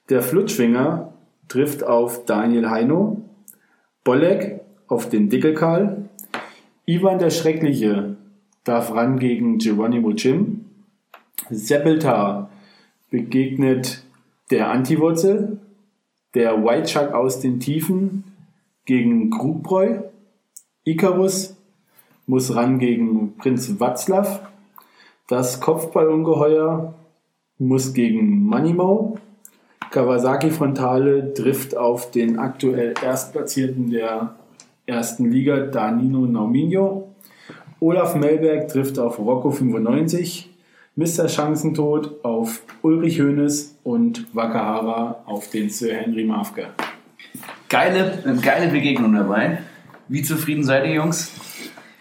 Der 0.09 0.21
Flutschwinger 0.21 1.13
trifft 1.47 1.83
auf 1.83 2.25
Daniel 2.25 2.69
Heino. 2.69 3.23
Bolek 4.03 4.61
auf 4.87 5.09
den 5.09 5.29
Dickelkarl. 5.29 6.09
Ivan 6.85 7.19
der 7.19 7.29
Schreckliche 7.29 8.15
darf 8.63 8.93
ran 8.93 9.19
gegen 9.19 9.57
Geronimo 9.57 10.11
Jim. 10.11 10.65
Seppeltar 11.49 12.49
begegnet 13.09 14.03
der 14.49 14.69
Antiwurzel. 14.69 15.59
Der 16.33 16.63
White 16.63 16.87
Shark 16.87 17.13
aus 17.13 17.41
den 17.41 17.59
Tiefen 17.59 18.23
gegen 18.85 19.29
Krugbräu. 19.29 20.10
Icarus 20.83 21.55
muss 22.25 22.55
ran 22.55 22.79
gegen 22.79 23.37
Prinz 23.37 23.69
Václav. 23.79 24.39
Das 25.27 25.61
Kopfballungeheuer 25.61 26.95
muss 27.59 27.93
gegen 27.93 28.47
Manimo. 28.47 29.19
Kawasaki 29.91 30.49
Frontale 30.49 31.35
trifft 31.35 31.77
auf 31.77 32.09
den 32.09 32.39
aktuell 32.39 32.95
Erstplatzierten 33.03 33.91
der 33.91 34.35
ersten 34.87 35.29
Liga, 35.29 35.67
Danilo 35.67 36.25
Nauminho. 36.25 37.09
Olaf 37.79 38.15
Melberg 38.15 38.67
trifft 38.67 38.97
auf 38.97 39.19
Rocco 39.19 39.51
95. 39.51 40.49
Mr. 40.95 41.27
Chancentod 41.27 42.25
auf 42.25 42.63
Ulrich 42.81 43.21
Hoeneß 43.21 43.77
und 43.83 44.27
Wakahara 44.33 45.21
auf 45.27 45.49
den 45.51 45.69
Sir 45.69 45.93
Henry 45.93 46.25
Mafke. 46.25 46.67
Geile, 47.69 48.23
geile 48.41 48.71
Begegnung 48.71 49.13
dabei. 49.13 49.59
Wie 50.11 50.23
zufrieden 50.23 50.65
seid 50.65 50.85
ihr, 50.85 50.95
Jungs? 50.95 51.31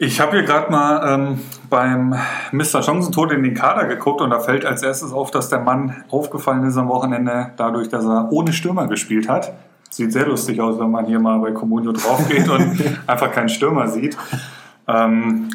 Ich 0.00 0.20
habe 0.20 0.32
hier 0.32 0.42
gerade 0.42 0.68
mal 0.68 1.14
ähm, 1.14 1.38
beim 1.68 2.16
Mr. 2.50 2.82
Chancentod 2.82 3.30
in 3.30 3.44
den 3.44 3.54
Kader 3.54 3.86
geguckt 3.86 4.20
und 4.20 4.30
da 4.30 4.40
fällt 4.40 4.66
als 4.66 4.82
erstes 4.82 5.12
auf, 5.12 5.30
dass 5.30 5.48
der 5.48 5.60
Mann 5.60 6.02
aufgefallen 6.10 6.64
ist 6.64 6.76
am 6.76 6.88
Wochenende 6.88 7.52
dadurch, 7.56 7.88
dass 7.88 8.04
er 8.04 8.32
ohne 8.32 8.52
Stürmer 8.52 8.88
gespielt 8.88 9.28
hat. 9.28 9.52
Sieht 9.90 10.12
sehr 10.12 10.26
lustig 10.26 10.60
aus, 10.60 10.80
wenn 10.80 10.90
man 10.90 11.06
hier 11.06 11.20
mal 11.20 11.38
bei 11.38 11.52
Comunio 11.52 11.92
drauf 11.92 12.28
geht 12.28 12.48
und 12.48 12.82
einfach 13.06 13.30
keinen 13.30 13.48
Stürmer 13.48 13.86
sieht. 13.86 14.18
Ähm, 14.88 15.48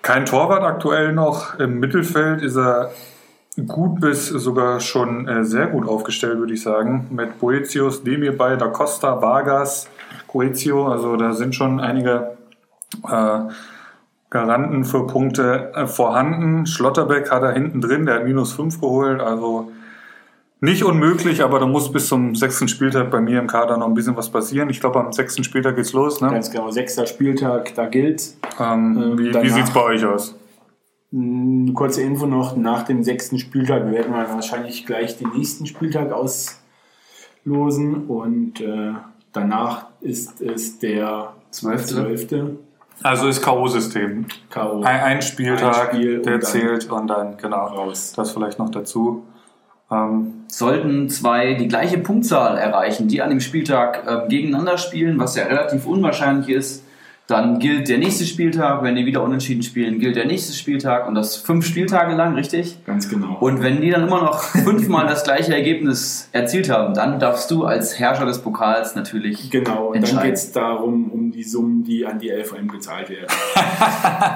kein 0.00 0.24
Torwart 0.24 0.62
aktuell 0.62 1.12
noch. 1.12 1.58
Im 1.58 1.80
Mittelfeld 1.80 2.42
ist 2.42 2.56
er 2.56 2.92
gut 3.66 4.00
bis 4.00 4.28
sogar 4.28 4.78
schon 4.78 5.26
äh, 5.26 5.44
sehr 5.44 5.66
gut 5.66 5.88
aufgestellt, 5.88 6.38
würde 6.38 6.54
ich 6.54 6.62
sagen. 6.62 7.08
Mit 7.10 7.40
Boetius, 7.40 8.04
Demirbay, 8.04 8.56
Da 8.56 8.68
Costa, 8.68 9.20
Vargas, 9.20 9.88
Coetio. 10.28 10.86
Also 10.86 11.16
da 11.16 11.32
sind 11.32 11.54
schon 11.54 11.80
einige 11.80 12.36
äh, 13.10 13.40
Garanten 14.30 14.84
für 14.84 15.06
Punkte 15.06 15.72
äh, 15.74 15.86
vorhanden. 15.86 16.66
Schlotterbeck 16.66 17.30
hat 17.30 17.42
er 17.42 17.52
hinten 17.52 17.80
drin, 17.80 18.06
der 18.06 18.16
hat 18.16 18.24
minus 18.24 18.52
5 18.52 18.80
geholt. 18.80 19.20
Also 19.20 19.72
nicht 20.60 20.84
unmöglich, 20.84 21.42
aber 21.42 21.60
da 21.60 21.66
muss 21.66 21.92
bis 21.92 22.08
zum 22.08 22.34
sechsten 22.34 22.66
Spieltag 22.66 23.10
bei 23.10 23.20
mir 23.20 23.38
im 23.38 23.46
Kader 23.46 23.76
noch 23.76 23.86
ein 23.86 23.94
bisschen 23.94 24.16
was 24.16 24.28
passieren. 24.28 24.68
Ich 24.70 24.80
glaube, 24.80 24.98
am 24.98 25.12
sechsten 25.12 25.44
Spieltag 25.44 25.76
geht's 25.76 25.92
los. 25.92 26.20
Ne? 26.20 26.30
Ganz 26.30 26.50
genau, 26.50 26.70
sechster 26.70 27.06
Spieltag, 27.06 27.74
da 27.74 27.86
gilt. 27.86 28.34
Ähm, 28.58 29.16
wie 29.16 29.32
wie 29.32 29.50
sieht's 29.50 29.72
bei 29.72 29.82
euch 29.82 30.04
aus? 30.04 30.34
Eine 31.12 31.72
kurze 31.72 32.02
Info 32.02 32.26
noch, 32.26 32.56
nach 32.56 32.82
dem 32.82 33.02
sechsten 33.04 33.38
Spieltag 33.38 33.90
werden 33.90 34.12
wir 34.12 34.28
wahrscheinlich 34.30 34.84
gleich 34.84 35.16
den 35.16 35.30
nächsten 35.30 35.64
Spieltag 35.64 36.12
auslosen 36.12 38.08
und 38.08 38.60
äh, 38.60 38.92
danach 39.40 39.86
ist 40.00 40.40
es 40.40 40.78
der 40.78 41.32
Zwölfte. 41.50 41.94
zwölfte. 41.94 42.56
Also 43.02 43.28
ist 43.28 43.42
K.O.-System. 43.42 44.24
K.O. 44.50 44.82
Ein, 44.82 45.00
ein 45.00 45.22
Spieltag, 45.22 45.90
Ein 45.90 45.96
Spiel 45.96 46.16
und 46.18 46.26
der 46.26 46.38
dann 46.38 46.42
zählt 46.42 46.90
und 46.90 47.06
dann, 47.06 47.36
genau, 47.36 47.66
raus. 47.66 48.12
das 48.16 48.32
vielleicht 48.32 48.58
noch 48.58 48.70
dazu. 48.70 49.24
Ähm, 49.90 50.44
Sollten 50.48 51.08
zwei 51.08 51.54
die 51.54 51.68
gleiche 51.68 51.98
Punktzahl 51.98 52.58
erreichen, 52.58 53.08
die 53.08 53.22
an 53.22 53.30
dem 53.30 53.40
Spieltag 53.40 54.04
ähm, 54.06 54.28
gegeneinander 54.28 54.78
spielen, 54.78 55.18
was 55.18 55.36
ja 55.36 55.44
relativ 55.44 55.86
unwahrscheinlich 55.86 56.48
ist, 56.48 56.84
dann 57.28 57.58
gilt 57.58 57.90
der 57.90 57.98
nächste 57.98 58.24
Spieltag. 58.24 58.82
Wenn 58.82 58.96
die 58.96 59.04
wieder 59.04 59.22
unentschieden 59.22 59.62
spielen, 59.62 59.98
gilt 59.98 60.16
der 60.16 60.24
nächste 60.24 60.54
Spieltag 60.54 61.06
und 61.06 61.14
das 61.14 61.36
fünf 61.36 61.66
Spieltage 61.66 62.14
lang, 62.14 62.34
richtig? 62.34 62.82
Ganz 62.86 63.10
genau. 63.10 63.36
Und 63.38 63.62
wenn 63.62 63.82
die 63.82 63.90
dann 63.90 64.04
immer 64.04 64.22
noch 64.22 64.40
fünfmal 64.64 65.06
das 65.06 65.24
gleiche 65.24 65.54
Ergebnis 65.54 66.30
erzielt 66.32 66.70
haben, 66.70 66.94
dann 66.94 67.20
darfst 67.20 67.50
du 67.50 67.66
als 67.66 67.98
Herrscher 67.98 68.24
des 68.24 68.38
Pokals 68.38 68.94
natürlich 68.94 69.50
genau, 69.50 69.88
und 69.88 70.10
dann 70.10 70.22
geht 70.22 70.34
es 70.36 70.52
darum, 70.52 71.10
um 71.10 71.30
die 71.30 71.44
Summen, 71.44 71.84
die 71.84 72.06
an 72.06 72.18
die 72.18 72.30
LVM 72.30 72.66
gezahlt 72.66 73.10
werden. 73.10 73.26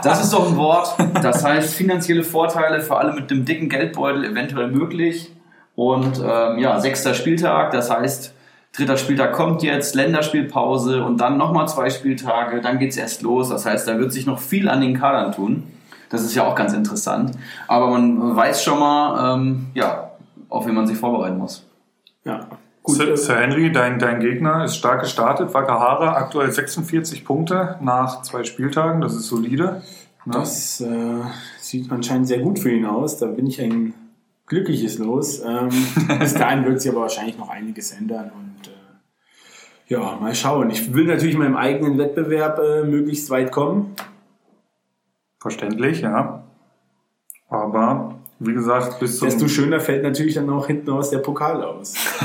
Das 0.05 0.23
ist 0.23 0.33
doch 0.33 0.51
ein 0.51 0.57
Wort. 0.57 0.97
Das 1.23 1.45
heißt, 1.45 1.75
finanzielle 1.75 2.23
Vorteile 2.23 2.81
für 2.81 2.97
alle 2.97 3.13
mit 3.13 3.31
dem 3.31 3.45
dicken 3.45 3.69
Geldbeutel 3.69 4.25
eventuell 4.25 4.69
möglich. 4.69 5.33
Und 5.75 6.19
ähm, 6.19 6.59
ja, 6.59 6.79
sechster 6.79 7.15
Spieltag, 7.15 7.71
das 7.71 7.91
heißt, 7.91 8.32
dritter 8.73 8.97
Spieltag 8.97 9.33
kommt 9.33 9.63
jetzt, 9.63 9.95
Länderspielpause 9.95 11.05
und 11.05 11.21
dann 11.21 11.37
nochmal 11.37 11.69
zwei 11.69 11.91
Spieltage, 11.91 12.61
dann 12.61 12.79
geht's 12.79 12.97
erst 12.97 13.23
los. 13.23 13.51
Das 13.51 13.67
heißt, 13.67 13.87
da 13.87 13.99
wird 13.99 14.13
sich 14.13 14.27
noch 14.27 14.41
viel 14.41 14.69
an 14.69 14.81
den 14.81 14.99
Kadern 14.99 15.33
tun. 15.33 15.65
Das 16.09 16.23
ist 16.23 16.35
ja 16.35 16.47
auch 16.47 16.55
ganz 16.55 16.73
interessant. 16.73 17.33
Aber 17.69 17.89
man 17.89 18.37
weiß 18.37 18.63
schon 18.63 18.79
mal, 18.79 19.35
ähm, 19.35 19.67
ja, 19.75 20.11
auf 20.49 20.67
wen 20.67 20.75
man 20.75 20.87
sich 20.87 20.99
vorbereiten 20.99 21.39
muss. 21.39 21.67
Ja, 22.25 22.47
gut. 22.83 22.97
Sir, 22.97 23.17
Sir 23.17 23.37
Henry, 23.37 23.73
dein, 23.73 23.99
dein 23.99 24.21
Gegner 24.21 24.65
ist 24.65 24.77
stark 24.77 25.01
gestartet. 25.01 25.55
Wakahara 25.55 26.15
aktuell 26.15 26.53
46 26.53 27.25
Punkte 27.25 27.77
nach 27.81 28.23
zwei 28.23 28.45
Spieltagen. 28.45 29.01
Das 29.01 29.15
ist 29.15 29.29
solide. 29.29 29.83
Ne? 30.25 30.33
Das 30.33 30.81
äh, 30.81 31.21
sieht 31.59 31.91
anscheinend 31.91 32.29
sehr 32.29 32.41
gut 32.41 32.59
für 32.59 32.71
ihn 32.71 32.85
aus. 32.85 33.19
Da 33.19 33.27
bin 33.27 33.47
ich 33.47 33.61
ein 33.61 33.95
glückliches 34.47 34.99
Los. 34.99 35.41
Ähm, 35.41 35.71
bis 36.19 36.35
dahin 36.35 36.65
wird 36.67 36.81
sich 36.83 36.91
aber 36.91 37.03
wahrscheinlich 37.03 37.39
noch 37.39 37.49
einiges 37.49 37.93
ändern. 37.93 38.31
Und 38.35 38.52
ja, 39.89 40.17
mal 40.21 40.35
schauen. 40.35 40.71
Ich 40.71 40.95
will 40.95 41.05
natürlich 41.07 41.35
in 41.35 41.41
meinem 41.41 41.57
eigenen 41.57 41.99
Wettbewerb 41.99 42.59
äh, 42.59 42.83
möglichst 42.85 43.29
weit 43.31 43.53
kommen. 43.53 43.95
Verständlich, 45.41 46.01
ja. 46.01 46.45
Aber 47.49 48.15
wie 48.39 48.55
gesagt, 48.55 48.99
bis 48.99 49.19
zum 49.19 49.29
Desto 49.29 49.47
schöner 49.47 49.79
fällt 49.81 50.03
natürlich 50.03 50.35
dann 50.35 50.49
auch 50.51 50.67
hinten 50.67 50.91
aus 50.91 51.11
der 51.11 51.19
Pokal 51.19 51.63
aus. 51.63 51.95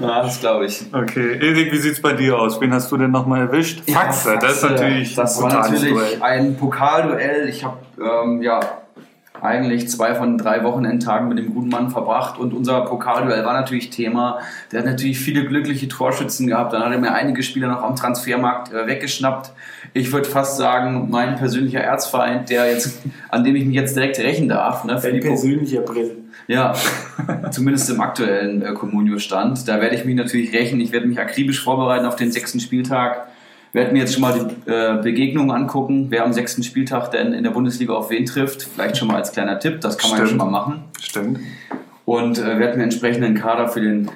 Ja, 0.00 0.22
das 0.22 0.40
glaube 0.40 0.66
ich. 0.66 0.84
Okay, 0.92 1.38
Erik, 1.40 1.72
wie 1.72 1.76
sieht's 1.78 2.00
bei 2.02 2.12
dir 2.12 2.38
aus? 2.38 2.60
Wen 2.60 2.72
hast 2.74 2.90
du 2.92 2.96
denn 2.96 3.10
nochmal 3.10 3.42
erwischt? 3.42 3.88
Faxe, 3.90 4.36
das 4.40 4.56
ist 4.56 4.62
natürlich 4.64 5.14
Das 5.14 5.38
ein 5.38 5.44
war 5.44 5.52
natürlich 5.70 5.94
Duell. 5.94 6.22
ein 6.22 6.56
Pokalduell. 6.56 7.48
Ich 7.48 7.64
habe 7.64 7.78
ähm, 8.00 8.42
ja 8.42 8.60
eigentlich 9.42 9.88
zwei 9.88 10.14
von 10.14 10.38
drei 10.38 10.62
Wochenendtagen 10.62 11.28
mit 11.28 11.38
dem 11.38 11.52
guten 11.52 11.68
Mann 11.68 11.90
verbracht 11.90 12.38
und 12.38 12.54
unser 12.54 12.82
Pokalduell 12.82 13.44
war 13.44 13.54
natürlich 13.54 13.90
Thema. 13.90 14.38
Der 14.70 14.80
hat 14.80 14.86
natürlich 14.86 15.18
viele 15.18 15.44
glückliche 15.44 15.88
Torschützen 15.88 16.46
gehabt. 16.46 16.72
Dann 16.72 16.84
hat 16.84 16.92
er 16.92 16.98
mir 16.98 17.12
einige 17.12 17.42
Spieler 17.42 17.68
noch 17.68 17.82
am 17.82 17.96
Transfermarkt 17.96 18.72
äh, 18.72 18.86
weggeschnappt. 18.86 19.50
Ich 19.94 20.12
würde 20.12 20.28
fast 20.28 20.58
sagen, 20.58 21.08
mein 21.10 21.34
persönlicher 21.36 21.80
Erzfeind, 21.80 22.50
der 22.50 22.70
jetzt, 22.70 23.00
an 23.30 23.42
dem 23.42 23.56
ich 23.56 23.64
mich 23.64 23.74
jetzt 23.74 23.96
direkt 23.96 24.18
rächen 24.20 24.48
darf, 24.48 24.84
ne, 24.84 25.00
die 25.12 25.18
persönlicher 25.18 25.80
Brill. 25.80 26.18
ja, 26.46 26.72
zumindest 27.50 27.90
im 27.90 28.00
aktuellen 28.00 28.62
äh, 28.62 28.72
Comunio-Stand. 28.74 29.66
Da 29.66 29.80
werde 29.80 29.96
ich 29.96 30.04
mich 30.04 30.14
natürlich 30.14 30.52
rächen. 30.52 30.80
Ich 30.80 30.92
werde 30.92 31.06
mich 31.06 31.18
akribisch 31.18 31.62
vorbereiten 31.62 32.06
auf 32.06 32.14
den 32.14 32.30
sechsten 32.30 32.60
Spieltag. 32.60 33.26
Werde 33.72 33.92
mir 33.92 34.00
jetzt 34.00 34.12
schon 34.12 34.22
mal 34.22 34.34
die 34.34 34.70
äh, 34.70 35.00
Begegnungen 35.02 35.50
angucken, 35.50 36.06
wer 36.10 36.24
am 36.24 36.32
sechsten 36.32 36.62
Spieltag 36.62 37.10
denn 37.10 37.32
in 37.32 37.42
der 37.42 37.50
Bundesliga 37.50 37.94
auf 37.94 38.10
wen 38.10 38.26
trifft. 38.26 38.62
Vielleicht 38.62 38.98
schon 38.98 39.08
mal 39.08 39.16
als 39.16 39.32
kleiner 39.32 39.58
Tipp, 39.58 39.80
das 39.80 39.96
kann 39.96 40.10
man 40.10 40.18
ja 40.18 40.26
schon 40.26 40.36
Stimmt. 40.36 40.50
mal 40.52 40.60
machen. 40.60 40.84
Stimmt. 41.00 41.40
Und 42.04 42.38
äh, 42.38 42.58
werde 42.58 42.76
mir 42.76 42.84
entsprechenden 42.84 43.34
Kader 43.34 43.68
für 43.68 43.80
den 43.80 44.10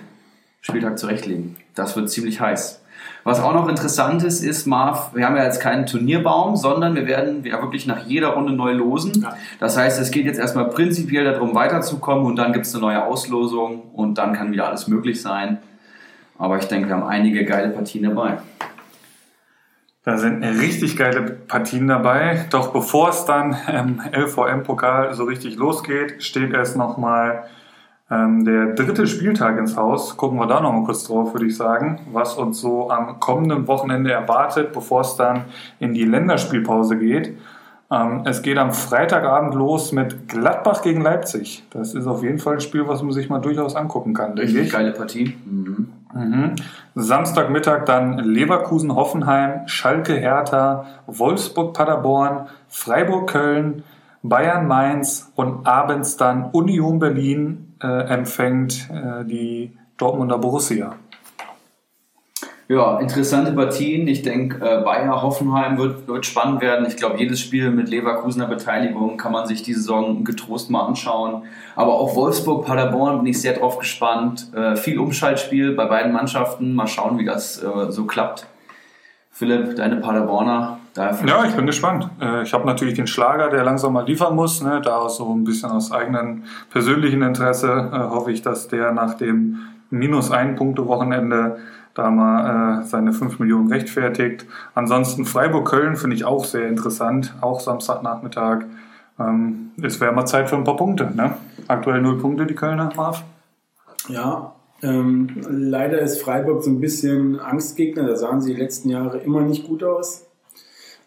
Spieltag 0.60 0.98
zurechtlegen. 0.98 1.56
Das 1.74 1.96
wird 1.96 2.10
ziemlich 2.10 2.40
heiß. 2.40 2.82
Was 3.24 3.40
auch 3.40 3.54
noch 3.54 3.68
interessant 3.68 4.22
ist, 4.22 4.44
ist, 4.44 4.66
Marv, 4.66 5.10
wir 5.14 5.26
haben 5.26 5.36
ja 5.36 5.44
jetzt 5.44 5.60
keinen 5.60 5.86
Turnierbaum, 5.86 6.54
sondern 6.54 6.94
wir 6.94 7.06
werden 7.06 7.44
ja 7.44 7.60
wirklich 7.60 7.86
nach 7.86 8.06
jeder 8.06 8.28
Runde 8.28 8.52
neu 8.52 8.72
losen. 8.72 9.22
Ja. 9.22 9.36
Das 9.58 9.76
heißt, 9.76 10.00
es 10.00 10.12
geht 10.12 10.26
jetzt 10.26 10.38
erstmal 10.38 10.68
prinzipiell 10.68 11.24
darum, 11.24 11.54
weiterzukommen 11.54 12.24
und 12.24 12.36
dann 12.36 12.52
gibt 12.52 12.66
es 12.66 12.74
eine 12.74 12.82
neue 12.82 13.04
Auslosung 13.04 13.82
und 13.94 14.18
dann 14.18 14.32
kann 14.32 14.52
wieder 14.52 14.68
alles 14.68 14.86
möglich 14.86 15.20
sein. 15.22 15.58
Aber 16.38 16.58
ich 16.58 16.66
denke, 16.66 16.88
wir 16.88 16.94
haben 16.94 17.02
einige 17.02 17.44
geile 17.44 17.70
Partien 17.70 18.04
dabei. 18.04 18.38
Da 20.06 20.16
sind 20.18 20.44
richtig 20.44 20.96
geile 20.96 21.22
Partien 21.22 21.88
dabei. 21.88 22.46
Doch 22.50 22.72
bevor 22.72 23.08
es 23.08 23.24
dann 23.24 23.56
im 23.66 24.00
LVM-Pokal 24.00 25.14
so 25.14 25.24
richtig 25.24 25.56
losgeht, 25.56 26.22
steht 26.22 26.52
erst 26.52 26.76
nochmal 26.76 27.42
ähm, 28.08 28.44
der 28.44 28.74
dritte 28.74 29.08
Spieltag 29.08 29.58
ins 29.58 29.76
Haus. 29.76 30.16
Gucken 30.16 30.38
wir 30.38 30.46
da 30.46 30.60
nochmal 30.60 30.84
kurz 30.84 31.02
drauf, 31.02 31.34
würde 31.34 31.46
ich 31.46 31.56
sagen, 31.56 32.02
was 32.12 32.36
uns 32.36 32.60
so 32.60 32.88
am 32.88 33.18
kommenden 33.18 33.66
Wochenende 33.66 34.12
erwartet, 34.12 34.72
bevor 34.72 35.00
es 35.00 35.16
dann 35.16 35.46
in 35.80 35.92
die 35.92 36.04
Länderspielpause 36.04 36.98
geht. 36.98 37.36
Ähm, 37.90 38.22
es 38.26 38.42
geht 38.42 38.58
am 38.58 38.72
Freitagabend 38.72 39.56
los 39.56 39.90
mit 39.90 40.28
Gladbach 40.28 40.82
gegen 40.82 41.00
Leipzig. 41.00 41.64
Das 41.70 41.94
ist 41.94 42.06
auf 42.06 42.22
jeden 42.22 42.38
Fall 42.38 42.54
ein 42.54 42.60
Spiel, 42.60 42.86
was 42.86 43.02
man 43.02 43.10
sich 43.10 43.28
mal 43.28 43.40
durchaus 43.40 43.74
angucken 43.74 44.14
kann, 44.14 44.36
ich. 44.36 44.70
Geile 44.70 44.92
Partie. 44.92 45.36
Mhm. 45.44 45.85
Mhm. 46.16 46.54
Samstagmittag 46.94 47.84
dann 47.84 48.18
Leverkusen, 48.18 48.94
Hoffenheim, 48.94 49.68
Schalke, 49.68 50.14
Hertha, 50.14 50.86
Wolfsburg, 51.06 51.74
Paderborn, 51.74 52.46
Freiburg, 52.68 53.30
Köln, 53.30 53.84
Bayern, 54.22 54.66
Mainz 54.66 55.30
und 55.36 55.66
abends 55.66 56.16
dann 56.16 56.50
Union 56.50 56.98
Berlin 56.98 57.74
äh, 57.82 57.86
empfängt 57.86 58.88
äh, 58.90 59.24
die 59.24 59.76
Dortmunder 59.98 60.38
Borussia. 60.38 60.96
Ja, 62.68 62.98
interessante 62.98 63.52
Partien. 63.52 64.08
Ich 64.08 64.22
denke, 64.22 64.56
äh, 64.56 64.82
Bayer 64.82 65.22
Hoffenheim 65.22 65.78
wird, 65.78 66.08
wird 66.08 66.26
spannend 66.26 66.60
werden. 66.60 66.84
Ich 66.86 66.96
glaube, 66.96 67.18
jedes 67.18 67.40
Spiel 67.40 67.70
mit 67.70 67.88
Leverkusener 67.88 68.46
Beteiligung 68.46 69.16
kann 69.16 69.30
man 69.30 69.46
sich 69.46 69.62
die 69.62 69.72
Saison 69.72 70.24
getrost 70.24 70.68
mal 70.68 70.84
anschauen. 70.84 71.44
Aber 71.76 71.94
auch 71.94 72.16
Wolfsburg, 72.16 72.66
Paderborn 72.66 73.18
bin 73.18 73.26
ich 73.28 73.40
sehr 73.40 73.52
drauf 73.52 73.78
gespannt. 73.78 74.52
Äh, 74.52 74.74
viel 74.74 74.98
Umschaltspiel 74.98 75.74
bei 75.74 75.86
beiden 75.86 76.12
Mannschaften. 76.12 76.74
Mal 76.74 76.88
schauen, 76.88 77.18
wie 77.18 77.24
das 77.24 77.62
äh, 77.62 77.92
so 77.92 78.04
klappt. 78.04 78.46
Philipp, 79.30 79.76
deine 79.76 79.96
Paderborner. 79.96 80.78
Ja, 80.96 81.44
ich 81.44 81.54
bin 81.54 81.66
gespannt. 81.66 82.08
Äh, 82.20 82.42
ich 82.42 82.52
habe 82.52 82.66
natürlich 82.66 82.94
den 82.94 83.06
Schlager, 83.06 83.50
der 83.50 83.62
langsam 83.62 83.92
mal 83.92 84.06
liefern 84.06 84.34
muss. 84.34 84.62
Ne? 84.62 84.80
Da 84.82 85.08
so 85.08 85.32
ein 85.32 85.44
bisschen 85.44 85.70
aus 85.70 85.92
eigenem 85.92 86.44
persönlichen 86.70 87.22
Interesse 87.22 87.90
äh, 87.92 87.98
hoffe 87.98 88.32
ich, 88.32 88.42
dass 88.42 88.66
der 88.66 88.92
nach 88.92 89.14
dem 89.14 89.58
minus 89.90 90.32
ein 90.32 90.56
Punkte 90.56 90.88
Wochenende 90.88 91.58
da 91.96 92.10
mal 92.10 92.82
äh, 92.82 92.84
seine 92.84 93.12
5 93.12 93.38
Millionen 93.38 93.72
rechtfertigt. 93.72 94.46
Ansonsten 94.74 95.24
Freiburg-Köln 95.24 95.96
finde 95.96 96.14
ich 96.14 96.24
auch 96.24 96.44
sehr 96.44 96.68
interessant, 96.68 97.34
auch 97.40 97.60
Samstagnachmittag. 97.60 98.66
Ähm, 99.18 99.70
es 99.82 100.00
wäre 100.00 100.12
mal 100.12 100.26
Zeit 100.26 100.50
für 100.50 100.56
ein 100.56 100.64
paar 100.64 100.76
Punkte. 100.76 101.10
Ne? 101.14 101.34
Aktuell 101.68 102.02
null 102.02 102.18
Punkte, 102.18 102.46
die 102.46 102.54
Kölner, 102.54 102.90
Marv. 102.94 103.24
Ja, 104.08 104.52
ähm, 104.82 105.28
leider 105.48 106.00
ist 106.00 106.20
Freiburg 106.20 106.62
so 106.62 106.70
ein 106.70 106.80
bisschen 106.80 107.40
Angstgegner. 107.40 108.06
Da 108.06 108.16
sahen 108.16 108.42
sie 108.42 108.54
die 108.54 108.60
letzten 108.60 108.90
Jahre 108.90 109.18
immer 109.18 109.40
nicht 109.40 109.66
gut 109.66 109.82
aus. 109.82 110.26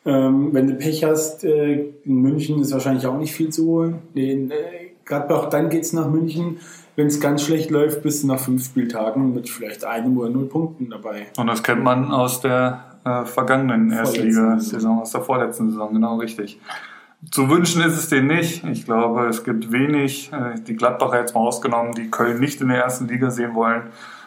Ähm, 0.05 0.49
wenn 0.53 0.67
du 0.67 0.73
Pech 0.73 1.03
hast, 1.03 1.43
äh, 1.43 1.89
in 2.03 2.15
München 2.15 2.59
ist 2.61 2.73
wahrscheinlich 2.73 3.05
auch 3.05 3.17
nicht 3.17 3.33
viel 3.33 3.49
zu 3.49 3.67
holen. 3.67 3.99
Den, 4.15 4.49
äh, 4.49 4.55
Gladbach, 5.05 5.49
dann 5.49 5.69
geht 5.69 5.83
es 5.83 5.93
nach 5.93 6.09
München 6.09 6.57
wenn 6.99 7.07
es 7.07 7.21
ganz 7.21 7.43
schlecht 7.45 7.71
läuft, 7.71 8.03
bist 8.03 8.23
du 8.23 8.27
nach 8.27 8.39
fünf 8.39 8.65
Spieltagen 8.65 9.33
mit 9.33 9.47
vielleicht 9.47 9.85
einem 9.85 10.17
oder 10.17 10.29
null 10.29 10.47
Punkten 10.47 10.89
dabei. 10.89 11.27
Und 11.37 11.47
das 11.47 11.63
kennt 11.63 11.81
man 11.81 12.11
aus 12.11 12.41
der 12.41 12.97
äh, 13.05 13.23
vergangenen 13.23 13.89
Erstliga-Saison, 13.89 14.99
aus 14.99 15.11
der 15.11 15.21
vorletzten 15.21 15.69
Saison, 15.69 15.93
genau 15.93 16.17
richtig. 16.17 16.59
Zu 17.31 17.49
wünschen 17.49 17.81
ist 17.83 17.97
es 17.97 18.09
denen 18.09 18.27
nicht. 18.27 18.65
Ich 18.65 18.83
glaube, 18.83 19.27
es 19.27 19.45
gibt 19.45 19.71
wenig, 19.71 20.29
äh, 20.33 20.59
die 20.59 20.75
Gladbacher 20.75 21.21
jetzt 21.21 21.33
mal 21.33 21.39
ausgenommen, 21.39 21.93
die 21.93 22.11
Köln 22.11 22.41
nicht 22.41 22.59
in 22.59 22.67
der 22.67 22.83
ersten 22.83 23.07
Liga 23.07 23.29
sehen 23.29 23.55
wollen. 23.55 23.83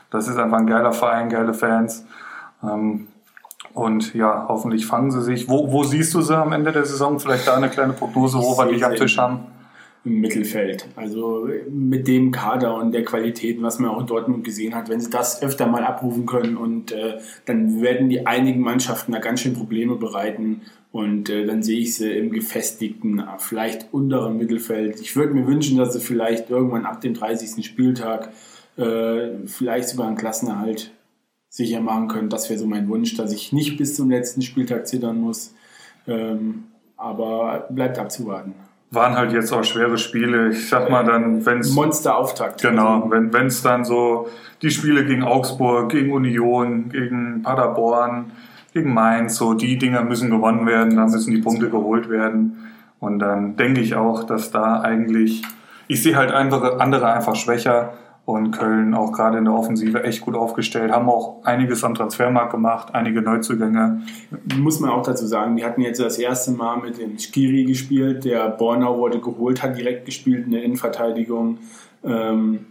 Das 0.08 0.26
ist 0.26 0.38
einfach 0.38 0.56
ein 0.56 0.66
geiler 0.66 0.92
Verein, 0.92 1.28
geile 1.28 1.52
Fans. 1.52 2.06
Ähm, 2.62 3.06
und 3.74 4.14
ja, 4.14 4.46
hoffentlich 4.48 4.86
fangen 4.86 5.10
sie 5.10 5.20
sich. 5.20 5.46
Wo, 5.46 5.70
wo 5.70 5.84
siehst 5.84 6.14
du 6.14 6.22
sie 6.22 6.38
am 6.38 6.52
Ende 6.52 6.72
der 6.72 6.86
Saison? 6.86 7.20
Vielleicht 7.20 7.46
da 7.46 7.54
eine 7.54 7.68
kleine 7.68 7.92
Prognose, 7.92 8.38
wo 8.38 8.56
wir 8.56 8.72
dich 8.72 8.82
am 8.82 8.94
Tisch 8.94 9.18
haben? 9.18 9.40
Im 10.04 10.20
Mittelfeld. 10.20 10.88
Also 10.96 11.48
mit 11.70 12.08
dem 12.08 12.32
Kader 12.32 12.76
und 12.76 12.92
der 12.92 13.04
Qualität, 13.04 13.62
was 13.62 13.78
man 13.78 13.90
auch 13.90 14.00
in 14.00 14.06
Dortmund 14.06 14.44
gesehen 14.44 14.74
hat, 14.74 14.88
wenn 14.88 15.00
sie 15.00 15.10
das 15.10 15.42
öfter 15.42 15.66
mal 15.66 15.84
abrufen 15.84 16.26
können 16.26 16.56
und 16.56 16.90
äh, 16.90 17.18
dann 17.44 17.80
werden 17.80 18.08
die 18.08 18.26
einigen 18.26 18.60
Mannschaften 18.60 19.12
da 19.12 19.18
ganz 19.18 19.40
schön 19.40 19.54
Probleme 19.54 19.96
bereiten 19.96 20.62
und 20.90 21.30
äh, 21.30 21.46
dann 21.46 21.62
sehe 21.62 21.78
ich 21.78 21.94
sie 21.94 22.10
im 22.10 22.32
gefestigten, 22.32 23.22
vielleicht 23.38 23.92
unteren 23.94 24.36
Mittelfeld. 24.36 25.00
Ich 25.00 25.14
würde 25.14 25.34
mir 25.34 25.46
wünschen, 25.46 25.78
dass 25.78 25.92
sie 25.92 26.00
vielleicht 26.00 26.50
irgendwann 26.50 26.84
ab 26.84 27.00
dem 27.00 27.14
30. 27.14 27.64
Spieltag 27.64 28.30
äh, 28.76 29.46
vielleicht 29.46 29.88
sogar 29.88 30.08
einen 30.08 30.16
Klassenerhalt 30.16 30.92
sicher 31.48 31.80
machen 31.80 32.08
können. 32.08 32.28
Das 32.28 32.50
wäre 32.50 32.58
so 32.58 32.66
mein 32.66 32.88
Wunsch, 32.88 33.14
dass 33.14 33.32
ich 33.32 33.52
nicht 33.52 33.76
bis 33.76 33.94
zum 33.94 34.10
letzten 34.10 34.42
Spieltag 34.42 34.88
zittern 34.88 35.20
muss. 35.20 35.54
Ähm, 36.08 36.64
aber 36.96 37.68
bleibt 37.70 37.98
abzuwarten 37.98 38.54
waren 38.92 39.16
halt 39.16 39.32
jetzt 39.32 39.52
auch 39.52 39.64
schwere 39.64 39.96
Spiele. 39.96 40.50
Ich 40.50 40.68
sag 40.68 40.90
mal 40.90 41.02
dann, 41.04 41.44
wenn 41.46 41.58
es 41.58 41.72
Monsterauftakt. 41.72 42.60
Genau, 42.60 43.10
wenn 43.10 43.46
es 43.46 43.62
dann 43.62 43.84
so 43.84 44.28
die 44.60 44.70
Spiele 44.70 45.04
gegen 45.06 45.24
Augsburg, 45.24 45.90
gegen 45.90 46.12
Union, 46.12 46.90
gegen 46.90 47.42
Paderborn, 47.42 48.32
gegen 48.74 48.92
Mainz, 48.92 49.36
so 49.36 49.54
die 49.54 49.78
Dinger 49.78 50.04
müssen 50.04 50.30
gewonnen 50.30 50.66
werden, 50.66 50.96
da 50.96 51.06
müssen 51.06 51.34
die 51.34 51.40
Punkte 51.40 51.70
geholt 51.70 52.10
werden. 52.10 52.70
Und 53.00 53.18
dann 53.18 53.56
denke 53.56 53.80
ich 53.80 53.94
auch, 53.94 54.24
dass 54.24 54.50
da 54.50 54.80
eigentlich, 54.82 55.42
ich 55.88 56.02
sehe 56.02 56.14
halt 56.14 56.30
andere, 56.30 56.80
andere 56.80 57.12
einfach 57.12 57.34
schwächer 57.34 57.94
und 58.24 58.52
Köln 58.52 58.94
auch 58.94 59.12
gerade 59.12 59.38
in 59.38 59.44
der 59.44 59.54
Offensive 59.54 60.04
echt 60.04 60.20
gut 60.20 60.36
aufgestellt, 60.36 60.92
haben 60.92 61.08
auch 61.08 61.44
einiges 61.44 61.82
am 61.82 61.94
Transfermarkt 61.94 62.52
gemacht, 62.52 62.94
einige 62.94 63.20
Neuzugänge. 63.20 64.02
Muss 64.56 64.78
man 64.78 64.90
auch 64.90 65.02
dazu 65.02 65.26
sagen, 65.26 65.56
die 65.56 65.64
hatten 65.64 65.80
jetzt 65.80 66.00
das 66.00 66.18
erste 66.18 66.52
Mal 66.52 66.76
mit 66.76 66.98
dem 66.98 67.18
Skiri 67.18 67.64
gespielt, 67.64 68.24
der 68.24 68.48
Bornau 68.48 68.98
wurde 68.98 69.20
geholt, 69.20 69.62
hat 69.62 69.76
direkt 69.76 70.04
gespielt 70.06 70.46
in 70.46 70.52
der 70.52 70.62
Innenverteidigung. 70.62 71.58
Ähm, 72.04 72.66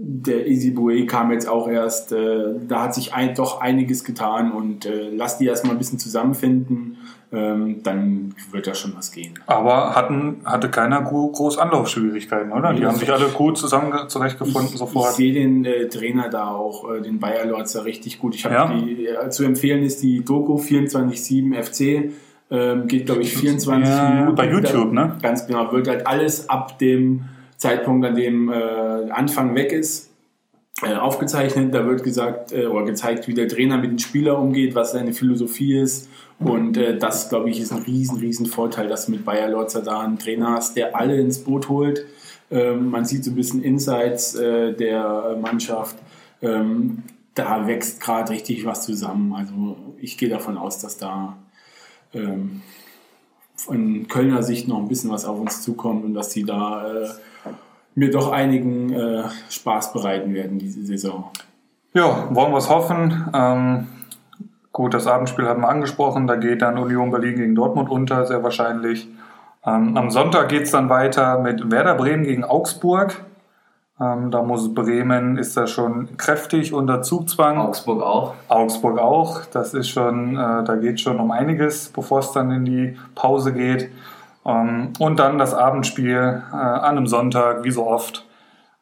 der 0.00 0.46
Isibue 0.46 1.06
kam 1.06 1.32
jetzt 1.32 1.48
auch 1.48 1.68
erst, 1.68 2.12
äh, 2.12 2.54
da 2.68 2.84
hat 2.84 2.94
sich 2.94 3.14
ein, 3.14 3.34
doch 3.34 3.60
einiges 3.60 4.04
getan 4.04 4.52
und 4.52 4.86
äh, 4.86 5.10
lass 5.10 5.38
die 5.38 5.46
erstmal 5.46 5.74
ein 5.74 5.78
bisschen 5.78 5.98
zusammenfinden 5.98 6.98
ähm, 7.30 7.82
dann 7.82 8.34
wird 8.52 8.66
da 8.66 8.74
schon 8.74 8.94
was 8.96 9.12
gehen. 9.12 9.34
Aber 9.46 9.94
hatten, 9.94 10.40
hatte 10.44 10.70
keiner 10.70 11.02
groß 11.02 11.58
Anlaufschwierigkeiten, 11.58 12.52
oder? 12.52 12.72
Die 12.72 12.86
haben 12.86 12.96
sich 12.96 13.12
alle 13.12 13.26
gut 13.26 13.58
zusammen 13.58 13.92
zurechtgefunden 14.08 14.72
ich, 14.72 14.78
sofort. 14.78 15.10
Ich 15.10 15.16
sehe 15.16 15.32
den 15.34 15.64
äh, 15.64 15.88
Trainer 15.88 16.30
da 16.30 16.50
auch, 16.50 16.90
äh, 16.90 17.02
den 17.02 17.18
Bayer 17.20 17.44
Lorzer, 17.44 17.84
richtig 17.84 18.18
gut. 18.18 18.34
Ich 18.34 18.44
habe 18.46 18.54
ja. 18.54 18.72
die, 18.72 19.06
äh, 19.06 19.28
zu 19.28 19.44
empfehlen 19.44 19.82
ist 19.82 20.02
die 20.02 20.24
Doku 20.24 20.56
24-7 20.56 21.62
FC. 21.62 22.12
Ähm, 22.50 22.88
geht, 22.88 23.04
glaube 23.04 23.20
ich, 23.20 23.36
24 23.36 23.86
ja, 23.86 24.08
Minuten. 24.08 24.34
Bei 24.34 24.50
YouTube, 24.50 24.92
ne? 24.92 25.18
Ganz 25.20 25.46
genau. 25.46 25.70
Wird 25.70 25.86
halt 25.86 26.06
alles 26.06 26.48
ab 26.48 26.78
dem 26.78 27.24
Zeitpunkt, 27.58 28.06
an 28.06 28.14
dem 28.14 28.50
äh, 28.50 29.10
Anfang 29.10 29.54
weg 29.54 29.72
ist, 29.72 30.10
äh, 30.82 30.94
aufgezeichnet. 30.94 31.74
Da 31.74 31.86
wird 31.86 32.02
gesagt 32.02 32.52
äh, 32.52 32.66
oder 32.66 32.86
gezeigt, 32.86 33.28
wie 33.28 33.34
der 33.34 33.48
Trainer 33.48 33.76
mit 33.76 33.90
den 33.90 33.98
Spielern 33.98 34.36
umgeht, 34.36 34.74
was 34.74 34.92
seine 34.92 35.12
Philosophie 35.12 35.78
ist 35.78 36.08
und 36.38 36.76
äh, 36.76 36.96
das, 36.96 37.28
glaube 37.28 37.50
ich, 37.50 37.60
ist 37.60 37.72
ein 37.72 37.82
riesen, 37.82 38.18
riesen 38.18 38.46
Vorteil, 38.46 38.88
dass 38.88 39.06
du 39.06 39.12
mit 39.12 39.24
Bayer 39.24 39.48
Lorzer 39.48 39.82
da 39.82 40.00
einen 40.00 40.18
Trainer 40.18 40.52
hast, 40.52 40.76
der 40.76 40.96
alle 40.96 41.20
ins 41.20 41.38
Boot 41.40 41.68
holt. 41.68 42.06
Ähm, 42.50 42.90
man 42.90 43.04
sieht 43.04 43.24
so 43.24 43.32
ein 43.32 43.36
bisschen 43.36 43.62
Insights 43.62 44.34
äh, 44.36 44.72
der 44.72 45.36
Mannschaft. 45.40 45.96
Ähm, 46.40 47.02
da 47.34 47.66
wächst 47.66 48.00
gerade 48.00 48.32
richtig 48.32 48.64
was 48.64 48.84
zusammen. 48.84 49.34
Also 49.34 49.76
ich 50.00 50.16
gehe 50.16 50.28
davon 50.28 50.56
aus, 50.56 50.78
dass 50.78 50.96
da 50.96 51.36
ähm, 52.14 52.62
von 53.56 54.06
Kölner 54.06 54.44
Sicht 54.44 54.68
noch 54.68 54.78
ein 54.78 54.88
bisschen 54.88 55.10
was 55.10 55.24
auf 55.24 55.40
uns 55.40 55.62
zukommt 55.62 56.04
und 56.04 56.14
dass 56.14 56.32
sie 56.32 56.44
da 56.44 56.88
äh, 56.92 57.08
mir 57.98 58.10
doch 58.10 58.30
einigen 58.30 58.92
äh, 58.92 59.24
Spaß 59.50 59.92
bereiten 59.92 60.34
werden 60.34 60.58
diese 60.58 60.84
Saison. 60.84 61.30
Ja, 61.94 62.28
wollen 62.30 62.52
wir 62.52 62.58
es 62.58 62.68
hoffen. 62.68 63.28
Ähm, 63.34 63.86
Gut, 64.78 64.94
das 64.94 65.08
Abendspiel 65.08 65.48
hatten 65.48 65.62
wir 65.62 65.68
angesprochen. 65.68 66.28
Da 66.28 66.36
geht 66.36 66.62
dann 66.62 66.78
Union 66.78 67.10
Berlin 67.10 67.34
gegen 67.34 67.54
Dortmund 67.56 67.90
unter, 67.90 68.26
sehr 68.26 68.44
wahrscheinlich. 68.44 69.08
Ähm, 69.66 69.96
am 69.96 70.08
Sonntag 70.10 70.50
geht 70.50 70.62
es 70.62 70.70
dann 70.70 70.88
weiter 70.88 71.40
mit 71.40 71.72
Werder 71.72 71.96
Bremen 71.96 72.22
gegen 72.22 72.44
Augsburg. 72.44 73.24
Ähm, 74.00 74.30
da 74.30 74.42
muss 74.42 74.72
Bremen, 74.72 75.36
ist 75.36 75.56
da 75.56 75.66
schon 75.66 76.16
kräftig 76.16 76.72
unter 76.72 77.02
Zugzwang. 77.02 77.58
Augsburg 77.58 78.02
auch. 78.02 78.34
Augsburg 78.46 79.00
auch. 79.00 79.46
Das 79.46 79.74
ist 79.74 79.88
schon, 79.88 80.36
äh, 80.36 80.62
da 80.62 80.76
geht 80.76 81.00
schon 81.00 81.18
um 81.18 81.32
einiges, 81.32 81.88
bevor 81.88 82.20
es 82.20 82.30
dann 82.30 82.52
in 82.52 82.64
die 82.64 82.96
Pause 83.16 83.52
geht. 83.52 83.90
Ähm, 84.48 84.94
und 84.98 85.18
dann 85.18 85.38
das 85.38 85.54
Abendspiel 85.54 86.42
äh, 86.50 86.56
an 86.56 86.96
einem 86.96 87.06
Sonntag, 87.06 87.64
wie 87.64 87.70
so 87.70 87.86
oft. 87.86 88.26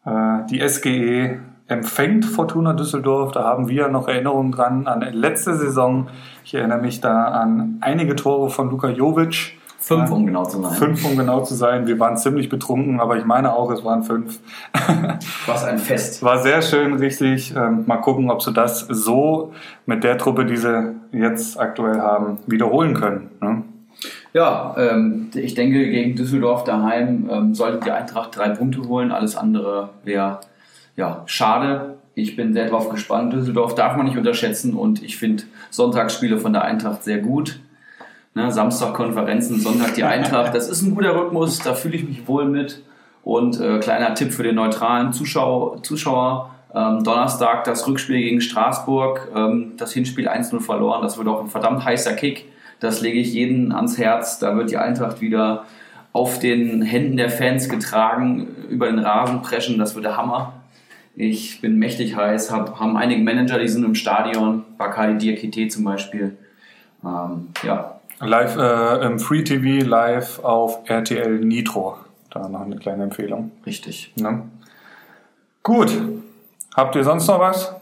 Äh, 0.05 0.47
die 0.49 0.67
SGE 0.67 1.41
empfängt 1.67 2.25
Fortuna 2.25 2.73
Düsseldorf. 2.73 3.33
Da 3.33 3.43
haben 3.43 3.69
wir 3.69 3.89
noch 3.89 4.07
Erinnerungen 4.07 4.53
dran 4.53 4.87
an 4.87 5.01
letzte 5.01 5.57
Saison. 5.57 6.09
Ich 6.45 6.55
erinnere 6.55 6.81
mich 6.81 7.01
da 7.01 7.25
an 7.25 7.79
einige 7.81 8.15
Tore 8.15 8.51
von 8.51 8.71
Luka 8.71 8.89
Jovic. 8.89 9.59
Fünf, 9.79 10.11
um 10.11 10.27
genau 10.27 10.45
zu 10.45 10.63
sein. 10.63 10.73
Fünf, 10.73 11.05
um 11.05 11.17
genau 11.17 11.43
zu 11.43 11.55
sein. 11.55 11.87
Wir 11.87 12.01
waren 12.01 12.17
ziemlich 12.17 12.49
betrunken, 12.49 12.99
aber 12.99 13.19
ich 13.19 13.25
meine 13.25 13.55
auch, 13.55 13.71
es 13.71 13.85
waren 13.85 14.03
fünf. 14.03 14.41
Was 15.47 15.65
ein 15.65 15.79
Fest. 15.79 16.23
War 16.23 16.39
sehr 16.39 16.63
schön, 16.63 16.95
richtig. 16.95 17.55
Ähm, 17.55 17.85
mal 17.87 17.99
gucken, 17.99 18.31
ob 18.31 18.43
sie 18.43 18.53
das 18.53 18.81
so 18.81 19.53
mit 19.85 20.03
der 20.03 20.19
Truppe, 20.19 20.45
die 20.45 20.57
sie 20.57 20.95
jetzt 21.13 21.61
aktuell 21.61 22.01
haben, 22.01 22.39
wiederholen 22.47 22.95
können. 22.95 23.76
Ja, 24.37 24.75
ähm, 24.77 25.31
ich 25.35 25.55
denke, 25.55 25.89
gegen 25.89 26.15
Düsseldorf 26.15 26.65
daheim 26.65 27.27
ähm, 27.33 27.55
sollte 27.55 27.81
die 27.83 27.91
Eintracht 27.91 28.37
drei 28.37 28.51
Punkte 28.51 28.87
holen. 28.87 29.11
Alles 29.11 29.35
andere 29.35 29.89
wäre 30.05 30.41
ja, 30.95 31.23
schade. 31.25 31.97
Ich 32.15 32.37
bin 32.37 32.53
sehr 32.53 32.69
drauf 32.69 32.91
gespannt. 32.91 33.33
Düsseldorf 33.33 33.75
darf 33.75 33.97
man 33.97 34.05
nicht 34.05 34.19
unterschätzen 34.19 34.75
und 34.75 35.03
ich 35.03 35.17
finde 35.17 35.45
Sonntagsspiele 35.71 36.37
von 36.37 36.53
der 36.53 36.65
Eintracht 36.67 37.03
sehr 37.03 37.17
gut. 37.21 37.61
Ne, 38.35 38.53
Samstag 38.53 38.93
Konferenzen, 38.93 39.59
Sonntag 39.59 39.95
die 39.95 40.05
Eintracht. 40.05 40.55
Das 40.55 40.69
ist 40.69 40.83
ein 40.83 40.95
guter 40.95 41.19
Rhythmus, 41.19 41.61
da 41.61 41.73
fühle 41.73 41.97
ich 41.97 42.07
mich 42.07 42.29
wohl 42.29 42.45
mit. 42.45 42.83
Und 43.25 43.59
äh, 43.59 43.79
kleiner 43.79 44.15
Tipp 44.15 44.35
für 44.35 44.43
den 44.43 44.57
neutralen 44.57 45.15
Zuschauer. 45.15 45.83
Zuschauer 45.83 46.51
ähm, 46.75 47.03
Donnerstag 47.03 47.65
das 47.65 47.89
Rückspiel 47.89 48.19
gegen 48.19 48.43
Straßburg, 48.43 49.29
ähm, 49.35 49.73
das 49.79 49.95
Hinspiel 49.95 50.29
1-0 50.29 50.61
verloren. 50.61 51.01
Das 51.01 51.17
wird 51.17 51.27
auch 51.27 51.41
ein 51.41 51.49
verdammt 51.49 51.87
heißer 51.87 52.13
Kick. 52.13 52.45
Das 52.81 53.01
lege 53.01 53.19
ich 53.19 53.33
jeden 53.33 53.73
ans 53.73 53.99
Herz. 53.99 54.39
Da 54.39 54.57
wird 54.57 54.71
die 54.71 54.77
Eintracht 54.77 55.21
wieder 55.21 55.65
auf 56.13 56.39
den 56.39 56.83
Händen 56.83 57.17
der 57.17 57.31
Fans 57.31 57.69
getragen, 57.69 58.49
über 58.71 58.87
den 58.87 58.99
Rasen 58.99 59.43
preschen. 59.43 59.79
Das 59.79 59.95
wird 59.95 60.05
der 60.05 60.17
Hammer. 60.17 60.55
Ich 61.15 61.63
bin 61.63 61.79
mächtig 61.79 62.15
heiß, 62.15 62.51
hab, 62.53 62.79
haben 62.79 62.97
einige 62.97 63.23
Manager, 63.23 63.59
die 63.59 63.69
sind 63.69 63.85
im 63.85 63.95
Stadion, 63.95 64.65
Bakari 64.77 65.17
Diakite 65.17 65.69
zum 65.69 65.85
Beispiel. 65.85 66.37
Ähm, 67.03 67.49
ja. 67.63 68.01
Live 68.21 68.57
äh, 68.57 69.07
im 69.07 69.19
Free 69.19 69.43
TV, 69.43 69.87
live 69.87 70.41
auf 70.45 70.81
RTL 70.85 71.39
Nitro. 71.41 71.97
Da 72.31 72.49
noch 72.49 72.63
eine 72.63 72.77
kleine 72.77 73.05
Empfehlung. 73.05 73.51
Richtig. 73.65 74.13
Ne? 74.17 74.43
Gut. 75.63 75.91
Habt 76.75 76.95
ihr 76.97 77.05
sonst 77.05 77.27
noch 77.29 77.41
was 77.41 77.75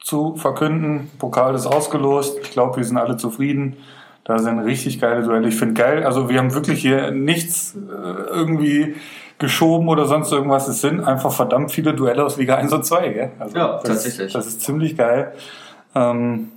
zu 0.00 0.34
verkünden? 0.36 1.08
Pokal 1.18 1.54
ist 1.54 1.66
ausgelost. 1.66 2.38
Ich 2.42 2.50
glaube, 2.50 2.78
wir 2.78 2.84
sind 2.84 2.96
alle 2.96 3.16
zufrieden. 3.16 3.76
Da 4.24 4.38
sind 4.38 4.60
richtig 4.60 5.00
geile 5.00 5.22
Duelle. 5.22 5.48
Ich 5.48 5.56
finde 5.56 5.74
geil. 5.74 6.04
Also 6.04 6.28
wir 6.28 6.38
haben 6.38 6.54
wirklich 6.54 6.80
hier 6.80 7.10
nichts 7.10 7.74
äh, 7.74 8.30
irgendwie 8.30 8.94
geschoben 9.38 9.88
oder 9.88 10.06
sonst 10.06 10.30
irgendwas. 10.32 10.68
Es 10.68 10.80
sind 10.80 11.00
einfach 11.00 11.32
verdammt 11.32 11.72
viele 11.72 11.94
Duelle 11.94 12.24
aus 12.24 12.36
Liga 12.36 12.56
1 12.56 12.72
und 12.72 12.86
2. 12.86 13.08
Gell? 13.08 13.30
Also 13.38 13.56
Ja, 13.56 13.72
das, 13.74 13.82
tatsächlich. 13.82 14.32
Das 14.32 14.46
ist 14.46 14.60
ziemlich 14.60 14.96
geil. 14.96 15.32
Ähm, 15.94 16.48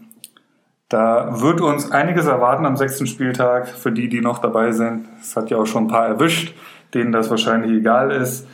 da 0.90 1.42
wird 1.42 1.62
uns 1.62 1.92
einiges 1.92 2.28
erwarten 2.28 2.66
am 2.66 2.78
sechsten 2.78 3.08
Spieltag 3.08 3.68
für 3.68 3.92
die, 3.92 4.08
die 4.08 4.22
noch 4.22 4.38
dabei 4.38 4.72
sind. 4.72 5.08
Es 5.20 5.36
hat 5.36 5.50
ja 5.50 5.58
auch 5.58 5.66
schon 5.66 5.86
ein 5.86 5.88
paar 5.88 6.08
erwischt, 6.08 6.54
denen 6.94 7.12
das 7.12 7.32
wahrscheinlich 7.32 7.72
egal 7.72 8.12
ist. 8.12 8.48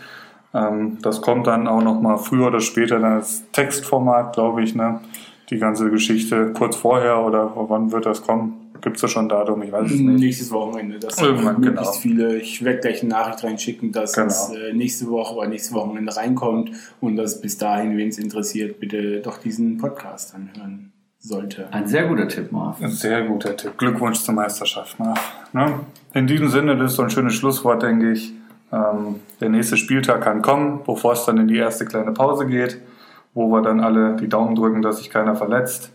Ähm, 0.54 1.00
das 1.02 1.22
kommt 1.22 1.48
dann 1.48 1.68
auch 1.68 1.82
noch 1.82 2.00
mal 2.00 2.18
früher 2.18 2.48
oder 2.48 2.62
später 2.62 3.00
dann 3.00 3.14
als 3.14 3.44
Textformat, 3.52 4.34
glaube 4.34 4.64
ich, 4.64 4.76
ne? 4.76 5.02
Die 5.50 5.58
ganze 5.58 5.90
Geschichte 5.90 6.54
kurz 6.54 6.78
vorher 6.78 7.20
oder 7.20 7.52
wann 7.56 7.92
wird 7.92 8.06
das 8.06 8.24
kommen? 8.24 8.61
Gibt 8.82 8.96
es 8.98 9.02
da 9.02 9.08
schon 9.08 9.26
ein 9.26 9.30
Datum? 9.30 9.62
Ich 9.62 9.72
weiß 9.72 9.92
es 9.92 10.00
nicht. 10.00 10.20
Nächstes 10.20 10.52
Wochenende. 10.52 11.00
Das 11.00 11.18
Irgendwann, 11.22 11.60
möglichst 11.62 12.02
genau. 12.04 12.18
viele. 12.18 12.38
Ich 12.38 12.64
werde 12.64 12.80
gleich 12.80 13.02
eine 13.02 13.10
Nachricht 13.12 13.44
reinschicken, 13.44 13.92
dass 13.92 14.14
Genau. 14.14 14.28
es 14.28 14.50
äh, 14.52 14.74
nächste 14.74 15.08
Woche 15.08 15.36
oder 15.36 15.48
nächstes 15.48 15.74
Wochenende 15.74 16.16
reinkommt 16.16 16.72
und 17.00 17.16
dass 17.16 17.40
bis 17.42 17.58
dahin, 17.58 17.96
wen 17.98 18.10
es 18.10 18.18
interessiert, 18.18 18.80
bitte 18.80 19.20
doch 19.22 19.38
diesen 19.38 19.78
Podcast 19.78 20.34
anhören 20.36 20.92
sollte. 21.20 21.72
Ein 21.72 21.88
sehr 21.88 22.08
guter 22.08 22.28
Tipp, 22.28 22.52
Marv. 22.52 22.82
Ein 22.82 22.90
sehr 22.90 23.24
guter 23.24 23.56
Tipp. 23.56 23.78
Glückwunsch 23.78 24.20
zur 24.22 24.34
Meisterschaft. 24.34 25.00
Ne? 25.00 25.14
Ne? 25.54 25.80
In 26.14 26.26
diesem 26.26 26.50
Sinne, 26.50 26.76
das 26.76 26.92
ist 26.92 26.98
so 26.98 27.04
ein 27.04 27.10
schönes 27.12 27.36
Schlusswort, 27.36 27.84
denke 27.84 28.12
ich. 28.12 28.34
Ähm, 28.74 29.16
der 29.40 29.50
nächste 29.50 29.78
Spieltag 29.78 30.22
kann 30.22 30.42
kommen, 30.42 30.80
bevor 30.86 31.14
es 31.14 31.26
dann 31.26 31.38
in 31.38 31.48
die 31.48 31.58
erste 31.58 31.86
kleine 31.86 32.12
Pause 32.14 32.48
geht, 32.48 32.80
wo 33.34 33.50
wir 33.52 33.62
dann 33.62 33.80
alle 33.82 34.16
die 34.16 34.30
Daumen 34.30 34.56
drücken, 34.56 34.82
dass 34.82 34.98
sich 34.98 35.10
keiner 35.10 35.36
verletzt. 35.36 35.92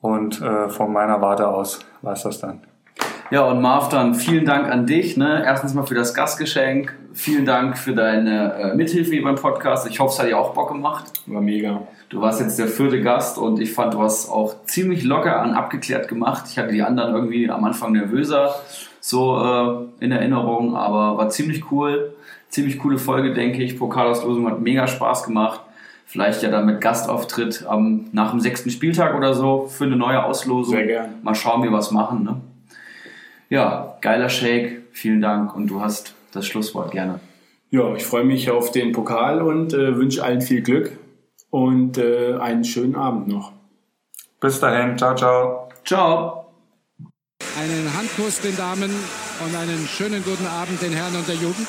Und 0.00 0.40
äh, 0.40 0.68
von 0.68 0.92
meiner 0.92 1.20
Warte 1.20 1.48
aus 1.48 1.80
war 2.02 2.14
es 2.14 2.22
das 2.22 2.40
dann. 2.40 2.60
Ja, 3.30 3.42
und 3.42 3.60
Marv, 3.60 3.88
dann 3.90 4.14
vielen 4.14 4.44
Dank 4.44 4.68
an 4.68 4.86
dich. 4.86 5.16
Ne? 5.16 5.44
Erstens 5.44 5.72
mal 5.74 5.86
für 5.86 5.94
das 5.94 6.14
Gastgeschenk. 6.14 6.96
Vielen 7.12 7.46
Dank 7.46 7.78
für 7.78 7.94
deine 7.94 8.54
äh, 8.54 8.74
Mithilfe 8.74 9.12
hier 9.12 9.22
beim 9.22 9.36
Podcast. 9.36 9.88
Ich 9.88 10.00
hoffe, 10.00 10.14
es 10.14 10.18
hat 10.18 10.26
dir 10.26 10.38
auch 10.38 10.52
Bock 10.52 10.72
gemacht. 10.72 11.04
War 11.26 11.40
mega. 11.40 11.82
Du 12.08 12.20
warst 12.20 12.40
jetzt 12.40 12.58
der 12.58 12.66
vierte 12.66 13.00
Gast 13.02 13.38
und 13.38 13.60
ich 13.60 13.72
fand, 13.72 13.94
du 13.94 14.02
hast 14.02 14.28
auch 14.28 14.64
ziemlich 14.64 15.04
locker 15.04 15.42
und 15.42 15.54
abgeklärt 15.54 16.08
gemacht. 16.08 16.46
Ich 16.50 16.58
hatte 16.58 16.72
die 16.72 16.82
anderen 16.82 17.14
irgendwie 17.14 17.48
am 17.48 17.62
Anfang 17.64 17.92
nervöser 17.92 18.56
so 19.00 19.88
äh, 20.00 20.04
in 20.04 20.12
Erinnerung, 20.12 20.76
aber 20.76 21.16
war 21.16 21.28
ziemlich 21.30 21.70
cool. 21.70 22.14
Ziemlich 22.48 22.78
coole 22.78 22.98
Folge, 22.98 23.32
denke 23.32 23.62
ich. 23.62 23.78
Pokalauslosung 23.78 24.46
hat 24.48 24.60
mega 24.60 24.86
Spaß 24.86 25.24
gemacht. 25.24 25.60
Vielleicht 26.10 26.42
ja 26.42 26.50
dann 26.50 26.66
mit 26.66 26.80
Gastauftritt 26.80 27.66
am, 27.68 28.06
nach 28.10 28.32
dem 28.32 28.40
sechsten 28.40 28.68
Spieltag 28.70 29.14
oder 29.16 29.32
so 29.32 29.68
für 29.68 29.84
eine 29.84 29.94
neue 29.94 30.24
Auslosung. 30.24 30.74
Sehr 30.74 30.86
gern. 30.86 31.14
Mal 31.22 31.36
schauen, 31.36 31.62
wie 31.62 31.68
wir 31.68 31.72
was 31.72 31.92
machen. 31.92 32.24
Ne? 32.24 32.40
Ja, 33.48 33.96
geiler 34.00 34.28
Shake. 34.28 34.82
Vielen 34.90 35.20
Dank 35.20 35.54
und 35.54 35.68
du 35.68 35.80
hast 35.80 36.16
das 36.32 36.48
Schlusswort 36.48 36.90
gerne. 36.90 37.20
Ja, 37.70 37.94
ich 37.94 38.04
freue 38.04 38.24
mich 38.24 38.50
auf 38.50 38.72
den 38.72 38.90
Pokal 38.90 39.40
und 39.40 39.72
äh, 39.72 39.96
wünsche 39.96 40.24
allen 40.24 40.40
viel 40.40 40.62
Glück 40.62 40.90
und 41.50 41.96
äh, 41.96 42.34
einen 42.40 42.64
schönen 42.64 42.96
Abend 42.96 43.28
noch. 43.28 43.52
Bis 44.40 44.58
dahin, 44.58 44.98
ciao, 44.98 45.14
ciao. 45.14 45.68
Ciao. 45.84 46.46
Einen 47.56 47.96
Handkuss 47.96 48.40
den 48.40 48.56
Damen 48.56 48.90
und 48.90 49.56
einen 49.56 49.86
schönen 49.86 50.24
guten 50.24 50.48
Abend 50.48 50.82
den 50.82 50.92
Herren 50.92 51.14
und 51.14 51.28
der 51.28 51.36
Jugend. 51.36 51.68